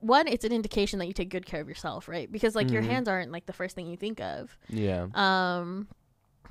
[0.00, 2.82] one it's an indication that you take good care of yourself right because like your
[2.82, 2.86] Mhm.
[2.86, 5.06] hands aren't like the first thing you think of Yeah.
[5.14, 5.88] um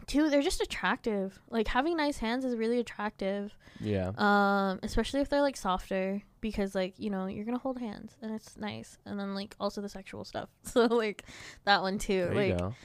[0.08, 4.12] two they're just attractive like having nice hands is really attractive Yeah.
[4.18, 8.34] um especially if they're like softer because like you know you're gonna hold hands and
[8.34, 11.24] it's nice and then like also the sexual stuff so like
[11.66, 12.76] that one too There like you go.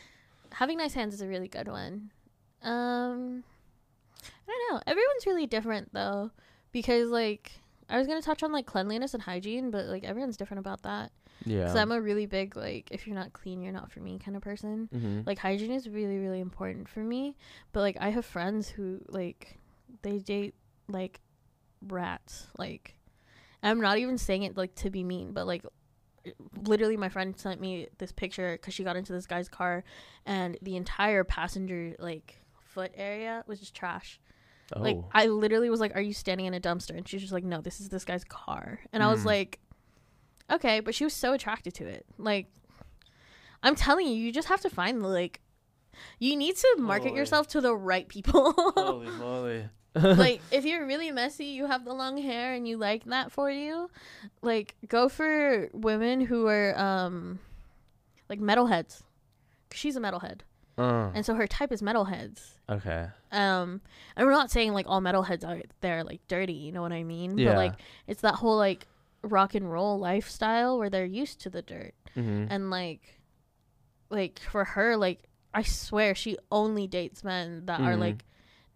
[0.52, 2.10] having nice hands is a really good one.
[2.62, 3.44] Um,
[4.48, 4.82] I don't know.
[4.86, 6.30] Everyone's really different though,
[6.72, 7.52] because like
[7.89, 11.10] I was gonna touch on like cleanliness and hygiene, but like everyone's different about that.
[11.44, 11.60] Yeah.
[11.60, 14.36] Because I'm a really big like if you're not clean, you're not for me kind
[14.36, 14.89] of person.
[14.94, 15.27] Mhm.
[15.27, 17.36] Like hygiene is really really important for me,
[17.73, 19.59] but like I have friends who like
[20.02, 20.55] they date
[20.89, 21.20] like
[21.86, 22.48] rats.
[22.59, 22.97] Like
[23.62, 25.65] I'm not even saying it like to be mean, but like
[26.66, 29.82] literally my friend sent me this picture because she got into this guy's car
[30.27, 34.20] and the entire passenger like foot area was just trash
[34.74, 34.81] oh.
[34.81, 37.45] like i literally was like are you standing in a dumpster and she's just like
[37.45, 39.27] no this is this guy's car and i was Mm.
[39.27, 39.59] like
[40.51, 42.47] okay but she was so attracted to it like
[43.62, 45.40] i'm telling you you just have to find like
[46.19, 47.19] you need to market Holy.
[47.19, 49.65] yourself to the right people Holy moly.
[49.95, 53.51] like if you're really messy you have the long hair and you like that for
[53.51, 53.90] you
[54.43, 57.39] like go for women who are um
[58.28, 59.03] like metalheads
[59.73, 60.40] she's a metalhead
[60.79, 63.09] Uh, and so her type is metalheads okay.
[63.33, 63.81] um
[64.17, 66.93] and we're not saying like all metalheads are there are like dirty you know what
[66.93, 67.49] i mean Yeah.
[67.51, 67.73] but like
[68.07, 68.87] it's that whole like
[69.23, 73.21] rock and roll lifestyle where they're used to the dirt hmm and like
[74.11, 77.99] like for her like i swear she only dates men that are Mhm.
[78.01, 78.25] like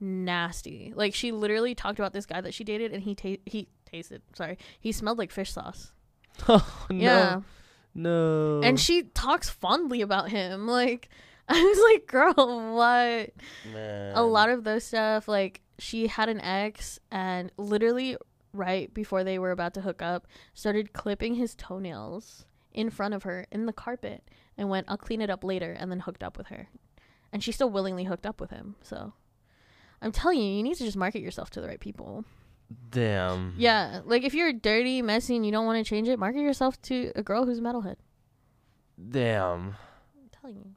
[0.00, 3.68] nasty like she literally talked about this guy that she dated and he ta- he
[3.90, 5.92] tasted sorry he smelled like fish sauce
[6.48, 7.44] oh, no.
[7.94, 8.60] No.
[8.64, 11.08] and she talks fondly about him like
[11.54, 13.30] I was like, girl, what?
[13.72, 14.16] Man.
[14.16, 18.16] a lot of those stuff like she had an ex and literally
[18.54, 23.24] right before they were about to hook up started clipping his toenails in front of
[23.24, 24.22] her in the carpet
[24.56, 26.68] and went i'll clean it up later and then hooked up with her
[27.32, 29.12] and she still willingly hooked up with him so
[30.02, 32.24] i'm telling you you need to just market yourself to the right people
[32.90, 33.54] Damn.
[33.56, 36.80] yeah like if you're dirty messy and you don't want to change it market yourself
[36.82, 37.96] to a girl who's a metalhead
[39.10, 39.74] Damn.
[40.20, 40.70] I'm telling you.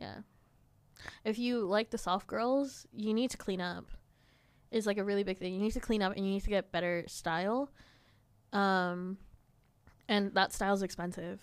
[0.00, 0.16] Yeah.
[1.24, 3.86] If you like the soft girls, you need to clean up.
[4.70, 5.52] Is like a really big thing.
[5.54, 7.70] You need to clean up and you need to get better style.
[8.52, 9.18] Um
[10.08, 11.40] and that style's expensive.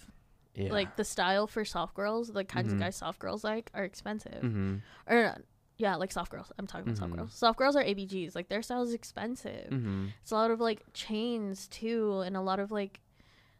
[0.55, 0.71] Yeah.
[0.71, 2.73] Like the style for soft girls, the kinds Mhm.
[2.73, 4.41] of guys soft girls like are expensive.
[4.43, 4.77] Mm-hmm.
[5.07, 5.35] Or
[5.77, 6.51] yeah, like soft girls.
[6.57, 7.17] I'm talking about soft Mhm.
[7.17, 7.34] girls.
[7.34, 8.34] Soft girls are ABGs.
[8.35, 9.69] Like their style is expensive.
[9.69, 10.07] Mm-hmm.
[10.21, 12.99] It's a lot of like chains too, and a lot of like,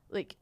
[0.10, 0.36] like,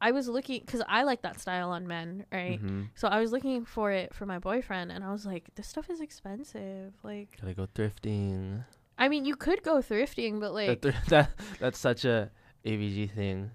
[0.00, 2.58] I was looking because I like that style on men, right?
[2.62, 2.82] Mm-hmm.
[2.94, 5.90] So I was looking for it for my boyfriend, and I was like, this stuff
[5.90, 6.94] is expensive.
[7.02, 8.64] Like, Gotta go thrifting.
[8.98, 12.30] I mean, you could go thrifting, but like, that, that that's such a
[12.64, 13.50] ABG thing.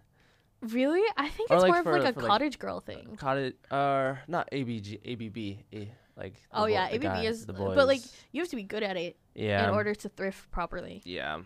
[0.61, 3.15] really, I think Or, it's like, more of like a for, like, cottage girl thing.
[3.17, 5.85] Cottage, uh, not ABG, ABB, eh,
[6.17, 6.35] like.
[6.51, 8.01] Oh bo- yeah, ABB guy- is, the but like,
[8.31, 11.01] you have to be good at it yeah, in order to thrift properly.
[11.05, 11.39] yeah,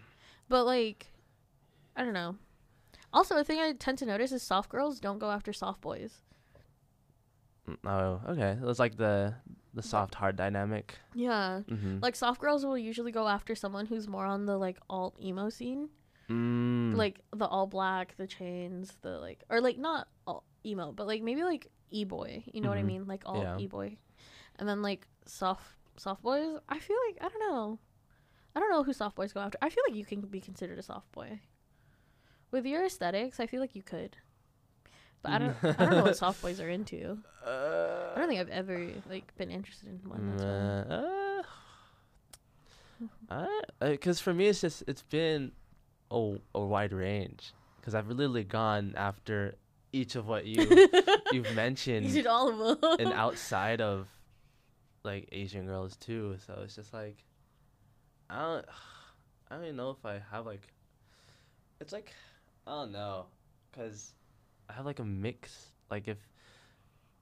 [0.49, 1.07] But like,
[1.95, 2.35] I don't know.
[3.11, 6.21] Also, the thing I tend to notice is soft girls don't go after soft boys.
[7.67, 8.51] Mm, oh, okay.
[8.51, 9.35] It was like the
[9.73, 10.97] the soft hard dynamic.
[11.13, 11.61] Yeah.
[11.69, 11.99] Mm-hmm.
[12.01, 15.49] Like soft girls will usually go after someone who's more on the like alt emo
[15.49, 15.89] scene.
[16.29, 16.95] mm.
[16.95, 21.21] Like the all black, the chains, the like or like not all emo, but like
[21.21, 22.43] maybe like e boy.
[22.51, 22.85] You know what I Mhm.
[22.85, 23.07] mean?
[23.07, 23.57] Like all Yeah.
[23.57, 23.97] e boy.
[24.57, 25.65] And then like soft
[25.97, 27.79] soft boys, I feel like I don't know.
[28.55, 29.57] I don't know who soft boys go after.
[29.61, 31.39] I feel like you can be considered a soft boy.
[32.51, 34.17] With your aesthetics, I feel like you could.
[35.21, 37.17] But I don't I don't know what soft boys are into.
[37.45, 40.37] Uh, I don't think I've ever like been interested in one.
[40.37, 41.47] That's
[43.29, 43.35] why.
[43.35, 43.45] uh,
[43.81, 45.51] uh, because for me, it's just it's been
[46.11, 47.53] a a wide range.
[47.79, 49.55] Because I've literally gone after
[49.93, 50.87] each of what you
[51.31, 52.05] you've mentioned.
[52.07, 52.95] You did all of them.
[52.99, 54.07] and outside of
[55.03, 56.37] like Asian girls too.
[56.45, 57.17] So it's just like
[58.29, 58.65] I don't
[59.49, 60.61] I don't even know if I have like
[61.79, 62.11] it's like
[62.69, 63.25] I don't know
[63.71, 64.13] because
[64.69, 65.65] I have like a mix.
[65.89, 66.17] Like if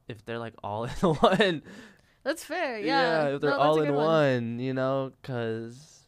[0.10, 1.62] if they're like all in one,
[2.24, 2.80] That's fair.
[2.80, 3.30] Yeah.
[3.30, 6.02] if they're No, all in good one, you know, because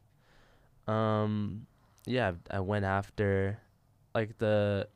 [0.87, 1.65] um
[2.05, 3.59] yeah, I went after
[4.13, 4.87] like the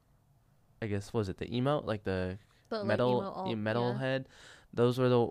[0.81, 2.37] I guess what was it the emo like the
[2.69, 3.55] The, like, metal emo alt, e- yeah.
[3.55, 4.25] metalhead.
[4.73, 5.29] Those were the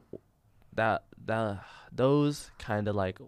[0.74, 3.18] that that those kind of like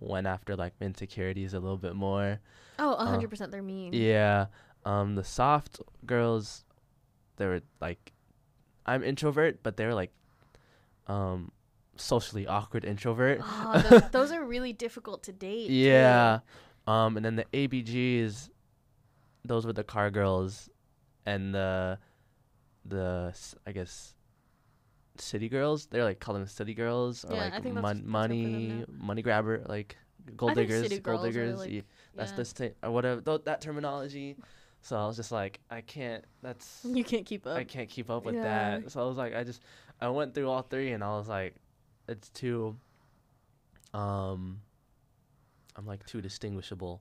[0.00, 2.40] went after like insecurities a little bit more.
[2.80, 3.52] Oh, a hundred percent.
[3.52, 3.92] They're mean.
[3.92, 4.46] Yeah.
[4.88, 6.64] Um the soft girls
[7.36, 8.12] they were like
[8.86, 10.12] I'm introvert, but they were like
[11.06, 11.52] um
[11.96, 13.40] socially awkward introvert.
[13.44, 15.68] Oh, th- those are really difficult to date.
[15.68, 15.74] too.
[15.74, 16.40] yeah.
[16.86, 18.48] Um and then the ABGs
[19.44, 20.68] those were the car girls
[21.26, 21.98] and the
[22.84, 23.34] the
[23.66, 24.14] I guess
[25.18, 25.86] city girls.
[25.86, 28.02] They're like calling them city girls or Yeah, I like think mon- that's up for
[28.02, 29.96] them money money grabber like
[30.36, 31.58] gold diggers, gold diggers.
[31.58, 31.80] like, yeah,
[32.14, 32.36] that's yeah.
[32.36, 34.36] this thing or whatever th- that terminology.
[34.82, 36.24] So I was just like, I can't.
[36.42, 37.56] That's You can't keep up.
[37.56, 38.78] I can't keep up with Yeah.
[38.80, 38.90] that.
[38.92, 39.62] So I was like, I just
[40.00, 41.54] I went through all three and I was like,
[42.08, 42.76] it's too.
[43.94, 44.60] Um.
[45.76, 47.00] I'm like too distinguishable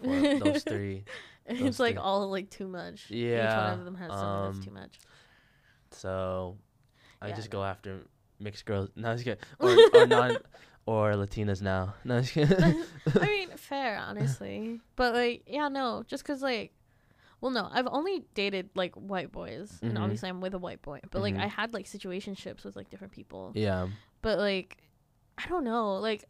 [0.00, 0.04] for
[0.38, 1.02] those three.
[1.46, 2.00] it's like three.
[2.02, 3.10] all like too much.
[3.10, 4.98] Yeah, Each one of them has something um, that's too much.
[5.90, 6.56] So
[7.20, 7.58] I Yeah, just no.
[7.58, 8.02] go after
[8.38, 8.90] mixed girls.
[8.96, 9.42] No, I'm just kidding.
[9.58, 10.38] Or, or non
[10.86, 11.94] or Latinas now.
[12.04, 12.84] No, I'm just kidding.
[13.20, 14.80] I mean, fair, honestly.
[14.94, 16.72] But like, yeah, no, just cause like,
[17.42, 20.00] well, no, I've only dated like white boys, and Mhm.
[20.00, 21.00] obviously I'm with a white boy.
[21.10, 21.40] But like, Mhm.
[21.42, 23.52] I had like situationships with like different people.
[23.54, 23.88] yeah.
[24.22, 24.78] But like,
[25.36, 26.24] I don't know, like,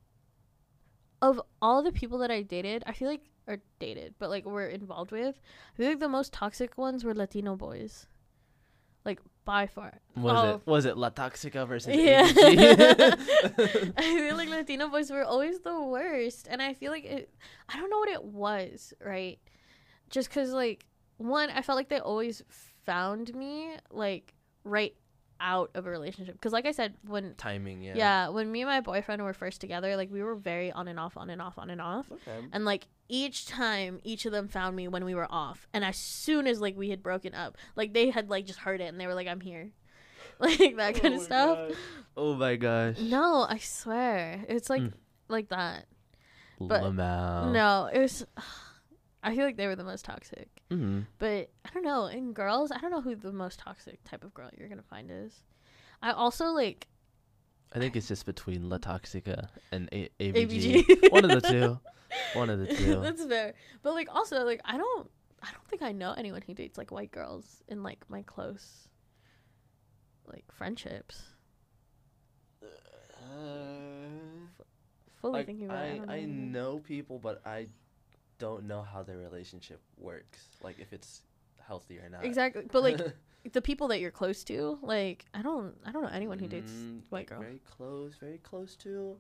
[1.21, 4.67] of all the people that I dated, I feel like are dated, but like were
[4.67, 5.41] involved with,
[5.75, 8.07] I feel like the most toxic ones were Latino boys,
[9.05, 10.01] like by far.
[10.17, 10.55] Was Oh.
[10.55, 12.23] it was it La Toxica versus Yeah.
[12.27, 16.47] I feel like Latino boys were always the worst.
[16.51, 17.29] And I feel like it,
[17.69, 19.39] I don't know what it was, right?
[20.11, 20.87] Just because, like,
[21.25, 22.43] one, I felt like they always
[22.85, 24.35] found me, like,
[24.65, 24.95] right
[25.41, 26.35] out of a relationship.
[26.35, 27.95] Because, like I said, when, Timing, yeah.
[27.97, 28.29] yeah.
[28.29, 31.17] when me and my boyfriend were first together, like, we were very on and off,
[31.17, 32.11] on and off, on and off.
[32.13, 32.47] Okay.
[32.53, 35.67] And, like, each time, each of them found me when we were off.
[35.73, 38.81] And as soon as, like, we had broken up, like, they had, like, just heard
[38.81, 39.71] it and they were like, I'm here.
[40.39, 41.57] Like, that kind of stuff.
[41.69, 41.77] gosh.
[42.17, 42.99] Oh my gosh.
[42.99, 44.45] No, I swear.
[44.49, 44.93] It's like Mm.
[45.29, 45.87] like that.
[46.59, 47.53] but Lamau.
[47.53, 48.25] No, it was
[49.23, 50.49] I feel like they were the most toxic.
[50.71, 51.01] Mm-hmm.
[51.19, 54.35] But I don't know, in girls, I don't know who the most toxic type of
[54.35, 55.43] girl you're going to find is.
[56.03, 56.89] I also like
[57.75, 60.85] I think it's just between La Toxica and A- ABG.
[60.85, 61.13] ABG.
[61.13, 61.79] One of the two.
[62.35, 63.01] One of the two.
[63.01, 63.55] That's fair.
[63.83, 65.11] But like also like I don't
[65.43, 68.89] I don't think I know anyone who dates like white girls in like my close
[70.27, 71.23] like friendships.
[75.21, 76.03] Fully Like, thinking about I, it.
[76.09, 77.69] I, I know people, but I
[78.43, 80.49] don't know how their relationship works.
[80.65, 81.23] Like if it's
[81.65, 82.25] healthy or not.
[82.25, 82.65] Exactly.
[82.71, 83.01] But like
[83.53, 86.73] the people that you're close to, like I don't I don't know anyone who dates
[86.73, 87.41] Mm, white girl.
[87.41, 89.17] Very close, very close to.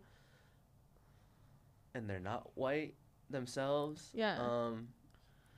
[1.95, 2.95] And they're not white
[3.31, 4.11] themselves.
[4.13, 4.39] Yeah.
[4.41, 4.89] Um.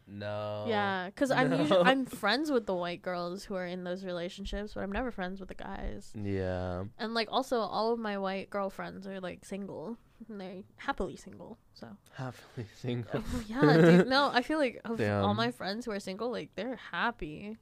[0.07, 0.67] No.
[0.69, 4.75] Yeah, because I'm usually I'm friends with the white girls who are in those relationships,
[4.75, 6.13] but I'm never friends with the guys.
[6.15, 6.85] Yeah.
[6.99, 9.97] And like also all of my white girlfriends are like single.
[10.29, 11.59] They're happily single.
[11.75, 13.23] So Happily single.
[13.49, 16.77] yeah, dude, no, I feel like of all my friends who are single, like they're
[16.93, 17.57] happy.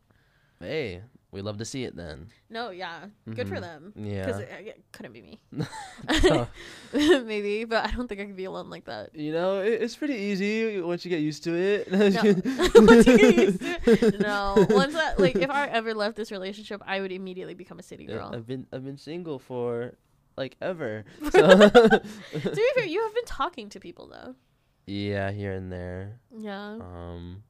[0.60, 1.02] hey,
[1.32, 2.28] we love to see it then.
[2.50, 3.60] No, yeah, good for Mhm.
[3.62, 3.92] them.
[3.96, 4.46] Because Yeah.
[4.58, 5.40] it, it couldn't be me.
[6.92, 9.14] Maybe, but I don't think I could be alone like that.
[9.14, 11.90] You know, it, it's pretty easy once you get used to it.
[11.90, 11.98] No.
[12.86, 14.20] Once you get used to it.
[14.20, 17.82] No, once that like if I ever left this relationship, I would immediately become a
[17.82, 18.30] city girl.
[18.32, 19.94] I've been I've been single for
[20.36, 21.04] like ever.
[21.24, 22.02] to
[22.54, 24.34] be fair, you have been talking to people though.
[24.86, 26.18] yeah, here and there.
[26.36, 26.78] Yeah.
[26.80, 27.42] Um.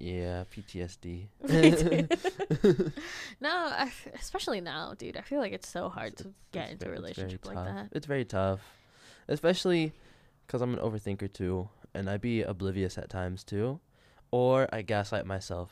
[0.00, 1.28] Yeah, PTSD.
[3.40, 5.16] no, I especially now, dude.
[5.16, 7.46] I feel like it's so hard to get It's into a ve- it's very relationship
[7.46, 7.88] like that.
[7.92, 8.60] It's very tough,
[9.28, 9.92] especially
[10.46, 13.80] because I'm an overthinker too, and I be oblivious at times too,
[14.30, 15.70] or I gaslight myself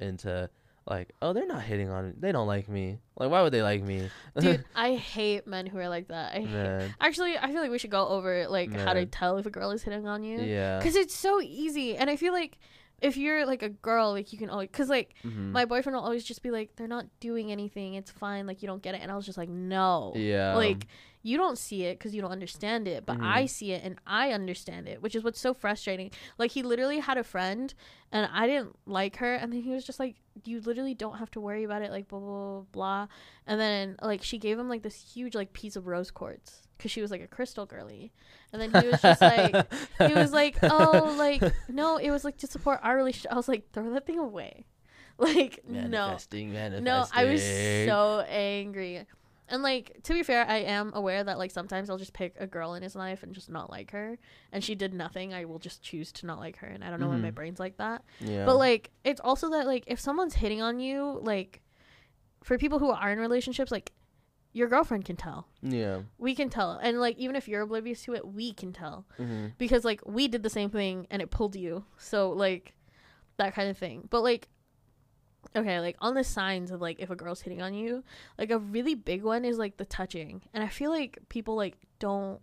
[0.00, 0.48] into
[0.90, 2.12] like, oh, they're not hitting on me.
[2.18, 2.98] They don't like me.
[3.16, 4.10] Like, why would they like me?
[4.38, 6.34] Dude, I hate men who are like that.
[6.34, 6.90] I hate.
[7.00, 9.70] Actually, I feel like we should go over like how to tell if a girl
[9.70, 10.40] is hitting on you.
[10.40, 10.78] Yeah.
[10.78, 12.58] Because it's so easy, and I feel like
[13.00, 15.52] if you're like a girl, like you can always, cause like Mhm.
[15.52, 17.94] my boyfriend will always just be like, they're not doing anything.
[17.94, 18.46] It's fine.
[18.46, 20.12] Like you don't get it, and I was just like, no.
[20.16, 20.54] Yeah.
[20.54, 20.86] Like
[21.22, 23.48] you don't see it because you don't understand it, but I Mhm.
[23.50, 26.10] see it and I understand it, which is what's so frustrating.
[26.38, 27.72] Like he literally had a friend,
[28.12, 31.30] and I didn't like her, and then he was just like, "You literally don't have
[31.32, 33.06] to worry about it." Like blah blah blah, blah.
[33.46, 36.90] and then like she gave him like this huge like piece of rose quartz because
[36.90, 38.10] she was like a crystal girly,
[38.52, 39.54] and then he was just like,
[39.98, 43.48] he was like, "Oh, like no, it was like to support our relationship." I was
[43.48, 44.64] like, "Throw that thing away."
[45.18, 46.84] Like no, manifesting, manifesting.
[46.84, 49.04] no, I was so angry.
[49.50, 52.46] And like to be fair, I am aware that like sometimes I'll just pick a
[52.46, 54.16] girl in his life and just not like her,
[54.50, 55.34] and she did nothing.
[55.34, 57.34] I will just choose to not like her, and I don't know why my Mhm.
[57.34, 58.02] brain's like that.
[58.20, 58.46] Yeah.
[58.46, 61.60] But like it's also that like if someone's hitting on you, like
[62.42, 63.92] for people who are in relationships, like
[64.52, 65.46] your girlfriend can tell.
[65.62, 66.00] yeah.
[66.18, 69.48] We can tell, and like even if you're oblivious to it, we can tell hmm
[69.58, 71.84] because like we did the same thing and it pulled you.
[71.98, 72.74] So like
[73.36, 74.06] that kind of thing.
[74.10, 74.48] But like
[75.56, 78.04] okay, like on the signs of like if a girl's hitting on you,
[78.38, 80.42] like a really big one is like the touching.
[80.52, 82.40] And I feel like people like don't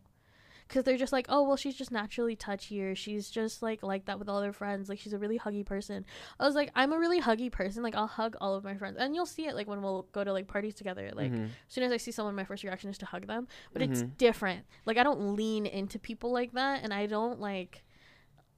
[0.70, 2.96] cuz they're just like, "Oh, well she's just naturally touchier.
[2.96, 4.90] she's just like like that with all her friends.
[4.90, 6.06] Like she's a really huggy person."
[6.40, 7.84] I was like, "I'm a really huggy person.
[7.84, 10.24] Like I'll hug all of my friends." And you'll see it like when we'll go
[10.24, 11.12] to like parties together.
[11.14, 11.46] Like Mhm.
[11.46, 13.48] as soon as I see someone, my first reaction is to hug them.
[13.74, 14.18] But it's Mhm.
[14.18, 14.66] different.
[14.86, 17.84] Like I don't lean into people like that, and I don't like,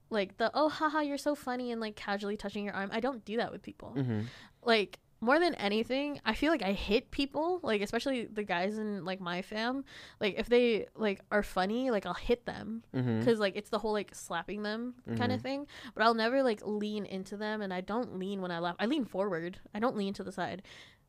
[0.09, 2.89] like the oh haha you're so funny and like casually touching your arm.
[2.91, 3.93] I don't do that with people.
[3.95, 4.25] Mhm.
[4.63, 7.59] Like more than anything, I feel like I hit people.
[7.63, 9.83] Like especially the guys in like my fam.
[10.19, 13.19] Like if they like are funny, like I'll hit them Mhm.
[13.19, 15.67] because like it's the whole like slapping them kind of thing.
[15.93, 18.75] But I'll never like lean into them, and I don't lean when I laugh.
[18.79, 19.59] I lean forward.
[19.73, 20.61] I don't lean to the side.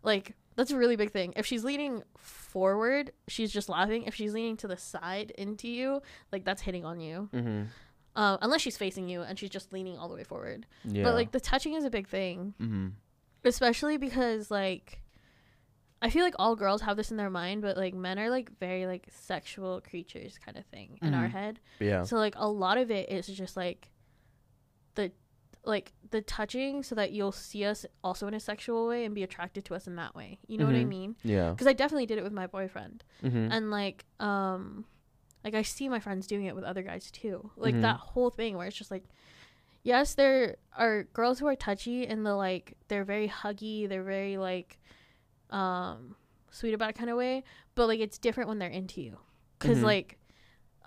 [0.03, 1.33] Like that's a really big thing.
[1.37, 4.05] If she's leaning forward, she's just laughing.
[4.05, 7.29] If she's leaning to the side into you, like that's hitting on you.
[7.33, 7.67] Mhm.
[8.17, 10.67] Um, unless she's facing you and she's just leaning all the way forward.
[10.85, 11.05] Yeah.
[11.05, 12.93] But like the touching is a big thing, Mhm.
[13.45, 15.03] Especially because like
[16.03, 18.51] I feel like all girls have this in their mind, but like men are like
[18.59, 21.33] very like sexual creatures kind of thing in our Mhm.
[21.33, 21.61] head.
[21.79, 22.05] Yeah.
[22.05, 23.91] So like a lot of it is just like
[24.95, 25.13] the
[25.65, 29.23] like the touching so that you'll see us also in a sexual way and be
[29.23, 30.39] attracted to us in that way.
[30.47, 30.89] You know what I Mhm.
[30.89, 31.17] mean?
[31.23, 31.51] Yeah.
[31.51, 33.05] Because I definitely did it with my boyfriend.
[33.23, 33.49] Mhm.
[33.53, 34.87] And like um
[35.45, 37.51] like I see my friends doing it with other guys too.
[37.57, 37.83] Like Mhm.
[37.83, 39.05] that whole thing where it's just like
[39.83, 44.37] yes, there are girls who are touchy and the like they're very huggy, they're very
[44.39, 44.79] like
[45.51, 46.15] um
[46.51, 47.45] sweet about it kind of way,
[47.75, 49.19] but like it's different when they're into you.
[49.59, 49.85] because Mhm.
[49.85, 50.19] like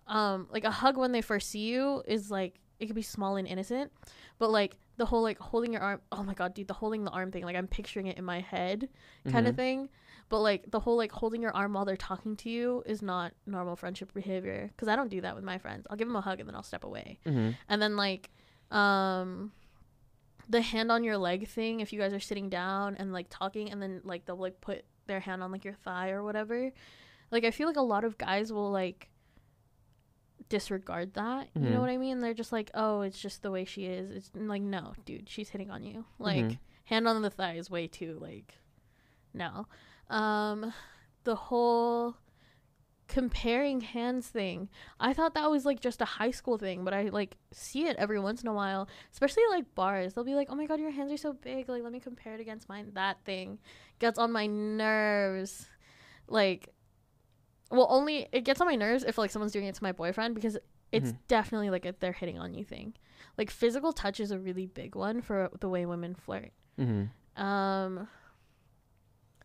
[0.07, 3.35] um like a hug when they first see you is like it could be small
[3.37, 3.91] and innocent
[4.39, 7.11] but like the whole like holding your arm oh my god dude the holding the
[7.11, 8.89] arm thing like i'm picturing it in my head
[9.31, 9.57] kind of Mhm.
[9.57, 9.89] thing
[10.29, 13.33] but like the whole like holding your arm while they're talking to you is not
[13.45, 16.21] normal friendship behavior because i don't do that with my friends i'll give them a
[16.21, 17.55] hug and then i'll step away Mhm.
[17.69, 18.29] and then like
[18.71, 19.51] um
[20.49, 23.71] the hand on your leg thing if you guys are sitting down and like talking
[23.71, 26.71] and then like they'll like put their hand on like your thigh or whatever
[27.31, 29.09] like I feel like a lot of guys will like
[30.49, 31.47] disregard that.
[31.55, 31.71] You Mhm.
[31.71, 32.19] know what I mean?
[32.19, 35.49] They're just like, "Oh, it's just the way she is." It's like, "No, dude, she's
[35.49, 36.59] hitting on you." Like Mhm.
[36.85, 38.59] hand on the thigh is way too like
[39.33, 39.67] no.
[40.09, 40.73] Um
[41.23, 42.17] the whole
[43.13, 44.69] comparing hands thing.
[44.99, 47.95] I thought that was like just a high school thing, but I like see it
[47.97, 50.13] every once in a while, especially like bars.
[50.13, 51.69] They'll be like, "Oh my god, your hands are so big.
[51.69, 53.59] Like, let me compare it against mine." That thing
[53.99, 55.69] gets on my nerves.
[56.27, 56.69] Like
[57.69, 60.33] well, only it gets on my nerves if like someone's doing it to my boyfriend
[60.35, 60.57] because
[60.91, 61.17] it's Mhm.
[61.27, 62.93] definitely like a they're hitting on you thing.
[63.37, 66.51] Like physical touch is a really big one for the way women flirt.
[66.79, 67.41] Mm-hmm.
[67.41, 68.07] Um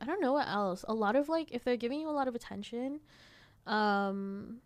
[0.00, 0.84] I don't know what else.
[0.88, 3.00] A lot of like if they're giving you a lot of attention,
[3.68, 4.60] um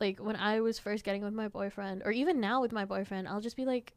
[0.00, 3.28] like when I was first getting with my boyfriend or even now with my boyfriend,
[3.28, 3.94] I'll just be like,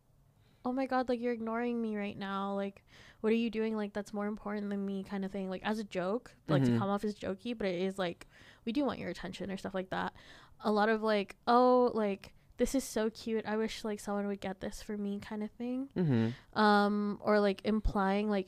[0.63, 2.53] "Oh my god, like you're ignoring me right now.
[2.53, 2.83] Like
[3.21, 5.49] what are you doing like that's more important than me?" kind of thing.
[5.49, 6.65] Like as a joke, like Mhm.
[6.73, 8.27] to come off as jokey, but it is like
[8.65, 10.13] we do want your attention or stuff like that.
[10.63, 13.45] A lot of like, "Oh, like this is so cute.
[13.45, 16.59] I wish like someone would get this for me" kind of thing Mm-hmm.
[16.61, 18.47] um or like implying like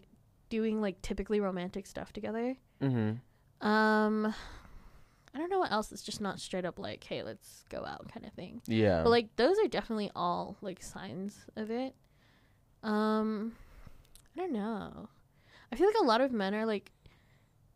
[0.49, 3.67] doing like typically romantic stuff together Mm-hmm.
[3.67, 4.33] um
[5.37, 8.11] i don't know what else it's just not straight up like hey let's go out
[8.11, 9.03] kind of thing Yeah.
[9.03, 11.93] but like those are definitely all like signs of it
[12.81, 13.53] um
[14.35, 15.09] i don't know
[15.71, 16.91] i feel like a lot of men are like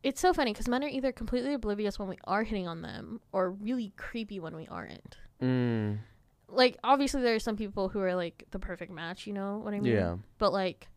[0.02, 3.22] it's so funny because men are either completely oblivious when we are hitting on them
[3.32, 6.00] or really creepy when we aren't mm.
[6.48, 9.76] like obviously there are some people who are like the perfect match you know what
[9.76, 10.16] i mean Yeah.
[10.40, 10.88] but like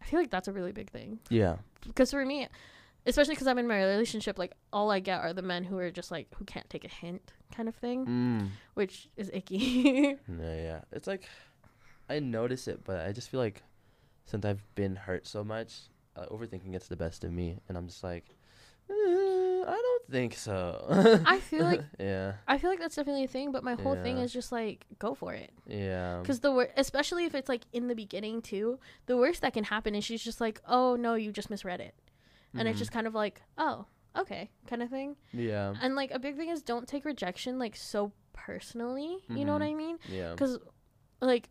[0.00, 1.56] i feel like that's a really big thing Yeah.
[1.86, 2.48] because for me
[3.08, 5.90] especially because i'm in my relationship like all i get are the men who are
[5.90, 8.48] just like who can't take a hint kind of thing Mm.
[8.74, 10.80] which is icky No, yeah.
[10.92, 11.24] It's like
[12.10, 13.62] I notice it, but I just feel like
[14.24, 15.72] since I've been hurt so much,
[16.16, 18.24] uh, overthinking gets the best of me, and I'm just like,
[18.90, 20.86] "Uh, I don't think so.
[21.26, 24.16] i feel like yeah, i feel like that's definitely a thing but my whole thing
[24.16, 26.18] is just like go for it yeah.
[26.22, 29.64] because the wor- especially if it's like in the beginning too the worst that can
[29.64, 31.94] happen is she's just like oh no you just misread it
[32.54, 32.78] and it's Mhm.
[32.78, 36.48] just kind of like oh okay kind of thing yeah, and like a big thing
[36.48, 39.70] is don't take rejection like so personally you know what Mhm.
[39.70, 40.58] i mean yeah, because
[41.20, 41.48] like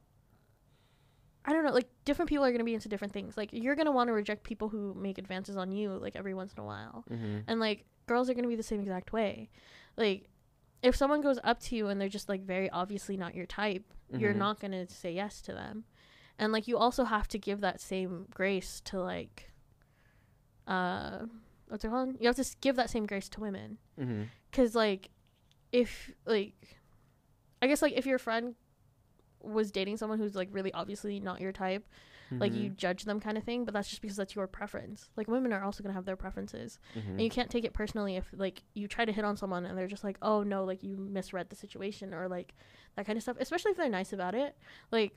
[1.46, 3.76] i don't know like different people are going to be into different things like you're
[3.76, 6.60] going to want to reject people who make advances on you like every once in
[6.62, 7.40] a while mm-hmm.
[7.48, 9.50] and like girls are going to be the same exact way
[9.96, 10.30] like
[10.82, 13.84] if someone goes up to you and they're just like very obviously not your type
[14.10, 14.38] you're Mhm.
[14.38, 15.84] not going to say yes to them
[16.40, 19.52] and like you also have to give that same grace to like
[20.68, 21.20] uh
[21.68, 22.16] what's it called?
[22.20, 23.78] You have to give that same grace to women.
[24.00, 24.24] Mm-hmm.
[24.52, 25.10] because like
[25.72, 26.54] if like
[27.62, 28.56] i guess like if your friend
[29.42, 31.86] was dating someone who's like really obviously not your type
[32.32, 35.10] like you judge them kind of thing but that's just because that's your preference.
[35.16, 36.80] Like women are also going to have their preferences.
[36.96, 37.12] Mm-hmm.
[37.12, 39.78] and you can't take it personally if like you try to hit on someone and
[39.78, 42.54] they're just like oh no like you misread the situation or like
[42.96, 44.58] that kind of stuff especially if they're nice about it.
[44.92, 45.16] Like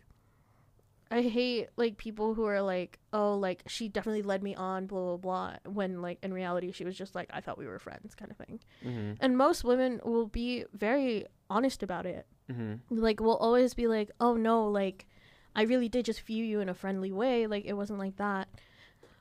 [1.10, 5.00] i hate like people who are like oh like she definitely led me on blah
[5.00, 8.14] blah blah when like in reality she was just like i thought we were friends
[8.14, 9.12] kind of thing Mm-hmm.
[9.20, 12.98] and most women will be very honest about it Mm-hmm.
[12.98, 15.06] like will always be like oh no like
[15.54, 18.48] i really did just view you in a friendly way like it wasn't like that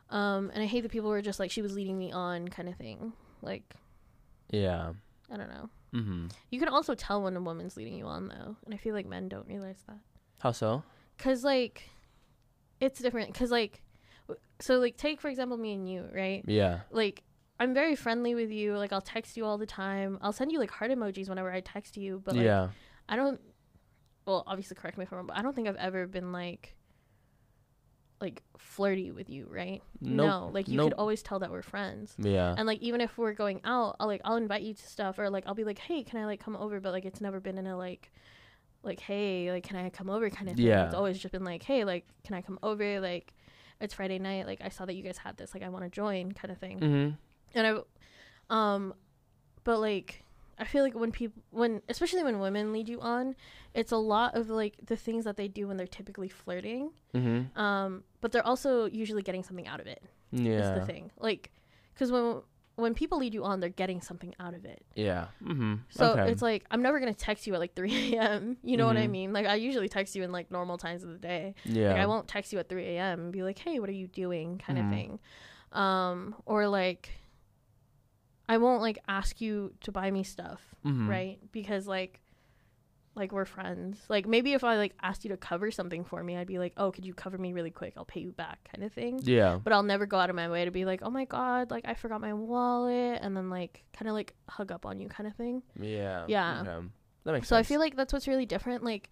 [0.10, 2.48] um and i hate the people who are just like she was leading me on
[2.48, 3.76] kind of thing like
[4.52, 4.94] Yeah.
[5.32, 6.28] i don't know Mm-hmm.
[6.52, 9.08] you can also tell when a woman's leading you on though and i feel like
[9.08, 9.98] men don't realize that
[10.40, 10.84] How so?
[11.20, 11.90] Because like
[12.80, 13.84] it's different because like
[14.60, 16.80] so like take for example me and you right Yeah.
[16.92, 17.24] like
[17.60, 20.60] i'm very friendly with you like i'll text you all the time i'll send you
[20.60, 22.70] like heart emojis whenever i text you but like yeah.
[23.12, 23.42] I don't.
[24.28, 26.76] Well, obviously, correct me if I'm wrong, but I don't think I've ever been like,
[28.22, 29.82] like flirty with you, right?
[30.02, 30.28] Nope.
[30.28, 30.92] No, like you Nope.
[30.92, 32.14] could always tell that we're friends.
[32.20, 32.54] Yeah.
[32.58, 35.32] And like even if we're going out, I'll like I'll invite you to stuff, or
[35.32, 36.80] like I'll be like, hey, can I like come over?
[36.80, 38.12] But like it's never been in a like,
[38.84, 40.66] like hey, like can I come over kind of thing.
[40.66, 40.86] Yeah.
[40.86, 43.00] It's always just been like, hey, like can I come over?
[43.00, 43.34] Like
[43.80, 44.46] it's Friday night.
[44.46, 45.54] Like I saw that you guys had this.
[45.54, 47.10] Like I want to join, kind of thing mm-hmm.
[47.56, 47.68] and
[48.50, 48.94] I, um,
[49.64, 50.24] but like
[50.60, 53.36] I feel like when people, when especially when women lead you on,
[53.74, 56.92] it's a lot of like the things that they do when they're typically flirting.
[57.16, 57.58] Mm-hmm.
[57.60, 60.74] Um, but they're also usually getting something out of it Yeah.
[60.74, 61.52] Is the thing, like,
[61.94, 62.42] because when
[62.82, 64.84] when people lead you on, they're getting something out of it.
[64.96, 65.28] Yeah.
[65.44, 65.76] Mm-hmm.
[65.90, 66.32] So okay.
[66.32, 68.58] it's like I'm never gonna text you at like 3 a.m.
[68.64, 69.12] You know what I Mhm.
[69.12, 69.34] mean?
[69.34, 71.56] Like I usually text you in like normal times of the day.
[71.66, 71.90] yeah.
[71.92, 73.20] Like I won't text you at 3 a.m.
[73.20, 74.86] and be like, "Hey, what are you doing?" kind Mhm.
[74.86, 75.20] of thing.
[75.72, 77.10] Um, or like,
[78.48, 81.08] I won't like ask you to buy me stuff, Mhm.
[81.08, 81.40] right?
[81.52, 82.20] Because like,
[83.16, 84.00] like we're friends.
[84.10, 86.74] Like maybe if I like asked you to cover something for me, I'd be like,
[86.78, 87.94] "Oh, could you cover me really quick?
[87.98, 89.20] I'll pay you back," kind of thing.
[89.24, 89.60] Yeah.
[89.64, 91.86] But I'll never go out of my way to be like, "Oh my god, like
[91.88, 95.28] I forgot my wallet," and then like kind of like hug up on you, kind
[95.28, 95.64] of thing.
[95.80, 96.26] Yeah.
[96.28, 96.62] Yeah.
[96.62, 96.88] Okay.
[97.26, 98.84] That makes So I feel like that's what's really different.
[98.84, 99.10] Like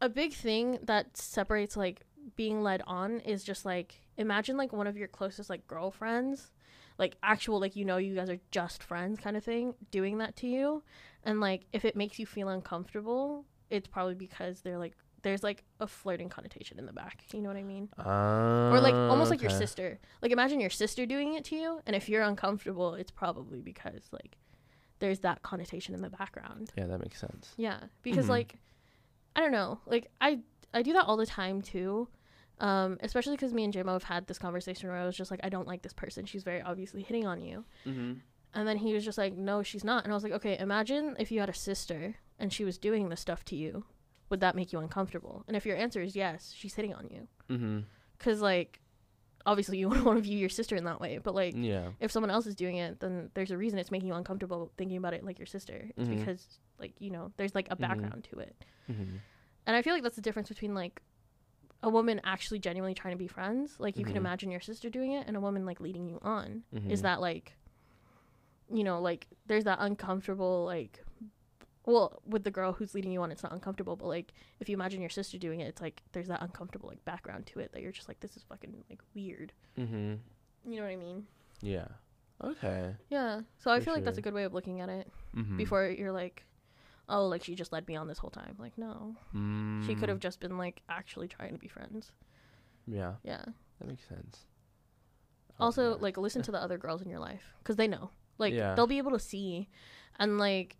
[0.00, 2.04] a big thing that separates like
[2.36, 6.50] being led on is just like imagine like one of your closest like girlfriends,
[6.98, 10.36] like actual like you know you guys are just friends kind of thing, doing that
[10.36, 10.82] to you,
[11.24, 15.64] and like if it makes you feel uncomfortable, it's probably because they're like there's like
[15.80, 17.24] a flirting connotation in the back.
[17.32, 17.88] You know what I mean?
[17.98, 19.98] Uh, or like almost like your sister.
[20.22, 24.02] Like imagine your sister doing it to you, and if you're uncomfortable, it's probably because
[24.12, 24.36] like
[25.00, 26.72] there's that connotation in the background.
[26.76, 27.52] Yeah, that makes sense.
[27.56, 28.30] Yeah, because Mhm.
[28.30, 28.56] like
[29.36, 30.40] I don't know, like I
[30.74, 32.08] I do that all the time too.
[32.60, 35.40] Um, especially because me and Jimo have had this conversation where I was just like,
[35.44, 36.24] I don't like this person.
[36.26, 37.64] She's very obviously hitting on you.
[37.86, 38.14] Mm-hmm.
[38.54, 40.04] And then he was just like, No, she's not.
[40.04, 43.08] And I was like, Okay, imagine if you had a sister and she was doing
[43.08, 43.84] this stuff to you.
[44.30, 45.44] Would that make you uncomfortable?
[45.46, 47.28] And if your answer is yes, she's hitting on you.
[47.48, 47.80] Mm-hmm.
[48.18, 48.80] Because like,
[49.46, 51.18] obviously you wouldn't want to view your sister in that way.
[51.22, 51.90] But like, Yeah.
[52.00, 54.96] if someone else is doing it, then there's a reason it's making you uncomfortable thinking
[54.96, 55.90] about it like your sister.
[55.96, 56.18] It's Mhm.
[56.18, 57.80] because like you know there's like a Mhm.
[57.80, 58.56] background to it.
[58.90, 59.16] Mm-hmm.
[59.66, 61.00] And I feel like that's the difference between like
[61.82, 64.18] a woman actually genuinely trying to be friends, like you can Mhm.
[64.18, 66.64] imagine your sister doing it, and a woman like leading you on.
[66.74, 66.90] Mhm.
[66.90, 67.56] Is that like,
[68.72, 71.04] you know, like there's that uncomfortable like,
[71.86, 74.74] well, with the girl who's leading you on, it's not uncomfortable, but like if you
[74.74, 77.80] imagine your sister doing it, it's like there's that uncomfortable like background to it that
[77.80, 79.52] you're just like this is fucking like weird.
[79.78, 80.14] Mm-hmm.
[80.70, 81.26] You know what I mean?
[81.62, 81.88] Yeah.
[82.42, 82.94] Okay.
[83.08, 83.42] Yeah.
[83.58, 85.10] So I For feel like that's a good way of looking at it.
[85.34, 85.56] Mm-hmm.
[85.56, 86.44] Before you're like,
[87.08, 88.54] oh, like she just led me on this whole time.
[88.58, 92.12] Like no, mm she could have just been like actually trying to be friends.
[92.86, 93.44] Yeah, Yeah.
[93.78, 94.46] that makes sense.
[95.60, 95.96] Oh, also yeah.
[96.00, 98.74] like listen to the other girls in your life because they know like Yeah.
[98.74, 99.68] they'll be able to see
[100.18, 100.76] and like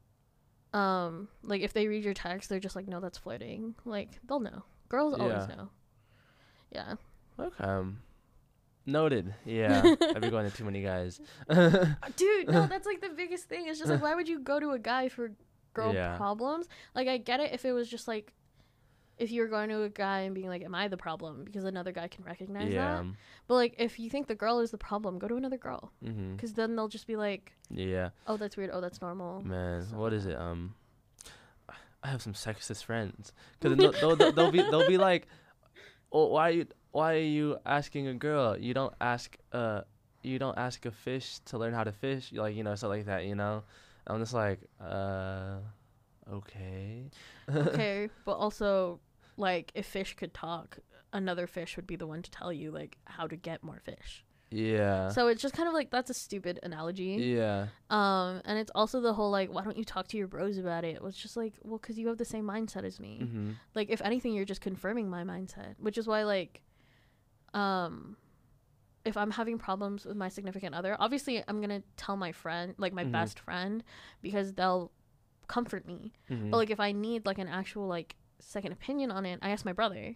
[0.73, 4.39] um like if they read your text they're just like no that's flirting like they'll
[4.41, 5.69] know girls always know
[6.73, 6.95] yeah
[7.41, 7.63] Okay.
[7.65, 8.01] Um,
[8.85, 9.33] noted.
[9.45, 9.83] Yeah.
[10.03, 11.21] I've been going to too many guys.
[11.49, 14.71] dude no that's like the biggest thing it's just like why would you go to
[14.71, 15.33] a guy for
[15.75, 16.17] girl Yeah.
[16.17, 18.33] problems like i get it if it was just like
[19.19, 21.65] if you were going to a guy and being like am i the problem because
[21.65, 22.97] another guy can recognize yeah.
[23.03, 23.05] that
[23.49, 26.35] but like if you think the girl is the problem go to another girl Mm-hmm.
[26.35, 28.11] because then they'll just be like Yeah.
[28.27, 30.37] oh that's weird oh that's normal Man, So- what is it?
[30.37, 30.75] Um,
[32.03, 35.27] I have some sexist friends because they'll, they'll, they'll, be they'll be like,
[36.13, 38.57] oh, why you why are you asking a girl?
[38.57, 39.83] You don't ask uh
[40.23, 43.07] you don't ask a fish to learn how to fish, like you know stuff like
[43.07, 43.25] that.
[43.25, 43.65] You know,
[44.09, 45.59] I'm just like uh,
[46.33, 47.11] okay.
[47.55, 49.01] okay, but also
[49.37, 50.79] like if fish could talk,
[51.13, 54.25] another fish would be the one to tell you like how to get more fish.
[54.51, 55.11] Yeah.
[55.11, 57.35] So it's just kind of like that's a stupid analogy.
[57.37, 57.67] yeah.
[57.91, 60.85] Um, and it's also the whole like why don't you talk to your bros about
[60.85, 61.01] it?
[61.05, 63.21] It's just like well, because you have the same mindset as me.
[63.23, 63.51] Mm-hmm.
[63.75, 66.63] Like if anything, you're just confirming my mindset, which is why like,
[67.55, 68.17] um.
[69.09, 72.93] If I'm having problems with my significant other, obviously I'm gonna tell my friend, like
[72.93, 73.13] my Mhm.
[73.13, 73.83] best friend,
[74.23, 74.93] because they'll
[75.49, 76.13] comfort me.
[76.31, 76.51] Mm-hmm.
[76.51, 79.65] But like if I need like an actual like second opinion on it, I ask
[79.65, 80.15] my brother.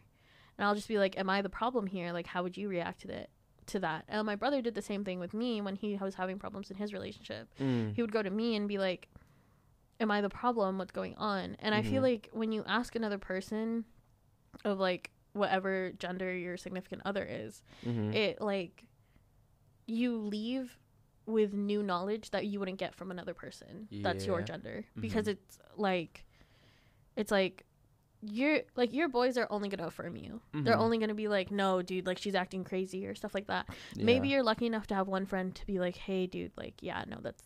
[0.59, 2.12] And I'll just be like, Am I the problem here?
[2.12, 3.31] Like how would you react to it
[3.66, 4.05] to that?
[4.09, 6.77] And my brother did the same thing with me when he was having problems in
[6.77, 7.48] his relationship.
[7.59, 7.94] mm.
[7.94, 9.09] He would go to me and be like,
[10.01, 10.78] Am I the problem?
[10.78, 11.56] What's going on?
[11.60, 12.10] And I feel Mhm.
[12.10, 13.85] like when you ask another person
[14.64, 18.12] of like whatever gender your significant other is, mm-hmm.
[18.12, 18.85] it like
[19.86, 20.78] you leave
[21.27, 24.85] with new knowledge that you wouldn't get from another person that's your gender.
[24.98, 25.32] Because Mhm.
[25.32, 26.24] it's like
[27.16, 27.64] it's like
[28.20, 30.40] your like your boys are only gonna affirm you.
[30.52, 30.80] They're Mhm.
[30.80, 33.69] only gonna be like no dude like she's acting crazy or stuff like that.
[33.96, 37.04] Maybe you're lucky enough to have one friend to be like hey dude like yeah
[37.06, 37.44] no that's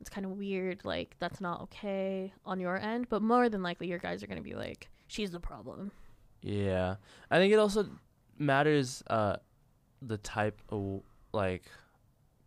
[0.00, 3.08] it's kind of weird like that's not okay on your end.
[3.08, 5.92] But more than likely your guys are gonna be like she's the problem
[6.42, 6.96] Yeah,
[7.30, 7.86] I think it also
[8.38, 9.36] matters uh
[10.00, 11.02] the type of
[11.32, 11.64] like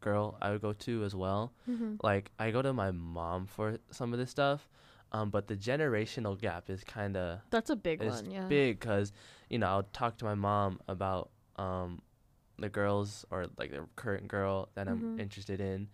[0.02, 1.54] girl I would go to as well.
[1.70, 1.96] mm-hmm.
[2.02, 4.68] Like I go to my mom for some of this stuff,
[5.12, 9.14] um, but the generational gap is kind of that's a big one yeah big because
[9.50, 12.02] you know I'll talk to my mom about um
[12.60, 15.20] the girls or like the current girl that I'm Mhm.
[15.20, 15.88] interested in,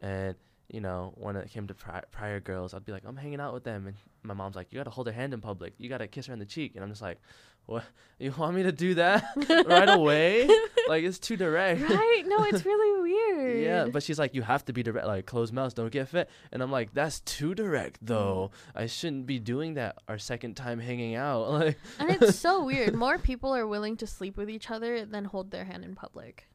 [0.00, 0.34] and
[0.72, 3.52] you know when it came to pri- prior girls, I'd be like I'm hanging out
[3.52, 6.06] with them, and my mom's like you gotta hold her hand in public, you gotta
[6.06, 7.18] kiss her on the cheek, and I'm just like,
[7.66, 7.84] what?
[8.18, 9.24] You want me to do that
[9.66, 10.46] right away?
[10.88, 11.80] like it's too direct.
[11.88, 15.24] right no it's really weird Yeah, but she's like, you have to be direct, like
[15.24, 16.28] closed mouths, don't get fit.
[16.52, 18.08] And I'm like, that's too direct, mm.
[18.08, 18.50] though.
[18.74, 21.50] I shouldn't be doing that our second time hanging out.
[21.50, 22.94] Like, and it's so weird.
[22.94, 26.46] More people are willing to sleep with each other than hold their hand in public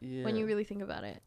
[0.00, 0.24] yeah.
[0.24, 1.22] when you really think about it.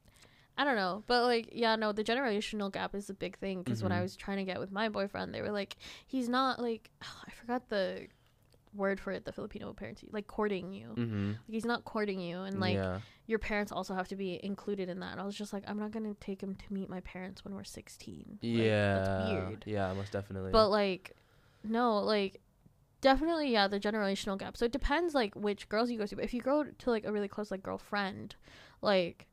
[0.57, 3.83] I don't know, but like, yeah, no, the generational gap is a big thing because
[3.83, 4.03] when I Mhm.
[4.03, 5.75] was trying to get with my boyfriend, they were like,
[6.07, 8.07] he's not like, I forgot the
[8.73, 10.87] word for it, the Filipino parents, like courting you.
[10.95, 11.27] Mm-hmm.
[11.29, 12.99] Like, he's not courting you, and like yeah.
[13.27, 15.11] your parents also have to be included in that.
[15.13, 17.53] And I was just like, I'm not gonna take him to meet my parents when
[17.55, 18.25] we're 16.
[18.31, 18.95] Like, yeah.
[18.99, 19.63] that's weird.
[19.67, 20.51] Yeah, most definitely.
[20.51, 21.15] But like,
[21.63, 22.41] no, like
[23.01, 24.57] definitely, yeah, the generational gap.
[24.57, 26.15] So it depends like which girls you go to.
[26.15, 28.35] But if you go to like a really close like girlfriend,
[28.81, 29.27] like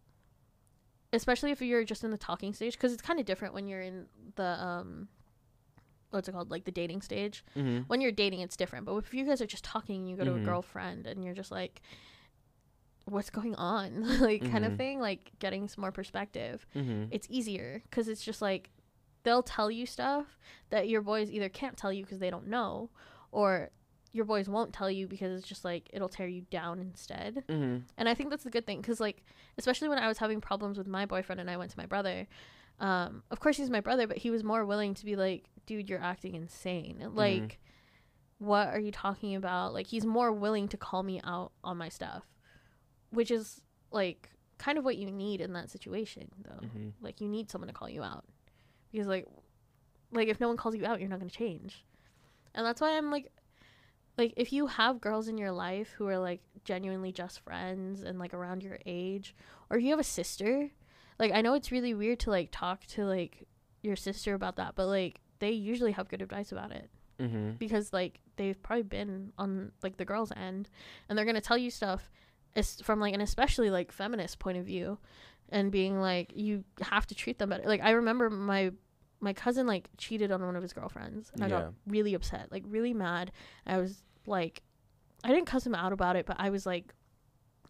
[1.13, 3.81] especially if you're just in the talking stage, because it's kind of different when you're
[3.83, 5.09] in the um.
[6.11, 6.51] What's it called?
[6.51, 7.43] Like the dating stage.
[7.57, 7.85] mm-hmm.
[7.87, 8.85] When you're dating, it's different.
[8.85, 10.43] But if you guys are just talking, you go to Mhm.
[10.43, 11.81] a girlfriend and you're just like,
[13.07, 15.01] "What's going on?" like kind of thing.
[15.01, 17.05] Like getting some more perspective Mm-hmm.
[17.11, 18.71] it's easier because it's just like
[19.23, 20.39] they'll tell you stuff
[20.71, 22.91] that your boys either can't tell you because they don't know
[23.31, 23.71] or
[24.13, 27.45] your boys won't tell you because it's just like it'll tear you down instead.
[27.49, 27.79] Mm-hmm.
[27.97, 29.25] and i think that's a good thing because like
[29.59, 32.27] especially when i was having problems with my boyfriend and i went to my brother
[32.81, 35.89] um, of course he's my brother but he was more willing to be like dude
[35.89, 37.07] you're acting insane.
[37.15, 37.61] Like
[38.39, 39.73] what are you talking about?
[39.73, 42.25] Like he's more willing to call me out on my stuff
[43.11, 43.61] which is
[43.93, 46.67] like kind of what you need in that situation though.
[46.67, 46.89] Mm-hmm.
[47.01, 48.25] like you need someone to call you out.
[48.91, 49.27] Because like
[50.11, 51.85] like if no one calls you out you're not going to change.
[52.55, 53.31] And that's why i'm like
[54.23, 58.19] like if you have girls in your life who are like genuinely just friends and
[58.19, 59.35] like around your age
[59.69, 60.71] or you have a sister
[61.19, 63.47] like i know it's really weird to like talk to like
[63.83, 66.89] your sister about that but like they usually have good advice about it.
[67.21, 67.51] Mm-hmm.
[67.59, 70.69] because like they've probably been on like the girls end
[71.09, 72.11] and they're going to tell you stuff
[72.57, 74.99] es- from like an especially like feminist point of view
[75.51, 77.65] and being like you have to treat them better.
[77.65, 78.73] Like i remember my
[79.21, 82.65] my cousin like cheated on one of his girlfriends and i got really upset like
[82.67, 83.31] really mad.
[83.67, 84.63] I was like
[85.25, 86.95] i didn't cuss him out about it but i was like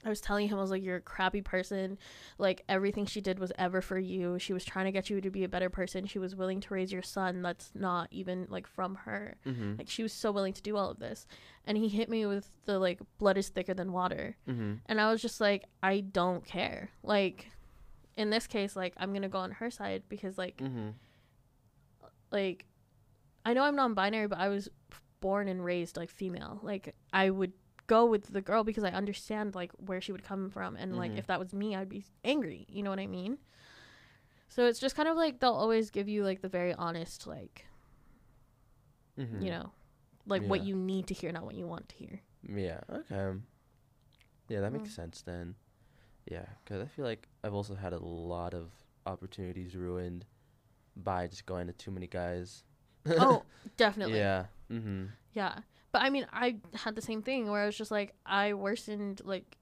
[0.04, 1.96] I was telling him I was like you're a crappy person.
[2.36, 4.36] Like everything she did was ever for you.
[4.40, 6.06] She was trying to get you to be a better person.
[6.06, 9.36] She was willing to raise your son that's not even like from her.
[9.46, 9.74] Mm-hmm.
[9.78, 11.26] Like she was so willing to do all of this.
[11.66, 14.36] And he hit me with the like blood is thicker than water.
[14.48, 14.74] Mm-hmm.
[14.86, 16.90] And I was just like I don't care.
[17.04, 17.52] Like
[18.16, 20.88] in this case like I'm going to go on her side because like Mm-hmm.
[22.32, 22.66] like
[23.44, 24.68] I know I'm non-binary but I was
[25.22, 26.60] born and raised like female.
[26.62, 27.52] Like I would
[27.86, 31.12] go with the girl because I understand like where she would come from and like
[31.12, 31.18] Mhm.
[31.18, 33.38] if that was me I'd be angry, you know what I mean?
[34.48, 37.64] So it's just kind of like they'll always give you like the very honest like,
[39.18, 39.42] Mm-hmm.
[39.42, 39.72] you know,
[40.26, 42.20] like what you need to hear not what you want to hear.
[42.48, 42.80] Yeah.
[42.90, 43.38] Okay.
[44.48, 44.96] Yeah, that makes Mm.
[44.96, 45.54] sense then.
[46.30, 48.70] Yeah, because I feel like I've also had a lot of
[49.06, 50.24] opportunities ruined
[50.96, 52.64] by just going to too many guys.
[53.06, 53.42] Oh,
[53.76, 54.18] definitely.
[54.18, 54.46] Yeah.
[54.70, 55.06] Mm-hmm.
[55.34, 55.58] Yeah.
[55.92, 59.20] But I mean, I had the same thing where I was just like, I worsened
[59.24, 59.58] like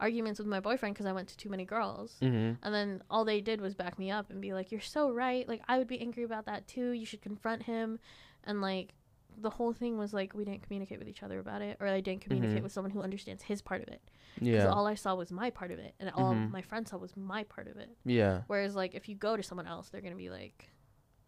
[0.00, 2.16] arguments with my boyfriend because I went to too many girls.
[2.20, 2.54] Mm-hmm.
[2.64, 5.48] And then all they did was back me up and be like, You're so right.
[5.48, 6.90] Like, I would be angry about that too.
[6.90, 7.98] You should confront him.
[8.44, 8.94] And like,
[9.40, 12.00] the whole thing was like, we didn't communicate with each other about it, or I
[12.00, 12.62] didn't communicate Mhm.
[12.64, 14.02] with someone who understands his part of it.
[14.34, 14.66] Because Yeah.
[14.66, 16.50] all I saw was my part of it, and all Mhm.
[16.50, 17.96] my friends saw was my part of it.
[18.04, 18.42] yeah.
[18.46, 20.68] Whereas, like, if you go to someone else, they're going to be like,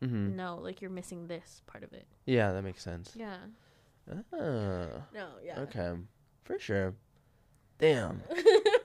[0.05, 0.36] Mm-hmm.
[0.36, 2.07] No, like, you're missing this part of it.
[2.26, 3.12] Yeah, that makes sense.
[3.15, 3.36] Yeah.
[4.10, 5.07] Ah.
[5.15, 5.60] No, yeah.
[5.60, 5.92] Okay.
[6.44, 6.94] For sure.
[7.78, 8.23] Damn.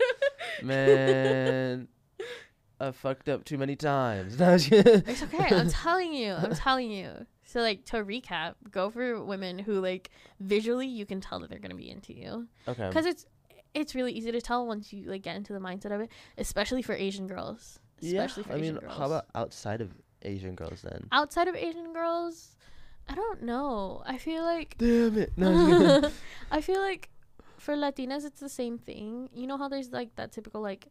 [0.64, 1.88] Man.
[2.82, 4.40] I fucked up too many times.
[4.40, 5.04] No, I'm just kidding.
[5.06, 5.56] It's okay.
[5.56, 6.34] I'm telling you.
[6.34, 7.26] I'm telling you.
[7.44, 11.60] So like to recap, go for women who like visually you can tell that they're
[11.60, 12.88] gonna be into you okay.
[12.88, 13.26] because it's
[13.74, 16.82] it's really easy to tell once you like get into the mindset of it, especially
[16.82, 17.80] for Asian girls.
[18.00, 18.22] Yeah.
[18.22, 18.98] Especially for I Asian mean, girls.
[18.98, 19.92] how about outside of
[20.24, 21.08] Asian girls then?
[21.12, 22.56] outside of Asian girls?
[23.08, 24.04] I don't know.
[24.06, 25.34] I feel like Damn it.
[25.36, 25.50] No.
[25.50, 26.12] I'm just kidding.
[26.52, 27.10] I feel like
[27.58, 29.30] for Latinas it's the same thing.
[29.34, 30.88] You know how there's like that typical like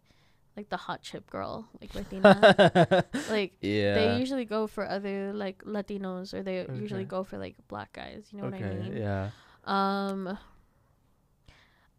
[0.56, 3.04] like the hot chip girl, like Latina.
[3.30, 3.94] like yeah.
[3.94, 8.26] they usually go for other like Latinos or they usually go for like black guys.
[8.32, 8.62] You know okay.
[8.62, 8.96] what I mean?
[8.96, 9.30] Yeah.
[9.64, 10.38] Um.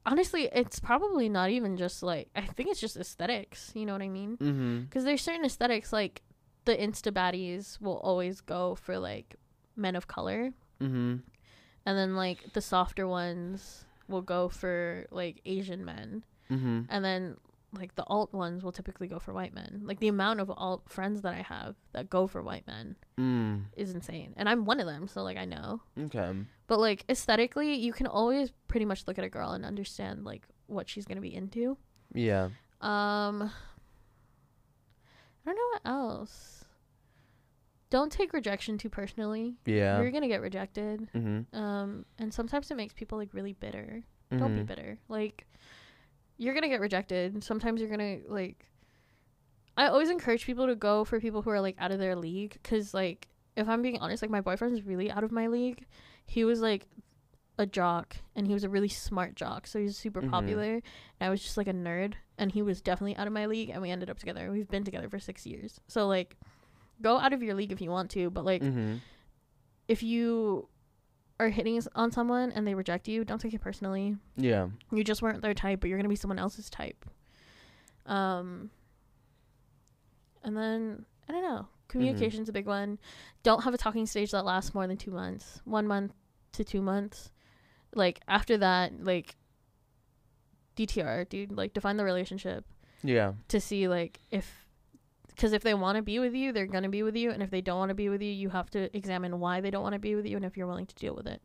[0.05, 3.71] Honestly, it's probably not even just like I think it's just aesthetics.
[3.73, 4.35] You know what I mean?
[4.35, 4.79] Mm-hmm.
[4.81, 6.21] Because there's certain aesthetics like
[6.69, 9.35] the insta baddies will always go for like
[9.75, 11.15] men of color, Mm-hmm.
[11.85, 16.81] and then like the softer ones will go for like Asian men, Mm-hmm.
[16.89, 17.37] and then
[17.71, 19.81] like the alt ones will typically go for white men.
[19.83, 23.65] Like the amount of alt friends that I have that go for white men Mm.
[23.75, 25.81] is insane, and I'm one of them, so like I know.
[26.05, 26.31] Okay.
[26.67, 30.43] But like aesthetically, you can always pretty much look at a girl and understand like
[30.67, 31.77] what she's gonna be into.
[32.13, 32.49] Yeah.
[32.81, 33.51] Um,
[35.45, 36.58] I don't know what else.
[37.89, 39.55] Don't take rejection too personally.
[39.65, 39.99] Yeah.
[40.01, 41.09] You're gonna get rejected.
[41.15, 41.55] Mm-hmm.
[41.57, 44.03] Um, and sometimes it makes people like really bitter.
[44.31, 44.67] Don't be Mhm.
[44.67, 44.99] bitter.
[45.07, 45.47] Like,
[46.37, 47.43] you're gonna get rejected.
[47.43, 48.65] Sometimes you're gonna like.
[49.75, 52.59] I always encourage people to go for people who are like out of their league
[52.63, 55.85] cuz like if I'm being honest like my boyfriend's really out of my league.
[56.25, 56.85] He was like
[57.57, 60.29] a jock and he was a really smart jock so he was super Mhm.
[60.29, 60.81] popular and
[61.21, 63.81] I was just like a nerd and he was definitely out of my league and
[63.81, 64.51] we ended up together.
[64.51, 65.79] We've been together for 6 years.
[65.87, 66.37] So like
[67.01, 68.95] go out of your league if you want to, but like Mm-hmm.
[69.87, 70.67] if you
[71.39, 74.17] are hitting on someone and they reject you, don't take it personally.
[74.35, 74.67] Yeah.
[74.91, 77.05] You just weren't their type, but you're gonna be someone else's type.
[78.05, 78.69] Um,
[80.43, 81.67] and then I don't know.
[81.87, 82.99] Communication's a big one.
[83.43, 85.61] Don't have a talking stage that lasts more than two months.
[85.65, 86.13] One month
[86.53, 87.31] to two months.
[87.95, 89.35] Like after that, like
[90.75, 91.51] DTR, dude.
[91.51, 92.65] Like define the relationship
[93.03, 93.33] Yeah.
[93.47, 94.65] to see like if
[95.39, 97.41] because if they want to be with you they're going to be with you and
[97.41, 99.83] if they don't want to be with you you have to examine why they don't
[99.83, 101.41] want to be with you and if you're willing to deal with it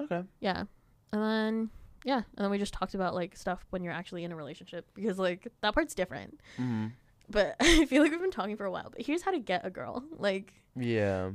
[0.00, 0.22] Okay.
[0.40, 0.64] yeah
[1.12, 1.70] and then
[2.04, 4.86] yeah and then we just talked about like stuff when you're actually in a relationship
[4.94, 6.86] because like that part's different Mm-hmm.
[7.28, 9.66] but i feel like we've been talking for a while but here's how to get
[9.66, 11.30] a girl like Yeah.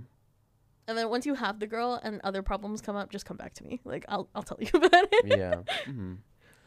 [0.88, 3.54] and then once you have the girl and other problems come up just come back
[3.56, 5.56] to me like i'll, I'll tell you about it Yeah.
[5.86, 6.14] mm-hmm.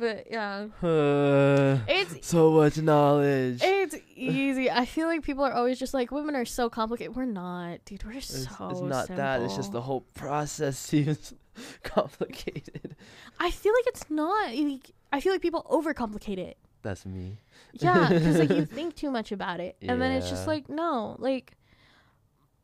[0.01, 3.61] But yeah Uh, it's so much knowledge.
[3.63, 4.71] It's easy.
[4.71, 7.15] I feel like people are always just like women are so complicated.
[7.15, 8.03] We're not, dude.
[8.05, 9.43] We're It's, so it's not that.
[9.43, 11.35] It's just the whole process seems
[11.83, 12.97] complicated.
[13.39, 14.55] I feel like it's not.
[14.55, 16.57] like, I feel like people overcomplicate it.
[16.83, 17.39] That's me.
[17.75, 21.17] Yeah, because like you think too much about it, and then it's just like no,
[21.19, 21.53] like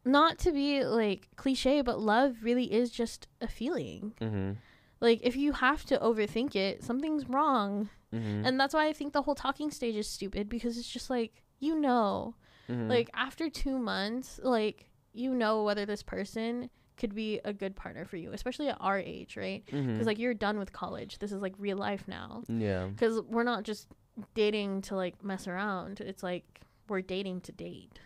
[0.05, 4.15] not to be like cliche, but love really is just a feeling.
[4.20, 4.52] Mm-hmm.
[5.00, 8.47] Like if you have to overthink it, something's wrong, Mm-hmm.
[8.47, 11.42] and that's why I think the whole talking stage is stupid because it's just like
[11.58, 12.34] you know.
[12.70, 12.89] mm-hmm.
[12.89, 18.05] like after two months like you know whether this person could be a good partner
[18.05, 20.02] for you especially at our age right because mm-hmm.
[20.05, 22.86] like you're done with college this is like real life now yeah.
[22.86, 23.89] because we're not just
[24.34, 27.99] dating to like mess around it's like we're dating to date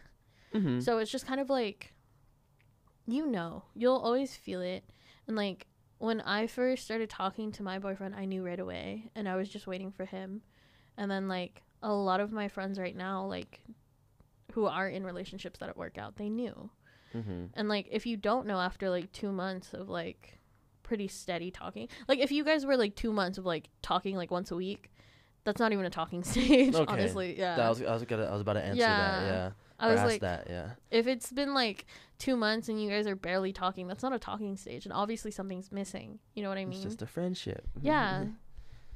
[0.54, 0.80] Mm-hmm.
[0.80, 1.92] so it's just kind of like
[3.06, 4.82] you know you'll always feel it
[5.28, 5.66] and like
[6.00, 9.48] when i first started talking to my boyfriend i knew right away and i was
[9.48, 10.40] just waiting for him
[10.96, 13.60] and then like a lot of my friends right now like
[14.52, 16.70] who are in relationships that work out they knew
[17.14, 17.44] mm-hmm.
[17.54, 20.38] and like if you don't know after like two months of like
[20.82, 24.30] pretty steady talking like if you guys were like two months of like talking like
[24.30, 24.90] once a week
[25.44, 26.92] that's not even a talking stage Okay.
[26.92, 29.22] honestly yeah I was I was gonna I was about to answer that.
[29.22, 29.50] Yeah.
[29.80, 30.46] I was like that.
[30.48, 30.70] Yeah.
[30.90, 31.86] if it's been like
[32.18, 35.30] two months and you guys are barely talking, that's not a talking stage, and obviously
[35.30, 36.18] something's missing.
[36.34, 36.78] You know what I mean?
[36.78, 37.66] It's just a friendship.
[37.82, 38.26] yeah.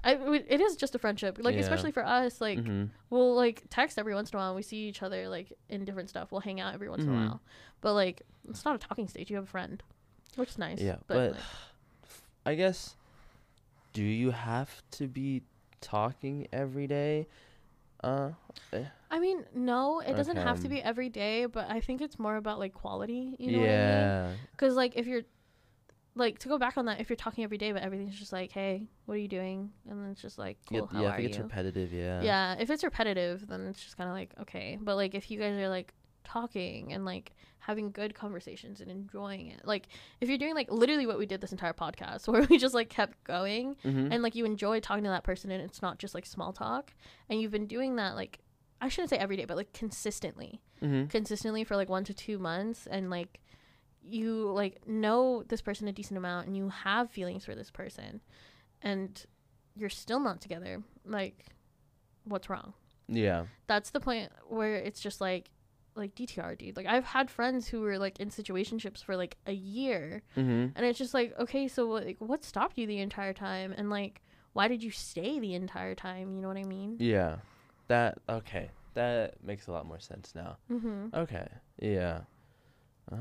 [0.06, 1.38] I, it is just a friendship.
[1.40, 1.62] Like Yeah.
[1.62, 2.84] especially for us, like mm-hmm.
[3.08, 4.48] we'll like text every once in a while.
[4.50, 6.30] And we see each other like in different stuff.
[6.30, 7.14] We'll hang out every once in Mhm.
[7.14, 7.40] a while,
[7.80, 9.30] but like it's not a talking stage.
[9.30, 9.82] You have a friend,
[10.36, 10.78] which is nice.
[10.80, 11.40] Yeah, but, but like,
[12.46, 12.96] I guess.
[13.94, 15.42] Do you have to be
[15.80, 17.28] talking every day?
[18.04, 18.30] Uh.
[19.10, 22.36] I mean, no, it doesn't have to be every day, but I think it's more
[22.36, 23.36] about like quality.
[23.38, 23.78] You know what I mean?
[23.78, 24.30] yeah.
[24.52, 25.22] Because like if you're
[26.16, 28.50] like to go back on that, if you're talking every day, but everything's just like,
[28.52, 29.70] hey, what are you doing?
[29.88, 30.80] And then it's just like, Yeah.
[30.80, 31.10] cool, how yeah.
[31.10, 31.44] I think it's you?
[31.44, 31.92] repetitive.
[31.92, 32.22] Yeah.
[32.22, 34.78] yeah, if it's repetitive, then it's just kind of like okay.
[34.80, 39.46] But like if you guys are like talking and like having good conversations and enjoying
[39.48, 39.88] it, like
[40.20, 42.88] if you're doing like literally what we did this entire podcast, where we just like
[42.88, 44.12] kept going Mm-hmm.
[44.12, 46.92] and like you enjoy talking to that person and it's not just like small talk,
[47.28, 48.40] and you've been doing that like
[48.80, 51.06] I shouldn't say every day, but like consistently mm-hmm.
[51.06, 53.40] consistently for like one to two months and like
[54.02, 58.20] you like know this person a decent amount and you have feelings for this person
[58.82, 59.24] and
[59.74, 61.46] you're still not together like
[62.24, 62.74] what's wrong
[63.08, 63.44] Yeah.
[63.66, 65.48] that's the point where it's just like
[65.96, 69.52] like dtr dude like i've had friends who were like in situationships for like a
[69.52, 70.76] year Mm-hmm.
[70.76, 73.90] and it's just like okay so what, like what stopped you the entire time and
[73.90, 74.20] like
[74.54, 77.36] why did you stay the entire time you know what i mean Yeah.
[77.88, 78.70] That okay.
[78.94, 80.56] That makes a lot more sense now.
[80.70, 81.08] mm-hmm.
[81.14, 81.46] Okay.
[81.82, 82.20] Yeah.
[83.12, 83.16] Uh,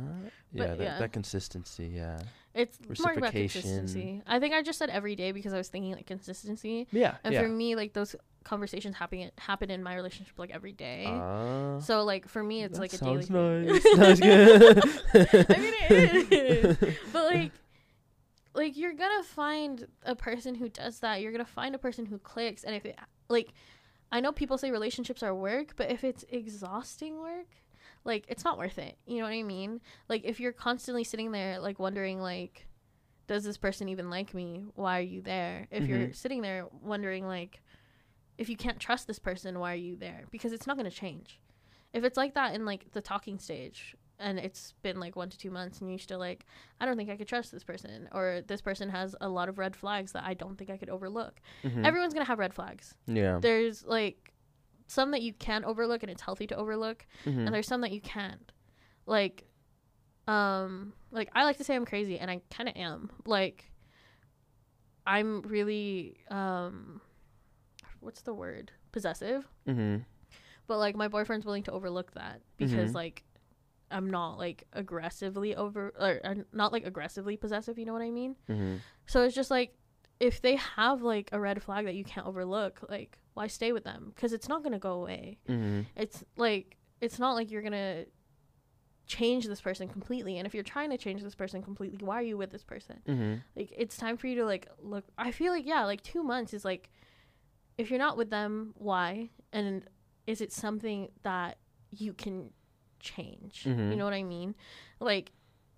[0.54, 1.00] yeah, that, yeah.
[1.00, 2.20] that consistency, yeah.
[2.54, 4.22] It's more about consistency.
[4.26, 6.88] I think I just said every day because I was thinking like consistency.
[6.92, 7.42] Yeah, And yeah.
[7.42, 11.06] for me, like those conversations happening happen in my relationship like every day.
[11.08, 13.26] Ah, so like for me, it's like a daily.
[13.30, 13.84] nice.
[13.96, 14.78] Sounds good.
[15.14, 16.78] I mean, it is.
[17.14, 17.52] but like,
[18.54, 21.22] like you're gonna find a person who does that.
[21.22, 22.98] You're gonna find a person who clicks, and if it
[23.30, 23.54] like,
[24.12, 27.48] I know people say relationships are work, but if it's exhausting work,
[28.04, 28.98] like it's not worth it.
[29.08, 29.82] You know what I mean?
[30.08, 32.68] Like if you're constantly sitting there like wondering like,
[33.26, 34.66] does this person even like me?
[34.76, 35.68] Why are you there?
[35.72, 36.16] If you're Mhm.
[36.16, 37.63] sitting there wondering like,
[38.38, 40.26] if you can't trust this person, why are you there?
[40.32, 41.40] Because it's not gonna change.
[41.94, 45.38] If it's like that in like the talking stage, and it's been like one to
[45.38, 46.46] two months and you're still like
[46.80, 49.58] i don't think i could trust this person or this person has a lot of
[49.58, 51.84] red flags that i don't think i could overlook Mhm.
[51.86, 53.40] everyone's gonna have red flags yeah.
[53.42, 54.32] there's like
[54.86, 57.46] some that you can overlook and it's healthy to overlook, Mhm.
[57.48, 58.52] and there's some that you can't.
[59.08, 59.46] Like,
[60.28, 63.10] um, like I like to say I'm crazy, and I kind of am.
[63.26, 63.72] Like,
[65.08, 67.02] I'm really um,
[68.04, 68.72] what's the word?
[68.92, 69.48] Possessive.
[69.68, 70.06] Mhm.
[70.68, 72.96] But like my boyfriend's willing to overlook that because Mhm.
[72.96, 73.24] like
[73.92, 77.78] I'm not like aggressively over or not like aggressively possessive.
[77.78, 78.36] You know what I mean?
[78.50, 78.80] Mhm.
[79.06, 79.78] So it's just like
[80.20, 83.84] if they have like a red flag that you can't overlook, like why stay with
[83.84, 84.12] them?
[84.16, 85.40] Because it's not gonna go away.
[85.48, 85.86] Mhm.
[85.96, 88.06] It's like it's not like you're gonna
[89.06, 90.38] change this person completely.
[90.38, 93.02] And if you're trying to change this person completely, why are you with this person?
[93.06, 93.44] Mhm.
[93.56, 95.04] Like it's time for you to like look.
[95.18, 96.90] I feel like yeah, like two months is like
[97.78, 99.30] if you're not with them, why?
[99.52, 99.84] And
[100.28, 101.58] is it something that
[101.92, 102.52] you can
[103.00, 103.66] change?
[103.66, 103.98] You Mhm.
[103.98, 104.56] know what I mean?
[105.00, 105.32] Like,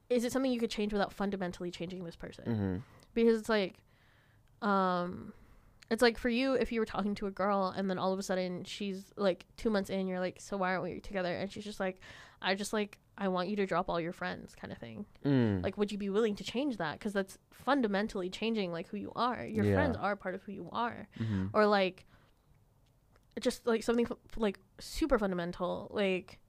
[0.10, 2.46] is it something you could change without fundamentally changing this person?
[2.46, 2.82] Mhm.
[3.14, 3.76] because it's like
[4.62, 5.32] um
[5.90, 8.20] it's like for you if you were talking to a girl and then all of
[8.20, 11.52] a sudden she's like two months in you're like so why aren't we together and
[11.52, 12.00] she's just like
[12.46, 15.64] i just like i want you to drop all your friends kind of thing Mm.
[15.64, 19.12] like would you be willing to change that because that's fundamentally changing like who you
[19.16, 19.74] are your Yeah.
[19.76, 21.50] friends are part of who you are Mhm.
[21.54, 22.06] or like
[23.42, 26.40] just like something f- like super fundamental like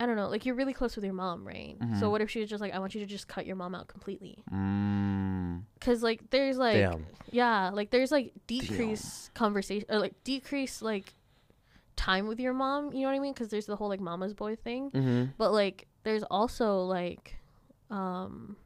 [0.00, 2.10] i don't know like you're really close with your mom right so Mhm.
[2.10, 3.88] what if she was just like i want you to just cut your mom out
[3.88, 5.62] completely Mm.
[5.74, 7.06] because like there's like Damn.
[7.30, 11.14] yeah like there's like decrease conversation or like decrease like
[11.98, 14.32] time with your mom you know what i mean because there's the whole like mama's
[14.32, 15.32] boy thing Mhm.
[15.36, 17.36] but like there's also like
[17.90, 18.56] um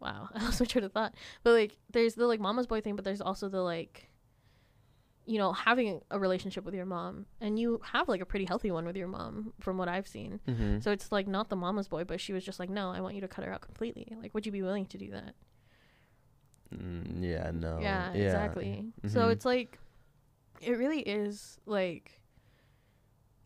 [0.00, 1.14] wow i also train of thought
[1.44, 4.08] but like there's the like mama's boy thing but there's also the like
[5.26, 8.70] you know having a relationship with your mom and you have like a pretty healthy
[8.70, 10.82] one with your mom from what i've seen Mhm.
[10.82, 13.14] so it's like not the mama's boy but she was just like no i want
[13.14, 15.34] you to cut her out completely like would you be willing to do that
[16.72, 17.50] Mm, yeah.
[17.52, 17.78] No.
[17.80, 19.32] yeah, exactly so Mhm.
[19.32, 19.76] it's like
[20.60, 22.20] it really is like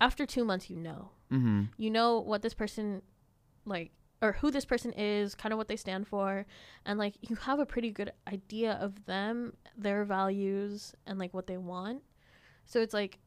[0.01, 1.11] after two months you know.
[1.31, 1.69] Mhm.
[1.77, 3.03] you know what this person
[3.65, 3.91] like
[4.23, 6.47] or who this person is kind of what they stand for
[6.87, 11.47] and like you have a pretty good idea of them their values and like what
[11.47, 12.03] they want.
[12.67, 13.19] So it's like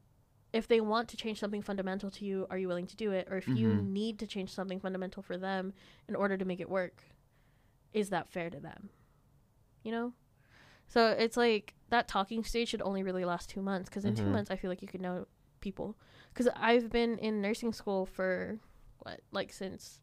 [0.52, 3.28] if they want to change something fundamental to you are you willing to do it?
[3.30, 3.88] Or if you Mhm.
[3.88, 5.74] need to change something fundamental for them
[6.08, 7.02] in order to make it work
[7.92, 8.90] is that fair to them?
[9.82, 10.12] You know?
[10.86, 14.24] So it's like that talking stage should only really last two months because in two
[14.24, 14.32] Mhm.
[14.32, 15.26] months i feel like you could know
[15.60, 15.96] people
[16.32, 18.58] because i've been in nursing school for
[19.00, 20.00] what like since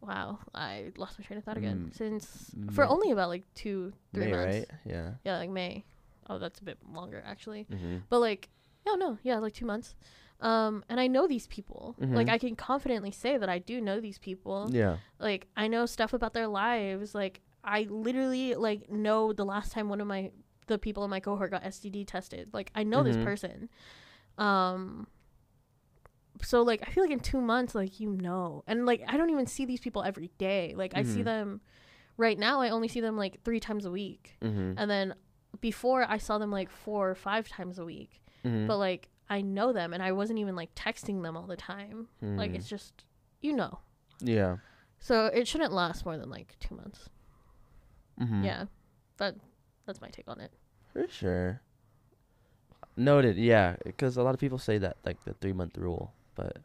[0.00, 3.92] wow i lost my train of thought again Mm, since for only about like two
[4.14, 4.78] three May, months right?
[4.84, 5.10] Yeah.
[5.24, 5.84] yeah like may
[6.30, 8.02] oh that's a bit longer actually Mhm.
[8.08, 8.48] but like
[8.86, 9.96] no no yeah like two months
[10.40, 12.32] um and i know these people like Mhm.
[12.32, 14.98] i can confidently say that i do know these people Yeah.
[15.18, 19.88] like i know stuff about their lives like i literally like know the last time
[19.88, 20.30] one of my
[20.68, 23.04] the people in my cohort got std tested like i know Mhm.
[23.04, 23.68] this person
[24.38, 25.06] um
[26.42, 29.30] so like i feel like in two months like you know and like i don't
[29.30, 31.24] even see these people every day like i see Mhm.
[31.24, 31.60] them
[32.16, 34.74] right now i only see them like three times a week Mhm.
[34.76, 35.14] and then
[35.60, 38.66] before i saw them like four or five times a week Mhm.
[38.68, 42.08] but like i know them and i wasn't even like texting them all the time
[42.22, 42.56] like Mhm.
[42.56, 43.04] it's just
[43.40, 43.80] you know
[44.20, 44.58] Yeah.
[45.00, 47.08] so it shouldn't last more than like two months
[48.42, 48.64] yeah
[49.18, 49.36] that
[49.88, 50.52] that's my take on it
[50.92, 51.60] For sure.
[52.96, 53.36] Noted.
[53.36, 56.58] Yeah, because a lot of people say that like the three month rule, but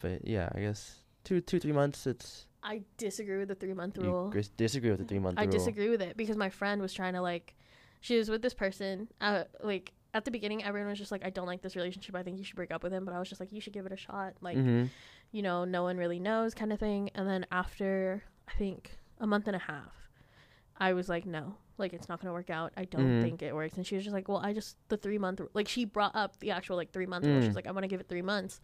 [0.00, 2.06] but yeah, I guess two two three months.
[2.06, 5.42] It's i disagree with the three month rule gris- disagree with the three month i
[5.42, 5.50] rule.
[5.50, 7.56] disagree with it because my friend was trying to like
[8.00, 11.30] she was with this person uh like at the beginning everyone was just like i
[11.30, 13.28] don't like this relationship i think you should break up with him but i was
[13.28, 14.88] just like you should give it a shot like Mhm.
[15.32, 17.10] you know, no one really knows kind of thing.
[17.16, 19.92] And then after I think a month and a half,
[20.78, 22.72] I was like, no, like it's not gonna work out.
[22.76, 23.22] I don't Mhm.
[23.22, 23.76] think it works.
[23.76, 26.38] And she was just like, well, I just the three month like she brought up
[26.40, 27.40] the actual like three month rule.
[27.40, 27.44] Mm.
[27.46, 28.60] She's like, I want to give it three months.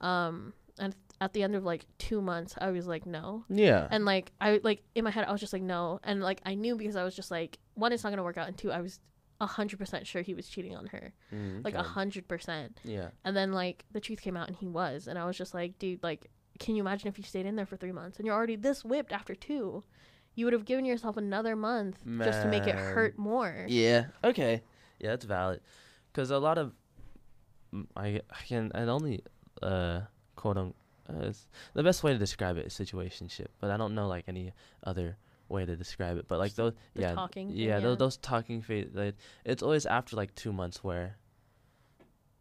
[0.00, 3.44] Um, and at the end of like two months, I was like, no.
[3.48, 3.86] Yeah.
[3.90, 6.00] And like I like in my head, I was just like, no.
[6.02, 8.48] And like I knew because I was just like, one, it's not gonna work out,
[8.48, 8.98] and two, I was
[9.40, 12.78] a hundred percent sure he was cheating on her, Mm, like a hundred percent.
[12.84, 13.08] Yeah.
[13.24, 15.08] And then like the truth came out and he was.
[15.08, 17.66] And I was just like, dude, like, can you imagine if you stayed in there
[17.66, 19.82] for three months and you're already this whipped after two?
[20.34, 23.66] You would have given yourself another month just to make it hurt more.
[23.68, 24.06] Yeah.
[24.24, 24.62] Okay.
[24.98, 25.60] Yeah, that's valid.
[26.12, 26.72] Because a lot of
[27.96, 29.22] I I can and only
[29.62, 30.02] uh
[30.36, 30.76] quote unquote
[31.08, 31.32] uh,
[31.74, 34.52] the best way to describe it is situationship, but I don't know like any
[34.84, 35.16] other
[35.48, 36.26] way to describe it.
[36.28, 37.80] But like those the yeah talking thing, yeah, yeah.
[37.80, 41.16] Those, those talking phase like, it's always after like two months where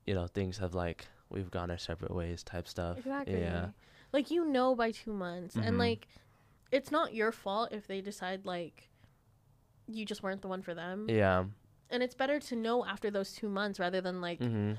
[0.06, 2.98] you know things have like we've gone our separate ways type stuff.
[3.00, 3.40] Exactly.
[3.42, 3.70] Yeah.
[4.14, 5.56] Like you know by two months.
[5.56, 5.68] Mhm.
[5.68, 6.08] And like
[6.72, 8.90] it's not your fault if they decide like
[9.88, 11.08] you just weren't the one for them.
[11.10, 11.46] Yeah.
[11.94, 14.78] and it's better to know after those two months rather than like Mhm.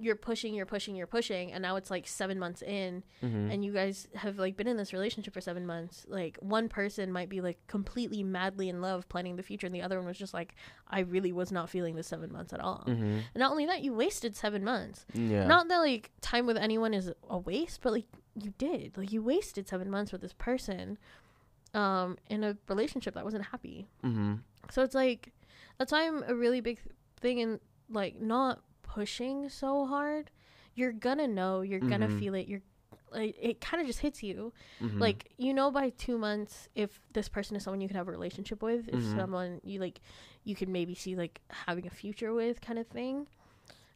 [0.00, 3.52] you're pushing, you're pushing, you're pushing, and now it's like seven months in, Mhm.
[3.52, 6.06] and you guys have like been in this relationship for seven months.
[6.08, 9.82] Like one person might be like completely madly in love, planning the future, and the
[9.82, 10.54] other one was just like,
[10.86, 12.84] I really was not feeling the seven months at all.
[12.86, 13.22] Mhm.
[13.34, 15.04] And not only that, you wasted seven months.
[15.14, 15.44] Yeah.
[15.48, 18.06] Not that like time with anyone is a waste, but like
[18.44, 20.98] you did, like you wasted seven months with this person,
[21.74, 23.88] um, in a relationship that wasn't happy.
[24.02, 24.40] Mhm.
[24.70, 25.32] So it's like
[25.78, 26.80] that's why I'm a really big
[27.20, 27.60] thing in
[27.90, 30.30] like not pushing so hard.
[30.74, 32.18] You're gonna know, you're gonna Mhm.
[32.18, 32.48] feel it.
[32.48, 32.62] You're
[33.10, 34.52] like it kind of just hits you.
[34.80, 35.00] Mhm.
[35.00, 38.10] Like you know by 2 months if this person is someone you can have a
[38.10, 39.14] relationship with, if Mhm.
[39.16, 40.00] someone you like
[40.44, 43.26] you could maybe see like having a future with kind of thing.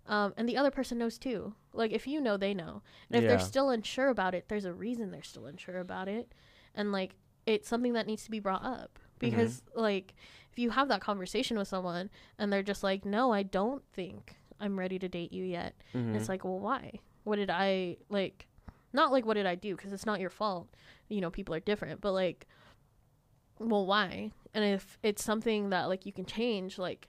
[0.06, 1.54] Um, and the other person knows too.
[1.72, 2.82] Like if you know, they know.
[3.08, 3.28] And if Yeah.
[3.28, 6.32] they're still unsure about it, there's a reason they're still unsure about it.
[6.74, 7.14] And like
[7.46, 10.14] it's something that needs to be brought up because like
[10.52, 14.36] if you have that conversation with someone and they're just like, "No, I don't think
[14.60, 16.14] I'm ready to date you yet." Mhm.
[16.16, 17.00] It's like, "Well, why?
[17.24, 18.46] What did I like
[18.92, 20.68] not like what did I do because it's not your fault.
[21.08, 22.46] You know, people are different, but like
[23.58, 24.32] well, why?
[24.54, 27.08] And if it's something that like you can change like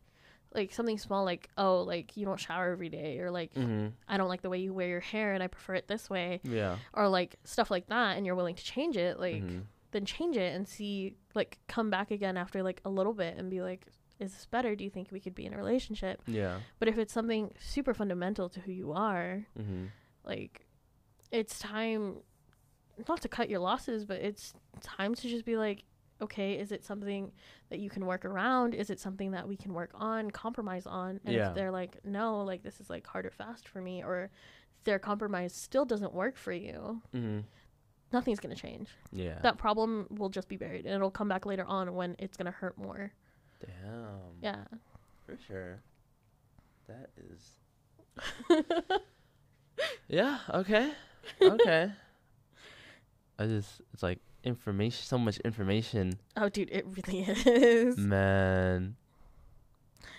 [0.56, 3.93] like something small like oh like you don't shower every day or like Mhm.
[4.07, 6.41] I don't like the way you wear your hair and I prefer it this way
[6.43, 6.77] Yeah.
[6.93, 9.64] or like stuff like that and you're willing to change it like Mhm.
[9.91, 13.49] then change it and see like come back again after like a little bit and
[13.49, 13.88] be like
[14.19, 16.59] is this better do you think we could be in a relationship Yeah.
[16.80, 19.90] but if it's something super fundamental to who you are Mhm.
[20.23, 20.67] like
[21.32, 22.17] it's time
[23.07, 25.83] not to cut your losses but it's time to just be like
[26.24, 27.32] okay is it something
[27.69, 31.19] that you can work around is it something that we can work on compromise on
[31.26, 31.50] and Yeah.
[31.50, 34.30] if they're like no like this is like hard or fast for me or
[34.85, 37.43] their compromise still doesn't work for you Mhm.
[38.11, 39.40] nothing's going to change Yeah.
[39.42, 42.45] that problem will just be buried and it'll come back later on when it's going
[42.48, 43.11] to hurt more
[43.60, 44.19] Damn.
[44.42, 44.64] yeah
[45.26, 45.82] For sure.
[46.88, 47.42] That is.
[50.10, 50.40] yeah.
[50.53, 50.92] Okay.
[51.42, 51.92] Okay.
[53.40, 58.96] I just it's like information, so much information, oh dude it really is man.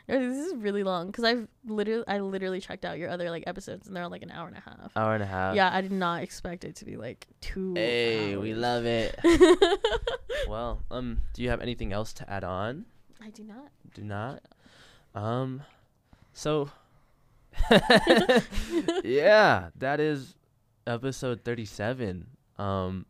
[0.06, 3.44] No, this is really long because I've literally I literally checked out your other like
[3.46, 4.94] episodes and they're like an hour and a half.
[4.96, 5.54] Hour and a half.
[5.54, 7.72] yeah, I did not expect it to be like two.
[7.74, 9.18] Hey, we love it.
[10.48, 12.84] well, um, do you have anything else to add on?
[13.22, 13.68] I do not.
[13.94, 14.42] Do not.
[15.14, 15.62] Um,
[16.34, 16.68] so.
[19.04, 20.34] yeah, that is
[20.86, 22.26] episode thirty-seven.
[22.58, 23.06] Um,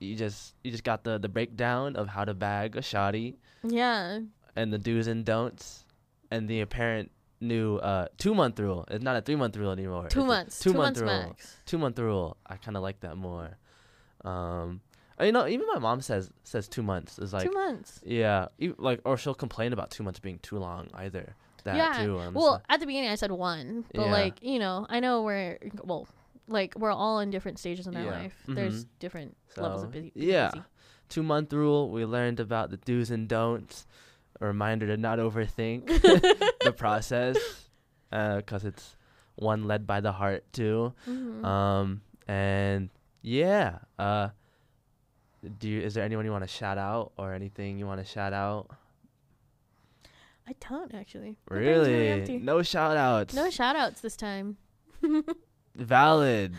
[0.00, 4.20] you just you just got the the breakdown of how to bag a shawty Yeah,
[4.56, 5.84] and the do's and don'ts
[6.30, 8.84] and the apparent new uh two month rule.
[8.90, 10.08] It's not a three month rule anymore.
[10.08, 10.58] two It's months.
[10.60, 11.28] two Two, month months rule.
[11.28, 11.56] max.
[11.66, 12.36] two month rule.
[12.46, 13.56] I kind of like that more.
[14.24, 14.80] Um,
[15.20, 18.00] you know, even my mom says says two months is like two months.
[18.04, 21.34] yeah, e- like or she'll complain about two months being too long either.
[21.64, 22.16] That Yeah, too.
[22.34, 24.12] Well, like- at the beginning I said one, but Yeah.
[24.12, 26.08] like you know, I know we're well,
[26.46, 28.10] like we're all in different stages in our Yeah.
[28.10, 28.42] life.
[28.46, 28.88] There's Mhm.
[28.98, 30.12] different levels of busy.
[30.14, 30.50] yeah.
[30.50, 30.64] busy.
[31.08, 31.90] two month rule.
[31.90, 33.86] We learned about the do's and don'ts.
[34.40, 35.86] A reminder to not overthink
[36.64, 37.36] the process,
[38.10, 38.96] because it's
[39.36, 40.92] one led by the heart too.
[41.06, 41.44] Mhm.
[41.44, 42.90] Um, and
[43.22, 43.78] yeah.
[43.98, 44.30] Uh,
[45.58, 48.04] do you, is there anyone you want to shout out or anything you want to
[48.06, 48.70] shout out?
[50.48, 51.36] I don't actually.
[51.48, 52.38] Really?
[52.38, 53.34] No shout outs.
[53.34, 54.56] No shout outs this time.
[55.74, 56.54] valid.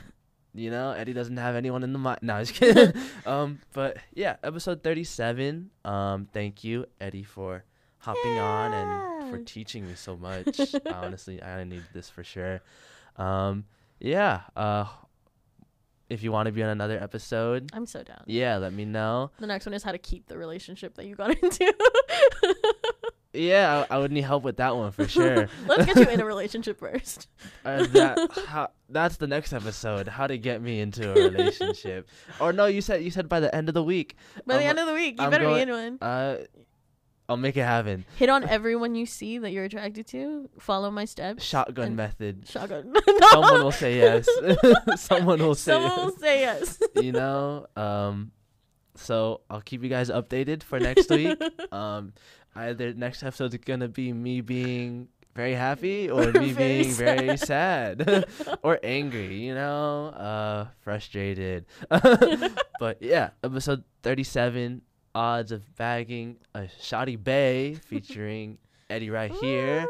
[0.53, 2.19] You know, Eddi doesn't have anyone in the mind.
[2.21, 2.93] No, I just kidding.
[3.25, 5.69] um, but yeah, episode thirty-seven.
[5.83, 7.63] Um, thank you, Eddi, for
[7.97, 10.59] hopping on and for teaching me so much.
[10.85, 12.61] Honestly, I needed this for sure.
[13.17, 13.65] Um,
[13.99, 14.41] yeah.
[14.55, 14.85] Uh,
[16.07, 18.21] if you want to be on another episode, I'm so down.
[18.27, 19.31] yeah, let me know.
[19.39, 21.73] The next one is how to keep the relationship that you got into.
[23.35, 25.47] Yeah, I, I would need help with that one for sure.
[25.67, 27.27] Let's get you in a relationship first.
[27.65, 30.07] Uh, that how, that's the next episode.
[30.07, 32.07] How to get me into a relationship?
[32.39, 34.15] or no, you said you said by the end of the week.
[34.45, 35.97] By the I'm- end of the week, you I'm better going- be in one.
[35.99, 36.43] Uh,
[37.27, 38.05] I'll make it happen.
[38.17, 40.47] Hit on everyone you see that you're attracted to.
[40.59, 41.43] Follow my steps.
[41.43, 42.47] Shotgun method.
[42.47, 42.93] Shotgun.
[43.31, 44.27] Someone will say yes.
[44.97, 46.79] Someone will say Someone will say yes.
[47.01, 47.65] You know.
[47.75, 48.31] Um,
[48.93, 51.35] so I'll keep you guys updated for next week.
[51.71, 52.13] Um,
[52.55, 58.25] either next episode's gonna be me being very happy or me Very being very sad
[58.63, 59.35] or angry.
[59.35, 61.65] You know, uh, frustrated.
[62.79, 64.81] but yeah, episode thirty-seven.
[65.13, 68.57] Odds of bagging a shawty bae featuring
[68.89, 69.87] Eddi right here.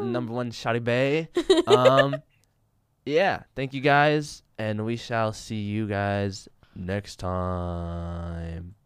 [0.00, 1.28] Number one Shawty Bae.
[1.72, 2.16] Um,
[3.04, 8.74] yeah, thank you guys, and we shall see you guys next time.